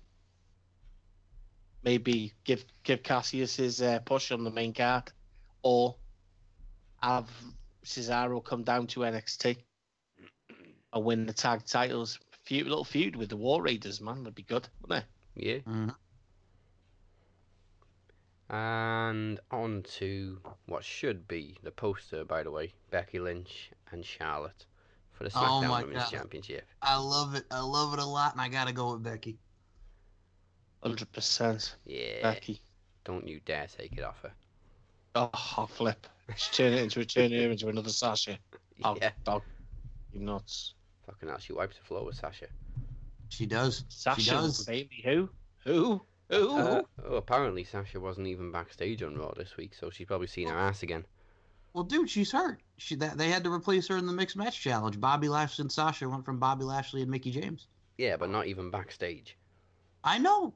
Maybe 1.82 2.32
give 2.44 2.64
give 2.82 3.02
Kassius 3.02 3.56
his 3.56 3.82
uh, 3.82 4.00
push 4.00 4.32
on 4.32 4.44
the 4.44 4.50
main 4.50 4.72
card, 4.72 5.10
or 5.62 5.96
have 7.02 7.30
Cesaro 7.84 8.44
come 8.44 8.62
down 8.64 8.86
to 8.88 9.00
NXT 9.00 9.56
and 10.92 11.04
win 11.04 11.26
the 11.26 11.32
tag 11.32 11.64
titles. 11.64 12.18
Feud, 12.44 12.66
little 12.66 12.84
feud 12.84 13.14
with 13.14 13.28
the 13.28 13.36
War 13.36 13.62
Raiders, 13.62 14.00
man, 14.00 14.22
that'd 14.22 14.34
be 14.34 14.42
good, 14.42 14.66
wouldn't 14.80 15.04
it? 15.04 15.08
Yeah, 15.36 15.58
Mhm. 15.70 15.94
And 18.50 19.40
on 19.50 19.82
to 19.98 20.40
what 20.66 20.82
should 20.84 21.28
be 21.28 21.56
the 21.62 21.70
poster, 21.70 22.24
by 22.24 22.42
the 22.42 22.50
way, 22.50 22.72
Becky 22.90 23.18
Lynch 23.20 23.70
and 23.92 24.04
Charlotte 24.04 24.64
for 25.12 25.24
the 25.24 25.30
Oh 25.34 25.60
SmackDown 25.62 25.68
my 25.68 25.82
Women's 25.82 26.04
God. 26.04 26.10
Championship. 26.12 26.66
I 26.80 26.96
love 26.96 27.34
it. 27.34 27.44
I 27.50 27.60
love 27.60 27.92
it 27.92 27.98
a 27.98 28.04
lot, 28.06 28.32
and 28.32 28.40
I 28.40 28.48
gotta 28.48 28.72
go 28.72 28.92
with 28.92 29.02
Becky. 29.02 29.38
Hundred 30.82 31.10
percent, 31.12 31.74
Yeah, 31.84 32.22
Becky. 32.22 32.60
don't 33.04 33.26
you 33.26 33.40
dare 33.44 33.66
take 33.66 33.92
it 33.98 34.04
off 34.04 34.20
her. 34.22 34.32
Oh, 35.14 35.30
I'll 35.56 35.66
flip. 35.66 36.06
Just 36.34 36.54
turn 36.54 36.72
it 36.72 36.82
into 36.82 37.00
a 37.00 37.04
turn 37.04 37.32
her 37.32 37.50
into 37.50 37.68
another 37.68 37.90
Sasha. 37.90 38.38
I'll, 38.84 38.92
oh, 38.94 38.98
Yeah, 39.00 39.10
I'll, 39.26 39.42
you 40.12 40.20
nuts. 40.20 40.74
fucking 41.04 41.28
hell, 41.28 41.38
she 41.38 41.52
wipes 41.52 41.76
the 41.78 41.84
floor 41.84 42.04
with 42.04 42.14
Sasha. 42.16 42.46
She 43.28 43.44
does. 43.44 43.84
Sasha 43.88 44.20
She 44.20 44.30
does. 44.30 44.64
Bayley, 44.64 45.02
who? 45.04 45.28
Who? 45.64 46.00
Who? 46.30 46.56
Uh, 46.58 46.82
oh, 47.06 47.16
apparently 47.16 47.64
Sasha 47.64 47.98
wasn't 48.00 48.26
even 48.26 48.52
backstage 48.52 49.02
on 49.02 49.16
Raw 49.16 49.32
this 49.36 49.56
week, 49.56 49.72
so 49.74 49.88
she's 49.90 50.06
probably 50.06 50.26
seen 50.26 50.48
her 50.48 50.58
ass 50.58 50.82
again. 50.82 51.06
Well, 51.72 51.84
dude, 51.84 52.10
she's 52.10 52.32
hurt. 52.32 52.60
She 52.76 52.96
that 52.96 53.16
they 53.18 53.30
had 53.30 53.44
to 53.44 53.52
replace 53.52 53.88
her 53.88 53.96
in 53.96 54.06
the 54.06 54.12
mixed 54.12 54.36
match 54.36 54.60
challenge. 54.60 55.00
Bobby 55.00 55.28
Lashley 55.28 55.62
and 55.62 55.72
Sasha 55.72 56.08
went 56.08 56.24
from 56.24 56.38
Bobby 56.38 56.64
Lashley 56.64 57.02
and 57.02 57.10
Mickie 57.10 57.30
James. 57.30 57.66
Yeah, 57.96 58.16
but 58.16 58.30
not 58.30 58.46
even 58.46 58.70
backstage. 58.70 59.36
I 60.04 60.18
know. 60.18 60.54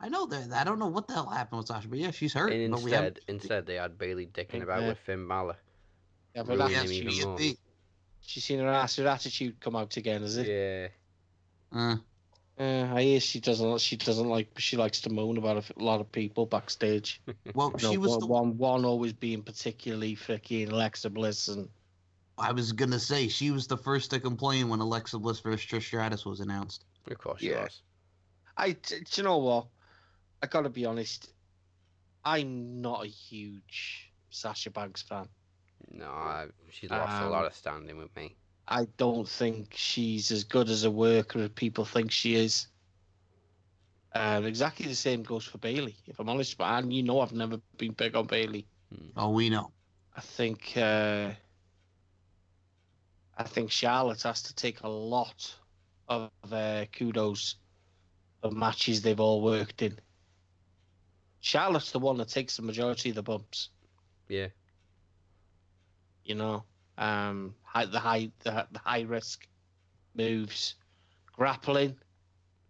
I 0.00 0.08
know 0.08 0.26
that. 0.26 0.52
I 0.52 0.64
don't 0.64 0.78
know 0.78 0.88
what 0.88 1.06
the 1.06 1.14
hell 1.14 1.26
happened 1.26 1.58
with 1.58 1.68
Sasha, 1.68 1.88
but 1.88 1.98
yeah, 1.98 2.10
she's 2.10 2.32
hurt. 2.34 2.52
And 2.52 2.72
but 2.72 2.82
we 2.82 2.90
have 2.92 3.04
instead, 3.04 3.22
instead 3.28 3.66
they 3.66 3.76
had 3.76 3.96
Bayley 3.98 4.26
dicking 4.26 4.50
Think 4.50 4.64
about 4.64 4.80
that- 4.80 4.88
with 4.88 4.98
Finn 4.98 5.26
Balor. 5.28 5.56
yeah, 6.34 6.42
but 6.42 6.58
that's, 6.58 6.72
him 6.72 6.92
even 6.92 7.12
she's, 7.12 7.24
more. 7.24 7.38
She's 8.20 8.44
seen 8.44 8.58
her 8.58 8.68
ass, 8.68 8.96
her 8.96 9.06
attitude 9.06 9.60
come 9.60 9.76
out 9.76 9.96
again, 9.96 10.22
is 10.22 10.36
it? 10.38 10.46
Yeah, 11.72 11.78
Uh, 11.78 11.96
Uh, 12.58 12.88
I 12.94 13.02
hear 13.02 13.20
she 13.20 13.40
doesn't. 13.40 13.80
She 13.80 13.96
doesn't 13.96 14.28
like. 14.28 14.48
She 14.58 14.76
likes 14.76 15.00
to 15.02 15.10
moan 15.10 15.38
about 15.38 15.68
a 15.76 15.82
lot 15.82 16.00
of 16.00 16.10
people 16.12 16.46
backstage. 16.46 17.20
well, 17.54 17.70
No, 17.82 17.90
she 17.90 17.98
was 17.98 18.12
one, 18.12 18.20
the 18.20 18.26
one, 18.26 18.58
one 18.58 18.84
always 18.84 19.12
being 19.12 19.42
particularly 19.42 20.14
freaking 20.14 20.70
Alexa 20.70 21.10
Bliss, 21.10 21.48
and 21.48 21.68
I 22.38 22.52
was 22.52 22.70
gonna 22.72 23.00
say 23.00 23.26
she 23.26 23.50
was 23.50 23.66
the 23.66 23.76
first 23.76 24.10
to 24.12 24.20
complain 24.20 24.68
when 24.68 24.78
Alexa 24.80 25.18
Bliss 25.18 25.40
versus 25.40 25.66
Trish 25.66 25.86
Stratus 25.86 26.24
was 26.24 26.38
announced. 26.40 26.84
of 27.10 27.18
course 27.18 27.40
she 27.40 27.50
Yeah. 27.50 27.64
was. 27.64 27.82
I. 28.56 28.72
d- 28.72 29.00
Do 29.00 29.04
you 29.16 29.22
know 29.24 29.38
what? 29.38 29.66
I 30.42 30.46
gotta 30.46 30.70
be 30.70 30.84
honest. 30.84 31.32
I'm 32.24 32.80
not 32.80 33.04
a 33.04 33.08
huge 33.08 34.12
Sasha 34.30 34.70
Banks 34.70 35.02
fan. 35.02 35.28
No, 35.90 36.06
I, 36.06 36.46
she's 36.70 36.90
lost 36.90 37.20
a 37.20 37.28
lot 37.28 37.40
Um, 37.40 37.46
of 37.46 37.54
standing 37.54 37.98
with 37.98 38.14
me. 38.16 38.36
I 38.66 38.86
don't 38.96 39.28
think 39.28 39.74
she's 39.74 40.30
as 40.30 40.44
good 40.44 40.68
as 40.68 40.84
a 40.84 40.90
worker 40.90 41.40
as 41.40 41.50
people 41.50 41.84
think 41.84 42.10
she 42.10 42.34
is. 42.34 42.68
Um, 44.14 44.44
exactly 44.44 44.86
the 44.86 44.94
same 44.94 45.22
goes 45.22 45.44
for 45.44 45.58
Bayley. 45.58 45.96
If 46.06 46.18
I'm 46.20 46.28
honest, 46.28 46.56
but 46.56 46.64
and 46.64 46.92
you 46.92 47.02
know 47.02 47.20
I've 47.20 47.32
never 47.32 47.58
been 47.76 47.92
big 47.92 48.14
on 48.14 48.26
Bayley. 48.26 48.66
Oh, 49.16 49.30
we 49.30 49.50
know. 49.50 49.72
I 50.16 50.20
think 50.20 50.72
uh, 50.76 51.30
I 53.36 53.42
think 53.42 53.70
Charlotte 53.70 54.22
has 54.22 54.42
to 54.42 54.54
take 54.54 54.82
a 54.82 54.88
lot 54.88 55.54
of 56.08 56.30
uh, 56.50 56.84
kudos 56.96 57.56
of 58.42 58.52
matches 58.52 59.02
they've 59.02 59.18
all 59.18 59.42
worked 59.42 59.82
in. 59.82 59.98
Charlotte's 61.40 61.90
the 61.90 61.98
one 61.98 62.16
that 62.18 62.28
takes 62.28 62.56
the 62.56 62.62
majority 62.62 63.10
of 63.10 63.16
the 63.16 63.22
bumps. 63.22 63.70
Yeah, 64.28 64.48
you 66.24 66.36
know, 66.36 66.64
um, 66.98 67.54
high, 67.62 67.86
the 67.86 67.98
high 67.98 68.30
the, 68.42 68.66
the 68.72 68.78
high 68.78 69.02
risk 69.02 69.46
moves, 70.14 70.74
grappling 71.32 71.96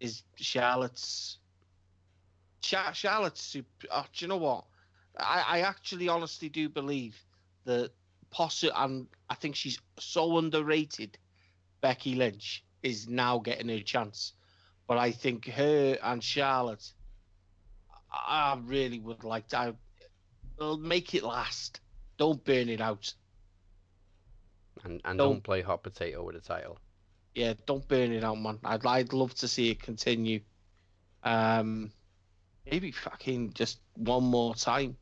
is 0.00 0.22
Charlotte's. 0.36 1.38
Char- 2.62 2.94
Charlotte's 2.94 3.42
super. 3.42 3.86
Oh, 3.90 4.04
do 4.12 4.24
you 4.24 4.28
know 4.28 4.38
what? 4.38 4.64
I, 5.18 5.44
I 5.46 5.60
actually 5.60 6.08
honestly 6.08 6.48
do 6.48 6.68
believe 6.68 7.16
that 7.64 7.90
possi 8.34 8.70
and 8.74 9.06
I 9.30 9.34
think 9.34 9.54
she's 9.54 9.78
so 9.98 10.38
underrated 10.38 11.18
Becky 11.80 12.14
Lynch 12.14 12.64
is 12.82 13.08
now 13.08 13.38
getting 13.38 13.68
her 13.68 13.80
chance. 13.80 14.32
But 14.86 14.98
I 14.98 15.12
think 15.12 15.46
her 15.46 15.96
and 16.02 16.22
Charlotte, 16.22 16.92
I 18.10 18.58
really 18.64 18.98
would 18.98 19.24
like 19.24 19.48
to 19.48 19.58
I- 19.58 20.76
make 20.78 21.14
it 21.14 21.22
last. 21.22 21.80
Don't 22.16 22.44
burn 22.44 22.68
it 22.68 22.80
out. 22.80 23.12
And 24.84 25.00
and 25.04 25.18
Don't- 25.18 25.32
don't 25.32 25.42
play 25.44 25.62
hot 25.62 25.82
potato 25.82 26.22
with 26.22 26.34
the 26.36 26.40
title. 26.40 26.78
Yeah, 27.34 27.54
don't 27.66 27.86
burn 27.88 28.12
it 28.12 28.22
out, 28.22 28.40
man. 28.40 28.58
I'd 28.64 28.86
I'd 28.86 29.12
love 29.12 29.34
to 29.36 29.48
see 29.48 29.70
it 29.70 29.82
continue. 29.82 30.40
Um, 31.24 31.90
maybe 32.70 32.92
fucking 32.92 33.54
just 33.54 33.80
one 33.96 34.22
more 34.24 34.54
time. 34.54 34.96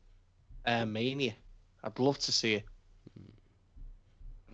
Uh, 0.65 0.85
Mania. 0.85 1.35
I'd 1.83 1.99
love 1.99 2.17
to 2.19 2.31
see 2.31 2.55
it. 2.55 2.63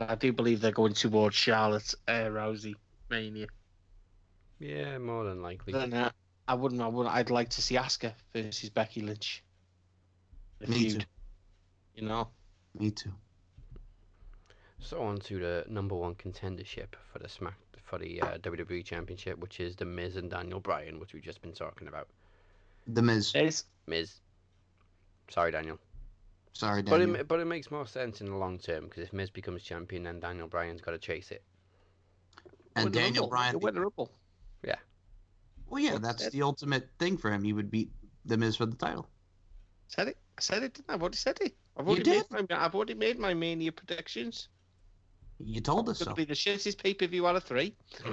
I 0.01 0.15
do 0.15 0.33
believe 0.33 0.61
they're 0.61 0.71
going 0.71 0.93
towards 0.93 1.35
Charlotte 1.35 1.93
uh, 2.07 2.25
Rousey 2.29 2.73
Mania. 3.09 3.47
Yeah, 4.59 4.97
more 4.97 5.23
than 5.25 5.41
likely. 5.41 5.73
Then 5.73 5.93
uh, 5.93 6.11
I 6.47 6.55
wouldn't. 6.55 6.81
I 6.81 6.87
wouldn't. 6.87 7.13
I'd 7.13 7.29
like 7.29 7.49
to 7.49 7.61
see 7.61 7.75
Asuka 7.75 8.13
versus 8.33 8.69
Becky 8.69 9.01
Lynch. 9.01 9.43
Me 10.67 10.75
feud. 10.75 10.99
too. 11.01 11.05
You 11.95 12.07
know. 12.07 12.27
Me 12.77 12.91
too. 12.91 13.11
So 14.81 15.01
on 15.01 15.17
to 15.21 15.39
the 15.39 15.65
number 15.69 15.95
one 15.95 16.15
contendership 16.15 16.95
for 17.11 17.19
the 17.19 17.29
Smack 17.29 17.57
for 17.83 17.97
the 17.99 18.21
uh, 18.21 18.37
WWE 18.39 18.83
Championship, 18.85 19.37
which 19.39 19.59
is 19.59 19.75
the 19.75 19.85
Miz 19.85 20.15
and 20.15 20.29
Daniel 20.29 20.59
Bryan, 20.59 20.99
which 20.99 21.13
we've 21.13 21.23
just 21.23 21.41
been 21.41 21.51
talking 21.53 21.87
about. 21.87 22.07
The 22.87 23.01
Miz. 23.01 23.31
There's 23.33 23.65
Miz. 23.87 24.19
Sorry, 25.29 25.51
Daniel. 25.51 25.79
Sorry, 26.53 26.81
But 26.81 26.99
Daniel. 26.99 27.15
it, 27.17 27.27
but 27.27 27.39
it 27.39 27.45
makes 27.45 27.69
more 27.71 27.85
sense 27.87 28.21
in 28.21 28.27
the 28.27 28.35
long 28.35 28.57
term 28.57 28.85
because 28.85 29.03
if 29.03 29.13
Miz 29.13 29.29
becomes 29.29 29.63
champion, 29.63 30.03
then 30.03 30.19
Daniel 30.19 30.47
Bryan's 30.47 30.81
got 30.81 30.91
to 30.91 30.97
chase 30.97 31.31
it. 31.31 31.43
and 32.75 32.85
win 32.85 32.93
Daniel 32.93 33.23
Rumble. 33.23 33.29
Bryan. 33.29 33.51
He'll 33.53 33.59
win 33.59 33.73
the 33.75 33.81
Rumble. 33.81 34.11
Well, 35.71 35.83
yeah, 35.83 35.91
that's 35.99 36.01
That's- 36.23 36.31
the 36.31 36.41
ultimate 36.41 36.89
thing 36.97 37.15
for 37.17 37.31
him. 37.31 37.43
He 37.43 37.53
would 37.53 37.69
beat 37.69 37.91
the 38.25 38.37
Miz 38.37 38.55
for 38.55 38.65
the 38.65 38.75
title. 38.75 39.07
Said 39.87 40.07
it. 40.07 40.17
I 40.35 40.41
said 40.41 40.63
it. 40.63 40.73
Didn't 40.73 40.89
I? 40.89 40.95
I've 40.95 41.01
already 41.01 41.17
said 41.17 41.37
it. 41.41 41.55
I've 41.77 41.87
You 41.87 41.97
did. 41.97 42.25
made 42.31 42.49
my. 42.49 42.57
I've 42.65 42.73
already 42.73 42.95
made 42.95 43.19
my 43.19 43.35
Mania 43.35 43.71
predictions. 43.71 44.47
You 45.39 45.61
told 45.61 45.87
us 45.89 45.93
It's 45.93 45.99
so. 45.99 46.05
going 46.05 46.15
to 46.15 46.21
be 46.21 46.25
the 46.25 46.33
shittest 46.33 46.81
pay 46.83 46.93
per 46.93 47.07
view 47.07 47.25
out 47.27 47.35
of 47.35 47.43
three. 47.43 47.75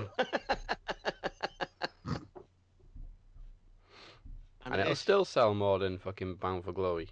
And 4.64 4.74
it'll 4.80 4.92
it- 4.92 4.96
still 4.98 5.24
sell 5.24 5.54
more 5.54 5.78
than 5.78 5.98
fucking 5.98 6.36
Bound 6.36 6.64
for 6.64 6.72
Glory. 6.72 7.08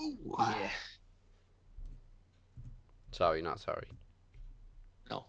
Ooh, 0.00 0.34
yeah. 0.38 0.70
Sorry, 3.12 3.40
not 3.42 3.60
sorry. 3.60 3.88
No. 5.10 5.24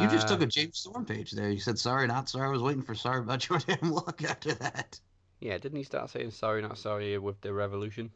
You 0.00 0.08
just 0.08 0.26
Uh, 0.26 0.30
took 0.30 0.42
a 0.42 0.46
James 0.46 0.78
Storm 0.78 1.04
page 1.04 1.30
there. 1.32 1.50
You 1.50 1.60
said 1.60 1.78
sorry, 1.78 2.06
not 2.06 2.28
sorry. 2.28 2.48
I 2.48 2.50
was 2.50 2.62
waiting 2.62 2.82
for 2.82 2.94
sorry 2.94 3.20
about 3.20 3.48
your 3.48 3.58
damn 3.60 3.90
luck 3.92 4.22
after 4.28 4.54
that. 4.54 5.00
Yeah, 5.40 5.56
didn't 5.58 5.78
he 5.78 5.84
start 5.84 6.10
saying 6.10 6.32
sorry, 6.32 6.62
not 6.62 6.76
sorry 6.78 7.16
with 7.18 7.40
the 7.40 7.52
Revolution? 7.52 8.10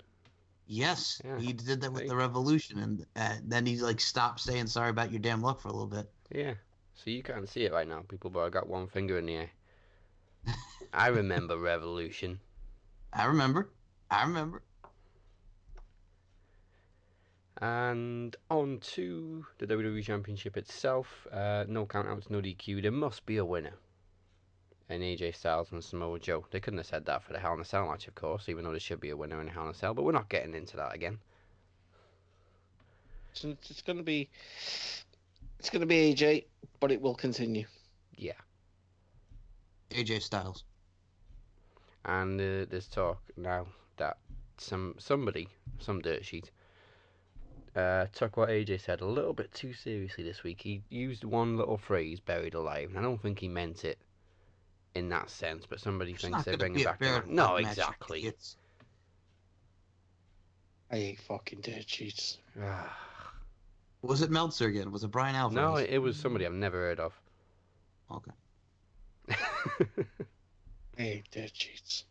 Yes, 0.66 1.20
Yeah. 1.24 1.39
he 1.39 1.53
did 1.53 1.81
that 1.82 1.93
with 1.93 2.09
the 2.09 2.16
Revolution, 2.16 2.78
and 2.78 3.07
uh, 3.16 3.36
then 3.45 3.66
he 3.66 3.77
like 3.78 4.01
stopped 4.01 4.41
saying 4.41 4.66
sorry 4.69 4.91
about 4.91 5.11
your 5.11 5.20
damn 5.20 5.43
luck 5.43 5.61
for 5.61 5.69
a 5.69 5.73
little 5.73 5.86
bit. 5.86 6.09
Yeah. 6.31 6.55
So 6.95 7.11
you 7.11 7.23
can't 7.23 7.49
see 7.49 7.65
it 7.65 7.73
right 7.73 7.86
now, 7.89 8.03
people, 8.09 8.31
but 8.31 8.41
I 8.41 8.49
got 8.49 8.69
one 8.69 8.86
finger 8.89 9.19
in 9.19 9.27
the 9.27 9.36
air. 9.36 9.51
I 10.93 11.09
remember 11.09 11.59
Revolution. 11.59 12.41
I 13.12 13.27
remember. 13.27 13.69
I 14.11 14.23
remember. 14.24 14.62
And 17.61 18.35
on 18.51 18.78
to 18.95 19.47
the 19.59 19.66
WWE 19.66 20.03
Championship 20.05 20.57
itself. 20.57 21.27
Uh, 21.31 21.65
no 21.69 21.86
countouts, 21.86 22.28
no 22.31 22.41
DQ. 22.41 22.82
There 22.82 22.91
must 22.91 23.24
be 23.27 23.36
a 23.36 23.45
winner. 23.45 23.74
And 24.94 25.02
AJ 25.02 25.34
Styles 25.34 25.72
and 25.72 25.82
Samoa 25.82 26.20
Joe. 26.20 26.46
They 26.52 26.60
couldn't 26.60 26.78
have 26.78 26.86
said 26.86 27.04
that 27.06 27.24
for 27.24 27.32
the 27.32 27.40
Hell 27.40 27.54
in 27.54 27.60
a 27.60 27.64
Cell 27.64 27.84
match, 27.88 28.06
of 28.06 28.14
course, 28.14 28.48
even 28.48 28.62
though 28.62 28.70
there 28.70 28.78
should 28.78 29.00
be 29.00 29.10
a 29.10 29.16
winner 29.16 29.40
in 29.40 29.48
Hell 29.48 29.64
in 29.64 29.70
a 29.70 29.74
Cell. 29.74 29.92
But 29.92 30.04
we're 30.04 30.12
not 30.12 30.28
getting 30.28 30.54
into 30.54 30.76
that 30.76 30.94
again. 30.94 31.18
So 33.32 33.48
it's 33.48 33.72
it's 33.72 33.82
going 33.82 33.96
to 33.96 34.04
be. 34.04 34.30
It's 35.58 35.68
going 35.68 35.80
to 35.80 35.86
be 35.86 36.14
AJ, 36.14 36.44
but 36.78 36.92
it 36.92 37.00
will 37.00 37.16
continue. 37.16 37.66
Yeah. 38.16 38.38
AJ 39.90 40.22
Styles. 40.22 40.62
And 42.04 42.40
uh, 42.40 42.66
there's 42.70 42.86
talk 42.86 43.20
now 43.36 43.66
that 43.96 44.18
some 44.58 44.94
somebody, 44.98 45.48
some 45.80 46.02
dirt 46.02 46.24
sheet, 46.24 46.52
uh, 47.74 48.06
took 48.12 48.36
what 48.36 48.48
AJ 48.48 48.82
said 48.82 49.00
a 49.00 49.06
little 49.06 49.32
bit 49.32 49.52
too 49.52 49.72
seriously 49.72 50.22
this 50.22 50.44
week. 50.44 50.60
He 50.62 50.82
used 50.88 51.24
one 51.24 51.56
little 51.56 51.78
phrase, 51.78 52.20
"buried 52.20 52.54
alive," 52.54 52.90
and 52.90 52.98
I 53.00 53.02
don't 53.02 53.20
think 53.20 53.40
he 53.40 53.48
meant 53.48 53.84
it 53.84 53.98
in 54.94 55.08
that 55.10 55.30
sense. 55.30 55.66
But 55.66 55.80
somebody 55.80 56.12
It's 56.12 56.22
thinks 56.22 56.44
they're 56.44 56.52
gonna 56.56 56.58
bringing 56.58 56.78
be 56.78 56.84
back 56.84 56.98
the 56.98 57.22
No, 57.26 57.52
White 57.52 57.62
match, 57.64 57.76
you 57.76 57.82
exactly. 57.82 58.18
idiots. 58.20 58.56
I 60.90 60.96
hate 60.96 61.20
fucking 61.20 61.60
dirt 61.62 61.88
sheets. 61.88 62.38
Was 64.02 64.20
it 64.22 64.30
Meltzer 64.30 64.66
again? 64.66 64.92
Was 64.92 65.02
it 65.02 65.10
Bryan 65.10 65.34
Alvarez? 65.34 65.54
no, 65.56 65.76
it 65.76 65.98
was 65.98 66.16
somebody 66.16 66.46
I've 66.46 66.52
never 66.52 66.78
heard 66.78 67.00
of. 67.00 67.12
Okay. 68.10 68.30
I 70.98 71.02
hate 71.02 71.30
dirt 71.30 71.50
sheets. 71.54 72.04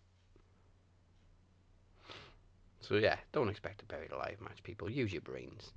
so 2.82 2.96
yeah, 2.96 3.16
don't 3.32 3.48
expect 3.50 3.82
a 3.82 3.86
buried 3.86 4.12
alive 4.12 4.42
match, 4.42 4.62
people. 4.64 4.90
Use 4.90 5.14
your 5.14 5.22
brains. 5.22 5.72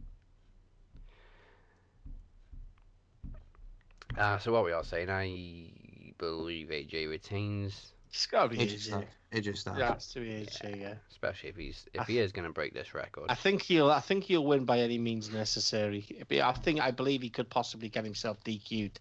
Uh, 4.16 4.38
so 4.38 4.52
what 4.52 4.64
we 4.64 4.72
are 4.72 4.82
saying, 4.84 5.10
I 5.10 5.70
believe 6.18 6.68
AJ 6.68 7.08
retains, 7.08 7.92
It's 8.10 8.26
got 8.26 8.44
to 8.44 8.48
be 8.50 8.58
AJ 8.58 8.74
AJ. 8.74 8.80
Styles. 8.80 9.04
AJ 9.32 9.56
Styles. 9.56 9.78
It 9.78 9.82
has 9.84 10.08
to 10.12 10.20
be 10.20 10.26
AJ. 10.28 10.80
Yeah. 10.80 10.94
especially 11.10 11.48
if 11.50 11.56
he's 11.56 11.86
I 11.98 12.02
if 12.02 12.06
he 12.08 12.18
is 12.18 12.32
going 12.32 12.46
to 12.46 12.52
break 12.52 12.72
this 12.74 12.94
record. 12.94 13.26
I 13.28 13.34
think 13.34 13.62
he'll. 13.62 13.90
I 13.90 14.00
think 14.00 14.24
he'll 14.24 14.44
win 14.44 14.64
by 14.64 14.80
any 14.80 14.98
means 14.98 15.30
necessary. 15.30 16.06
But 16.28 16.38
I 16.40 16.52
think. 16.52 16.80
I 16.80 16.90
believe 16.90 17.22
he 17.22 17.30
could 17.30 17.48
possibly 17.50 17.88
get 17.88 18.04
himself 18.04 18.42
DQ'd. 18.44 19.00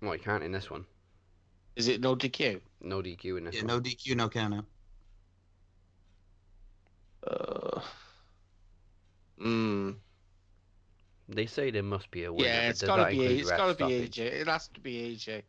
Well, 0.00 0.12
he 0.12 0.18
can't 0.18 0.42
in 0.42 0.52
this 0.52 0.70
one. 0.70 0.84
Is 1.76 1.88
it 1.88 2.00
no 2.00 2.14
DQ? 2.16 2.60
No 2.82 3.00
DQ 3.00 3.38
in 3.38 3.44
this 3.44 3.54
Yeah, 3.54 3.60
one. 3.62 3.68
no 3.68 3.80
DQ, 3.80 4.16
no 4.16 4.28
count 4.28 4.54
out. 4.54 4.64
Uh. 7.26 7.80
Hmm. 9.38 9.90
They 11.28 11.46
say 11.46 11.70
there 11.70 11.82
must 11.82 12.10
be 12.10 12.24
a 12.24 12.32
winner. 12.32 12.48
Yeah, 12.48 12.60
but 12.66 12.70
it's 12.70 12.80
does 12.80 12.86
gotta 12.88 13.02
that 13.04 13.10
be. 13.12 13.20
include 13.20 13.40
It's 13.40 13.50
ref 13.50 13.58
gotta 13.58 13.74
be 13.74 13.76
stoppage? 14.08 14.16
AJ. 14.16 14.40
It 14.40 14.46
has 14.48 14.68
to 14.68 14.80
be 14.80 15.16
AJ. 15.16 15.42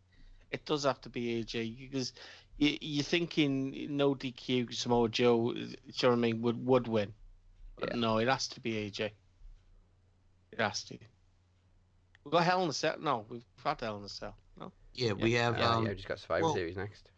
It 0.54 0.66
does 0.66 0.84
have 0.84 1.02
to 1.02 1.10
be 1.10 1.44
AJ 1.44 1.90
because 1.92 2.14
you, 2.58 2.78
you're 2.80 3.04
thinking 3.04 3.88
no 3.98 4.14
DQ 4.14 4.74
Samoa 4.74 5.10
Joe. 5.10 5.52
Do 5.52 5.60
you 5.60 5.68
know 6.04 6.10
what 6.10 6.14
I 6.14 6.16
mean? 6.16 6.42
Would 6.44 6.66
would 6.66 6.88
win. 6.88 7.12
But 7.76 7.90
Yeah. 7.90 8.00
no, 8.00 8.20
it 8.20 8.28
has 8.28 8.48
to 8.50 8.60
be 8.62 8.74
AJ. 8.90 9.10
It 10.52 10.60
has 10.60 10.84
to. 10.86 10.98
We've 12.24 12.32
got 12.32 12.44
Hell 12.44 12.64
in 12.64 12.70
a 12.70 12.74
Cell. 12.74 12.96
No, 13.00 13.26
we've 13.28 13.44
had 13.64 13.82
Hell 13.82 13.98
in 13.98 14.04
a 14.04 14.10
Cell. 14.10 14.38
No. 14.60 14.72
Yeah, 14.94 15.14
we 15.14 15.34
have. 15.34 15.58
Yeah, 15.58 15.70
um, 15.72 15.84
yeah, 15.84 15.90
we 15.90 15.96
just 15.96 16.08
got 16.08 16.20
Survivor 16.20 16.44
well- 16.44 16.54
Series 16.54 16.78
next. 16.78 17.10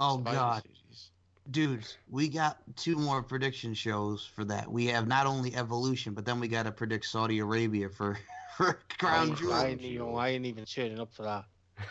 oh 0.00 0.16
Survivor 0.16 0.36
God, 0.36 0.62
Series. 0.64 1.10
dudes, 1.52 1.98
we 2.10 2.28
got 2.28 2.58
two 2.76 2.96
more 2.96 3.22
prediction 3.22 3.74
shows 3.74 4.26
for 4.26 4.44
that. 4.46 4.70
We 4.70 4.86
have 4.86 5.06
not 5.06 5.26
only 5.26 5.54
Evolution, 5.54 6.14
but 6.14 6.24
then 6.26 6.40
we 6.40 6.48
got 6.48 6.64
to 6.64 6.72
predict 6.72 7.06
Saudi 7.06 7.38
Arabia 7.38 7.88
for 7.88 8.18
for 8.56 8.80
Crown 8.98 9.30
I, 9.30 9.34
Jewel. 9.36 9.52
I, 9.52 9.66
ain't 9.68 9.82
even, 9.82 10.14
I 10.16 10.28
ain't 10.30 10.46
even 10.46 10.64
turning 10.64 10.98
up 10.98 11.12
for 11.12 11.22
that. 11.22 11.44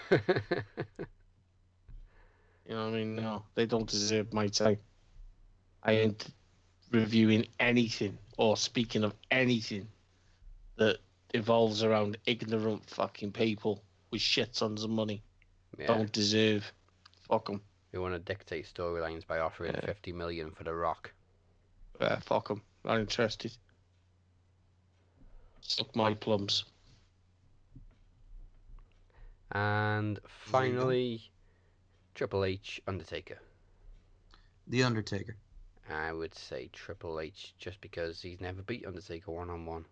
You 2.68 2.78
know 2.78 2.86
what 2.86 2.94
I 2.94 2.98
mean? 3.00 3.16
No, 3.18 3.44
they 3.56 3.66
don't 3.66 3.90
deserve 3.90 4.32
my 4.32 4.48
time. 4.48 4.78
I 5.84 5.92
ain't 5.94 6.28
reviewing 6.92 7.48
anything 7.60 8.18
or 8.38 8.56
speaking 8.56 9.04
of 9.04 9.14
anything 9.30 9.88
that 10.78 11.00
evolves 11.34 11.84
around 11.84 12.18
ignorant 12.26 12.90
fucking 12.90 13.32
people 13.34 13.84
with 14.12 14.22
shit 14.22 14.54
tons 14.54 14.84
of 14.86 14.90
money. 14.90 15.22
yeah, 15.78 15.88
Don't 15.88 16.12
deserve. 16.14 16.72
Fuck 17.28 17.48
them. 17.48 17.62
we 17.92 18.00
want 18.00 18.14
to 18.14 18.20
dictate 18.20 18.68
storylines 18.74 19.28
by 19.28 19.40
offering 19.40 19.74
Yeah. 19.74 19.86
50 19.88 20.14
million 20.14 20.52
for 20.52 20.64
The 20.64 20.74
Rock. 20.74 21.12
Fuck 22.22 22.48
them. 22.48 22.62
Not 22.86 23.00
interested. 23.00 23.52
Suck 25.60 25.94
my 25.96 26.14
plums. 26.14 26.64
And 29.54 30.18
you 30.18 30.22
go. 30.22 30.30
finally, 30.30 31.32
Triple 32.16 32.46
H, 32.46 32.82
Undertaker. 32.88 33.38
The 34.68 34.84
Undertaker. 34.84 35.36
I 35.90 36.14
would 36.14 36.34
say 36.36 36.70
Triple 36.72 37.20
H 37.20 37.54
just 37.58 37.82
because 37.82 38.22
he's 38.22 38.40
never 38.40 38.62
beat 38.62 38.86
Undertaker 38.86 39.32
one 39.32 39.50
on 39.50 39.66
one. 39.66 39.86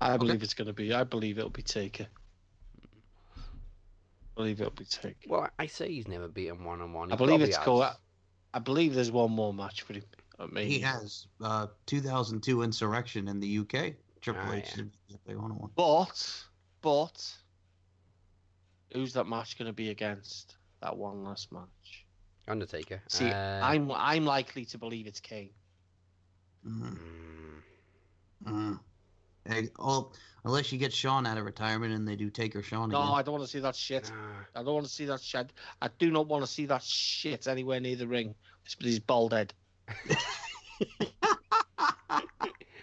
I 0.00 0.16
believe 0.16 0.42
it's 0.42 0.54
going 0.54 0.66
to 0.66 0.72
be. 0.72 0.92
I 0.92 1.04
believe 1.04 1.38
it'll 1.38 1.50
be 1.50 1.62
Taker. 1.62 2.08
I 3.36 3.40
believe 4.34 4.60
it'll 4.60 4.72
be 4.72 4.84
Taker. 4.84 5.14
Well, 5.28 5.48
I 5.58 5.66
say 5.66 5.92
he's 5.92 6.08
never 6.08 6.26
beaten 6.26 6.64
one 6.64 6.80
on 6.80 6.92
one. 6.92 7.12
I 7.12 7.16
believe 7.16 7.40
it's 7.42 7.58
called. 7.58 7.86
I 8.54 8.58
believe 8.58 8.94
there's 8.94 9.12
one 9.12 9.30
more 9.30 9.54
match 9.54 9.82
for 9.82 9.92
him. 9.94 10.02
I 10.38 10.46
mean, 10.46 10.66
He 10.66 10.80
has 10.80 11.26
uh, 11.40 11.68
2002 11.86 12.58
Insurrextion 12.58 13.28
in 13.28 13.38
the 13.38 13.58
UK. 13.58 13.94
Triple 14.20 14.42
Ah, 14.46 14.54
H 14.54 14.64
yeah. 14.66 14.74
should 14.74 14.90
be 15.08 15.14
a 15.14 15.18
big 15.28 15.36
one 15.36 15.52
on 15.52 15.58
one. 15.58 15.70
But, 15.76 16.44
but, 16.82 17.34
who's 18.92 19.12
that 19.14 19.26
match 19.26 19.58
going 19.58 19.66
to 19.66 19.72
be 19.72 19.90
against? 19.90 20.56
That 20.80 20.96
one 20.96 21.24
last 21.24 21.52
match. 21.52 22.06
Undertaker. 22.48 23.00
See, 23.08 23.30
Uh, 23.30 23.64
I'm 23.64 23.90
I'm 23.92 24.24
likely 24.24 24.64
to 24.66 24.78
believe 24.78 25.06
it's 25.06 25.20
Kane. 25.20 25.50
Mm, 26.66 26.98
mm. 28.44 28.80
Hey, 29.44 29.68
oh, 29.78 30.12
unless 30.44 30.72
you 30.72 30.78
get 30.78 30.92
Shawn 30.92 31.26
out 31.26 31.38
of 31.38 31.44
retirement 31.44 31.92
and 31.92 32.06
they 32.06 32.16
do 32.16 32.30
Taker 32.30 32.62
Shawn 32.62 32.90
No, 32.90 33.00
again. 33.00 33.14
I 33.14 33.22
don't 33.22 33.32
want 33.34 33.44
to 33.44 33.50
see 33.50 33.60
that 33.60 33.74
shit. 33.76 34.10
nah. 34.10 34.60
I 34.60 34.64
don't 34.64 34.74
want 34.74 34.86
to 34.86 34.92
see 34.92 35.06
that 35.06 35.20
shit. 35.20 35.52
I 35.80 35.88
do 35.98 36.10
not 36.10 36.26
want 36.26 36.44
to 36.44 36.50
see 36.50 36.66
that 36.66 36.82
shit 36.82 37.46
anywhere 37.48 37.80
near 37.80 37.96
the 37.96 38.06
ring. 38.06 38.34
With 38.78 38.86
his 38.86 39.00
bald 39.00 39.32
head. 39.32 39.52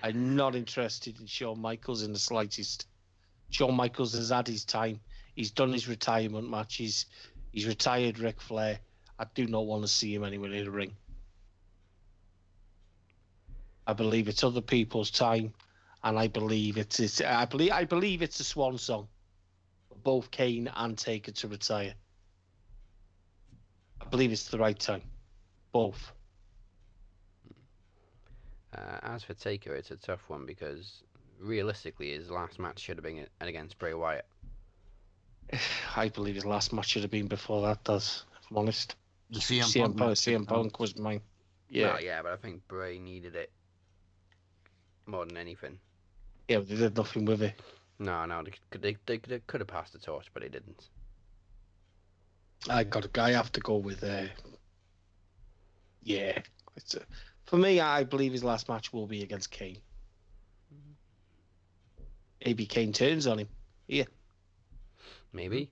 I'm 0.04 0.36
not 0.36 0.56
interested 0.56 1.20
in 1.20 1.26
Shawn 1.26 1.60
Michaels 1.62 2.04
in 2.04 2.12
the 2.14 2.20
slightest. 2.20 2.88
Shawn 3.50 3.76
Michaels 3.76 4.14
has 4.14 4.30
had 4.30 4.48
his 4.48 4.66
time. 4.66 5.00
He's 5.36 5.52
done 5.52 5.72
his 5.72 5.88
retirement 5.88 6.50
match. 6.50 6.76
He's 6.76 7.06
he's 7.52 7.66
retired 7.66 8.20
Ric 8.20 8.42
Flair. 8.42 8.80
I 9.18 9.26
do 9.34 9.48
not 9.48 9.66
want 9.66 9.84
to 9.84 9.88
see 9.88 10.14
him 10.14 10.24
anywhere 10.24 10.50
near 10.50 10.64
the 10.64 10.72
ring. 10.72 10.96
I 13.86 13.94
believe 13.94 14.28
it's 14.28 14.44
other 14.44 14.62
people's 14.62 15.10
time, 15.10 15.54
and 16.04 16.18
I 16.18 16.28
believe 16.28 16.78
it's, 16.78 17.00
it's 17.00 17.22
I 17.22 17.46
believe 17.46 17.72
I 17.72 17.86
believe 17.86 18.22
it's 18.22 18.40
a 18.40 18.44
swan 18.44 18.78
song. 18.78 19.08
for 19.88 19.96
Both 19.96 20.30
Kane 20.30 20.70
and 20.76 20.98
Taker 20.98 21.32
to 21.32 21.48
retire. 21.48 21.96
I 24.00 24.06
believe 24.06 24.32
it's 24.32 24.48
the 24.48 24.60
right 24.60 24.80
time. 24.80 25.02
Both. 25.72 26.12
Uh, 28.78 29.00
as 29.02 29.24
for 29.24 29.34
Taker, 29.34 29.74
it's 29.74 29.90
a 29.90 29.98
tough 29.98 30.30
one 30.30 30.46
because 30.46 31.04
realistically, 31.40 32.12
his 32.12 32.30
last 32.30 32.60
match 32.60 32.80
should 32.80 32.98
have 32.98 33.04
been 33.04 33.26
against 33.42 33.78
Bray 33.80 33.94
Wyatt. 33.94 34.26
I 35.96 36.10
believe 36.10 36.36
his 36.36 36.46
last 36.46 36.74
match 36.74 36.90
should 36.90 37.02
have 37.02 37.12
been 37.12 37.28
before 37.28 37.62
that 37.68 37.84
does, 37.84 38.26
if 38.40 38.52
I'm 38.52 38.58
honest. 38.58 38.96
The 39.32 39.40
CM, 39.40 39.64
CM, 39.64 39.82
Punk 39.82 39.98
Punk. 39.98 40.12
CM 40.12 40.48
Punk 40.48 40.80
was 40.80 40.98
mine. 40.98 41.22
Yeah. 41.70 41.94
Well, 41.94 42.02
yeah, 42.02 42.22
but 42.22 42.32
I 42.32 42.38
think 42.38 42.68
Bray 42.68 42.98
needed 42.98 43.36
it 43.36 43.52
more 45.06 45.26
than 45.26 45.38
anything. 45.38 45.80
Yeah, 46.48 46.58
but 46.58 46.70
they 46.70 46.76
did 46.76 46.98
nothing 46.98 47.26
with 47.26 47.44
it. 47.44 47.54
No, 48.00 48.26
no, 48.26 48.44
they 48.44 48.54
could 48.72 48.82
they, 48.82 48.98
they, 49.06 49.18
they 49.18 49.40
could 49.40 49.62
have 49.62 49.68
passed 49.68 49.94
the 49.94 50.00
torch, 50.00 50.28
but 50.34 50.42
they 50.42 50.50
didn't. 50.50 50.90
I 52.70 52.84
got 52.84 53.18
I 53.18 53.32
have 53.32 53.52
to 53.54 53.60
go 53.60 53.78
with 53.78 54.04
uh 54.04 54.28
Yeah. 56.04 56.40
It's 56.76 56.96
a, 56.96 57.02
for 57.46 57.58
me 57.58 57.80
I 57.80 58.04
believe 58.04 58.32
his 58.32 58.44
last 58.44 58.70
match 58.70 58.92
will 58.92 59.08
be 59.08 59.22
against 59.22 59.52
Kane. 59.52 59.80
Maybe 62.46 62.66
Kane 62.66 62.94
turns 62.94 63.28
on 63.28 63.40
him. 63.40 63.48
Yeah. 63.88 64.06
Maybe 65.34 65.72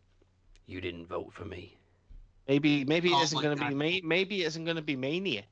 you 0.65 0.81
didn't 0.81 1.07
vote 1.07 1.33
for 1.33 1.45
me. 1.45 1.77
Maybe 2.47 2.85
maybe 2.85 3.11
it 3.11 3.13
Oh 3.15 3.23
isn't 3.23 3.41
gonna 3.41 3.55
be 3.55 3.69
God. 3.69 3.73
ma- 3.73 4.07
maybe 4.07 4.43
it 4.43 4.47
isn't 4.47 4.65
gonna 4.65 4.81
be 4.81 4.95
mania. 4.95 5.43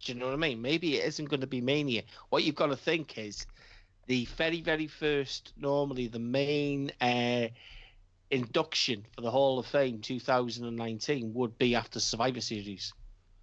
Do 0.00 0.12
you 0.12 0.18
know 0.18 0.26
what 0.26 0.34
I 0.34 0.36
mean? 0.36 0.60
Maybe 0.62 0.96
it 0.96 1.04
isn't 1.06 1.28
gonna 1.28 1.46
be 1.46 1.60
mania. 1.60 2.02
What 2.30 2.44
you've 2.44 2.54
got 2.56 2.66
to 2.68 2.76
think 2.76 3.18
is 3.18 3.46
the 4.06 4.24
very, 4.36 4.60
very 4.60 4.86
first 4.88 5.52
normally 5.56 6.08
the 6.08 6.18
main 6.18 6.90
uh 7.00 7.48
induction 8.30 9.06
for 9.14 9.20
the 9.22 9.30
Hall 9.30 9.58
of 9.58 9.66
Fame 9.66 10.00
2019 10.00 11.32
would 11.34 11.58
be 11.58 11.74
after 11.74 12.00
Survivor 12.00 12.40
Series. 12.40 12.94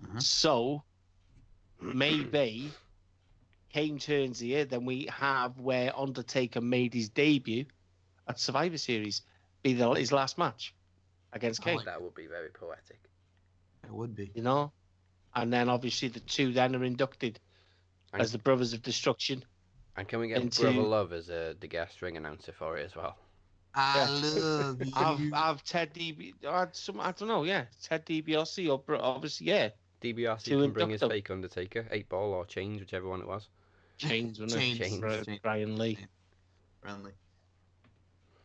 Mhm. 0.02 0.22
So 0.22 0.84
maybe 1.82 2.80
Kane 3.72 4.00
turns 4.00 4.40
here, 4.40 4.66
then 4.66 4.86
we 4.86 5.08
have 5.12 5.60
where 5.60 5.98
Undertaker 5.98 6.62
made 6.62 6.94
his 6.94 7.10
debut 7.10 7.66
at 8.28 8.40
Survivor 8.40 8.78
Series, 8.78 9.22
be 9.64 9.74
the, 9.74 9.90
his 9.92 10.12
last 10.12 10.38
match 10.38 10.74
against 11.34 11.62
I 11.62 11.66
Kane 11.66 11.76
like 11.78 11.86
That 11.86 12.02
would 12.02 12.16
be 12.16 12.28
very 12.28 12.50
poetic. 12.50 13.00
It 13.84 13.92
would 13.94 14.16
be. 14.16 14.32
you 14.34 14.42
know. 14.42 14.72
And 15.36 15.54
then 15.54 15.70
obviously 15.70 16.08
the 16.08 16.20
two 16.20 16.52
then 16.54 16.76
are 16.76 16.84
inducted 16.84 17.40
And, 18.14 18.22
as 18.22 18.32
the 18.32 18.40
Brothers 18.40 18.74
of 18.74 18.82
Destruction. 18.82 19.46
and 19.96 20.08
can 20.08 20.20
we 20.20 20.28
get 20.30 20.42
into- 20.42 20.62
Brother 20.64 20.82
Love 20.82 21.14
as 21.14 21.30
uh, 21.30 21.54
the 21.60 21.68
guest 21.68 22.02
ring 22.02 22.18
announcer 22.18 22.52
for 22.52 22.78
it 22.78 22.86
as 22.86 22.96
well? 22.96 23.18
I 23.76 23.96
Yeah. 23.98 24.42
love 24.42 24.82
you. 24.86 24.92
I've, 24.96 25.34
I've 25.34 25.64
Ted 25.64 25.94
DB, 25.94 26.34
I, 26.44 26.68
some, 26.72 27.00
I 27.00 27.12
don't 27.12 27.28
know, 27.28 27.44
yeah, 27.44 27.66
Ted 27.84 28.06
DiBiase 28.08 28.68
or 28.68 28.96
obviously, 28.96 29.48
yeah, 29.48 29.70
DiBiase 30.02 30.46
can 30.46 30.72
bring 30.72 30.90
his 30.90 31.02
induct 31.04 31.14
fake 31.14 31.30
Undertaker, 31.30 31.88
eight 31.92 32.10
ball 32.10 32.34
or 32.34 32.46
change, 32.46 32.80
whichever 32.80 33.08
one 33.08 33.22
it 33.22 33.28
was. 33.28 33.48
Chains, 34.00 34.40
wasn't 34.40 34.64
it? 34.64 34.76
Chains, 34.76 35.00
Bri- 35.00 35.24
Chains. 35.24 35.40
Brian 35.44 35.78
Lee. 35.78 36.00
Friendly. 36.82 37.14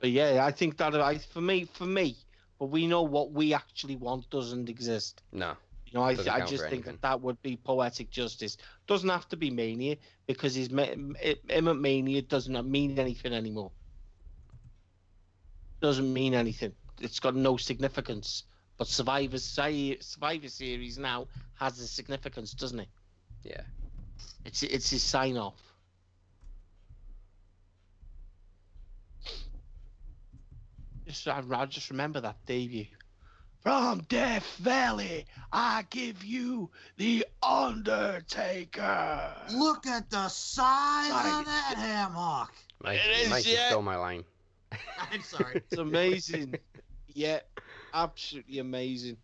But 0.01 0.11
yeah, 0.11 0.45
I 0.45 0.53
think 0.53 0.77
that 0.79 0.95
I 0.95 1.19
for 1.19 1.41
me, 1.41 1.65
for 1.65 1.87
me, 1.87 2.17
but 2.59 2.67
we 2.67 2.87
know 2.87 3.03
what 3.03 3.33
we 3.33 3.55
actually 3.55 3.97
want 3.97 4.31
doesn't 4.31 4.69
exist. 4.69 5.23
No, 5.33 5.57
You 5.87 5.95
know, 5.95 6.03
I, 6.05 6.17
I 6.31 6.41
just 6.43 6.69
think 6.69 6.85
that 6.87 7.01
that 7.03 7.21
would 7.23 7.43
be 7.43 7.57
poetic 7.57 8.11
justice. 8.11 8.57
Doesn't 8.87 9.09
have 9.09 9.29
to 9.31 9.37
be 9.37 9.51
mania 9.51 9.97
because 10.27 10.55
his 10.55 10.71
ma- 10.71 10.85
him 10.85 11.69
at 11.69 11.77
mania 11.77 12.23
doesn't 12.23 12.71
mean 12.71 12.99
anything 12.99 13.33
anymore. 13.33 13.73
Doesn't 15.81 16.13
mean 16.13 16.35
anything. 16.35 16.75
It's 17.01 17.21
got 17.21 17.35
no 17.35 17.57
significance. 17.57 18.45
But 18.77 18.89
Survivor 18.89 19.39
Survivor 19.39 20.49
Series 20.49 20.99
now 20.99 21.29
has 21.55 21.79
a 21.81 21.87
significance, 21.87 22.55
doesn't 22.55 22.81
it? 22.81 22.89
yeah. 23.45 23.63
It's 24.45 24.63
it's 24.63 24.91
his 24.91 25.03
sign 25.03 25.37
off. 25.37 25.61
Just 31.07 31.29
I, 31.29 31.43
I 31.53 31.67
just 31.67 31.91
remember 31.91 32.21
that 32.21 32.37
debut. 32.47 32.87
From 33.61 34.01
Death 34.11 34.57
Valley, 34.59 35.25
I 35.51 35.87
give 35.89 36.23
you 36.23 36.71
the 36.99 37.27
Undertaker. 37.43 39.35
Look 39.55 39.87
at 39.87 40.11
the 40.11 40.29
size 40.29 41.09
Sorry. 41.09 41.31
of 41.41 41.45
that 41.47 41.75
hammock. 41.79 42.51
Mike, 42.83 43.01
It 43.07 43.21
is, 43.23 43.31
Mike 43.31 43.47
yeah. 43.47 43.55
just 43.55 43.69
stole 43.69 43.81
my 43.83 43.97
line. 43.97 44.23
I'm 45.13 45.23
sorry. 45.23 45.57
It's 45.57 45.79
amazing. 45.79 46.57
yeah, 47.09 47.41
absolutely 47.95 48.59
amazing. 48.59 49.17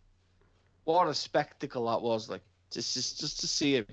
What 0.84 1.06
a 1.08 1.14
spectacle 1.14 1.86
that 1.90 2.00
was! 2.00 2.30
Like 2.30 2.42
just 2.70 2.94
just 2.94 3.20
just 3.20 3.40
to 3.40 3.46
see 3.46 3.76
him. 3.76 3.86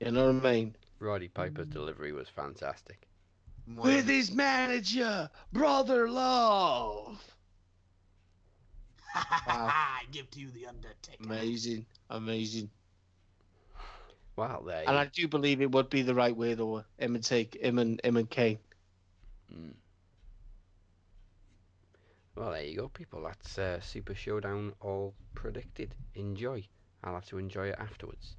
You 0.00 0.10
know 0.10 0.32
what 0.32 0.46
I 0.46 0.52
mean? 0.52 0.76
Roddy 0.98 1.28
Piper's 1.28 1.68
delivery 1.68 2.12
was 2.12 2.28
fantastic. 2.28 3.06
With 3.74 4.06
his 4.06 4.30
manager, 4.30 5.28
Brother 5.52 6.08
Love. 6.08 7.22
Wow. 9.14 9.22
I 9.48 10.02
give 10.12 10.30
to 10.32 10.40
you 10.40 10.50
the 10.50 10.66
Undertaker. 10.66 11.24
Amazing, 11.24 11.86
amazing. 12.10 12.70
Wow, 14.36 14.62
there 14.66 14.82
you 14.82 14.88
And 14.88 14.98
I 14.98 15.06
do 15.06 15.26
believe 15.26 15.62
it 15.62 15.72
would 15.72 15.88
be 15.88 16.02
the 16.02 16.14
right 16.14 16.36
way 16.36 16.54
though. 16.54 16.84
Him 16.98 17.14
and 17.14 17.24
take 17.24 17.54
him 17.54 17.78
and 17.78 18.00
him 18.04 18.18
and 18.18 18.28
Kane. 18.28 18.58
Mm. 19.52 19.72
Well, 22.36 22.50
there 22.52 22.62
you 22.62 22.76
go, 22.76 22.88
people. 22.88 23.22
That's 23.22 23.58
uh, 23.58 23.80
Super 23.80 24.14
Showdown 24.14 24.74
all 24.82 25.14
predicted. 25.34 25.94
Enjoy. 26.14 26.62
I'll 27.02 27.14
have 27.14 27.26
to 27.26 27.38
enjoy 27.38 27.68
it 27.68 27.76
afterwards. 27.78 28.36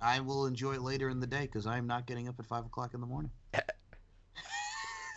I 0.00 0.20
will 0.20 0.46
enjoy 0.46 0.74
it 0.74 0.82
later 0.82 1.08
in 1.10 1.20
the 1.20 1.26
day 1.26 1.42
because 1.42 1.66
I'm 1.66 1.86
not 1.86 2.06
getting 2.06 2.28
up 2.28 2.36
at 2.38 2.46
five 2.46 2.64
o'clock 2.64 2.94
in 2.94 3.00
the 3.00 3.06
morning. 3.06 3.30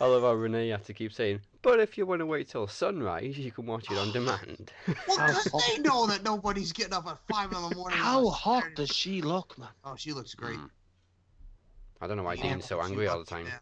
I 0.00 0.06
love 0.06 0.22
how 0.22 0.32
Renee 0.34 0.68
had 0.68 0.84
to 0.86 0.92
keep 0.92 1.12
saying, 1.12 1.40
but 1.62 1.78
if 1.80 1.96
you 1.96 2.04
want 2.04 2.18
to 2.18 2.26
wait 2.26 2.48
till 2.48 2.66
sunrise, 2.66 3.38
you 3.38 3.50
can 3.52 3.64
watch 3.66 3.90
it 3.90 3.96
on 3.96 4.12
demand. 4.12 4.72
Well, 5.06 5.18
How 5.18 5.32
'cause 5.32 5.52
they 5.52 5.78
know 5.82 6.06
that 6.06 6.22
nobody's 6.22 6.72
getting 6.72 6.94
up 6.94 7.06
at 7.06 7.18
five 7.30 7.52
in 7.52 7.62
the 7.62 7.74
morning. 7.74 7.98
How 7.98 8.28
hot 8.30 8.62
Saturday. 8.62 8.74
does 8.74 8.90
she 8.90 9.22
look, 9.22 9.56
man? 9.58 9.68
Oh, 9.84 9.96
she 9.96 10.12
looks 10.12 10.34
great. 10.34 10.58
Mm. 10.58 10.70
I 12.00 12.06
don't 12.06 12.16
know 12.16 12.22
why 12.22 12.34
Yeah, 12.34 12.42
Dean's 12.42 12.64
so 12.64 12.80
angry 12.80 13.06
all 13.06 13.18
the 13.18 13.24
time. 13.24 13.46
yeah. 13.46 13.58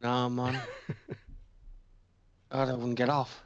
Nah, 0.00 0.28
man. 0.28 0.62
God, 2.50 2.68
I 2.68 2.72
wouldn't 2.72 2.94
get 2.96 3.08
off. 3.08 3.42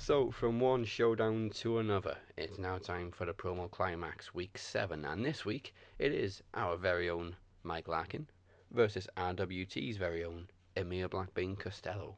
So, 0.00 0.30
from 0.30 0.60
one 0.60 0.84
showdown 0.84 1.50
to 1.56 1.78
another, 1.78 2.16
it's 2.36 2.56
now 2.56 2.78
time 2.78 3.10
for 3.10 3.26
the 3.26 3.34
promo 3.34 3.68
climax, 3.68 4.32
week 4.32 4.56
7. 4.56 5.04
And 5.04 5.24
this 5.24 5.44
week, 5.44 5.74
it 5.98 6.12
is 6.12 6.40
our 6.54 6.76
very 6.76 7.10
own 7.10 7.34
Mike 7.64 7.88
Larkin 7.88 8.28
versus 8.70 9.08
RWT's 9.16 9.96
very 9.96 10.24
own 10.24 10.48
Emir 10.76 11.08
Blackbean 11.08 11.58
Costello. 11.58 12.16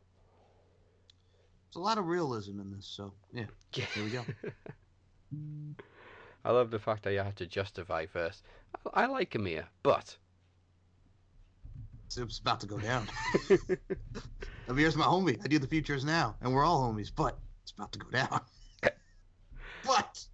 There's 1.66 1.77
a 1.77 1.81
lot 1.81 1.97
of 1.97 2.07
realism 2.07 2.61
in 2.61 2.70
this, 2.70 2.86
so 2.86 3.15
yeah. 3.32 3.47
Here 3.73 4.05
we 4.05 4.11
go. 4.11 4.24
I 6.44 6.52
love 6.52 6.70
the 6.70 6.78
fact 6.78 7.02
that 7.05 7.15
you 7.15 7.20
had 7.20 7.36
to 7.36 7.47
justify 7.47 8.05
first. 8.05 8.44
I, 8.93 9.05
I 9.05 9.07
like 9.07 9.35
Emir, 9.35 9.66
but. 9.82 10.16
It's 12.15 12.39
about 12.39 12.61
to 12.61 12.66
go 12.66 12.78
down. 12.78 13.09
Amir's 14.69 14.97
my 14.97 15.07
homie. 15.07 15.40
I 15.43 15.48
do 15.48 15.59
the 15.59 15.66
futures 15.66 16.05
now, 16.05 16.36
and 16.43 16.52
we're 16.52 16.65
all 16.65 16.93
homies, 16.93 17.11
but 17.15 17.39
it's 17.70 17.78
about 17.78 17.92
to 17.92 17.98
go 18.01 18.10
down. 18.10 18.40
but 19.86 20.26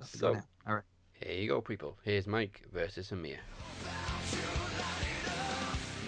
it's 0.00 0.14
about 0.14 0.20
go 0.20 0.28
So- 0.28 0.34
down. 0.34 0.42
All 0.66 0.74
right. 0.76 0.84
Here 1.14 1.34
you 1.40 1.48
go, 1.48 1.60
people. 1.60 1.98
Here's 2.02 2.26
Mike 2.26 2.62
versus 2.72 3.12
Amir. 3.12 3.38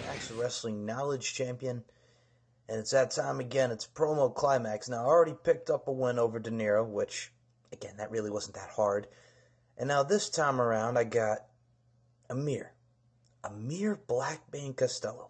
Max 0.05 0.29
Wrestling 0.31 0.85
Knowledge 0.85 1.33
Champion. 1.33 1.83
And 2.67 2.79
it's 2.79 2.91
that 2.91 3.11
time 3.11 3.39
again. 3.39 3.71
It's 3.71 3.87
promo 3.87 4.33
climax. 4.33 4.89
Now, 4.89 5.03
I 5.03 5.07
already 5.07 5.35
picked 5.43 5.69
up 5.69 5.87
a 5.87 5.91
win 5.91 6.19
over 6.19 6.39
De 6.39 6.49
Niro, 6.49 6.85
which, 6.85 7.31
again, 7.71 7.95
that 7.97 8.11
really 8.11 8.29
wasn't 8.29 8.55
that 8.55 8.71
hard. 8.71 9.07
And 9.77 9.87
now 9.87 10.03
this 10.03 10.29
time 10.29 10.59
around, 10.59 10.97
I 10.97 11.03
got 11.05 11.39
Amir. 12.29 12.73
Amir 13.43 13.99
Blackbane 14.07 14.75
Costello. 14.75 15.29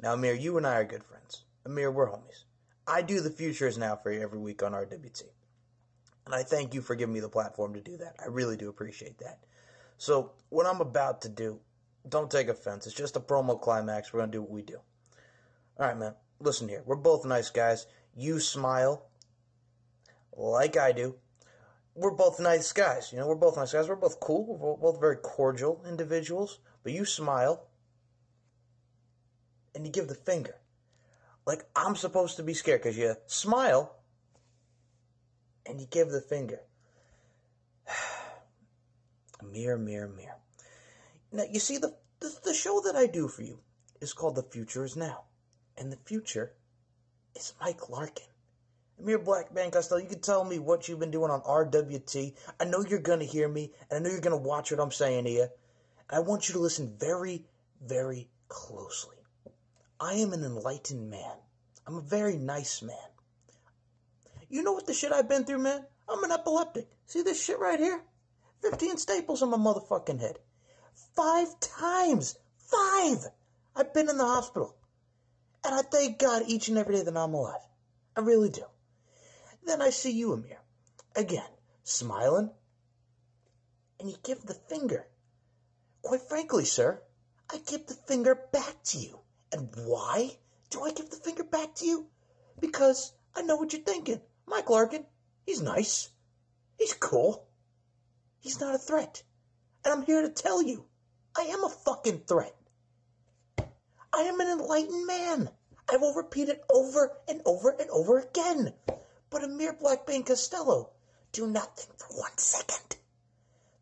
Now, 0.00 0.14
Amir, 0.14 0.34
you 0.34 0.56
and 0.56 0.66
I 0.66 0.76
are 0.76 0.84
good 0.84 1.04
friends. 1.04 1.44
Amir, 1.66 1.90
we're 1.90 2.08
homies. 2.08 2.44
I 2.88 3.02
do 3.02 3.20
the 3.20 3.30
futures 3.30 3.76
now 3.76 3.96
for 3.96 4.10
you 4.10 4.22
every 4.22 4.38
week 4.38 4.62
on 4.62 4.72
RWT. 4.72 5.24
And 6.24 6.34
I 6.34 6.42
thank 6.42 6.72
you 6.72 6.80
for 6.80 6.94
giving 6.94 7.12
me 7.12 7.20
the 7.20 7.28
platform 7.28 7.74
to 7.74 7.80
do 7.80 7.98
that. 7.98 8.16
I 8.18 8.28
really 8.28 8.56
do 8.56 8.68
appreciate 8.68 9.18
that. 9.18 9.40
So, 9.98 10.32
what 10.48 10.66
I'm 10.66 10.80
about 10.80 11.22
to 11.22 11.28
do, 11.28 11.60
don't 12.08 12.30
take 12.30 12.48
offense. 12.48 12.86
It's 12.86 12.96
just 12.96 13.16
a 13.16 13.20
promo 13.20 13.60
climax. 13.60 14.12
We're 14.12 14.20
going 14.20 14.30
to 14.30 14.38
do 14.38 14.42
what 14.42 14.50
we 14.50 14.62
do. 14.62 14.78
All 15.78 15.86
right, 15.86 15.98
man. 15.98 16.14
Listen 16.40 16.68
here. 16.68 16.82
We're 16.86 16.96
both 16.96 17.24
nice 17.24 17.50
guys. 17.50 17.86
You 18.16 18.40
smile 18.40 19.06
like 20.36 20.76
I 20.76 20.92
do. 20.92 21.16
We're 21.94 22.14
both 22.14 22.40
nice 22.40 22.72
guys. 22.72 23.10
You 23.12 23.18
know, 23.18 23.26
we're 23.26 23.34
both 23.34 23.56
nice 23.56 23.72
guys. 23.72 23.88
We're 23.88 23.96
both 23.96 24.20
cool. 24.20 24.56
We're 24.56 24.76
both 24.76 25.00
very 25.00 25.16
cordial 25.16 25.84
individuals. 25.86 26.60
But 26.84 26.92
you 26.92 27.04
smile 27.04 27.66
and 29.74 29.84
you 29.84 29.92
give 29.92 30.08
the 30.08 30.14
finger. 30.14 30.56
Like 31.48 31.64
I'm 31.74 31.96
supposed 31.96 32.36
to 32.36 32.42
be 32.42 32.52
scared 32.52 32.82
because 32.82 32.98
you 32.98 33.14
smile 33.24 33.96
and 35.64 35.80
you 35.80 35.86
give 35.90 36.10
the 36.10 36.20
finger. 36.20 36.60
mirror, 39.42 39.78
mirror, 39.78 40.08
mirror. 40.08 40.36
Now, 41.32 41.44
you 41.50 41.58
see, 41.58 41.78
the, 41.78 41.94
the, 42.20 42.30
the 42.44 42.52
show 42.52 42.82
that 42.84 42.96
I 42.96 43.06
do 43.06 43.28
for 43.28 43.40
you 43.40 43.60
is 43.98 44.12
called 44.12 44.34
The 44.34 44.42
Future 44.42 44.84
is 44.84 44.94
Now. 44.94 45.22
And 45.78 45.90
the 45.90 45.96
future 46.04 46.52
is 47.34 47.54
Mike 47.62 47.88
Larkin. 47.88 48.26
Amir 49.00 49.24
man. 49.54 49.70
Costello, 49.70 50.02
you 50.02 50.08
can 50.08 50.20
tell 50.20 50.44
me 50.44 50.58
what 50.58 50.86
you've 50.86 51.00
been 51.00 51.10
doing 51.10 51.30
on 51.30 51.40
RWT. 51.40 52.34
I 52.60 52.64
know 52.66 52.84
you're 52.86 52.98
going 52.98 53.20
to 53.20 53.24
hear 53.24 53.48
me, 53.48 53.72
and 53.90 53.98
I 53.98 54.02
know 54.02 54.10
you're 54.10 54.20
going 54.20 54.38
to 54.38 54.48
watch 54.48 54.70
what 54.70 54.80
I'm 54.80 54.90
saying 54.90 55.24
to 55.24 55.30
you. 55.30 55.48
And 56.10 56.18
I 56.18 56.18
want 56.18 56.50
you 56.50 56.52
to 56.56 56.60
listen 56.60 56.94
very, 56.98 57.46
very 57.82 58.28
closely. 58.48 59.17
I 60.00 60.14
am 60.14 60.32
an 60.32 60.44
enlightened 60.44 61.10
man. 61.10 61.36
I'm 61.86 61.96
a 61.96 62.00
very 62.00 62.36
nice 62.36 62.82
man. 62.82 62.96
You 64.48 64.62
know 64.62 64.72
what 64.72 64.86
the 64.86 64.94
shit 64.94 65.12
I've 65.12 65.28
been 65.28 65.44
through, 65.44 65.58
man? 65.58 65.84
I'm 66.08 66.22
an 66.22 66.30
epileptic. 66.30 66.88
See 67.06 67.22
this 67.22 67.42
shit 67.42 67.58
right 67.58 67.78
here? 67.78 68.02
15 68.62 68.96
staples 68.98 69.42
on 69.42 69.50
my 69.50 69.56
motherfucking 69.56 70.20
head. 70.20 70.38
Five 71.14 71.58
times. 71.60 72.38
Five! 72.56 73.26
I've 73.74 73.92
been 73.92 74.08
in 74.08 74.18
the 74.18 74.24
hospital. 74.24 74.76
And 75.64 75.74
I 75.74 75.82
thank 75.82 76.18
God 76.18 76.44
each 76.46 76.68
and 76.68 76.78
every 76.78 76.96
day 76.96 77.02
that 77.02 77.16
I'm 77.16 77.34
alive. 77.34 77.60
I 78.16 78.20
really 78.20 78.50
do. 78.50 78.64
Then 79.64 79.82
I 79.82 79.90
see 79.90 80.12
you, 80.12 80.32
Amir. 80.32 80.60
Again, 81.16 81.50
smiling. 81.82 82.50
And 83.98 84.08
you 84.08 84.16
give 84.22 84.42
the 84.42 84.54
finger. 84.54 85.06
Quite 86.02 86.22
frankly, 86.22 86.64
sir, 86.64 87.02
I 87.52 87.58
give 87.58 87.86
the 87.86 87.94
finger 87.94 88.38
back 88.52 88.82
to 88.84 88.98
you. 88.98 89.18
And 89.52 89.68
why 89.76 90.38
do 90.70 90.82
I 90.84 90.92
give 90.92 91.10
the 91.10 91.16
finger 91.16 91.44
back 91.44 91.74
to 91.76 91.86
you? 91.86 92.06
Because 92.60 93.12
I 93.34 93.42
know 93.42 93.56
what 93.56 93.72
you're 93.72 93.82
thinking. 93.82 94.20
Mike 94.46 94.68
Larkin, 94.68 95.06
he's 95.46 95.62
nice. 95.62 96.10
He's 96.76 96.94
cool. 96.94 97.46
He's 98.40 98.60
not 98.60 98.74
a 98.74 98.78
threat. 98.78 99.22
And 99.84 99.92
I'm 99.92 100.02
here 100.02 100.22
to 100.22 100.28
tell 100.28 100.62
you, 100.62 100.86
I 101.36 101.42
am 101.42 101.64
a 101.64 101.68
fucking 101.68 102.20
threat. 102.20 102.54
I 104.12 104.22
am 104.22 104.40
an 104.40 104.48
enlightened 104.48 105.06
man. 105.06 105.50
I 105.90 105.96
will 105.96 106.14
repeat 106.14 106.48
it 106.48 106.64
over 106.70 107.16
and 107.28 107.40
over 107.46 107.70
and 107.70 107.88
over 107.90 108.18
again. 108.18 108.74
But 109.30 109.44
Amir 109.44 109.74
Blackbane 109.74 110.26
Costello, 110.26 110.90
do 111.32 111.46
not 111.46 111.76
think 111.76 111.98
for 111.98 112.20
one 112.20 112.36
second 112.36 112.96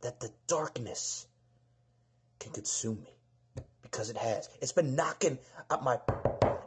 that 0.03 0.21
the 0.21 0.33
darkness 0.47 1.27
can 2.39 2.53
consume 2.53 3.03
me. 3.03 3.16
Because 3.97 4.10
it 4.10 4.18
has. 4.18 4.51
It's 4.60 4.73
been 4.73 4.94
knocking 4.94 5.39
at 5.70 5.82
my 5.82 5.98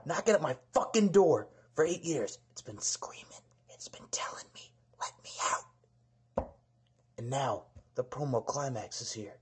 knocking 0.03 0.33
at 0.33 0.41
my 0.41 0.55
fucking 0.73 1.09
door 1.09 1.47
for 1.75 1.85
eight 1.85 2.01
years. 2.03 2.39
It's 2.49 2.63
been 2.63 2.79
screaming. 2.79 3.43
It's 3.69 3.87
been 3.87 4.07
telling 4.09 4.45
me, 4.55 4.61
let 4.99 5.11
me 5.23 5.29
out. 5.51 6.49
And 7.19 7.29
now 7.29 7.65
the 7.93 8.03
promo 8.03 8.43
climax 8.43 9.01
is 9.01 9.11
here. 9.11 9.37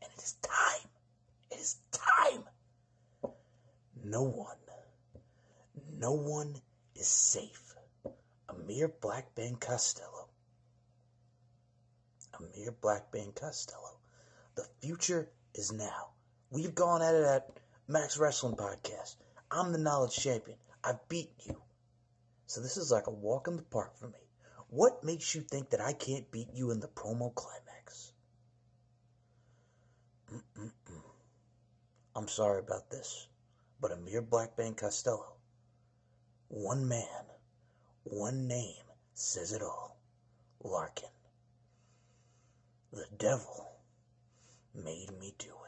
And 0.00 0.10
it 0.10 0.22
is 0.22 0.36
time. 0.40 0.88
It 1.50 1.58
is 1.58 1.76
time. 1.92 2.44
No 4.02 4.22
one, 4.22 4.56
no 5.98 6.12
one 6.12 6.56
is 6.96 7.08
safe. 7.08 7.74
Amir 8.48 8.88
Blackbane 8.88 9.60
Costello. 9.60 10.30
Amir 12.40 12.72
Blackbane 12.72 13.34
Costello. 13.34 13.98
The 14.54 14.64
future 14.80 15.28
is 15.52 15.72
now. 15.72 16.12
We've 16.50 16.74
gone 16.74 17.02
at 17.02 17.14
it 17.14 17.24
at 17.24 17.50
Max 17.88 18.16
Wrestling 18.16 18.56
Podcast. 18.56 19.16
I'm 19.50 19.70
the 19.72 19.78
knowledge 19.78 20.16
champion. 20.16 20.56
I've 20.82 21.06
beat 21.08 21.30
you. 21.44 21.60
So 22.46 22.62
this 22.62 22.78
is 22.78 22.90
like 22.90 23.06
a 23.06 23.10
walk 23.10 23.48
in 23.48 23.56
the 23.56 23.62
park 23.62 23.98
for 23.98 24.08
me. 24.08 24.18
What 24.70 25.04
makes 25.04 25.34
you 25.34 25.42
think 25.42 25.70
that 25.70 25.82
I 25.82 25.92
can't 25.92 26.30
beat 26.30 26.48
you 26.54 26.70
in 26.70 26.80
the 26.80 26.88
promo 26.88 27.34
climax? 27.34 28.12
Mm-mm-mm. 30.32 31.02
I'm 32.16 32.28
sorry 32.28 32.60
about 32.60 32.90
this, 32.90 33.26
but 33.80 33.92
Amir 33.92 34.22
Blackbane 34.22 34.76
Costello, 34.76 35.34
one 36.48 36.88
man, 36.88 37.24
one 38.04 38.48
name 38.48 38.84
says 39.12 39.52
it 39.52 39.62
all. 39.62 39.98
Larkin. 40.64 41.10
The 42.92 43.06
devil 43.18 43.70
made 44.74 45.10
me 45.20 45.34
do 45.38 45.52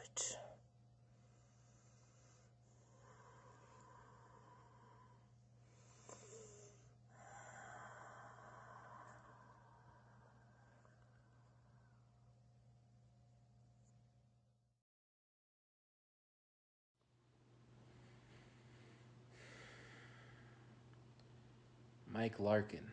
Mike 22.21 22.39
Larkin. 22.39 22.85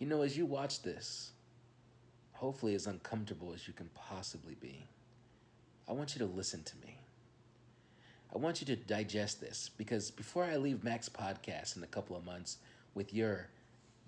You 0.00 0.08
know, 0.08 0.22
as 0.22 0.36
you 0.36 0.46
watch 0.46 0.82
this, 0.82 1.30
hopefully 2.32 2.74
as 2.74 2.88
uncomfortable 2.88 3.52
as 3.54 3.68
you 3.68 3.72
can 3.72 3.88
possibly 3.94 4.56
be, 4.60 4.84
I 5.88 5.92
want 5.92 6.16
you 6.16 6.26
to 6.26 6.32
listen 6.32 6.64
to 6.64 6.74
me. 6.84 6.98
I 8.34 8.38
want 8.38 8.60
you 8.60 8.66
to 8.66 8.74
digest 8.74 9.40
this 9.40 9.70
because 9.78 10.10
before 10.10 10.42
I 10.42 10.56
leave 10.56 10.82
Max 10.82 11.08
Podcast 11.08 11.76
in 11.76 11.84
a 11.84 11.86
couple 11.86 12.16
of 12.16 12.24
months 12.24 12.58
with 12.94 13.14
your 13.14 13.46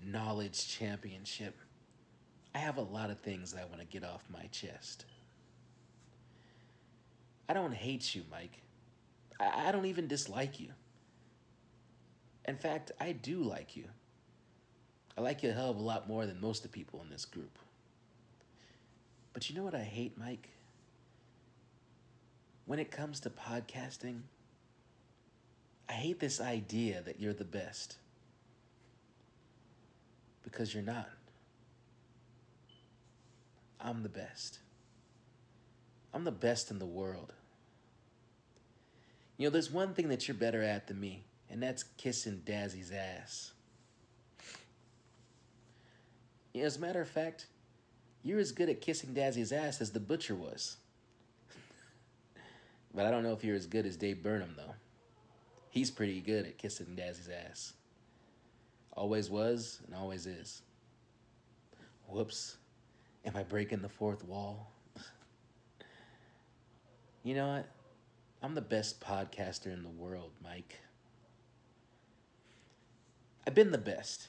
knowledge 0.04 0.66
championship, 0.66 1.56
I 2.56 2.58
have 2.58 2.76
a 2.76 2.82
lot 2.82 3.10
of 3.10 3.20
things 3.20 3.52
that 3.52 3.62
I 3.62 3.66
want 3.66 3.78
to 3.78 3.86
get 3.86 4.02
off 4.02 4.24
my 4.28 4.46
chest. 4.50 5.04
I 7.48 7.52
don't 7.52 7.72
hate 7.72 8.16
you, 8.16 8.24
Mike. 8.32 8.60
I, 9.38 9.68
I 9.68 9.70
don't 9.70 9.86
even 9.86 10.08
dislike 10.08 10.58
you. 10.58 10.70
In 12.46 12.56
fact, 12.56 12.92
I 13.00 13.12
do 13.12 13.42
like 13.42 13.76
you. 13.76 13.84
I 15.16 15.20
like 15.20 15.42
you 15.42 15.50
a 15.50 15.52
hell 15.52 15.70
of 15.70 15.76
a 15.76 15.82
lot 15.82 16.08
more 16.08 16.26
than 16.26 16.40
most 16.40 16.64
of 16.64 16.70
the 16.70 16.78
people 16.78 17.02
in 17.02 17.10
this 17.10 17.24
group. 17.24 17.58
But 19.32 19.48
you 19.48 19.56
know 19.56 19.64
what 19.64 19.74
I 19.74 19.82
hate, 19.82 20.18
Mike? 20.18 20.48
When 22.66 22.78
it 22.78 22.90
comes 22.90 23.20
to 23.20 23.30
podcasting, 23.30 24.20
I 25.88 25.92
hate 25.92 26.20
this 26.20 26.40
idea 26.40 27.02
that 27.02 27.20
you're 27.20 27.34
the 27.34 27.44
best. 27.44 27.96
Because 30.42 30.72
you're 30.72 30.82
not. 30.82 31.10
I'm 33.80 34.02
the 34.02 34.08
best. 34.08 34.60
I'm 36.12 36.24
the 36.24 36.32
best 36.32 36.70
in 36.70 36.78
the 36.78 36.86
world. 36.86 37.32
You 39.36 39.46
know, 39.46 39.50
there's 39.50 39.70
one 39.70 39.94
thing 39.94 40.08
that 40.08 40.28
you're 40.28 40.34
better 40.36 40.62
at 40.62 40.86
than 40.86 41.00
me, 41.00 41.24
and 41.50 41.62
that's 41.62 41.82
kissing 41.96 42.42
Dazzy's 42.44 42.92
ass. 42.92 43.52
As 46.54 46.76
a 46.76 46.80
matter 46.80 47.00
of 47.00 47.08
fact, 47.08 47.46
you're 48.22 48.38
as 48.38 48.52
good 48.52 48.68
at 48.68 48.80
kissing 48.80 49.14
Dazzy's 49.14 49.52
ass 49.52 49.80
as 49.80 49.90
the 49.90 50.00
butcher 50.00 50.34
was. 50.34 50.76
but 52.94 53.06
I 53.06 53.10
don't 53.10 53.22
know 53.22 53.32
if 53.32 53.44
you're 53.44 53.56
as 53.56 53.66
good 53.66 53.86
as 53.86 53.96
Dave 53.96 54.22
Burnham, 54.22 54.54
though. 54.56 54.74
He's 55.70 55.90
pretty 55.90 56.20
good 56.20 56.46
at 56.46 56.58
kissing 56.58 56.96
Dazzy's 56.96 57.28
ass. 57.28 57.72
Always 58.96 59.30
was 59.30 59.80
and 59.86 59.94
always 59.94 60.26
is. 60.26 60.62
Whoops. 62.08 62.56
Am 63.24 63.36
I 63.36 63.42
breaking 63.42 63.82
the 63.82 63.88
fourth 63.88 64.24
wall? 64.24 64.70
you 67.22 67.34
know 67.34 67.48
what? 67.48 67.68
I'm 68.42 68.54
the 68.54 68.60
best 68.60 69.00
podcaster 69.00 69.66
in 69.66 69.82
the 69.82 69.90
world, 69.90 70.32
Mike. 70.42 70.78
I've 73.50 73.56
been 73.56 73.72
the 73.72 73.78
best 73.78 74.28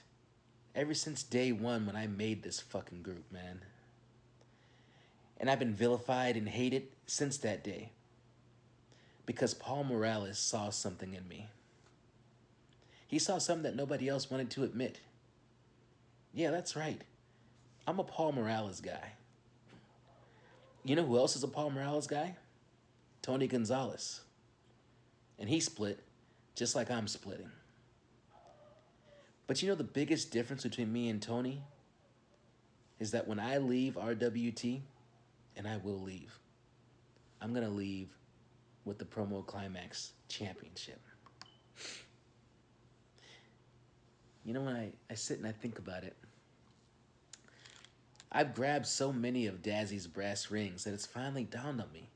ever 0.73 0.95
since 0.95 1.22
day 1.22 1.52
one 1.52 1.85
when 1.85 1.95
I 1.95 2.07
made 2.07 2.41
this 2.41 2.60
fucking 2.60 3.03
group, 3.03 3.31
man. 3.31 3.61
And 5.39 5.48
I've 5.48 5.60
been 5.60 5.76
vilified 5.76 6.38
and 6.38 6.49
hated 6.49 6.88
since 7.06 7.38
that 7.38 7.64
day 7.64 7.91
because 9.27 9.53
Paul 9.53 9.84
Morales 9.84 10.39
saw 10.39 10.72
something 10.72 11.14
in 11.14 11.27
me. 11.27 11.49
He 13.06 13.19
saw 13.19 13.38
something 13.38 13.61
that 13.61 13.76
nobody 13.76 14.10
else 14.10 14.31
wanted 14.31 14.49
to 14.49 14.64
admit. 14.64 14.99
Yeah, 16.34 16.49
that's 16.49 16.76
right. 16.76 17.03
I'm 17.85 17.99
a 17.99 18.03
Paul 18.03 18.31
Morales 18.31 18.81
guy. 18.81 19.11
You 20.84 20.95
know 20.95 21.06
who 21.06 21.19
else 21.19 21.35
is 21.35 21.43
a 21.43 21.48
Paul 21.48 21.69
Morales 21.69 22.07
guy? 22.07 22.38
Tony 23.22 23.45
Gonzalez. 23.45 24.22
And 25.38 25.48
he 25.48 25.60
split 25.60 25.99
just 26.56 26.76
like 26.76 26.89
I'm 26.89 27.07
splitting. 27.07 27.52
But 29.51 29.61
you 29.61 29.67
know 29.67 29.75
the 29.75 29.83
biggest 29.83 30.31
difference 30.31 30.63
between 30.63 30.93
me 30.93 31.09
and 31.09 31.21
Tony 31.21 31.61
is 33.01 33.11
that 33.11 33.27
when 33.27 33.37
I 33.37 33.57
leave 33.57 33.95
RWT, 33.95 34.79
and 35.57 35.67
I 35.67 35.75
will 35.75 35.99
leave, 35.99 36.39
I'm 37.41 37.51
going 37.51 37.65
to 37.65 37.69
leave 37.69 38.07
with 38.85 38.97
the 38.97 39.03
Promo 39.03 39.45
Climax 39.45 40.13
Championship. 40.29 41.01
You 44.45 44.53
know, 44.53 44.61
when 44.61 44.73
I, 44.73 44.93
I 45.09 45.15
sit 45.15 45.39
and 45.39 45.45
I 45.45 45.51
think 45.51 45.79
about 45.79 46.05
it, 46.05 46.15
I've 48.31 48.55
grabbed 48.55 48.87
so 48.87 49.11
many 49.11 49.47
of 49.47 49.61
Dazzy's 49.61 50.07
brass 50.07 50.49
rings 50.49 50.85
that 50.85 50.93
it's 50.93 51.05
finally 51.05 51.43
dawned 51.43 51.81
on 51.81 51.91
me 51.91 52.07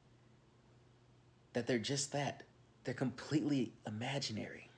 that 1.52 1.68
they're 1.68 1.80
just 1.80 2.14
that. 2.14 2.44
They're 2.86 2.94
completely 2.94 3.74
imaginary. 3.86 4.70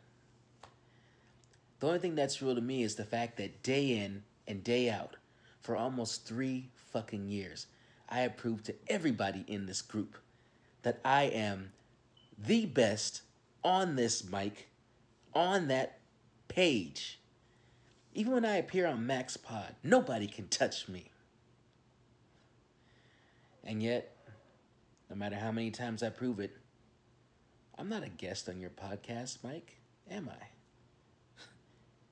The 1.79 1.87
only 1.87 1.99
thing 1.99 2.15
that's 2.15 2.41
real 2.41 2.55
to 2.55 2.61
me 2.61 2.83
is 2.83 2.95
the 2.95 3.03
fact 3.03 3.37
that 3.37 3.61
day 3.61 3.97
in 3.97 4.23
and 4.47 4.63
day 4.63 4.89
out, 4.89 5.15
for 5.61 5.75
almost 5.75 6.25
three 6.25 6.69
fucking 6.91 7.27
years, 7.27 7.67
I 8.09 8.19
have 8.19 8.37
proved 8.37 8.65
to 8.65 8.75
everybody 8.87 9.43
in 9.47 9.65
this 9.65 9.81
group 9.81 10.17
that 10.81 10.99
I 11.03 11.23
am 11.23 11.71
the 12.37 12.65
best 12.65 13.21
on 13.63 13.95
this 13.95 14.29
mic, 14.29 14.69
on 15.33 15.67
that 15.67 15.99
page. 16.47 17.19
Even 18.13 18.33
when 18.33 18.45
I 18.45 18.55
appear 18.55 18.87
on 18.87 19.05
Max 19.05 19.37
Pod, 19.37 19.75
nobody 19.83 20.27
can 20.27 20.47
touch 20.47 20.87
me. 20.87 21.11
And 23.63 23.83
yet, 23.83 24.15
no 25.09 25.15
matter 25.15 25.35
how 25.35 25.51
many 25.51 25.71
times 25.71 26.01
I 26.01 26.09
prove 26.09 26.39
it, 26.39 26.55
I'm 27.77 27.89
not 27.89 28.03
a 28.03 28.09
guest 28.09 28.49
on 28.49 28.59
your 28.59 28.71
podcast, 28.71 29.43
Mike, 29.43 29.77
am 30.09 30.29
I? 30.31 30.56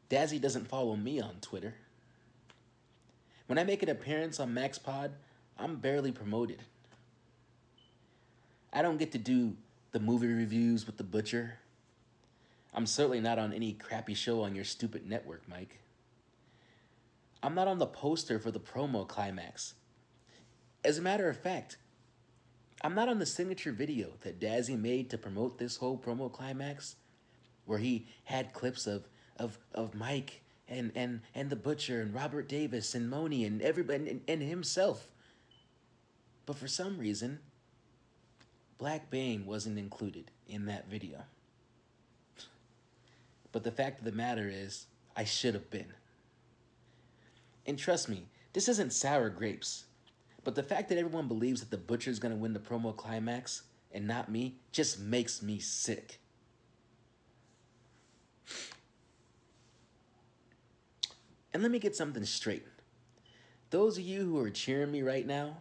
Dazzy 0.10 0.40
doesn't 0.40 0.68
follow 0.68 0.95
me 0.95 1.19
on 1.19 1.36
Twitter. 1.41 1.76
When 3.48 3.57
I 3.57 3.64
make 3.64 3.84
an 3.84 3.90
appearance 3.90 4.40
on 4.40 4.53
MaxPod, 4.53 5.11
I'm 5.57 5.77
barely 5.77 6.11
promoted. 6.11 6.61
I 8.73 8.82
don't 8.82 8.98
get 8.98 9.11
to 9.14 9.18
do 9.18 9.56
the 9.91 9.99
movie 9.99 10.27
reviews 10.27 10.86
with 10.86 10.98
the 10.98 11.03
butcher. 11.03 11.60
I'm 12.73 12.86
certainly 12.86 13.22
not 13.22 13.40
on 13.40 13.53
any 13.53 13.73
crappy 13.73 14.14
show 14.14 14.41
on 14.41 14.53
your 14.53 14.65
stupid 14.65 15.07
network, 15.07 15.48
Mike. 15.48 15.80
I'm 17.41 17.56
not 17.56 17.68
on 17.68 17.80
the 17.80 17.86
poster 17.86 18.40
for 18.40 18.52
the 18.52 18.60
promo 18.60 19.07
climax. 19.07 19.76
As 20.84 20.98
a 20.98 21.02
matter 21.02 21.30
of 21.30 21.38
fact, 21.38 21.77
I'm 22.82 22.94
not 22.94 23.07
on 23.07 23.19
the 23.19 23.26
signature 23.26 23.72
video 23.72 24.10
that 24.22 24.40
Dazzy 24.40 24.77
made 24.77 25.10
to 25.10 25.18
promote 25.18 25.57
this 25.57 25.77
whole 25.77 25.98
promo 25.98 26.32
climax, 26.32 26.95
where 27.65 27.80
he 27.80 28.07
had 28.26 28.53
clips 28.53 28.86
of 28.86 29.07
of 29.38 29.57
of 29.74 29.94
Mike 29.95 30.41
and 30.68 30.91
and 30.95 31.22
and 31.34 31.49
the 31.49 31.56
butcher 31.56 32.02
and 32.02 32.14
Robert 32.14 32.48
Davis 32.48 32.95
and 32.95 33.10
Moni 33.10 33.45
and 33.45 33.62
everybody 33.62 34.10
and, 34.10 34.22
and 34.28 34.41
himself. 34.41 35.07
But 36.45 36.57
for 36.57 36.68
some 36.68 36.98
reason, 36.98 37.40
Black 38.78 39.10
Bane 39.10 39.45
wasn't 39.45 39.80
included 39.80 40.32
in 40.48 40.66
that 40.66 40.88
video. 40.90 41.24
But 43.52 43.64
the 43.64 43.72
fact 43.72 43.99
of 43.99 44.06
the 44.06 44.12
matter 44.12 44.49
is, 44.52 44.86
I 45.16 45.24
should 45.24 45.53
have 45.53 45.70
been. 45.72 45.94
And 47.66 47.80
trust 47.80 48.10
me, 48.10 48.28
this 48.53 48.68
isn't 48.68 48.94
sour 48.94 49.30
grapes. 49.30 49.86
But 50.44 50.56
the 50.56 50.62
fact 50.62 50.90
that 50.90 50.99
everyone 50.99 51.28
believes 51.28 51.62
that 51.62 51.72
the 51.72 51.78
butcher's 51.78 52.20
gonna 52.20 52.36
win 52.36 52.53
the 52.53 52.60
promo 52.60 52.95
climax 52.95 53.64
and 53.91 54.06
not 54.06 54.30
me 54.30 54.57
just 54.72 54.99
makes 54.99 55.41
me 55.41 55.57
sick. 55.57 56.20
And 61.56 61.64
let 61.64 61.72
me 61.72 61.80
get 61.80 61.95
something 61.95 62.26
straight. 62.26 62.65
Those 63.69 63.98
of 63.98 64.03
you 64.03 64.26
who 64.26 64.38
are 64.40 64.49
cheering 64.49 64.91
me 64.91 65.03
right 65.03 65.26
now, 65.26 65.60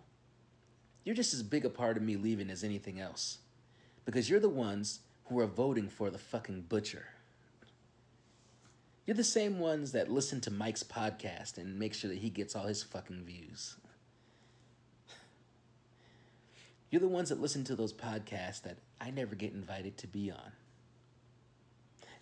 you're 1.05 1.15
just 1.15 1.33
as 1.33 1.45
big 1.45 1.65
a 1.65 1.71
part 1.71 1.97
of 1.97 2.03
me 2.03 2.16
leaving 2.16 2.51
as 2.51 2.65
anything 2.65 2.99
else. 2.99 3.39
Because 4.05 4.29
you're 4.29 4.41
the 4.41 4.49
ones 4.49 4.99
who 5.27 5.39
are 5.39 5.47
voting 5.47 5.89
for 5.89 6.11
the 6.11 6.19
fucking 6.19 6.62
butcher. 6.62 7.07
You're 9.07 9.15
the 9.15 9.23
same 9.23 9.61
ones 9.61 9.93
that 9.93 10.11
listen 10.11 10.41
to 10.41 10.51
Mike's 10.51 10.83
podcast 10.83 11.59
and 11.59 11.79
make 11.79 11.95
sure 11.95 12.11
that 12.11 12.19
he 12.19 12.29
gets 12.29 12.57
all 12.57 12.66
his 12.66 12.83
fucking 12.83 13.23
views. 13.23 13.77
You're 16.91 17.03
the 17.03 17.07
ones 17.07 17.29
that 17.29 17.41
listen 17.41 17.62
to 17.66 17.77
those 17.77 17.93
podcasts 17.93 18.62
that 18.62 18.79
I 19.01 19.12
never 19.12 19.37
get 19.37 19.53
invited 19.53 19.97
to 19.99 20.09
be 20.09 20.33
on. 20.33 20.51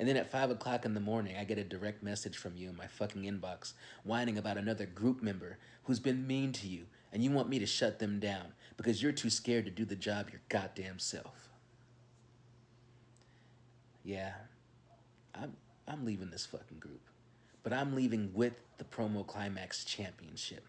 And 0.02 0.08
then 0.08 0.16
at 0.16 0.32
5 0.32 0.50
o'clock 0.50 0.84
in 0.84 0.94
the 0.94 1.00
morning, 1.00 1.36
I 1.38 1.44
get 1.44 1.58
a 1.58 1.62
direct 1.62 2.02
message 2.02 2.36
from 2.36 2.56
you 2.56 2.68
in 2.68 2.76
my 2.76 2.88
fucking 2.88 3.22
inbox 3.22 3.74
whining 4.02 4.36
about 4.36 4.58
another 4.58 4.84
group 4.84 5.22
member 5.22 5.58
who's 5.84 6.00
been 6.00 6.26
mean 6.26 6.50
to 6.54 6.66
you, 6.66 6.86
and 7.12 7.22
you 7.22 7.30
want 7.30 7.48
me 7.48 7.60
to 7.60 7.66
shut 7.66 8.00
them 8.00 8.18
down 8.18 8.46
because 8.76 9.00
you're 9.00 9.12
too 9.12 9.30
scared 9.30 9.64
to 9.66 9.70
do 9.70 9.84
the 9.84 9.94
job 9.94 10.28
your 10.32 10.40
goddamn 10.48 10.98
self. 10.98 11.50
Yeah, 14.02 14.32
I'm, 15.36 15.52
I'm 15.86 16.04
leaving 16.04 16.30
this 16.30 16.46
fucking 16.46 16.80
group, 16.80 17.02
but 17.62 17.72
I'm 17.72 17.94
leaving 17.94 18.32
with 18.34 18.54
the 18.78 18.84
Promo 18.84 19.24
Climax 19.24 19.84
Championship. 19.84 20.66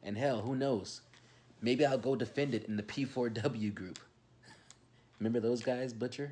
And 0.00 0.16
hell, 0.16 0.42
who 0.42 0.54
knows? 0.54 1.00
Maybe 1.60 1.84
I'll 1.84 1.98
go 1.98 2.14
defend 2.14 2.54
it 2.54 2.66
in 2.66 2.76
the 2.76 2.84
P4W 2.84 3.74
group. 3.74 3.98
Remember 5.18 5.40
those 5.40 5.60
guys, 5.60 5.92
Butcher? 5.92 6.30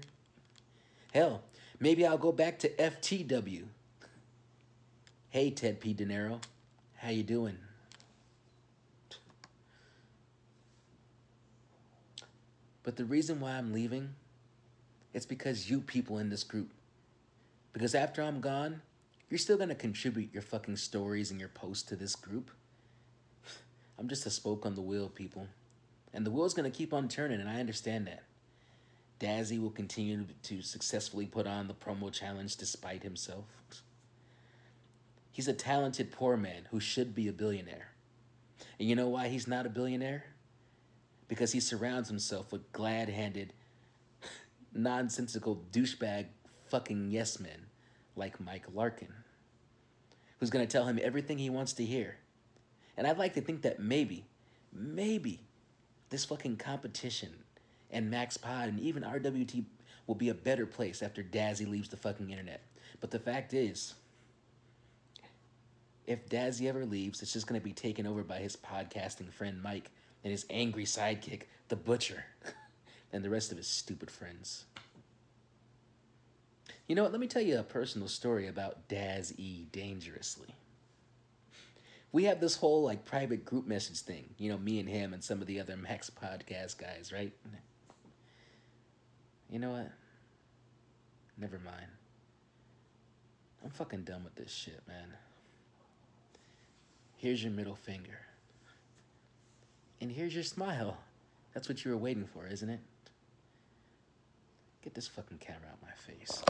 Hell, 1.13 1.43
maybe 1.81 2.07
I'll 2.07 2.19
go 2.19 2.33
back 2.33 2.59
to 2.61 2.69
FTW. 2.71 3.65
Hey, 5.29 5.51
Ted 5.51 5.81
P. 5.81 5.93
De 5.93 6.07
Niro. 6.07 6.41
How 6.97 7.11
you 7.11 7.23
doing? 7.23 7.59
But 12.83 12.97
the 12.97 13.05
reason 13.05 13.41
why 13.41 13.51
I'm 13.53 13.73
leaving, 13.73 14.15
it's 15.13 15.27
because 15.27 15.69
you 15.69 15.81
people 15.81 16.19
in 16.19 16.31
this 16.31 16.45
group. 16.45 16.71
Because 17.73 17.95
after 17.95 18.23
I'm 18.23 18.41
gone, 18.41 18.81
you're 19.29 19.39
still 19.39 19.57
going 19.57 19.71
to 19.71 19.75
contribute 19.75 20.33
your 20.33 20.43
fucking 20.43 20.77
stories 20.77 21.33
and 21.33 21.41
your 21.41 21.49
posts 21.49 21.83
to 21.89 21.97
this 21.97 22.15
group. 22.15 22.51
I'm 23.99 24.09
just 24.09 24.25
a 24.25 24.31
spoke 24.31 24.65
on 24.65 24.77
the 24.77 24.81
wheel, 24.81 25.09
people. 25.09 25.49
And 26.15 26.25
the 26.25 26.31
wheel's 26.31 26.55
going 26.55 26.71
to 26.71 26.77
keep 26.77 26.95
on 26.95 27.09
turning, 27.09 27.41
and 27.41 27.51
I 27.51 27.61
understand 27.61 28.07
that. 28.07 28.23
Dazzy 29.19 29.61
will 29.61 29.71
continue 29.71 30.27
to 30.43 30.61
successfully 30.61 31.27
put 31.27 31.47
on 31.47 31.69
the 31.69 31.75
promo 31.75 32.13
challenge 32.13 32.57
despite 32.57 33.03
himself. 33.03 33.47
He's 35.31 35.49
a 35.49 35.55
talented 35.55 36.13
poor 36.13 36.37
man 36.37 36.69
who 36.71 36.81
should 36.81 37.15
be 37.15 37.29
a 37.29 37.33
billionaire. 37.33 37.93
And 38.79 38.89
you 38.89 38.95
know 38.95 39.09
why 39.09 39.29
he's 39.29 39.47
not 39.47 39.67
a 39.67 39.71
billionaire? 39.71 40.25
Because 41.29 41.53
he 41.53 41.61
surrounds 41.61 42.09
himself 42.09 42.53
with 42.53 42.73
glad 42.73 43.09
handed, 43.09 43.53
nonsensical 44.75 45.63
douchebag 45.73 46.27
fucking 46.69 47.11
yes 47.11 47.41
men 47.41 47.67
like 48.17 48.41
Mike 48.41 48.67
Larkin, 48.73 49.13
who's 50.39 50.51
going 50.51 50.67
to 50.67 50.71
tell 50.71 50.87
him 50.87 50.99
everything 51.03 51.39
he 51.39 51.51
wants 51.51 51.73
to 51.75 51.85
hear. 51.85 52.17
And 52.97 53.07
I'd 53.07 53.19
like 53.19 53.35
to 53.35 53.41
think 53.41 53.63
that 53.63 53.81
maybe, 53.81 54.27
maybe 54.73 55.41
this 56.11 56.25
fucking 56.25 56.57
competition 56.57 57.31
and 57.91 58.11
Max 58.11 58.37
Pod 58.37 58.69
and 58.69 58.81
even 58.81 59.03
RWT 59.03 59.65
will 60.07 60.15
be 60.15 60.29
a 60.29 60.35
better 60.35 60.67
place 60.67 61.03
after 61.03 61.23
Dazzy 61.23 61.69
leaves 61.69 61.89
the 61.89 61.97
fucking 61.97 62.31
internet. 62.31 62.63
But 63.01 63.11
the 63.11 63.19
fact 63.19 63.55
is, 63.55 63.95
if 66.07 66.29
Dazzy 66.29 66.69
ever 66.69 66.85
leaves, 66.87 67.23
it's 67.23 67.33
just 67.33 67.47
going 67.47 67.61
to 67.61 67.65
be 67.65 67.73
taken 67.73 68.07
over 68.07 68.23
by 68.23 68.39
his 68.39 68.57
podcasting 68.57 69.33
friend 69.33 69.63
Mike 69.63 69.91
and 70.25 70.31
his 70.31 70.47
angry 70.51 70.85
sidekick, 70.85 71.43
the 71.69 71.77
Butcher, 71.77 72.25
and 73.13 73.25
the 73.25 73.31
rest 73.31 73.51
of 73.51 73.59
his 73.59 73.67
stupid 73.67 74.11
friends. 74.11 74.67
You 76.87 76.95
know 76.95 77.03
what? 77.03 77.13
Let 77.13 77.21
me 77.21 77.27
tell 77.27 77.43
you 77.43 77.59
a 77.59 77.65
personal 77.65 78.07
story 78.09 78.47
about 78.47 78.87
Daz 78.89 79.35
E. 79.39 79.67
Dangerously. 79.73 80.55
we 82.13 82.25
have 82.25 82.41
this 82.41 82.57
whole 82.57 82.83
like 82.85 83.05
private 83.05 83.45
group 83.45 83.67
message 83.67 84.01
thing. 84.01 84.35
You 84.39 84.51
know, 84.51 84.59
me 84.59 84.79
and 84.81 84.89
him 84.89 85.13
and 85.13 85.23
some 85.23 85.41
of 85.41 85.47
the 85.49 85.61
other 85.61 85.77
Max 85.77 86.11
podcast 86.11 86.79
guys, 86.79 87.13
right? 87.13 87.33
You 89.51 89.59
know 89.59 89.71
what? 89.71 89.91
Never 91.39 91.59
mind. 91.65 91.87
I'm 93.63 93.71
fucking 93.71 94.03
done 94.03 94.25
with 94.25 94.35
this 94.35 94.53
shit, 94.53 94.81
man. 94.87 95.09
Here's 97.17 97.43
your 97.43 97.53
middle 97.53 97.75
finger. 97.75 98.21
And 100.01 100.11
here's 100.11 100.35
your 100.35 100.45
smile. 100.45 100.99
That's 101.55 101.69
what 101.69 101.85
you 101.85 101.91
were 101.91 101.97
waiting 101.97 102.27
for, 102.27 102.47
isn't 102.47 102.69
it? 102.69 102.81
Get 104.83 104.95
this 104.95 105.09
fucking 105.09 105.39
camera 105.39 105.69
out 105.69 105.79
of 105.81 105.83
my 105.83 106.15
face. 106.15 106.43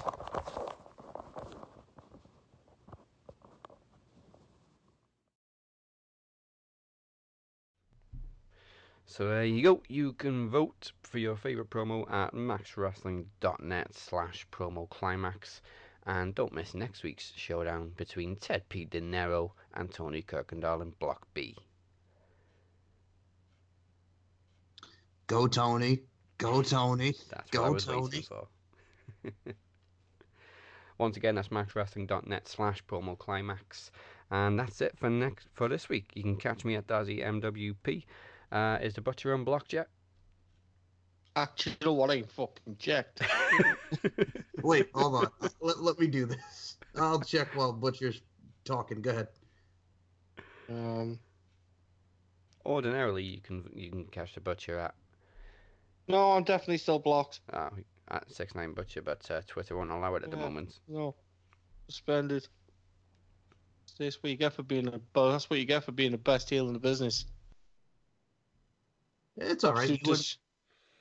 So 9.08 9.28
there 9.28 9.44
you 9.44 9.62
go. 9.62 9.82
You 9.88 10.12
can 10.12 10.50
vote 10.50 10.92
for 11.02 11.18
your 11.18 11.36
favorite 11.36 11.70
promo 11.70 12.10
at 12.10 12.34
maxwrestling.net 12.34 13.94
slash 13.94 14.46
promo 14.50 14.88
climax. 14.90 15.62
And 16.04 16.34
don't 16.34 16.52
miss 16.52 16.74
next 16.74 17.02
week's 17.02 17.32
showdown 17.36 17.92
between 17.96 18.36
Ted 18.36 18.68
P. 18.68 18.84
De 18.84 19.00
Niro 19.00 19.52
and 19.74 19.90
Tony 19.92 20.22
Kirkendall 20.22 20.82
in 20.82 20.90
Block 20.98 21.26
B. 21.34 21.56
Go 25.28 25.46
Tony. 25.48 26.00
Go 26.38 26.62
Tony. 26.62 27.14
That's 27.30 27.50
Go 27.50 27.62
what 27.62 27.66
I 27.68 27.70
was 27.70 27.84
Tony. 27.84 28.22
for. 28.22 28.48
Once 30.98 31.16
again, 31.16 31.34
that's 31.34 31.48
maxwrestling.net 31.48 32.48
slash 32.48 32.82
promo 32.86 33.18
climax. 33.18 33.90
And 34.30 34.58
that's 34.58 34.80
it 34.80 34.96
for 34.98 35.10
next 35.10 35.46
for 35.52 35.68
this 35.68 35.88
week. 35.88 36.10
You 36.14 36.22
can 36.22 36.36
catch 36.36 36.64
me 36.64 36.76
at 36.76 36.86
Dazzy 36.86 37.22
MWP. 37.22 38.04
Uh, 38.52 38.78
is 38.80 38.94
the 38.94 39.00
butcher 39.00 39.34
unblocked 39.34 39.72
yet? 39.72 39.88
Actually, 41.34 41.76
you 41.80 41.86
know 41.86 41.92
what? 41.94 42.10
I 42.10 42.14
ain't 42.14 42.30
fucking 42.32 42.76
checked. 42.78 43.20
Wait, 44.62 44.88
hold 44.94 45.16
on. 45.16 45.30
let, 45.60 45.82
let 45.82 45.98
me 45.98 46.06
do 46.06 46.24
this. 46.26 46.76
I'll 46.96 47.20
check 47.20 47.54
while 47.54 47.72
Butcher's 47.72 48.22
talking. 48.64 49.02
Go 49.02 49.10
ahead. 49.10 49.28
Um, 50.70 51.18
Ordinarily, 52.64 53.22
you 53.22 53.40
can 53.40 53.68
you 53.74 53.90
can 53.90 54.06
catch 54.06 54.34
the 54.34 54.40
butcher 54.40 54.78
at 54.78 54.94
no, 56.08 56.32
I'm 56.32 56.44
definitely 56.44 56.78
still 56.78 56.98
blocked. 57.00 57.40
uh, 57.52 57.68
at 58.08 58.32
six 58.32 58.54
nine 58.54 58.72
butcher, 58.72 59.02
but 59.02 59.28
uh, 59.30 59.42
Twitter 59.46 59.76
won't 59.76 59.90
allow 59.90 60.14
it 60.14 60.22
at 60.24 60.30
the 60.30 60.36
Yeah. 60.36 60.42
moment. 60.44 60.78
No, 60.88 61.14
suspended. 61.88 62.46
That's 63.98 64.22
what 64.22 64.30
you 64.30 64.36
get 64.36 64.52
for 64.54 64.62
being 64.62 64.88
a. 64.88 64.98
But 65.12 65.32
that's 65.32 65.50
what 65.50 65.58
you 65.58 65.64
get 65.64 65.84
for 65.84 65.92
being 65.92 66.12
the 66.12 66.18
best 66.18 66.48
heel 66.50 66.66
in 66.68 66.72
the 66.72 66.78
business. 66.80 67.26
It's 69.36 69.64
all 69.64 69.72
right. 69.74 69.82
Absolute 69.90 70.06
You 70.06 70.12
and- 70.14 70.36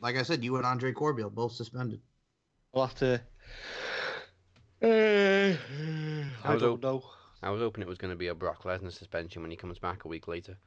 like 0.01 0.17
I 0.17 0.23
said, 0.23 0.43
you 0.43 0.57
and 0.57 0.65
Andre 0.65 0.91
Corbeil 0.91 1.29
both 1.29 1.53
suspended. 1.53 2.01
I'll 2.73 2.87
have 2.87 2.95
to. 2.95 3.21
Uh, 4.81 4.87
I 6.43 6.53
was 6.53 6.61
don't 6.61 6.73
op- 6.73 6.83
know. 6.83 7.03
I 7.41 7.49
was 7.49 7.61
hoping 7.61 7.81
it 7.81 7.87
was 7.87 7.97
going 7.97 8.11
to 8.11 8.17
be 8.17 8.27
a 8.27 8.35
Brock 8.35 8.63
Lesnar 8.63 8.91
suspension 8.91 9.41
when 9.41 9.51
he 9.51 9.57
comes 9.57 9.79
back 9.79 10.05
a 10.05 10.07
week 10.07 10.27
later. 10.27 10.57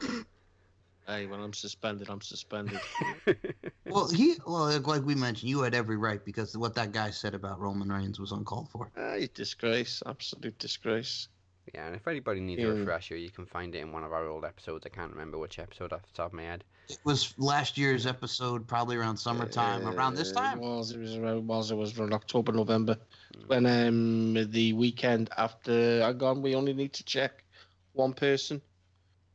Hey, 1.06 1.24
when 1.24 1.40
I'm 1.40 1.54
suspended, 1.54 2.10
I'm 2.10 2.20
suspended. 2.20 2.78
Well, 3.86 4.10
he 4.10 4.34
well, 4.46 4.64
like- 4.66 4.86
like 4.86 5.02
we 5.06 5.14
mentioned, 5.14 5.48
you 5.48 5.62
had 5.62 5.74
every 5.74 5.96
right 5.96 6.22
because 6.22 6.54
what 6.54 6.74
that 6.74 6.92
guy 6.92 7.08
said 7.08 7.32
about 7.32 7.58
Roman 7.58 7.88
Reigns 7.90 8.20
was 8.20 8.30
uncalled 8.32 8.68
for. 8.68 8.90
ah, 8.98 9.14
you 9.14 9.26
disgrace. 9.28 10.02
Absolute 10.04 10.58
disgrace. 10.58 11.28
Yeah, 11.74 11.86
and 11.86 11.96
if 11.96 12.06
anybody 12.08 12.40
needs 12.40 12.62
a 12.62 12.66
refresher, 12.72 13.16
you 13.16 13.30
can 13.30 13.46
find 13.46 13.74
it 13.74 13.80
in 13.80 13.92
one 13.92 14.04
of 14.04 14.12
our 14.12 14.26
old 14.26 14.44
episodes. 14.44 14.86
I 14.86 14.88
can't 14.88 15.10
remember 15.12 15.38
which 15.38 15.58
episode 15.58 15.92
off 15.92 16.02
the 16.02 16.12
top 16.12 16.28
of 16.28 16.32
my 16.34 16.42
head. 16.42 16.64
It 16.88 16.98
was 17.04 17.34
last 17.38 17.76
year's 17.76 18.06
episode, 18.06 18.66
probably 18.66 18.96
around 18.96 19.16
summertime, 19.18 19.86
around 19.86 20.14
this 20.14 20.30
Uh, 20.32 20.40
time. 20.40 20.58
It 20.58 20.62
was. 20.62 20.92
It 20.92 21.00
was 21.00 21.16
around. 21.16 21.46
Was 21.46 21.70
it 21.70 21.74
was 21.76 21.98
around 21.98 22.14
October, 22.14 22.52
November, 22.52 22.96
when 23.46 23.66
um 23.66 24.50
the 24.50 24.72
weekend 24.72 25.30
after 25.36 26.02
I 26.02 26.12
gone, 26.12 26.40
we 26.42 26.54
only 26.54 26.72
need 26.72 26.92
to 26.94 27.04
check 27.04 27.44
one 27.92 28.14
person, 28.14 28.62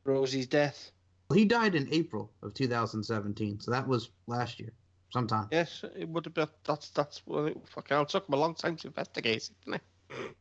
Rosey's 0.04 0.48
death. 0.48 0.92
He 1.34 1.46
died 1.46 1.76
in 1.76 1.88
April 1.92 2.32
of 2.42 2.54
2017, 2.54 3.60
so 3.60 3.72
that 3.72 3.88
was 3.88 4.10
last 4.28 4.60
year, 4.60 4.72
sometime. 5.12 5.48
Yes, 5.52 5.84
it 5.96 6.08
would 6.10 6.26
have 6.26 6.34
been. 6.34 6.48
That's 6.64 6.90
that's 6.90 7.22
what 7.26 7.46
it 7.46 7.58
fucking. 7.70 7.98
It 7.98 8.10
took 8.10 8.28
him 8.28 8.34
a 8.34 8.38
long 8.38 8.56
time 8.56 8.76
to 8.78 8.88
investigate, 8.88 9.50
it, 9.50 9.52
didn't 9.66 9.76
it? 9.76 10.36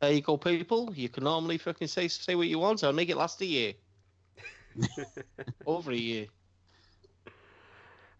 There 0.00 0.12
you 0.12 0.22
go, 0.22 0.38
people. 0.38 0.92
You 0.94 1.08
can 1.08 1.24
normally 1.24 1.58
fucking 1.58 1.88
say 1.88 2.08
say 2.08 2.34
what 2.34 2.48
you 2.48 2.58
want. 2.58 2.82
I'll 2.82 2.92
make 2.92 3.10
it 3.10 3.16
last 3.16 3.40
a 3.42 3.46
year. 3.46 3.74
Over 5.66 5.92
a 5.92 5.96
year. 5.96 6.26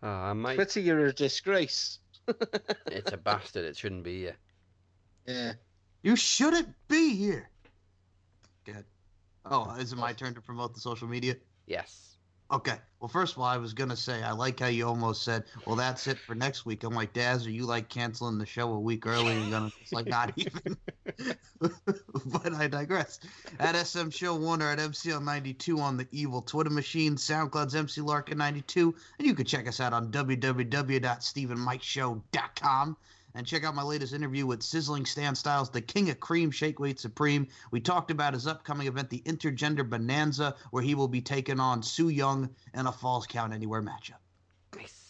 Uh, 0.02 0.06
I 0.06 0.32
might. 0.34 0.56
Twitter, 0.56 0.80
you're 0.80 1.06
a 1.06 1.12
disgrace. 1.12 1.98
It's 2.86 3.12
a 3.12 3.16
bastard. 3.16 3.64
It 3.64 3.76
shouldn't 3.76 4.04
be 4.04 4.20
here. 4.20 4.36
Yeah. 5.26 5.52
You 6.02 6.16
shouldn't 6.16 6.74
be 6.88 7.14
here. 7.16 7.48
Good. 8.64 8.84
Oh, 9.44 9.74
is 9.78 9.92
it 9.92 9.96
my 9.96 10.12
turn 10.12 10.34
to 10.34 10.40
promote 10.40 10.74
the 10.74 10.80
social 10.80 11.08
media? 11.08 11.36
Yes. 11.66 12.09
Okay. 12.52 12.76
Well, 12.98 13.08
first 13.08 13.34
of 13.34 13.38
all, 13.38 13.46
I 13.46 13.56
was 13.56 13.72
gonna 13.72 13.96
say 13.96 14.22
I 14.22 14.32
like 14.32 14.60
how 14.60 14.66
you 14.66 14.86
almost 14.86 15.22
said, 15.22 15.44
"Well, 15.66 15.76
that's 15.76 16.06
it 16.06 16.18
for 16.18 16.34
next 16.34 16.66
week." 16.66 16.84
I'm 16.84 16.94
like, 16.94 17.14
Daz, 17.14 17.46
are 17.46 17.50
you 17.50 17.64
like 17.64 17.88
canceling 17.88 18.36
the 18.36 18.44
show 18.44 18.70
a 18.72 18.78
week 18.78 19.06
early 19.06 19.32
and 19.32 19.50
gonna? 19.50 19.70
It's 19.80 19.92
like 19.92 20.06
not 20.06 20.34
even. 20.36 20.76
but 21.60 22.54
I 22.54 22.66
digress. 22.66 23.20
At 23.58 23.76
SM 23.76 24.08
Show 24.10 24.34
One 24.34 24.60
or 24.62 24.70
at 24.70 24.78
MCL92 24.78 25.78
on 25.78 25.96
the 25.96 26.06
evil 26.10 26.42
Twitter 26.42 26.68
machine, 26.70 27.16
SoundCloud's 27.16 27.74
MC 27.74 28.02
Larkin 28.02 28.38
92, 28.38 28.94
and 29.18 29.26
you 29.26 29.34
can 29.34 29.46
check 29.46 29.66
us 29.68 29.80
out 29.80 29.92
on 29.92 30.10
www.stephenmikeshow.com. 30.10 32.96
And 33.34 33.46
check 33.46 33.64
out 33.64 33.74
my 33.74 33.82
latest 33.82 34.12
interview 34.12 34.46
with 34.46 34.62
Sizzling 34.62 35.06
Stan 35.06 35.34
Styles, 35.34 35.70
the 35.70 35.80
king 35.80 36.10
of 36.10 36.18
cream, 36.18 36.50
shake 36.50 36.80
weight 36.80 36.98
supreme. 36.98 37.46
We 37.70 37.80
talked 37.80 38.10
about 38.10 38.34
his 38.34 38.46
upcoming 38.46 38.88
event, 38.88 39.10
the 39.10 39.22
Intergender 39.24 39.88
Bonanza, 39.88 40.56
where 40.70 40.82
he 40.82 40.94
will 40.94 41.08
be 41.08 41.20
taking 41.20 41.60
on 41.60 41.82
Sue 41.82 42.08
Young 42.08 42.50
in 42.74 42.86
a 42.86 42.92
Falls 42.92 43.26
Count 43.26 43.52
Anywhere 43.52 43.82
matchup. 43.82 44.18
Nice. 44.76 45.00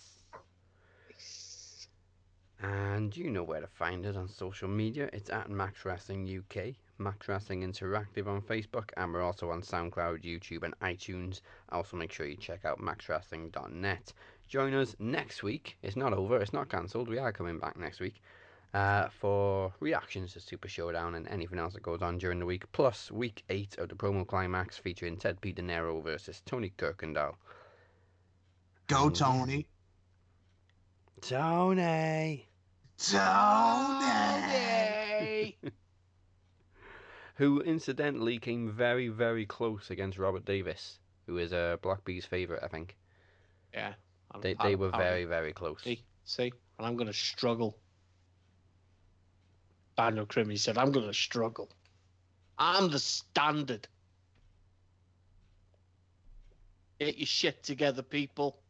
And 2.62 3.16
you 3.16 3.30
know 3.30 3.42
where 3.42 3.62
to 3.62 3.66
find 3.66 4.04
us 4.04 4.16
on 4.16 4.28
social 4.28 4.68
media. 4.68 5.08
It's 5.14 5.30
at 5.30 5.48
Max 5.48 5.86
Wrestling 5.86 6.28
UK, 6.28 6.74
Max 6.98 7.26
Wrestling 7.26 7.62
Interactive 7.62 8.26
on 8.26 8.42
Facebook, 8.42 8.90
and 8.98 9.14
we're 9.14 9.22
also 9.22 9.50
on 9.50 9.62
SoundCloud, 9.62 10.22
YouTube, 10.22 10.64
and 10.64 10.78
iTunes. 10.80 11.40
Also, 11.70 11.96
make 11.96 12.12
sure 12.12 12.26
you 12.26 12.36
check 12.36 12.66
out 12.66 12.78
maxwrestling.net. 12.78 14.12
Join 14.50 14.74
us 14.74 14.94
next 14.98 15.42
week. 15.44 15.78
It's 15.80 15.94
not 15.94 16.12
over, 16.12 16.40
it's 16.40 16.52
not 16.52 16.68
cancelled. 16.68 17.08
We 17.08 17.18
are 17.18 17.30
coming 17.32 17.60
back 17.60 17.76
next 17.76 18.00
week 18.00 18.20
uh, 18.74 19.06
for 19.20 19.72
reactions 19.78 20.32
to 20.32 20.40
Super 20.40 20.66
Showdown 20.66 21.14
and 21.14 21.28
anything 21.28 21.60
else 21.60 21.74
that 21.74 21.84
goes 21.84 22.02
on 22.02 22.18
during 22.18 22.40
the 22.40 22.46
week, 22.46 22.64
plus 22.72 23.12
week 23.12 23.44
8 23.48 23.78
of 23.78 23.88
the 23.88 23.94
promo 23.94 24.26
climax 24.26 24.76
featuring 24.76 25.16
Ted 25.16 25.40
P. 25.40 25.52
De 25.52 25.62
Niro 25.62 26.02
versus 26.02 26.42
Tony 26.44 26.72
Kirkendall. 26.76 27.36
Go, 28.88 29.06
And- 29.06 29.14
Tony. 29.14 29.68
Tony! 31.20 32.48
Tony! 32.98 34.48
who 37.36 37.60
incidentally 37.60 38.38
came 38.38 38.68
very, 38.72 39.06
very 39.06 39.46
close 39.46 39.90
against 39.90 40.18
Robert 40.18 40.44
Davis, 40.44 40.98
who 41.26 41.38
is 41.38 41.52
uh, 41.52 41.76
Block 41.82 42.04
B's 42.04 42.24
favourite, 42.24 42.64
I 42.64 42.68
think. 42.68 42.96
Yeah. 43.72 43.92
I'm- 44.32 44.40
They, 44.40 44.54
they 44.54 44.76
were 44.76 44.90
very, 44.90 45.24
very 45.24 45.52
close. 45.52 45.82
See, 45.82 46.02
see, 46.24 46.52
and 46.78 46.86
I'm 46.86 46.96
gonna 46.96 47.12
struggle. 47.12 47.76
Daniel 49.96 50.26
Crimmy 50.26 50.58
said, 50.58 50.78
"I'm 50.78 50.92
gonna 50.92 51.12
struggle. 51.12 51.70
I'm 52.58 52.90
the 52.90 52.98
standard. 52.98 53.86
Get 56.98 57.16
your 57.18 57.26
shit 57.26 57.62
together, 57.62 58.02
people." 58.02 58.60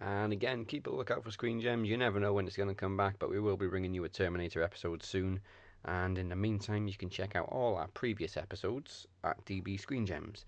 And 0.00 0.32
again, 0.32 0.64
keep 0.64 0.88
a 0.88 0.90
lookout 0.90 1.22
for 1.22 1.30
Screen 1.30 1.60
Gems. 1.60 1.88
You 1.88 1.96
never 1.96 2.18
know 2.18 2.32
when 2.32 2.46
it's 2.48 2.56
going 2.56 2.68
to 2.68 2.74
come 2.74 2.96
back, 2.96 3.16
but 3.20 3.30
we 3.30 3.38
will 3.38 3.56
be 3.56 3.68
bringing 3.68 3.94
you 3.94 4.02
a 4.02 4.08
Terminator 4.08 4.60
episode 4.62 5.00
soon. 5.02 5.40
And 5.84 6.18
in 6.18 6.28
the 6.28 6.34
meantime, 6.34 6.88
you 6.88 6.94
can 6.94 7.08
check 7.08 7.36
out 7.36 7.48
all 7.50 7.76
our 7.76 7.86
previous 7.88 8.36
episodes 8.36 9.06
at 9.22 9.44
DB 9.44 9.78
Screen 9.78 10.04
Gems. 10.04 10.44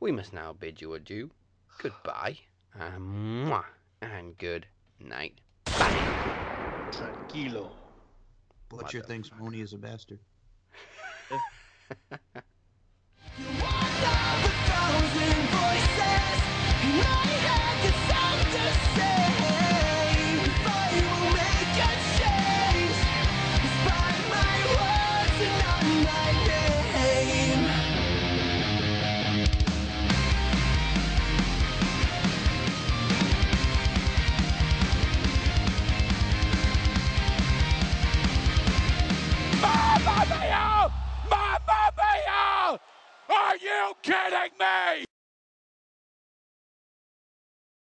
We 0.00 0.12
must 0.12 0.34
now 0.34 0.52
bid 0.52 0.80
you 0.82 0.92
adieu. 0.92 1.30
Goodbye. 1.78 2.36
And, 2.74 3.46
mwah, 3.46 3.64
and 4.02 4.36
good 4.36 4.66
night. 4.98 5.40
Tranquilo. 6.90 7.70
Butcher 8.68 9.00
thinks 9.00 9.30
Mooney 9.38 9.60
is 9.60 9.72
a 9.72 9.78
bastard. 9.78 10.18
Despite 11.30 12.18
my 14.02 14.34
words 14.42 15.16
and 15.16 15.50
not 16.98 17.28
my 18.96 19.37
Are 43.48 43.56
you 43.56 43.94
kidding 44.02 44.58
me? 44.60 45.17